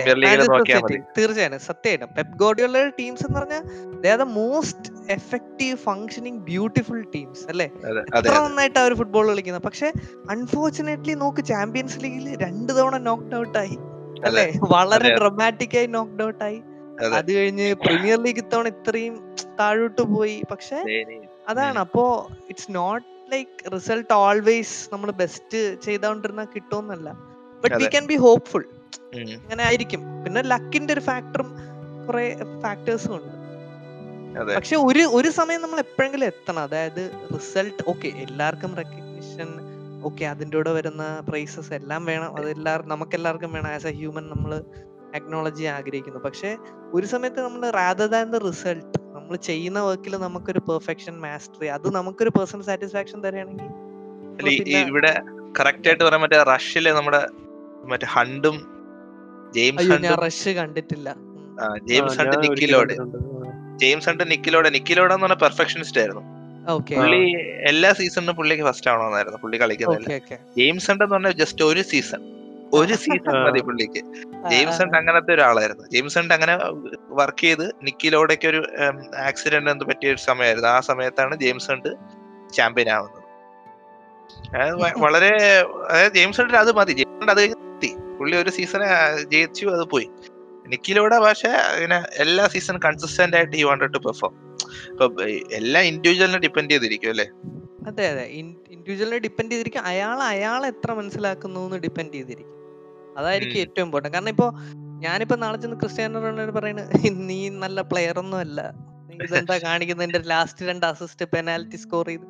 തീർച്ചയായും 1.19 1.61
സത്യമായിട്ടും 1.61 2.09
പെപ് 2.15 2.39
ഗോഡിയുള്ള 2.39 2.89
ടീംസ് 2.89 3.27
എന്ന് 3.27 3.41
പറഞ്ഞാൽ 3.41 3.63
they 4.01 4.11
are 4.11 4.19
the 4.19 4.23
most 4.23 5.13
effective 5.13 5.77
functioning 5.77 6.39
beautiful 6.39 7.05
teams 7.15 7.47
അല്ലേ? 7.49 7.71
എത്ര 8.19 8.35
നന്നായിട്ട് 8.45 8.79
അവർ 8.79 8.95
ഫുട്ബോൾ 8.95 9.29
കളിക്കുന്നത്. 9.29 9.63
പക്ഷെ 9.63 9.93
അൺഫോർച്ചുനേറ്റ്ലി 10.31 11.15
നോക്ക് 11.15 11.45
ചാമ്പ്യൻസ് 11.45 12.05
ലീഗിൽ 12.05 12.37
രണ്ട് 12.45 12.73
തവണ 12.73 12.97
നോക്ക്ഡ് 12.97 13.35
ഔട്ട് 13.35 13.59
ആയി 13.59 13.77
അല്ലേ? 14.25 14.53
വളരെ. 14.71 15.15
ഡ്രമാറ്റിക് 15.15 15.77
ആയി 15.77 15.87
നോക്ക്ഡ് 15.87 16.23
ഔട്ട് 16.23 16.45
ആയി. 16.45 16.63
അത്. 17.15 17.33
കഴിഞ്ഞ് 17.33 17.75
പ്രീമിയർ 17.75 18.23
ലീഗ് 18.23 18.39
ഇത്തവണ 18.39 18.69
ഇത്രയും 18.69 19.35
താഴോട്ട് 19.61 20.03
പോയി. 20.03 20.43
പക്ഷെ 20.51 20.77
അതാണ്. 21.49 21.79
അപ്പോ 21.79 22.29
it's 22.49 22.67
not 22.71 23.14
like 23.35 23.72
result 23.74 24.12
always 24.14 24.78
നമ്മൾ 24.95 25.11
ബെസ്റ്റ് 25.22 25.61
ചെയ്തോണ്ടിരുന്ന 25.87 26.45
കിട്ടുമെന്നല്ല. 26.55 27.09
But 27.64 27.76
we. 27.76 27.87
Can 27.95 28.07
be 28.12 28.16
hopeful 28.26 28.64
അങ്ങനെ 29.18 29.62
ആയിരിക്കും. 29.64 30.01
പിന്നെ 30.24 30.43
ലക്കിന്റെ 30.53 30.93
ഒരു 30.93 31.03
ഫാക്ടറും 31.09 31.51
കുറെ 32.07 32.24
ഫാക്ടേഴ്സും 32.62 33.12
ഉണ്ട്. 33.16 33.32
പക്ഷെ 34.57 34.76
ഒരു 34.76 35.03
ഒരു 35.18 35.28
സമയം 35.30 35.61
നമ്മൾ 35.62 35.78
എപ്പോഴെങ്കിലും 35.78 36.26
എത്തണം. 36.26 36.62
അതായത് 36.62 37.03
റിസൾട്ട് 37.35 37.82
ഓക്കെ 37.91 38.09
എല്ലാവർക്കും 38.24 38.72
റെക്കഗ്നിഷൻ 38.80 39.51
ഓക്കെ 40.09 40.24
അതിന്റെ 40.24 40.57
കൂടെ 40.57 40.72
വരുന്ന 40.72 41.05
പ്രൈസസ് 41.28 41.72
എല്ലാം 41.72 42.05
വേണം. 42.05 42.30
അതെല്ലാവർക്കും 42.37 42.93
നമുക്കെല്ലാവർക്കും 42.95 43.53
വേണം. 43.53 43.70
ആസ് 43.76 43.87
എ 43.87 43.95
ഹ്യൂമൻ 44.01 44.26
നമ്മൾ 44.32 44.53
ടെക്നോളജി 45.14 45.64
ആഗ്രഹിക്കുന്നു. 45.76 46.20
പക്ഷെ 46.20 46.51
ഒരു 46.95 47.07
സമയത്ത് 47.07 47.41
നമ്മൾ 47.41 47.70
റാദർ 47.70 48.07
ദാൻ 48.07 48.26
ദ 48.30 48.41
റിസൾട്ട് 48.49 48.99
നമ്മൾ 49.25 49.37
ചെയ്യുന്ന 49.37 49.81
വർക്കിൽ 49.81 50.16
നമുക്കൊരു 50.16 50.59
പെർഫെക്ഷൻ 50.59 51.20
മാസ്റ്ററി 51.20 51.66
അത് 51.66 51.95
നമുക്കൊരു 51.95 52.29
പേഴ്സണൽ 52.29 52.62
സാറ്റിസ്ഫാക്ഷൻ 52.62 53.25
തരുകയാണെങ്കിൽ 53.25 53.68
അല്ല, 54.39 54.51
ഈ- 54.51 54.62
ഈ 54.66 54.77
ഇവിടെ 54.83 55.12
കറക്റ്റ് 55.61 55.89
ആയിട്ട് 55.89 56.05
പറയാൻ 56.05 56.22
മറ്റേ 56.22 56.43
റഷ്യയിലെ 56.43 56.93
നമ്മുടെ 56.93 57.20
മറ്റേ 57.85 58.07
ഹണ്ടും 58.07 58.57
ജെയിംസ് 59.55 59.83
ഹണ്ടും 59.83 60.03
ഞാൻ 60.03 60.18
റഷ് 60.18 60.49
കണ്ടിട്ടില്ല. 60.49 61.09
ആ, 61.61 61.77
ജെയിംസ് 61.89 62.18
ഹണ്ട് 62.18 62.43
നിക്കിലോട്. 62.43 62.93
ജെയിംസ് 63.77 64.09
ഹണ്ട് 64.09 64.31
നിക്കിലോടെ. 64.31 64.70
നിക്കിലോടെ 64.70 65.14
എന്ന് 65.14 65.27
പറഞ്ഞ 65.27 65.35
പെർഫെക്ഷനിസ്റ്റ് 65.35 66.01
ആയിരുന്നു. 66.01 66.22
ഓക്കേ 66.70 66.97
പുള്ളി 66.97 67.22
എല്ലാ 67.68 67.93
സീസണിലും 67.93 68.37
പുള്ളിക്ക് 68.37 68.64
ഫസ്റ്റ് 68.64 68.91
ആവണമെന്നായിരുന്നു. 68.91 69.39
പുള്ളി 69.39 69.61
കളിക്കുന്നത് 69.61 70.03
ഓക്കെ 70.03 70.14
ഓക്കെ 70.14 70.37
ജെയിംസ് 70.59 70.91
ഹണ്ട് 70.91 71.05
എന്ന് 71.05 71.14
പറഞ്ഞാൽ 71.14 71.33
ജസ്റ്റ് 71.33 71.64
ഒരു 71.64 71.83
സീസൺ 71.83 72.22
ഒരു 72.75 72.95
സീസൺ. 72.95 73.45
മതി 73.45 73.61
പുള്ളിക്ക്. 73.61 74.01
ജെയിംസൺ 74.51 74.97
അങ്ങനത്തെ 74.97 75.35
ഒരാളായിരുന്നു. 75.35 75.85
ജെയിംസൺ 75.91 76.33
അങ്ങനെ 76.33 76.59
വർക്ക് 77.09 77.41
ചെയ്ത് 77.41 77.70
നിക്കിലോടൊക്കെ 77.83 78.49
ഒരു 78.49 78.66
ആക്സിഡന്റ് 79.18 79.70
എന്ത് 79.70 79.85
പറ്റിയ 79.85 80.11
ഒരു 80.11 80.18
സമയമായിരുന്നു. 80.18 80.68
ആ 80.68 80.81
സമയത്താണ് 80.81 81.37
ജെയിംസൺ 81.37 81.83
ചാമ്പ്യൻ 82.53 82.89
ആവുന്നത്. 82.89 83.20
വളരെ 85.05 85.61
അതായത് 85.91 86.12
ജെയിംസ് 86.12 86.41
അത് 86.41 86.77
മതി. 86.77 86.93
ജെയിംസ് 86.93 87.31
അത് 87.31 87.41
കഴിഞ്ഞ് 87.41 87.57
നിർത്തി 87.57 87.97
പുള്ളി 88.18 88.37
ഒരു 88.37 88.51
സീസൺ 88.51 88.81
ജയിച്ചു 89.29 89.66
അത് 89.66 89.85
പോയി. 89.85 90.09
നിക്കിലൂടെ 90.66 91.18
പക്ഷെ 91.18 91.49
ഇങ്ങനെ 91.49 92.03
എല്ലാ 92.18 92.47
സീസൺ 92.47 92.79
കൺസിസ്റ്റന്റ് 92.79 93.37
ആയിട്ട് 93.37 93.57
ഈ 93.57 93.62
വാണ്ടഡ് 93.62 93.95
ടു 93.95 93.99
പെർഫോം 93.99 94.35
ഇപ്പൊ 94.91 95.22
എല്ലാ 95.53 95.81
ഇൻഡിവിജ്വലിനെ 95.81 96.39
ഡിപ്പെൻഡ് 96.39 96.70
ചെയ്തിരിക്കും 96.70 97.09
അല്ലേ? 97.09 97.27
അതെ 97.87 98.09
അതെ. 98.09 98.25
ഇൻഡിവിജ്വലിനെ 98.70 99.18
ഡിപ്പെൻഡ് 99.18 99.51
ചെയ്തിരിക്കും. 99.53 99.85
അയാൾ 99.85 100.18
അയാൾ 100.22 100.66
എത്ര 100.66 100.93
മനസ്സിലാക്കുന്നു 100.93 101.61
എന്ന് 101.61 101.77
ഡിപ്പെൻഡ് 101.77 102.12
ചെയ്തിരിക്കും. 102.12 102.64
അതായിരിക്കും 103.19 103.61
ഏറ്റവും 103.61 103.85
ഇമ്പോർട്ടന്റ് 103.85 104.17
കാരണം 104.17 104.29
ഇപ്പോ 104.29 104.53
ഞാനിപ്പോ 104.99 105.37
നാളെ 105.37 105.57
ചെന്ന് 105.57 105.77
ക്രിസ്ത്യാനോ 105.77 106.21
റൊണാൾഡോ 106.21 106.53
പറയുന്നത് 106.53 106.89
നീ 107.11 107.49
നല്ല 107.49 107.83
പ്ലെയർ 107.83 108.19
ഒന്നും 108.19 108.39
അല്ല. 108.39 108.75
ഇതെന്താ 109.11 109.25
ഇതെന്താ 109.25 109.59
കാണിക്കുന്നതിന്റെ 109.59 110.19
ലാസ്റ്റ് 110.19 110.67
രണ്ട് 110.67 110.87
അസിസ്റ്റ് 110.87 111.27
പെനാൽറ്റി 111.27 111.77
സ്കോർ 111.77 112.07
ചെയ്ത്. 112.07 112.27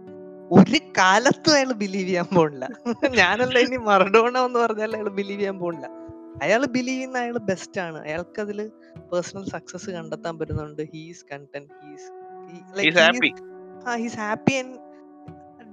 ഒരു 0.53 0.79
കാലത്തും 0.99 1.55
അയാൾ 1.55 1.73
ബിലീവ് 1.73 2.09
ചെയ്യാൻ 2.09 2.37
പോണില്ല. 2.37 2.69
ഞാനല്ല 3.09 3.59
ഇനി 3.59 3.77
മറഡോണ 3.77 4.39
എന്ന് 4.39 4.59
പറഞ്ഞാൽ 4.59 4.97
അയാൾ 4.97 5.09
ബിലീവ് 5.09 5.41
ചെയ്യാൻ 5.41 5.59
പോണില്ല. 5.59 5.87
അയാൾ 6.43 6.67
ബിലീവ് 6.67 6.97
ചെയ്യുന്ന 6.97 7.19
അയാൾ 7.19 7.39
ബെസ്റ്റ് 7.39 7.81
ആണ്. 7.81 7.99
അയാൾക്ക് 7.99 8.41
അതിൽ 8.41 8.71
പേഴ്സണൽ 9.13 9.45
സക്സസ് 9.45 9.91
കണ്ടെത്താൻ 9.91 10.39
പറ്റുന്നുണ്ട്. 10.39 10.83
He's 10.83 11.25
content 11.33 11.71
he's 11.85 12.09
he's 13.99 14.17
happy 14.17 14.53
and 14.53 14.77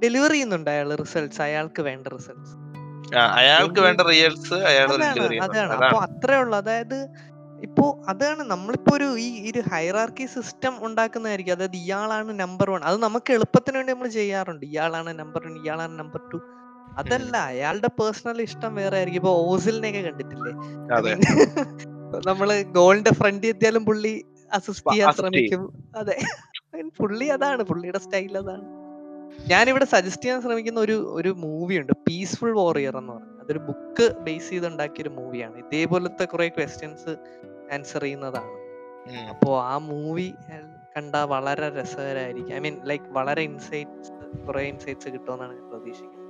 deliver 0.04 0.32
ചെയ്യുന്നുണ്ട് 0.32 0.70
അയാൾ 0.70 0.96
റിസൾട്ട്സ് 0.96 1.42
അയാൾക്ക് 1.42 1.82
വേണ്ട 1.82 2.08
റിസൾട്ട്സ് 2.08 2.71
അയാൾക്ക് 3.36 3.80
വേണ്ട 3.82 4.02
റിയൽസ് 4.10 4.58
അയാൾ 4.70 4.90
അതാണ് 5.46 5.74
അപ്പൊ 5.78 6.00
അത്രേ 6.08 6.38
ഉള്ളു. 6.38 6.56
അതായത് 6.56 6.98
ഇപ്പോ 7.62 7.86
അതാണ് 8.08 8.44
നമ്മളിപ്പോ 8.44 8.92
ഒരു 8.96 9.08
ഈ 9.20 9.52
ഒരു 9.52 9.62
ഹൈറാർക്കി 9.72 10.26
സിസ്റ്റം 10.28 10.74
ഉണ്ടാക്കുന്നതായിരിക്കും. 10.86 11.54
അതായത് 11.54 11.78
ഇയാളാണ് 11.82 12.40
നമ്പർ 12.40 12.70
വൺ 12.70 12.82
അത് 12.84 12.98
നമുക്ക് 13.04 13.32
എളുപ്പത്തിന് 13.34 13.78
വേണ്ടി 13.78 13.94
നമ്മൾ 13.94 14.10
ചെയ്യാറുണ്ട്. 14.18 14.66
ഇയാളാണ് 14.66 15.20
നമ്പർ 15.20 15.44
വൺ 15.48 15.56
ഇയാളാണ് 15.64 16.00
നമ്പർ 16.00 16.22
ടു 16.34 16.40
അതല്ല 16.98 17.36
അയാളുടെ 17.52 17.90
പേഴ്സണൽ 18.00 18.42
ഇഷ്ടം 18.42 18.72
വേറെ 18.76 18.98
ആയിരിക്കും. 18.98 19.22
ഇപ്പൊ 19.22 19.34
ഓസിലിനെയൊക്കെ 19.46 20.02
കണ്ടിട്ടില്ലേ? 20.02 20.54
നമ്മൾ 22.30 22.48
ഗോളിന്റെ 22.76 23.12
ഫ്രണ്ട് 23.12 23.46
എത്തിയാലും 23.48 23.86
പുള്ളി 23.86 24.14
അസിസ്റ്റ് 24.52 24.92
ചെയ്യാൻ 24.92 25.14
ശ്രമിക്കും. 25.14 25.62
അതെ. 25.96 26.16
പുള്ളി 27.00 27.28
അതാണ്. 27.36 27.64
പുള്ളിയുടെ 27.64 28.00
സ്റ്റൈൽ 28.00 28.34
അതാണ്. 28.38 28.66
ഞാനിവിടെ 29.48 29.86
സജസ്റ്റ് 29.86 30.24
ചെയ്യാൻ 30.24 30.42
ശ്രമിക്കുന്ന 30.42 30.80
ഒരു 30.80 31.14
ഒരു 31.14 31.30
മൂവി 31.30 31.78
ഉണ്ട്. 31.78 31.94
പീസ്ഫുൾ 31.94 32.52
വോറിയർ 32.52 32.98
എന്ന് 32.98 33.14
പറഞ്ഞത് 33.14 33.42
അതൊരു 33.42 33.60
ബുക്ക് 33.60 34.16
ബേസ് 34.18 34.50
ചെയ്ത് 34.50 34.68
ഉണ്ടാക്കിയ 34.68 35.02
ഒരു 35.02 35.10
മൂവിയാണ് 35.10 35.58
ഇതേപോലത്തെ 35.58 36.26
കുറെ 36.26 36.48
ക്വസ്റ്റ്യൻസ് 36.48 37.16
ആൻസർ 37.74 38.02
ചെയ്യുന്നതാണ്. 38.02 38.62
അപ്പോ 39.30 39.62
ആ 39.62 39.78
മൂവി 39.78 40.34
കണ്ട 40.98 41.16
വളരെ 41.16 41.82
രസകരമായിരിക്കും 41.82 42.56
ഐ 42.56 42.60
മീൻ 42.60 42.78
ലൈക്ക് 42.86 43.06
വളരെ 43.08 43.42
ഇൻസൈറ്റ്സ് 43.42 44.12
കുറെ 44.48 44.64
ഇൻസൈറ്റ്സ് 44.64 45.08
കിട്ടുമെന്നാണ് 45.08 45.54
ഞാൻ 45.54 45.70
പ്രതീക്ഷിക്കുന്നത്. 45.70 46.22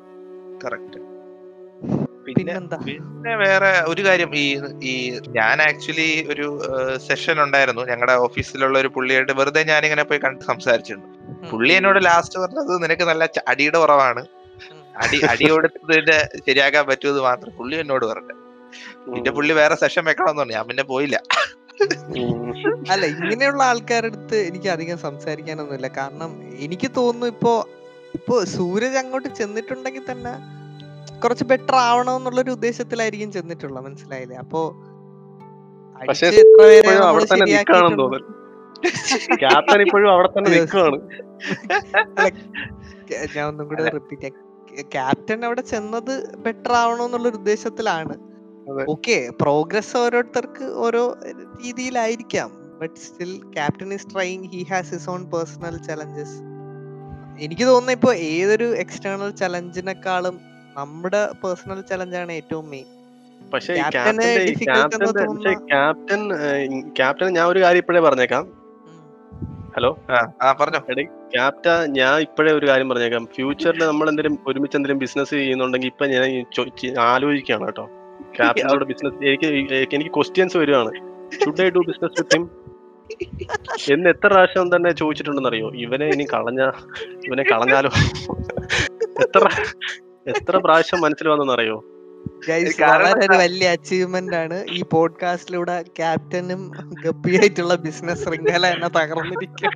പിന്നെന്താ? 2.25 2.77
പിന്നെ 2.77 3.35
വേറെ 3.35 3.83
ഒരു 3.87 4.01
കാര്യം. 4.05 4.35
ഈ 4.35 4.61
ഈ 4.83 5.19
ഞാൻ 5.27 5.61
ആക്ച്വലി 5.61 6.27
ഒരു 6.29 6.61
സെഷൻ 6.97 7.43
ഉണ്ടായിരുന്നു. 7.43 7.81
ഞങ്ങളുടെ 7.81 8.13
ഓഫീസിലുള്ള 8.13 8.79
ഒരു 8.79 8.87
പുള്ളിയായിട്ട് 8.87 9.31
വെറുതെ 9.31 9.63
ഞാനിങ്ങനെ 9.63 10.03
പോയി 10.03 10.19
കണ്ട് 10.19 10.45
സംസാരിച്ചിട്ടുണ്ട്. 10.45 11.20
പുള്ളി 11.49 11.73
എന്നോട് 11.79 11.99
ലാസ്റ്റ് 12.07 12.37
പറഞ്ഞത് 12.43 12.73
നിനക്ക് 12.83 13.05
നല്ല 13.09 13.23
അടിയുടെ 13.51 13.79
കുറവാണ്. 13.83 14.21
അടി 15.03 15.17
അടി 15.31 15.45
കൊടുത്തതിന്റെ 15.51 16.17
ശരിയാക്കാൻ 16.47 16.83
പറ്റുമെന്ന് 16.89 17.21
മാത്രം 17.29 17.51
പുള്ളി 17.59 17.75
എന്നോട് 17.83 18.05
പറഞ്ഞു 18.11 18.35
പിന്നെ 19.13 19.31
പുള്ളി 19.37 19.53
വേറെ 19.59 19.75
സെഷൻ 19.83 20.03
വെക്കണമെന്ന് 20.09 20.41
പറഞ്ഞു. 20.41 20.55
ഞാൻ 20.57 20.65
പിന്നെ 20.69 20.83
പോയില്ല. 20.91 21.17
അല്ല 22.93 23.03
ഇങ്ങനെയുള്ള 23.13 23.61
ആൾക്കാരുടെ 23.71 24.09
അടുത്ത് 24.11 24.37
എനിക്ക് 24.49 24.69
അധികം 24.75 24.97
സംസാരിക്കാനൊന്നുമില്ല. 25.05 25.87
കാരണം 25.99 26.31
എനിക്ക് 26.65 26.89
തോന്നുന്നു 26.99 27.29
ഇപ്പോ 27.35 27.53
ഇപ്പോ 28.17 28.35
സൂരജ് 28.55 28.99
അങ്ങോട്ട് 29.01 29.29
ചെന്നിട്ടുണ്ടെങ്കിൽ 29.39 30.05
തന്നെ 30.11 30.33
കുറച്ച് 31.23 31.45
ബെറ്റർ 31.51 31.75
ആവണം 31.89 32.15
എന്നുള്ള 32.19 32.39
ഒരു 32.45 32.51
ഉദ്ദേശത്തിലായിരിക്കും 32.57 33.29
ചെന്നിട്ടുള്ളത്. 33.37 33.83
മനസ്സിലായില്ലേ? 33.87 34.37
അപ്പോ 34.43 34.61
പക്ഷേ 36.09 36.27
എത്ര 36.41 36.61
പേരെ 36.69 36.93
ശരിയാക്കിയിട്ടുണ്ട്. 37.31 38.19
ക്യാപ്റ്റൻ 39.43 39.81
ഇപ്പോഴും 39.85 40.09
അവിടെ 40.13 40.29
തന്നെ 40.35 40.49
നിൽക്കുകയാണ് 40.55 40.97
ഞാൻ 43.35 43.45
ഒന്നും 43.51 43.65
കൂടെ 43.69 43.83
റിപ്പീറ്റ് 43.97 44.29
ക്യാപ്റ്റൻ 44.95 45.39
അവിടെ 45.47 45.63
ചെന്നത് 45.71 46.13
ബെറ്റർ 46.45 46.73
ആവണം 46.81 47.05
എന്നുള്ള 47.07 47.29
ഉദ്ദേശത്തിലാണ്. 47.39 48.13
ഓക്കെ 48.93 49.17
പ്രോഗ്രസ് 49.41 49.93
ഓരോരുത്തർക്ക് 50.01 50.65
ഓരോ 50.85 51.03
രീതിയിലായിരിക്കാം. 51.63 52.49
But 52.81 52.95
still 53.05 53.31
captain 53.55 53.89
is 53.97 54.07
trying 54.13 54.47
he 54.53 54.61
has 54.71 54.91
his 54.95 55.09
own 55.13 55.23
personal 55.33 55.75
challenges 55.87 56.37
എനിക്ക് 57.45 57.65
തോന്നുന്നു 57.69 57.93
ഇപ്പൊ 57.97 58.11
ഏതൊരു 58.31 58.67
എക്സ്റ്റേണൽ 58.83 59.29
ചലഞ്ചിനെക്കാളും 59.41 60.35
നമ്മുടെ 60.79 61.21
പേഴ്സണൽ 61.43 61.79
ചലഞ്ചാണ് 61.91 62.31
ഏറ്റവും 62.39 62.65
മെയിൻ 62.73 62.87
പക്ഷേ 63.53 63.73
ക്യാപ്റ്റൻ 66.99 67.29
ഞാൻ 67.37 67.45
ഒരു 67.51 67.59
കാര്യം 67.63 67.81
ഇപ്പോഴേ 67.83 68.01
പറഞ്ഞേക്കാം. 68.07 68.43
ഹലോ 69.75 69.89
ആ 70.45 70.47
പറഞ്ഞോ. 70.59 70.79
ക്യാപ്റ്റ 71.33 71.67
ഞാൻ 71.97 72.15
ഇപ്പോഴേ 72.25 72.51
ഒരു 72.57 72.65
കാര്യം 72.69 72.87
പറഞ്ഞേക്കാം. 72.89 73.23
ഫ്യൂച്ചറിൽ 73.35 73.83
നമ്മൾ 73.91 74.07
എന്തെങ്കിലും 74.09 74.35
ഒരുമിച്ച് 74.47 74.75
എന്തെങ്കിലും 74.77 74.99
ബിസിനസ് 75.03 75.33
ചെയ്യുന്നുണ്ടെങ്കിൽ 75.39 75.89
ഇപ്പൊ 75.93 76.05
ഞാൻ 76.13 76.23
ആലോചിക്കുകയാണ് 77.11 77.65
കേട്ടോ. 77.65 77.85
ക്യാപ്റ്റനോട് 78.37 78.83
ബിസിനസ് 78.91 79.15
എനിക്ക് 79.31 79.47
എനിക്ക് 79.97 80.11
ക്വസ്റ്റ്യൻസ് 80.17 80.57
വരുവാണ്. 80.57 80.91
Should 81.43 81.63
I 81.65 81.69
do 81.69 81.83
business 81.89 82.15
with 82.19 82.37
him 82.37 82.43
എന്ന് 83.93 84.09
എത്ര 84.09 84.27
പ്രാവശ്യം 84.27 84.69
തന്നെ 84.75 84.91
ചോദിച്ചിട്ടുണ്ടെന്ന് 84.91 85.49
അറിയോ 85.49 85.69
ഇവനെ 85.85 86.05
ഇനി 86.15 86.25
കളഞ്ഞ 86.33 86.61
ഇവനെ 87.27 87.43
കളഞ്ഞാലോ? 87.51 87.91
എത്ര 89.25 89.43
എത്ര 90.33 90.55
പ്രാവശ്യം 90.57 91.01
മനസ്സിൽ 91.01 91.27
വന്നെന്നറിയോ? 91.29 91.77
വളരെ 92.81 93.25
ഒരു 93.25 93.37
വലിയ 93.37 93.67
അച്ചീവ്മെന്റ് 93.67 94.35
ആണ്. 94.35 94.65
ഈ 94.71 94.81
പോഡ്കാസ്റ്റിലൂടെ 94.91 95.81
ക്യാപ്റ്റനും 95.81 96.61
ഗപ്പിയായിട്ടുള്ള 97.05 97.75
ബിസിനസ് 97.75 98.23
ശൃംഖല 98.23 98.67
എന്നെ 98.67 98.87
തകർന്നിരിക്കും 98.87 99.71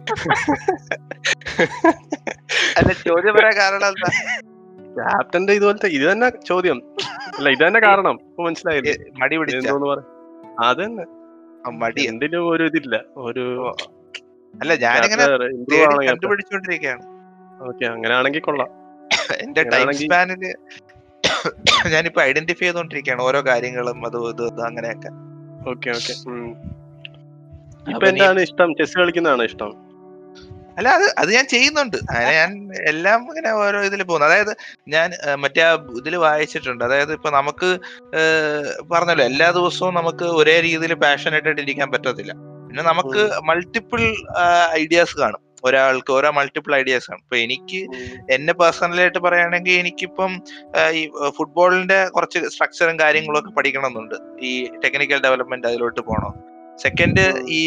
അല്ല 2.78 2.94
ചോദ്യം 2.94 3.34
വരാൻ 3.34 3.54
കാരണം 3.58 3.88
എന്താ? 3.88 4.10
ക്യാപ്റ്റന്റെ 4.96 5.54
ഇതുപോലത്തെ 5.54 5.88
ഇത് 5.88 6.12
തന്നെ 6.12 6.30
ചോദ്യം. 6.48 6.78
അല്ല 7.38 7.50
ഇത് 7.50 7.68
തന്നെ 7.68 7.80
കാരണം. 7.80 8.16
ഇപ്പൊ 8.22 8.44
മനസ്സിലായില്ലേ? 8.44 8.96
മടി 9.20 9.38
പിടിച്ചു. 9.38 9.74
അത് 10.64 10.84
തന്നെ. 10.84 11.06
മടി. 11.72 12.02
എന്തിനും 12.08 12.50
ഒരു 12.52 12.64
ഇതില്ല. 12.64 12.96
ഒരു 13.18 13.44
അല്ല 14.54 14.76
ഞാനിങ്ങനെ 14.76 15.26
കണ്ടുപിടിച്ചോണ്ടിരിക്കുകയാണ് 16.08 17.04
ഓക്കെ 17.68 17.86
അങ്ങനെയാണെങ്കിൽ 17.86 18.40
കൊള്ളാം. 18.40 18.70
എന്റെ 19.42 19.64
ടൈം 19.64 19.94
സ്പാനിൽ 19.94 20.44
ഞാനിപ്പോ 21.94 22.22
ഐഡന്റിഫൈ 22.22 22.66
ചെയ്തോണ്ടിരിക്കുകയാണ് 22.66 23.22
ഓരോ 23.22 23.40
കാര്യങ്ങളും 23.50 24.06
അത് 24.08 24.18
ഇത് 24.30 24.62
അങ്ങനെയൊക്കെ. 24.70 25.12
ഓക്കെ 25.72 25.90
ഓക്കെ 25.98 26.14
ഇപ്പൊ 27.92 28.06
എന്താണ് 28.12 28.40
ഇഷ്ടം? 28.42 28.70
ചെസ് 28.74 28.98
കളിക്കുന്നതാണ് 29.00 29.44
ഇഷ്ടം? 29.44 29.72
അല്ല 30.80 30.90
അത് 30.98 31.06
അത് 31.22 31.30
ഞാൻ 31.36 31.46
ചെയ്യുന്നുണ്ട്. 31.46 31.98
അങ്ങനെ 32.12 32.32
ഞാൻ 32.40 32.52
എല്ലാം 32.92 33.20
ഇങ്ങനെ 33.30 33.52
ഓരോ 33.64 33.80
ഇതിൽ 33.84 34.04
പോകുന്നു. 34.04 34.26
അതായത് 34.26 34.52
ഞാൻ 34.88 35.10
മറ്റേ 35.44 35.62
ആ 35.68 35.72
ഇതിൽ 36.02 36.16
വായിച്ചിട്ടുണ്ട്. 36.26 36.84
അതായത് 36.84 37.14
ഇപ്പൊ 37.14 37.30
നമുക്ക് 37.30 37.70
പറഞ്ഞല്ലോ 38.94 39.26
എല്ലാ 39.26 39.48
ദിവസവും 39.52 39.94
നമുക്ക് 39.96 40.26
ഒരേ 40.40 40.62
രീതിയിൽ 40.62 40.94
പാഷനേറ്റ് 41.06 41.50
ആയിട്ട് 41.52 41.62
ഇരിക്കാൻ 41.62 41.90
പറ്റത്തില്ല. 41.92 42.34
പിന്നെ 42.68 42.84
നമുക്ക് 42.92 43.22
മൾട്ടിപ്പിൾ 43.50 44.02
ഐഡിയാസ് 44.82 45.16
കാണും. 45.24 45.42
ഒരാൾക്ക് 45.68 46.12
ഓരോ 46.18 46.32
മൾട്ടിപ്പിൾ 46.38 46.74
ഐഡിയാസ് 46.82 47.10
ആണ്. 47.12 47.22
ഇപ്പൊ 47.26 47.38
എനിക്ക് 47.46 47.82
എന്നെ 48.36 48.56
പേഴ്സണലായിട്ട് 48.62 49.22
പറയുകയാണെങ്കിൽ 49.28 49.76
എനിക്കിപ്പം 49.84 50.34
ഈ 51.00 51.04
ഫുട്ബോളിന്റെ 51.38 52.00
കുറച്ച് 52.18 52.42
സ്ട്രക്ചറും 52.56 52.98
കാര്യങ്ങളും 53.04 53.40
ഒക്കെ 53.42 53.54
പഠിക്കണമെന്നുണ്ട്. 53.60 54.18
ഈ 54.50 54.52
ടെക്നിക്കൽ 54.84 55.22
ഡെവലപ്മെന്റ് 55.28 55.70
അതിലോട്ട് 55.72 56.02
പോകണം 56.02 56.34
സെക്കൻഡ് 56.84 57.24
ഈ 57.58 57.62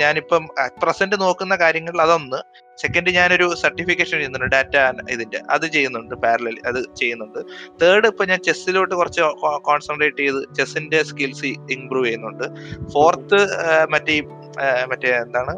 ഞാനിപ്പം 0.00 0.42
പ്രസന്റ് 0.82 1.16
നോക്കുന്ന 1.22 1.54
കാര്യങ്ങൾ 1.62 1.96
അതൊന്ന് 2.04 2.38
സെക്കൻഡ് 2.82 3.10
ഞാനൊരു 3.16 3.46
സർട്ടിഫിക്കേഷൻ 3.62 4.16
ചെയ്യുന്നുണ്ട് 4.16 4.48
ഡാറ്റ 4.54 4.76
ഇതിന്റെ. 5.14 5.40
അത് 5.54 5.66
ചെയ്യുന്നുണ്ട് 5.74 6.14
പാരലൽ 6.22 6.56
അത് 6.68 6.78
ചെയ്യുന്നുണ്ട്. 7.00 7.38
തേർഡ് 7.82 8.08
ഇപ്പൊ 8.12 8.24
ഞാൻ 8.30 8.40
ചെസ്സിലോട്ട് 8.46 8.94
കുറച്ച് 9.00 9.22
കോൺസെൻട്രേറ്റ് 9.68 10.22
ചെയ്ത് 10.22 10.40
ചെസ്സിന്റെ 10.58 11.00
സ്കിൽസ് 11.10 11.52
ഇംപ്രൂവ് 11.76 12.06
ചെയ്യുന്നുണ്ട്. 12.06 12.46
ഫോർത്ത് 12.94 13.40
മറ്റേ 13.94 14.16
മറ്റേ 14.92 15.10
എന്താണ് 15.26 15.54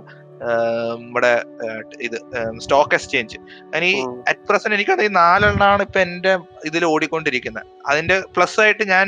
നമ്മുടെ 1.03 1.31
ഇത് 2.07 2.17
സ്റ്റോക്ക് 2.65 2.95
എക്സ്ചേഞ്ച്. 2.97 3.39
അതിന് 3.71 3.87
ഈ 3.93 4.01
അറ്റ് 4.31 4.45
പ്രസന്റ് 4.49 4.77
എനിക്കത് 4.77 5.03
ഈ 5.07 5.09
നാലെണ്ണമാണ് 5.19 5.83
ഇപ്പൊ 5.87 6.01
എന്റെ 6.07 6.33
ഇതിൽ 6.69 6.85
ഓടിക്കൊണ്ടിരിക്കുന്നത്. 6.93 7.67
അതിന്റെ 7.91 8.17
പ്ലസ് 8.37 8.59
ആയിട്ട് 8.65 8.85
ഞാൻ 8.93 9.07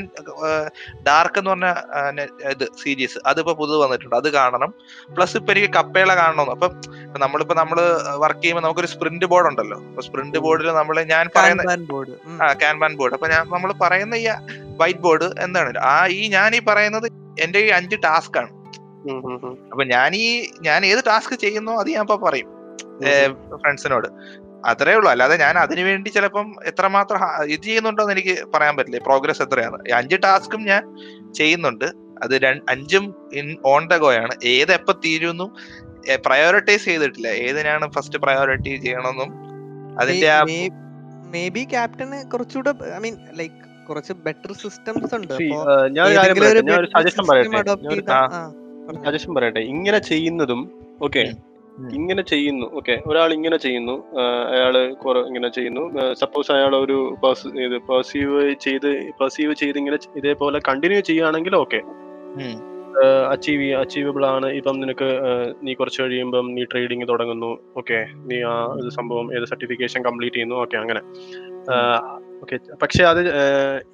ഡാർക്ക് 1.09 1.39
എന്ന് 1.41 1.51
പറഞ്ഞ 1.53 2.25
ഇത് 2.55 2.65
സീരീസ് 2.83 3.19
അതിപ്പോ 3.31 3.55
പുതു 3.61 3.81
വന്നിട്ടുണ്ട്. 3.83 4.17
അത് 4.21 4.29
കാണണം. 4.39 4.73
പ്ലസ് 5.17 5.37
ഇപ്പൊ 5.41 5.53
എനിക്ക് 5.55 5.71
കപ്പേള 5.79 6.11
കാണണം 6.23 6.51
അപ്പം 6.55 6.73
നമ്മളിപ്പോ 7.25 7.57
നമ്മൾ 7.63 7.81
വർക്ക് 8.25 8.43
ചെയ്യുമ്പോൾ 8.43 8.67
നമുക്കൊരു 8.67 8.93
സ്പ്രിന്റ് 8.95 9.29
ബോർഡ് 9.35 9.51
ഉണ്ടല്ലോ. 9.53 9.79
അപ്പൊ 9.91 10.05
സ്പ്രിന്റ് 10.09 10.43
ബോർഡിൽ 10.47 10.71
നമ്മൾ 10.81 10.99
ഞാൻ 11.15 11.27
പറയുന്ന 11.37 11.77
ബോർഡ് 11.93 12.17
ആ 12.43 12.53
ക്യാൻബാൻ 12.65 12.95
ബോർഡ് 13.01 13.17
അപ്പൊ 13.19 13.31
ഞാൻ 13.35 13.43
നമ്മൾ 13.57 13.73
പറയുന്ന 13.85 14.17
ഈ 14.25 14.29
വൈറ്റ് 14.83 15.03
ബോർഡ് 15.07 15.29
എന്താണ് 15.47 15.79
ആ 15.93 15.97
ഈ 16.19 16.23
ഞാൻ 16.37 16.51
ഈ 16.59 16.63
പറയുന്നത് 16.71 17.09
എന്റെ 17.45 17.59
ഈ 17.67 17.71
അഞ്ച് 17.79 17.97
ടാസ്ക് 18.05 18.39
ആണ്. 18.43 18.51
അപ്പൊ 19.73 19.85
ഞാൻ 19.95 20.11
ഈ 20.25 20.27
ഞാൻ 20.69 20.81
ഏത് 20.91 21.01
ടാസ്ക് 21.09 21.35
ചെയ്യുന്നോ 21.45 21.75
അത് 21.83 21.89
ഞാൻ 21.95 22.05
ഇപ്പൊ 22.07 22.17
പറയും. 22.27 22.51
ഫ്രണ്ട്സിനോട്. 23.63 24.09
അത്രേ 24.71 24.95
ഉള്ളൂ. 24.99 25.09
അല്ലാതെ 25.15 25.35
ഞാൻ 25.45 25.55
അതിനു 25.65 25.83
വേണ്ടി 25.89 26.09
ചിലപ്പം 26.17 26.47
എത്രമാത്രം 26.71 27.21
ഇത് 27.55 27.65
ചെയ്യുന്നുണ്ടോ 27.67 28.03
എന്ന് 28.05 28.15
എനിക്ക് 28.17 28.35
പറയാൻ 28.55 28.75
പറ്റില്ല. 28.77 29.01
പ്രോഗ്രസ് 29.09 29.43
എത്രയാണ്? 29.47 29.79
അഞ്ച് 29.99 30.17
ടാസ്കും 30.25 30.63
ഞാൻ 30.71 30.83
ചെയ്യുന്നുണ്ട്. 31.41 31.89
അത് 32.25 32.35
അഞ്ചും 32.75 33.05
ഇൻ 33.41 33.49
ഓൺ 33.73 33.83
ദ 33.93 33.97
ഗോ 34.05 34.11
ആണ്. 34.23 34.35
ഏത് 34.55 34.73
എപ്പോ 34.79 34.93
തീരുന്നു 35.05 35.47
പ്രയോറിറ്റൈസ് 36.27 36.85
ചെയ്തിട്ടില്ല. 36.89 37.29
ഏതിനാണ് 37.47 37.85
ഫസ്റ്റ് 37.97 38.19
പ്രയോറിറ്റി 38.25 38.73
ചെയ്യണമെന്നും 38.85 39.31
അതിന്റെ 40.01 40.29
ആ 40.39 40.41
മേ 41.35 41.45
ബി 41.55 41.63
ക്യാപ്റ്റന് 41.73 42.19
കുറച്ചുകൂടെ 42.33 42.73
ഐ 42.97 43.01
മീൻ 43.05 43.17
ലൈക്ക് 43.41 43.61
കുറച്ച് 43.89 44.13
ബെറ്റർ 44.27 44.53
സിസ്റ്റംസ് 44.63 45.15
ഉണ്ട്. 45.19 45.35
ഞാൻ 45.97 46.05
ഒരു 46.81 46.89
സജഷൻ 46.95 47.25
പറയട്ടെ? 47.31 47.63
സജഷൻ 49.05 49.31
പറയട്ടെ. 49.37 49.63
ഇങ്ങനെ 49.75 50.01
ചെയ്യുന്നതും 50.13 50.63
ഓക്കെ 51.07 51.25
ഇങ്ങനെ 51.99 52.23
ചെയ്യുന്നു 52.31 52.67
ഓക്കെ 52.79 52.95
ഒരാൾ 53.09 53.31
ഇങ്ങനെ 53.37 53.57
ചെയ്യുന്നു 53.65 53.95
അയാൾ 54.53 54.75
ഇങ്ങനെ 55.31 55.49
ചെയ്യുന്നു. 55.57 55.83
സപ്പോസ് 56.21 56.51
അയാൾ 56.55 56.73
ഒരു 56.85 56.97
ഇത് 57.67 57.77
പെർസീവ് 57.89 58.39
ചെയ്ത് 58.67 58.89
പെർസീവ് 59.19 59.55
ചെയ്ത് 59.63 59.79
ഇങ്ങനെ 59.83 59.99
ഇതേപോലെ 60.21 60.61
കണ്ടിന്യൂ 60.69 61.01
ചെയ്യുകയാണെങ്കിൽ 61.09 61.57
ഓക്കെ. 61.65 61.81
അച്ചീവ് 63.33 63.67
അച്ചീവബിൾ 63.81 64.25
ആണ്. 64.35 64.49
ഇപ്പം 64.59 64.77
നിനക്ക് 64.83 65.09
നീ 65.67 65.73
കുറച്ച് 65.81 66.01
കഴിയുമ്പം 66.03 66.47
നീ 66.57 66.63
ട്രേഡിങ് 66.73 67.09
തുടങ്ങുന്നു 67.11 67.51
ഓക്കെ 67.81 67.99
നീ 68.31 68.39
ആ 68.53 68.55
സംഭവം 68.99 69.27
ഏത് 69.37 69.47
സർട്ടിഫിക്കേഷൻ 69.53 70.03
കംപ്ലീറ്റ് 70.09 70.37
ചെയ്യുന്നു 70.37 70.57
ഓക്കെ 70.65 70.79
അങ്ങനെ. 70.85 71.03
ഓക്കെ 72.43 72.57
പക്ഷെ 72.83 73.03
അത് 73.11 73.21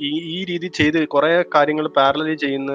ഈ 0.07 0.11
ഈ 0.34 0.38
രീതി 0.51 0.68
ചെയ്ത് 0.78 0.99
കുറെ 1.14 1.30
കാര്യങ്ങൾ 1.55 1.86
പാരലി 1.99 2.34
ചെയ്യുന്ന 2.45 2.72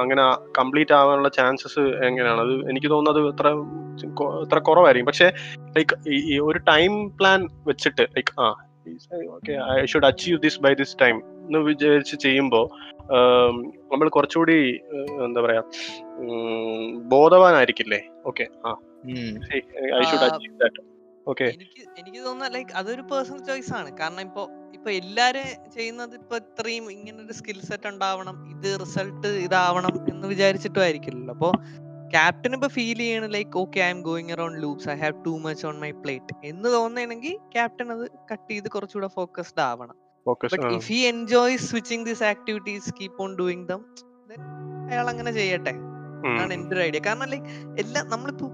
അങ്ങനെ 0.00 0.24
കംപ്ലീറ്റ് 0.58 0.94
ആവാനുള്ള 0.98 1.30
ചാൻസസ് 1.38 1.84
എങ്ങനെയാണ്? 2.08 2.40
അത് 2.46 2.54
എനിക്ക് 2.70 2.90
തോന്നുന്നത് 2.94 3.20
ഇത്ര 3.32 3.48
ഇത്ര 4.44 4.58
കുറവായിരിക്കും. 4.68 5.10
പക്ഷെ 5.10 5.28
ലൈക്ക് 5.76 5.96
ഈ 6.32 6.38
ഒരു 6.48 6.60
ടൈം 6.70 6.92
പ്ലാൻ 7.18 7.40
വെച്ചിട്ട് 7.70 8.06
ലൈക്ക് 8.16 8.34
ആ 8.44 8.48
okay 9.36 9.54
I 9.72 9.86
should 9.92 10.08
achieve 10.10 10.38
this 10.44 10.60
by 10.66 10.72
this 10.82 10.96
time 11.02 11.16
എന്ന് 11.46 11.60
വിചാരിച്ച് 11.68 12.16
ചെയ്യുമ്പോൾ 12.26 12.66
നമ്മൾ 13.92 14.06
കുറച്ചുകൂടി 14.16 14.56
എന്താ 15.26 15.40
പറയാ 15.46 15.62
ബോധവാനായിരിക്കില്ലേ? 17.12 18.00
ഓക്കെ 18.30 18.44
ആ. 18.66 18.72
I 19.98 20.02
should 20.10 20.24
achieve 20.28 20.54
that 20.62 20.82
okay 21.26 21.46
എനിക്ക് 21.54 21.82
എനിക്ക് 22.00 22.20
തോന്നുന്ന 22.26 22.46
ലൈക്ക് 22.54 22.72
അതൊരു 22.80 23.02
പേഴ്സണൽ 23.10 23.40
ചോയ്സ് 23.48 23.72
ആണ്. 23.78 23.90
കാരണം 24.00 24.22
ഇപ്പൊ 24.28 24.42
ഇപ്പൊ 24.80 24.90
എല്ലാരും 24.90 25.46
ചെയ്യുന്നത് 25.74 26.14
ഇപ്പൊ 26.14 26.36
ഇത്രയും 26.36 26.84
ഇങ്ങനെ 26.92 27.18
ഒരു 27.24 27.34
സ്കിൽ 27.38 27.58
സെറ്റ് 27.60 27.88
ഉണ്ടാവണം 27.88 28.36
ഇത് 28.52 28.68
റിസൾട്ട് 28.80 29.30
ഇതാവണം 29.46 29.94
എന്ന് 30.12 30.26
വിചാരിച്ചിട്ടും 30.28 30.82
ആയിരിക്കില്ലല്ലോ. 30.82 31.34
അപ്പൊ 31.34 31.48
ക്യാപ്റ്റൻ 32.14 32.52
ഇപ്പൊ 32.54 32.68
ഫീൽ 32.68 32.98
ചെയ്യണ 32.98 33.26
like 33.34 33.58
okay 33.62 33.80
I'm 33.88 34.00
going 34.02 34.32
around 34.32 34.58
loops 34.62 34.88
I 34.88 34.96
have 35.02 35.16
too 35.26 35.32
much 35.46 35.66
on 35.66 35.76
my 35.80 35.90
plate 36.04 36.34
എന്ന് 36.44 36.68
തോന്നണെങ്കിൽ 36.68 37.34
ക്യാപ്റ്റൻ 37.54 37.92
അത് 37.92 38.04
കട്ട് 38.32 38.48
ചെയ്ത് 38.50 38.68
കുറച്ചുകൂടെ 38.68 39.10
ഫോക്കസ്ഡ് 39.18 39.60
ആവണം. 39.60 39.96
If 40.78 40.88
he 40.92 41.00
enjoy 41.12 41.58
switching 41.68 42.06
these 42.06 42.24
activities 42.32 42.94
keep 43.00 43.22
on 43.22 43.32
doing 43.38 43.68
them 43.68 43.82
അയാൾ 44.90 45.06
അങ്ങനെ 45.08 45.32
ചെയ്യട്ടെ. 45.32 45.74
ആണ് 46.40 46.52
എന്റെ 46.54 46.74
ഒരു 46.76 46.82
ഐഡിയ 46.88 47.02
കാരണം 47.06 47.28
ലൈക്ക് 47.34 47.50
എല്ലാം 47.84 48.04
നമ്മളിപ്പോ 48.10 48.48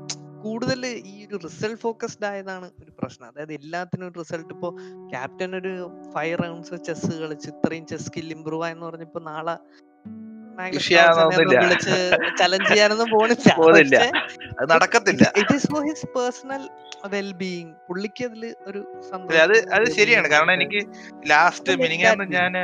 കൂടുതൽ 0.45 0.87
ഈ 0.87 1.27
ഒരു 1.27 1.37
റിസൾട്ട് 1.45 1.81
ഫോക്കസ്ഡ് 1.81 2.27
ആയതാണ് 2.27 2.71
ഒരു 2.83 2.93
പ്രശ്നം. 2.99 3.27
അതായത് 3.29 3.53
എല്ലാത്തിനും 3.53 4.07
ഒരു 4.09 4.19
റിസൾട്ട് 4.19 4.55
ഇപ്പോ 4.55 4.71
ക്യാപ്റ്റൻ 5.13 5.57
ഒരു 5.57 5.75
ഫൈവ് 6.15 6.39
റൗണ്ട്സ് 6.45 6.75
ചെസ് 6.89 7.13
കളിച്ച് 7.23 7.49
ഇത്രയും 7.49 7.87
ചെസ് 7.87 8.07
സ്കിൽ 8.07 8.31
ഇമ്പ്രൂവ് 8.37 8.65
ആയെന്ന് 8.65 8.87
പറഞ്ഞപ്പോ 8.87 9.21
നാളെ. 9.21 9.57
വിളിച്ച് 11.63 11.97
ചലഞ്ച് 12.41 12.69
ചെയ്യാനൊന്നും 12.69 13.09
പോണില്ല. 13.15 13.97
അത് 14.59 14.67
നടക്കത്തില്ല. 14.71 15.25
It 15.37 15.55
is 15.55 15.67
for 15.73 15.83
his 15.89 16.07
personal 16.17 16.63
well 17.15 17.33
being 17.43 17.73
പുള്ളിക്ക് 17.89 18.25
അതിൽ 18.25 18.55
ഒരു 18.67 18.81
അത് 19.45 19.57
അത് 19.77 19.87
ശരിയാണ്. 19.99 20.29
കാരണം 20.29 20.53
എനിക്ക് 20.53 20.81
ലാസ്റ്റ് 21.33 21.75
മിനിങ്ങാന്ന് 21.83 22.27
ഞാൻ 22.39 22.55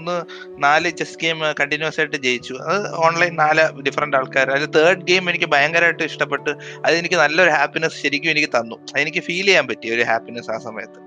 മൂന്ന് 0.00 0.16
നാല് 0.64 0.90
ചെസ് 1.00 1.18
ഗെയിം 1.22 1.40
കണ്ടിന്യൂസ് 1.60 1.98
ആയിട്ട് 2.00 2.18
ജയിച്ചു. 2.26 2.54
അത് 2.70 2.78
ഓൺലൈൻ 3.06 3.32
നാല് 3.42 3.64
ഡിഫറെന്റ് 3.86 4.16
ആൾക്കാർ. 4.16 4.50
അതിൽ 4.56 4.66
തേർഡ് 4.76 5.04
ഗെയിം 5.10 5.24
എനിക്ക് 5.30 5.48
ഭയങ്കരമായിട്ട് 5.54 6.02
ഇഷ്ടപ്പെട്ട് 6.10 6.52
അതെനിക്ക് 6.86 7.18
നല്ലൊരു 7.22 7.50
ഹാപ്പിനെസ് 7.50 7.96
ശരിക്കും 8.02 8.30
എനിക്ക് 8.34 8.50
തന്നു. 8.56 8.76
അതെനിക്ക് 8.94 9.22
ഫീൽ 9.28 9.46
ചെയ്യാൻ 9.50 9.66
പറ്റി 9.68 9.88
ഒരു 9.96 10.04
ഹാപ്പിനെസ് 10.10 10.50
ആ 10.50 10.58
സമയത്ത്. 10.66 11.00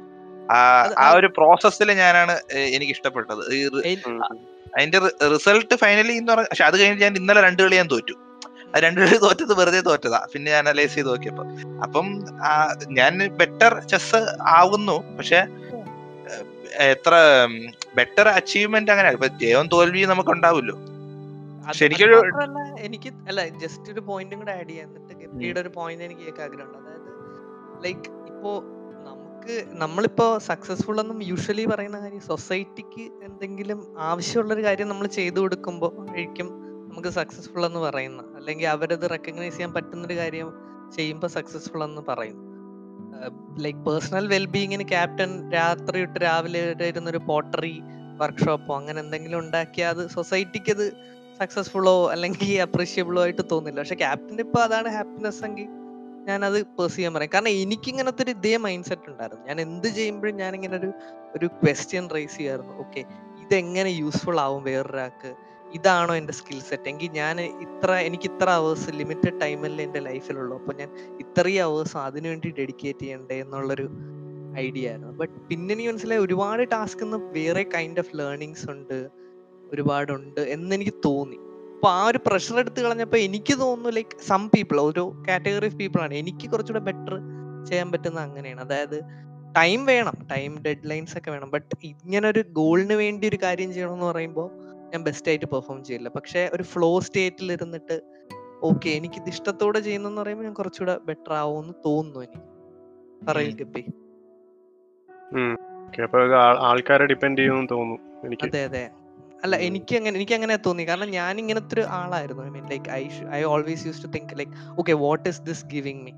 ആ 1.04 1.06
ഒരു 1.18 1.28
പ്രോസസ്സിൽ 1.38 1.92
ഞാനാണ് 2.04 2.36
എനിക്ക് 2.76 2.94
ഇഷ്ടപ്പെട്ടത്. 2.94 3.44
അതിന്റെ 4.76 5.00
റിസൾട്ട് 5.34 5.76
ഫൈനലി 5.76 6.14
എന്ന് 6.20 6.32
പറഞ്ഞ 6.32 6.48
പക്ഷെ 6.52 6.66
അത് 6.70 6.76
കഴിഞ്ഞ് 6.80 7.02
ഞാൻ 7.02 7.16
ഇന്നലെ 7.16 7.42
രണ്ട് 7.42 7.62
കളി 7.64 7.76
ഞാൻ 7.76 7.88
തോറ്റു. 7.88 8.16
ആ 8.76 8.80
രണ്ട് 8.84 9.00
കളി 9.02 9.18
തോറ്റത് 9.18 9.54
വെറുതെ 9.60 9.82
തോറ്റതാ. 9.82 10.20
പിന്നെ 10.34 10.48
ഞാൻ 10.52 10.62
അനലൈസ് 10.68 10.94
ചെയ്ത് 10.94 11.10
നോക്കിയപ്പോ. 11.10 11.44
അപ്പം 11.86 12.08
ഞാൻ 13.00 13.14
ബെറ്റർ 13.42 13.74
ചെസ് 13.92 14.22
ആവുന്നു. 14.58 14.96
പക്ഷെ 15.18 15.40
എത്ര 16.90 17.14
ബെറ്റർ 17.96 18.28
അച്ചീവ്മെന്റ് 18.30 18.92
അങ്ങനെ. 18.92 19.10
ഇപ്പൊ 19.12 19.28
ജയവും 19.42 19.68
തോൽവിയും 19.68 20.10
നമുക്ക് 20.10 20.32
ഉണ്ടാവുമല്ലോ 20.32 20.76
ശരിക്കൊരു- 21.74 22.22
എനിക്ക് 22.80 23.10
അല്ല 23.28 23.42
ജസ്റ്റ് 23.62 23.92
ഒരു 23.92 24.02
പോയിന്റും 24.02 24.40
കൂടെ 24.40 24.52
ആഡ് 24.52 24.70
ചെയ്യാൻ 24.70 24.90
എന്നിട്ട് 24.90 25.60
ഒരു 25.60 25.70
പോയിന്റ് 25.70 26.04
എനിക്ക് 26.04 26.22
കേൾക്കാൻ 26.22 26.46
ആഗ്രഹമുണ്ട്. 26.48 26.80
അതായത് 26.82 27.10
ലൈക്ക് 27.86 28.10
ഇപ്പോ 28.32 28.52
നമുക്ക് 29.08 29.54
നമ്മളിപ്പോ 29.74 30.38
സക്സസ്ഫുൾ 30.48 31.00
എന്നും 31.00 31.22
യൂഷ്വലി 31.24 31.66
പറയുന്ന 31.66 32.00
കാര്യം 32.00 32.22
സൊസൈറ്റിക്ക് 32.28 33.06
എന്തെങ്കിലും 33.28 33.80
ആവശ്യമുള്ള 34.04 34.54
ഒരു 34.54 34.64
കാര്യം 34.64 34.88
നമ്മൾ 34.88 35.08
ചെയ്തു 35.18 35.40
കൊടുക്കുമ്പോൾ 35.40 35.92
ആയിരിക്കും 36.10 36.50
നമുക്ക് 36.90 37.12
സക്സസ്ഫുൾ 37.18 37.66
എന്ന് 37.66 37.80
പറയുന്ന 37.80 38.22
അല്ലെങ്കിൽ 38.36 38.68
അവരത് 38.68 39.06
റെക്കഗ്നൈസ് 39.12 39.56
ചെയ്യാൻ 39.56 39.74
പറ്റുന്ന 39.74 40.06
ഒരു 40.06 40.18
കാര്യം 40.18 40.50
ചെയ്യുമ്പോൾ 40.96 41.28
സക്സസ്ഫുൾ 41.36 41.84
എന്ന് 41.84 42.02
പറയും 42.08 42.40
ലൈക്ക് 43.64 43.82
പേഴ്സണൽ 43.88 44.26
വെൽബീയിങ്ങിന് 44.34 44.86
ക്യാപ്റ്റൻ 44.94 45.32
രാത്രി 45.58 46.00
തൊട്ട് 46.04 46.20
രാവിലെ 46.26 46.62
ഇരുന്നൊരു 46.92 47.22
പോട്ടറി 47.30 47.76
വർക്ക്ഷോപ്പോ 48.22 48.74
അങ്ങനെ 48.80 49.00
എന്തെങ്കിലും 49.04 49.40
ഉണ്ടാക്കിയാൽ 49.44 49.90
അത് 49.94 50.04
സൊസൈറ്റിക്ക് 50.16 50.72
അത് 50.78 50.86
സക്സസ്ഫുള്ളോ 51.40 51.96
അല്ലെങ്കിൽ 52.14 52.50
അപ്രീഷിയബിളോ 52.66 53.22
ആയിട്ട് 53.26 53.44
തോന്നില്ല. 53.54 53.80
പക്ഷെ 53.84 53.98
ക്യാപ്റ്റൻ 54.04 54.40
ഇപ്പൊ 54.46 54.60
അതാണ് 54.68 54.90
ഹാപ്പിനെസ് 54.98 55.42
എങ്കിൽ 55.48 55.70
അത് 56.50 56.58
പേഴ്സ് 56.78 56.96
ചെയ്യാൻ 56.96 57.14
പറയും. 57.16 57.32
കാരണം 57.34 57.54
എനിക്ക് 57.64 57.88
ഇങ്ങനത്തെ 57.94 58.22
ഒരു 58.26 58.32
ഇതേ 58.38 58.54
മൈൻഡ് 58.66 58.88
സെറ്റ് 58.90 59.10
ഉണ്ടായിരുന്നു. 59.12 59.44
ഞാൻ 59.50 59.58
എന്ത് 59.66 59.88
ചെയ്യുമ്പോഴും 59.98 60.36
ഞാൻ 60.44 60.52
ഇങ്ങനെ 60.58 60.76
ഒരു 60.82 60.90
ഒരു 61.36 61.48
ക്വസ്റ്റ്യൻ 61.62 62.06
റേസ് 62.16 62.38
ചെയ്യായിരുന്നു. 62.38 62.74
ഓക്കെ 62.84 63.02
ഇതെങ്ങനെ 63.44 63.92
യൂസ്ഫുൾ 64.02 64.38
ആവും 64.46 64.62
വേറൊരാൾക്ക്? 64.70 65.32
ഇതാണോ 65.74 66.16
എന്റെ 66.16 66.34
സ്കിൽ 66.34 66.60
സെറ്റ് 66.60 66.90
എങ്കിൽ 66.90 67.12
ഞാൻ 67.12 67.42
ഇത്ര 67.42 67.92
എനിക്ക് 67.92 68.24
ഇത്ര 68.24 68.50
അവേഴ്സ് 68.50 68.90
ലിമിറ്റഡ് 68.92 69.42
ടൈമിൽ 69.42 69.82
എന്റെ 69.82 70.00
ലൈഫിലുള്ളൂ 70.00 70.58
അപ്പോൾ 70.58 70.76
ഞാൻ 70.76 70.90
ഇത്രയും 71.20 71.64
അവേഴ്സ് 71.64 71.98
അതിനുവേണ്ടി 71.98 72.50
ഡെഡിക്കേറ്റ് 72.60 73.00
ചെയ്യണ്ടേ 73.00 73.36
എന്നുള്ളൊരു 73.40 73.88
ഐഡിയ 74.58 74.90
ആയിരുന്നു. 74.90 75.12
ബട്ട് 75.12 75.34
പിന്നെ 75.50 75.74
എനിക്ക് 75.74 75.90
മനസ്സിലായി 75.90 76.22
ഒരുപാട് 76.22 76.72
ടാസ്ക് 76.72 77.04
വേറെ 77.32 77.64
കൈൻഡ് 77.64 78.00
ഓഫ് 78.00 78.18
ലേണിങ്സ് 78.18 78.72
ഉണ്ട് 78.72 79.10
ഒരുപാടുണ്ട് 79.74 80.42
എന്ന് 80.42 80.76
എനിക്ക് 80.76 80.94
തോന്നി. 81.06 81.36
അപ്പോൾ 81.76 81.92
ആ 81.92 82.06
ഒരു 82.06 82.20
പ്രഷർ 82.28 82.60
എടുത്ത് 82.60 82.82
കളഞ്ഞപ്പോ 82.82 83.18
എനിക്ക് 83.18 83.60
തോന്നുന്നു 83.60 83.90
ലൈക്ക് 83.90 84.26
സം 84.28 84.50
പീപ്പിൾ 84.50 84.82
ഒരു 84.82 85.24
കാറ്റഗറി 85.28 85.66
ഓഫ് 85.66 85.76
പീപ്പിൾ 85.76 86.02
ആണ്. 86.02 86.14
എനിക്ക് 86.14 86.50
കുറച്ചുകൂടെ 86.50 86.80
ബെറ്റർ 86.80 87.16
ചെയ്യാൻ 87.66 87.92
പറ്റുന്ന 87.92 88.20
അങ്ങനെയാണ്. 88.20 88.62
അതായത് 88.62 88.98
ടൈം 89.56 89.86
വേണം 89.86 90.14
ടൈം 90.32 90.52
ഡെഡ് 90.60 90.90
ലൈൻസ് 90.90 91.18
ഒക്കെ 91.18 91.32
വേണം. 91.32 91.50
ബട്ട് 91.52 91.76
ഇങ്ങനെ 91.84 92.30
ഒരു 92.30 92.44
ഗോളിന് 92.52 92.94
വേണ്ടി 92.94 93.28
ഒരു 93.28 93.40
കാര്യം 93.44 93.74
ചെയ്യണം 93.74 93.94
എന്ന് 93.94 94.06
പറയുമ്പോൾ 94.06 94.48
ഞാൻ 94.94 95.04
ബെസ്റ്റ് 95.08 95.30
ആയിട്ട് 95.32 95.48
പെർഫോം 95.54 95.84
ചെയ്യില്ല. 95.88 96.10
പക്ഷെ 96.18 96.42
ഒരു 96.56 96.64
ഫ്ലോ 96.72 96.90
സ്റ്റേറ്റിൽ 97.06 97.52
ഇരുന്നിട്ട് 97.58 97.96
ഓക്കെ 98.70 98.90
എനിക്ക് 98.90 99.18
ഇത് 99.22 99.30
ഇഷ്ടത്തോടെ 99.34 99.80
ചെയ്യുന്നെന്ന് 99.80 100.20
പറയുമ്പോൾ 100.22 100.46
ഞാൻ 100.48 100.54
കുറച്ചുകൂടെ 100.60 100.96
ബെറ്റർ 101.08 101.34
ആവുമെന്ന് 101.34 101.74
തോന്നുന്നു 101.86 102.20
എനിക്ക്. 102.26 102.42
പറയൂ. 103.28 103.52
ഗപ്പി. 103.62 103.84
ആൾക്കാരെ 106.70 107.06
ഡിപ്പെൻഡ് 107.12 107.40
ചെയ്യുമെന്ന് 107.42 107.70
തോന്നുന്നു 107.70 107.98
എനിക്ക്. 108.28 108.48
അതെ 108.50 108.62
അതെ. 108.70 108.84
അല്ല 109.44 109.56
എനിക്ക് 109.68 109.94
അങ്ങനെ 110.00 110.16
എനിക്ക് 110.20 110.36
അങ്ങനെ 110.38 110.56
തോന്നി. 110.68 110.84
കാരണം 110.90 111.10
ഞാൻ 111.10 111.34
ഇങ്ങനത്തെ 111.44 111.76
ഒരു 111.78 111.84
ആളായിരുന്നു. 112.00 112.44
I 112.44 112.52
mean 112.58 112.66
like 112.74 112.90
I 113.00 113.02
I 113.40 113.42
always 113.54 113.84
use 113.88 114.02
to 114.04 114.08
think 114.08 114.34
like 114.40 114.54
okay 114.80 114.94
what 115.06 115.26
is 115.30 115.42
this 115.42 115.66
giving 115.66 116.02
me 116.06 116.14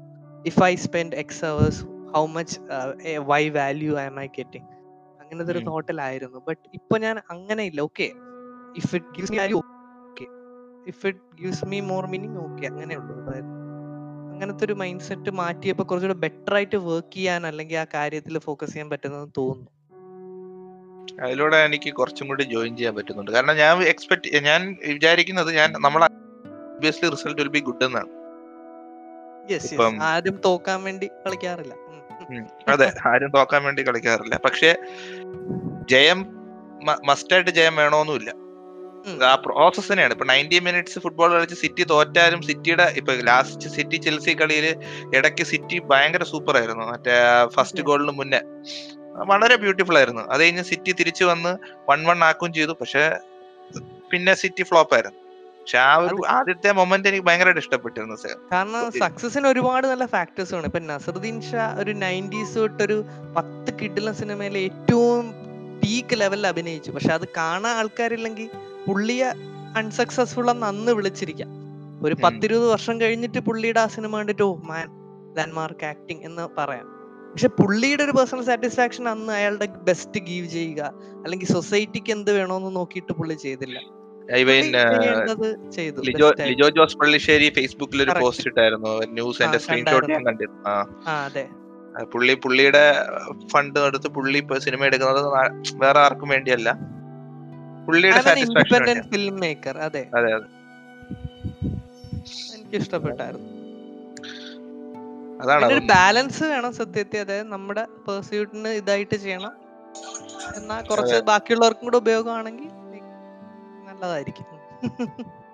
if 0.46 0.62
I 0.64 0.74
spend 0.86 1.16
X 1.16 1.46
hours 1.46 1.82
how 2.16 2.24
much 2.38 2.56
why 3.32 3.44
value 3.60 3.94
I'm 4.12 4.20
I 4.20 4.28
getting 4.38 4.68
അങ്ങനത്തെ 5.22 5.52
ഒരു. 5.52 5.62
തോട്ടിലായിരുന്നു 5.70 6.40
ബട്ട് 6.48 6.64
ഇപ്പൊ 6.74 6.96
ഞാൻ 6.98 7.16
അങ്ങനെ 7.30 7.64
ഇല്ല 7.64 7.82
okay 7.82 8.08
if 8.82 8.94
it 8.98 9.12
gives 9.18 9.32
me 9.34 9.38
value 9.42 9.60
okay 10.08 10.26
if 10.92 11.04
it 11.12 11.22
gives 11.42 11.66
me 11.74 11.80
more 11.92 12.04
meaning 12.14 12.40
okay 12.46 12.66
അങ്ങനെ 12.72 12.96
ഉള്ളൂ. 13.02 13.16
അതായത് 13.24 13.52
അങ്ങനത്തെ 14.34 14.64
ഒരു 14.66 14.76
മൈൻഡ് 14.82 15.06
സെറ്റ് 15.10 15.32
മാറ്റിയപ്പോൾ 15.40 15.86
കുറച്ചുകൂടെ 15.90 16.20
ബെറ്റർ 16.26 16.54
ആയിട്ട് 16.58 16.78
വർക്ക് 16.90 17.16
ചെയ്യാൻ 17.18 17.42
അല്ലെങ്കിൽ 17.52 17.78
ആ 17.84 17.86
കാര്യത്തിൽ 17.94 18.40
ഫോക്കസ് 18.48 18.74
ചെയ്യാൻ 18.74 18.90
പറ്റുന്നതെന്ന് 18.94 19.34
തോന്നുന്നു. 19.38 19.72
അതിലൂടെ 21.26 21.58
എനിക്ക് 21.68 21.90
കുറച്ചും 22.00 22.26
കൂടി 22.30 22.44
ജോയിൻ 22.54 22.72
ചെയ്യാൻ 22.78 22.94
പറ്റുന്നുണ്ട്. 22.96 23.32
കാരണം 23.32 23.56
ഞാൻ 23.62 23.84
എക്സ്പെക്ട് 23.94 24.42
ഞാൻ 24.50 24.62
വിചാരിക്കുന്നത് 24.94 25.52
ഞാൻ 25.60 25.70
നമ്മൾ 25.86 26.02
obviously 26.06 27.10
result 27.16 27.40
will 27.42 27.52
be 27.58 27.62
good 27.68 27.86
എന്നാണ്. 27.88 28.12
യെസ് 29.52 29.76
ആരും 30.10 30.38
തോക്കാൻ 30.46 30.80
വേണ്ടി 30.84 31.08
കളിക്കാറില്ല. 31.26 31.74
അതെ 32.74 32.88
ആരും 33.12 33.32
തോക്കാൻ 33.38 33.62
വേണ്ടി 33.64 33.82
കളിക്കാറില്ല. 33.90 34.36
പക്ഷേ 34.46 34.72
ജയം 35.94 36.20
മസ്റ്റായിട്ട് 37.10 37.52
ജയം 37.60 37.76
വേണമെന്നുമില്ല 37.82 38.32
ഉം. 38.32 38.45
ആ 39.24 39.36
പ്രോസസ് 39.36 39.92
തന്നെയാണ്. 39.92 40.14
ഇപ്പൊ 40.14 40.26
നയന്റി 40.26 40.60
മിനിറ്റ്സ് 40.60 41.00
ഫുട്ബോൾ 41.00 41.32
കളിച്ച് 41.34 41.56
സിറ്റി 41.56 41.84
തോറ്റാലും 41.84 42.42
സിറ്റിയുടെ 42.42 42.94
ഇപ്പൊ 42.98 43.14
ലാസ്റ്റ് 43.14 43.70
സിറ്റി 43.70 43.96
ചെൽസി 43.96 44.34
കളിയിൽ 44.42 44.76
ഇടയ്ക്ക് 45.16 45.44
സിറ്റി 45.44 45.80
ഭയങ്കര 45.80 46.24
സൂപ്പർ 46.24 46.58
ആയിരുന്നു. 46.58 46.86
മറ്റേ 46.86 47.16
ഫസ്റ്റ്. 47.48 47.82
ഗോളിന് 47.82 48.12
മുന്നേ. 48.12 48.42
വളരെ 49.28 49.56
ബ്യൂട്ടിഫുൾ 49.56 49.98
ആയിരുന്നു. 49.98 50.22
അത് 50.22 50.42
കഴിഞ്ഞ് 50.42 50.64
സിറ്റി 50.64 50.92
തിരിച്ചു 50.92 51.26
വന്ന് 51.26 51.52
വൺ 51.90 52.00
വൺ 52.06 52.24
ആക്കുകയും 52.24 52.54
ചെയ്തു. 52.54 52.74
പക്ഷെ 52.82 53.04
പിന്നെ 54.12 54.34
സിറ്റി 54.34 54.64
ഫ്ലോപ്പ് 54.64 54.94
ആയിരുന്നു. 54.96 55.20
പക്ഷെ 55.60 55.78
ആ 55.78 55.94
ഒരു 55.96 56.16
ആദ്യത്തെ 56.30 56.72
മൊമെന്റ് 56.72 57.08
എനിക്ക് 57.10 57.26
ഭയങ്കരമായിട്ട് 57.26 57.62
ഇഷ്ടപ്പെട്ടിരുന്നു 57.62 58.16
കാരണം. 58.54 58.92
സക്സസിന് 58.92 59.48
ഒരുപാട് 59.48 59.88
നല്ല 59.88 60.06
ഫാക്ടേഴ്സ് 60.06 60.56
ആണ്. 60.56 60.66
ഇപ്പൊ 60.66 60.80
നസറുദ്ദീൻ 60.80 61.42
ഷാ 61.42 61.76
ഒരു 61.80 61.92
നയന്റീസ് 61.92 62.56
തൊട്ടൊരു 62.56 62.98
പത്ത് 63.38 63.72
കിഡിലെ 63.80 64.12
സിനിമയിലെ 64.12 64.60
ഏറ്റവും 64.60 65.05
പീക്ക് 65.86 66.20
ലെവലിൽ 66.20 66.48
അഭിനയിച്ചു. 66.48 66.92
പക്ഷെ 66.92 67.14
അത് 67.14 67.28
കാണാൻ 67.38 67.76
ആൾക്കാരില്ലെങ്കിൽ 67.76 68.50
പുള്ളിയെ 68.88 69.30
അൺസക്സസ്ഫുൾ 69.78 70.50
എന്ന് 70.50 70.68
അന്ന് 70.68 70.92
വിളിച്ചിരിക്കാം. 70.92 71.50
ഒരു. 72.06 72.16
പത്തിരുപത് 72.24 72.68
വർഷം 72.70 73.02
കഴിഞ്ഞിട്ട് 73.02 73.40
പുള്ളിയുടെ 73.40 73.80
ആ 73.80 73.88
സിനിമ 73.88 74.18
കണ്ടിട്ട് 74.18 74.44
ഓ 74.44 74.56
മാൻ 74.56 74.88
ലാൻഡ്മാർക്ക് 75.38 75.86
ആക്ടിങ് 75.86 76.24
എന്ന് 76.24 76.48
പറയാം. 76.58 76.88
പക്ഷെ 77.32 77.48
പുള്ളിയുടെ 77.48 78.04
ഒരു 78.04 78.12
പേഴ്സണൽ 78.12 78.44
സാറ്റിസ്ഫാക്ഷൻ 78.44 79.10
അന്ന് 79.10 79.34
അയാളുടെ 79.34 79.66
ബെസ്റ്റ് 79.66 80.20
ഗീവ് 80.20 80.48
ചെയ്യുക 80.48 80.82
അല്ലെങ്കിൽ 81.24 81.48
സൊസൈറ്റിക്ക് 81.48 82.12
എന്ത് 82.12 82.32
വേണോന്ന് 82.32 82.76
നോക്കിയിട്ട് 82.76 83.14
പുള്ളി 83.14 83.34
ചെയ്തില്ല. 83.34 83.80
ലിജോ 86.50 86.70
ജോസ് 86.70 86.98
പള്ളിശ്ശേരി 86.98 87.50
ഫേസ്ബുക്കിൽ 87.56 88.02
ഒരു 88.04 88.14
പോസ്റ്റ് 88.22 88.48
ഇട്ടായിരുന്നു. 88.48 88.94
ന്യൂസ് 89.18 89.58
സ്ക്രീൻഷോട്ട് 89.58 90.12
ഞാൻ 90.12 90.26
കണ്ടിരുന്നു. 90.26 91.65
പുള്ളി 92.14 92.34
പുള്ളിയുടെ 92.44 92.84
ഫണ്ട് 93.52 93.80
എടുത്ത് 93.80 94.08
പുള്ളി 94.16 94.38
ഇപ്പൊ 94.38 94.56
സിനിമ 94.66 94.86
എടുക്കുന്നത് 94.90 95.22
വേറെ 95.84 96.00
ആർക്കും 96.00 96.30
വേണ്ടിയല്ല. 96.30 96.70
പുള്ളിയുടെ 97.88 98.32
ഇൻഡിപെൻഡന്റ് 98.44 99.08
ഫിലിം 99.12 99.36
മേക്കർ 99.44 99.78
അതെ. 99.88 100.04
അതെ 100.18 100.32
അതെ. 100.38 100.48
എനിക്ക് 102.54 102.78
ഇഷ്ടപ്പെട്ടായിരുന്നു 102.82 103.52
അതാണ് 105.40 105.66
ബാലൻസ് 105.92 106.44
വേണം 106.52 106.74
സത്യത്തിൽ 106.80 107.20
അതായത് 107.24 107.50
നമ്മുടെ 107.54 107.84
പേഴ്സ്യൂട്ടിന് 108.06 108.72
ഇതായിട്ട് 108.82 109.16
ചെയ്യണം. 109.24 109.54
എന്നാ 110.58 110.78
കുറച്ച് 110.90 111.18
ബാക്കിയുള്ളവർക്കും 111.30 111.86
കൂടെ 111.88 112.00
ഉപയോഗമാണെങ്കിൽ 112.04 112.70
നല്ലതായിരിക്കും. 113.88 114.48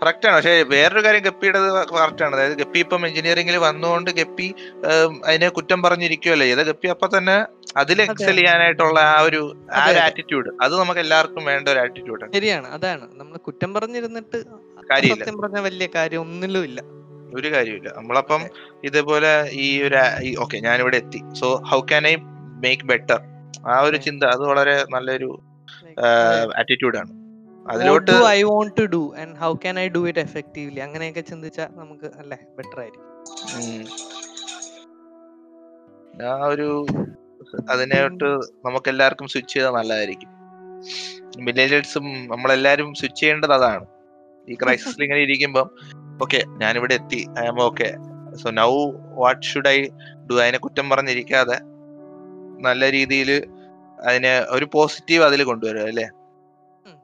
കറക്റ്റ് 0.00 0.26
ആണ്. 0.28 0.36
പക്ഷേ 0.38 0.54
വേറൊരു 0.72 1.02
കാര്യം 1.04 1.22
ഗപ്പിയുടെ 1.26 1.60
കറക്റ്റ് 1.92 2.24
ആണ്. 2.26 2.34
അതായത് 2.36 2.56
ഗപ്പി 2.62 2.78
ഇപ്പം 2.84 3.02
എഞ്ചിനീയറിംഗിൽ 3.08 3.56
വന്നുകൊണ്ട് 3.66 4.10
ഗപ്പി 4.18 4.48
അതിനെ 5.28 5.48
കുറ്റം 5.58 5.80
പറഞ്ഞിരിക്കുവല്ലേ? 5.86 6.46
ചെയ്ത 6.50 6.64
ഗപ്പി 6.70 6.88
അപ്പൊ 6.94 7.08
തന്നെ 7.16 7.36
അതിൽ 7.82 7.98
എക്സൽ. 8.04 8.36
ചെയ്യാനായിട്ടുള്ള 8.40 8.98
ആ 9.14 9.18
ഒരു 9.28 9.40
ആ 9.78 9.84
ഒരു. 9.90 9.98
ആറ്റിറ്റ്യൂഡ് 10.06 10.50
അത് 10.64 10.74
നമുക്ക് 10.80 11.00
എല്ലാവർക്കും 11.04 11.44
വേണ്ട 11.50 11.66
ഒരു 11.74 11.80
ആറ്റിറ്റ്യൂഡ് 11.84 12.28
ശരിയാണ്. 12.36 12.68
അതാണ്. 12.76 13.06
നമ്മൾ 13.20 13.36
കുറ്റം 13.48 13.72
പറഞ്ഞിരുന്നിട്ട്. 13.78 14.40
സത്യം 15.12 15.38
പറഞ്ഞ 15.42 15.60
വലിയ 15.68 15.86
കാര്യം 15.96 16.20
ഒന്നിലും 16.26 16.64
ഇല്ല 16.68 16.80
ഒരു 17.36 17.48
കാര്യമില്ല 17.54 17.88
നമ്മളപ്പം 17.96 18.42
ഇതേപോലെ 18.88 19.30
ഈ 19.64 19.66
ഒരു 19.86 19.96
ഓക്കെ 20.44 20.56
ഞാനിവിടെ 20.66 20.96
എത്തി. 21.02 21.20
So 21.40 21.46
how 21.70 21.78
can 21.90 22.04
I 22.12 22.14
make 22.64 22.86
better 22.90 23.18
ആ 23.72 23.76
ഒരു. 23.88 23.98
ചിന്ത 24.06 24.22
അത് 24.34 24.42
വളരെ 24.50 24.76
നല്ലൊരു 24.94 25.30
ആറ്റിറ്റ്യൂഡാണ് 26.60 27.12
അതിലോട്ട് 27.72 28.14
I 28.34 28.38
I 28.40 28.48
want 28.52 28.72
to 28.80 28.84
do 28.94 29.02
and 29.20 29.30
how 29.42 29.50
can 29.62 29.76
I 29.84 29.88
do 29.96 30.02
it 30.10 30.18
effectively? 30.24 30.80
അങ്ങനെയൊക്കെ 30.86 31.22
ചിന്തിച്ചാൽ 31.30 31.68
നമുക്ക് 31.80 32.08
അല്ലേ 32.20 32.38
ബെറ്റർ 32.58 32.78
ആയിരിക്കും. 32.82 33.04
ആ 36.28 36.32
ഒരു 36.52 36.68
അതിനോട്ട് 37.72 38.28
നമുക്ക് 38.66 38.88
എല്ലാവർക്കും 38.92 39.26
സ്വിച്ച് 39.32 39.52
ചെയ്താൽ 39.54 39.74
നല്ലതായിരിക്കും. 39.78 40.30
മില്ലേജേഴ്സും 41.46 42.06
നമ്മളെല്ലാരും 42.32 42.88
സ്വിച്ച് 43.00 43.20
ചെയ്യേണ്ടത് 43.20 43.54
അതാണ്. 43.58 43.84
ഈ 44.48 44.56
ക്രൈസിസിൽ 44.62 45.02
ഇങ്ങനെ 45.06 45.22
ഇരിക്കുമ്പം 45.26 45.68
ഓക്കെ 46.24 46.40
ഞാനിവിടെ 46.62 46.94
എത്തി. 47.00 47.20
I 47.42 47.44
am 47.52 47.58
okay 47.68 47.88
so 48.42 48.48
now 48.60 48.70
what 49.22 49.42
should 49.50 49.70
I 49.74 49.78
do 50.28 50.34
അതിനെ 50.44 50.58
കുറ്റം 50.66 50.86
പറഞ്ഞിരിക്കാതെ 50.92 51.58
നല്ല 52.66 52.82
രീതിയിൽ 52.96 53.30
അതിനെ 54.08 54.32
ഒരു 54.56 54.66
പോസിറ്റീവ് 54.76 55.22
അതിൽ 55.28 55.40
കൊണ്ടുവരിക 55.50 55.84
അല്ലേ? 55.92 56.06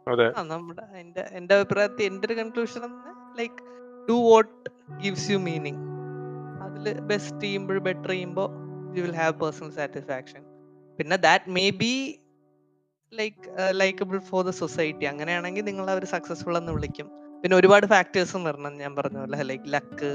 നമ്മുടെ 0.07 0.85
എന്റെ 1.01 1.23
എന്റെ 1.39 1.55
അഭിപ്രായത്തിൽ 1.59 2.05
എന്റെ 2.11 2.27
ഒരു 2.29 2.37
conclusion 2.41 2.83
like 3.41 3.59
do 4.09 4.17
what 4.31 4.71
gives 5.03 5.29
you 5.33 5.39
meaning 5.49 5.83
അതിൽ 6.67 7.01
ബെസ്റ്റ് 7.11 7.41
ചെയ്യുമ്പോൾ 7.45 7.79
ബെറ്റർ 7.89 8.11
ചെയ്യുമ്പോൾ 8.11 8.49
you 8.97 9.03
will 9.07 9.17
have 9.23 9.35
personal 9.43 9.71
satisfaction 9.79 10.43
പിന്നെ 10.99 11.17
that 11.29 11.53
may 11.59 11.65
be 11.83 11.93
like 13.13 13.43
likable 13.81 14.19
for 14.31 14.43
the 14.45 14.53
society 14.63 15.05
അങ്ങനെയാണെങ്കിൽ 15.05 15.65
നിങ്ങൾ 15.71 15.87
അവർ 15.95 16.05
സക്സസ്ഫുൾ 16.15 16.57
എന്ന് 16.61 16.73
വിളിക്കും. 16.77 17.09
പിന്നെ 17.43 17.55
ഒരുപാട് 17.57 17.87
ഫാക്ടേഴ്സ് 17.87 18.39
വരണം 18.47 18.75
ഞാൻ 18.83 18.93
പറഞ്ഞ 18.97 19.19
പോലെ 19.23 19.45
ലൈക്ക് 19.51 19.69
ലക്ക് 19.75 20.11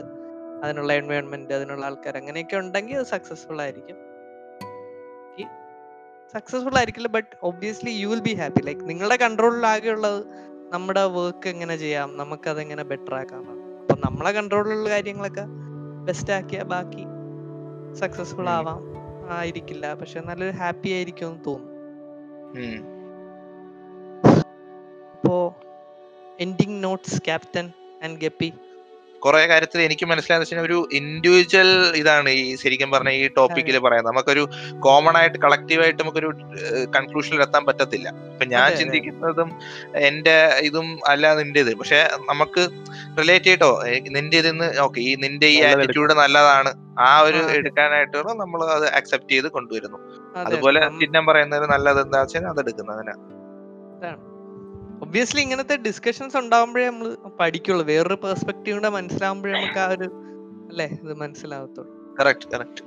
അതിനുള്ള 0.64 0.92
എൻവയോൺമെന്റ് 0.94 1.54
അതിനുള്ള 1.54 1.86
ആൾക്കാർ 1.86 2.16
അങ്ങനെയൊക്കെ 2.18 2.56
ഉണ്ടെങ്കിൽ 2.58 2.98
അത് 3.02 3.08
സക്സസ്ഫുൾ 3.16 3.58
ആയിരിക്കും. 3.66 3.98
സക്സസ്ഫുൾ 6.34 6.78
ആയിരിക്കില്ല 6.78 7.08
but 7.08 7.36
obviously 7.44 7.90
you 7.90 8.08
will 8.08 8.20
be 8.20 8.34
happy 8.34 8.62
like 8.62 8.90
നിങ്ങളുടെ 8.90 9.16
കൺട്രോളിലാകെ 9.16 9.90
ഉള്ളത് 9.90 10.26
നമ്മുടെ 10.74 11.04
വർക്ക് 11.04 11.50
എങ്ങനെ 11.50 11.78
ചെയ്യാം 11.78 12.18
നമുക്കത് 12.18 12.62
എങ്ങനെ 12.62 12.84
ബെറ്റർ 12.84 13.16
ആക്കാം 13.16 13.52
അപ്പൊ 13.80 13.96
നമ്മളെ 14.06 14.32
കൺട്രോളിലുള്ള 14.32 14.90
കാര്യങ്ങളൊക്കെ 14.90 15.42
ബെസ്റ്റ് 16.06 16.34
ആക്കിയ 16.34 16.64
ബാക്കി 16.64 17.06
സക്സസ്ഫുൾ. 17.96 18.50
ആവാം. 18.50 18.82
ആയിരിക്കില്ല. 19.30 19.94
പക്ഷെ 19.94 20.22
നല്ലൊരു 20.26 20.56
ഹാപ്പി 20.56 20.90
ആയിരിക്കും 20.90 21.28
എന്ന് 21.28 21.46
തോന്നുന്നു 21.46 21.78
ഉം. 22.62 22.86
അപ്പോ 25.12 25.56
ending 26.40 26.84
notes 26.84 27.22
captain 27.22 27.72
and 28.04 28.22
Guppy. 28.22 28.54
കുറെ 29.22 29.42
കാര്യത്തിൽ 29.48 29.80
എനിക്ക് 29.82 30.06
മനസ്സിലായെന്ന് 30.10 30.46
വെച്ചാൽ 30.46 30.66
ഒരു 30.66 30.78
ഇൻഡിവിജ്വൽ 30.98 31.70
ഇതാണ് 32.00 32.30
ഈ 32.38 32.56
ശരിക്കും 32.56 32.90
പറഞ്ഞ 32.92 33.12
ഈ 33.18 33.28
ടോപ്പിക്കിൽ 33.38 33.76
പറയുന്നത്. 33.86 34.10
നമുക്കൊരു 34.10 34.44
കോമൺ 34.86 35.16
ആയിട്ട് 35.20 35.38
കളക്റ്റീവ് 35.44 35.82
ആയിട്ട് 35.84 36.02
നമുക്കൊരു 36.02 36.30
കൺക്ലൂഷനിൽ 36.96 37.42
എത്താൻ 37.46 37.64
പറ്റത്തില്ല. 37.68 38.08
ഇപ്പൊ 38.32 38.46
ഞാൻ. 38.52 38.68
ചിന്തിക്കുന്നതും 38.80 39.50
എന്റെ 40.04 40.36
ഇതും 40.68 40.90
അല്ല 41.08 41.34
നിന്റെ 41.40 41.62
ഇത് 41.62 41.72
പക്ഷെ 41.80 42.00
നമുക്ക് 42.30 42.64
റിലേറ്റ് 43.20 43.48
ചെയ്തിട്ടോ 43.48 43.72
ഏ, 43.86 43.96
നിന്റെ 44.16 44.38
ഇതിന്ന് 44.38 44.68
ഓക്കെ 44.84 45.00
ഈ 45.02 45.14
നിന്റെ 45.24 45.48
ഈ 45.48 45.60
ആറ്റിറ്റ്യൂഡ് 45.70 46.16
നല്ലതാണ്. 46.22 46.72
ആ 47.02 47.12
ഒരു. 47.22 47.42
എടുക്കാനായിട്ട് 47.58 48.06
നമ്മൾ 48.40 48.60
അത് 48.76 48.88
അക്സെപ്റ്റ് 48.98 49.34
ചെയ്ത് 49.34 49.50
കൊണ്ടുവരുന്നു. 49.50 50.00
അതുപോലെ 50.44 50.80
ചിഹ്നം 51.00 51.26
പറയുന്നത് 51.28 51.66
നല്ലത് 51.72 52.00
എന്താ 52.02 52.20
വെച്ചാൽ 52.24 52.48
അത് 52.48 52.60
എടുക്കുന്നു 52.64 52.92
അങ്ങനെ 52.96 53.14
ഒബ്വിയസ്ലി 55.08 55.42
ഇങ്ങനത്തെ 55.42 55.76
ഡിസ്കഷൻസ് 55.76 56.38
ഉണ്ടാവുമ്പോഴേ 56.38 56.86
നമ്മൾ 56.88 57.16
പഠിക്കുള്ളൂ. 57.40 57.86
വേറൊരു 57.86 58.16
പെർസ്പെക്റ്റീവ് 58.24 58.78
കൂടെ 58.78 58.90
മനസ്സിലാവുമ്പോഴേ 58.90 59.54
നമുക്ക് 59.54 59.80
ആ 59.80 59.88
ഒരു 59.88 60.08
അല്ലേ? 60.70 60.86
ഇത് 61.04 61.14
മനസ്സിലാവത്തുള്ളൂ 61.14 62.16
കറക്റ്റ് 62.20 62.52
കറക്റ്റ് 62.52 62.84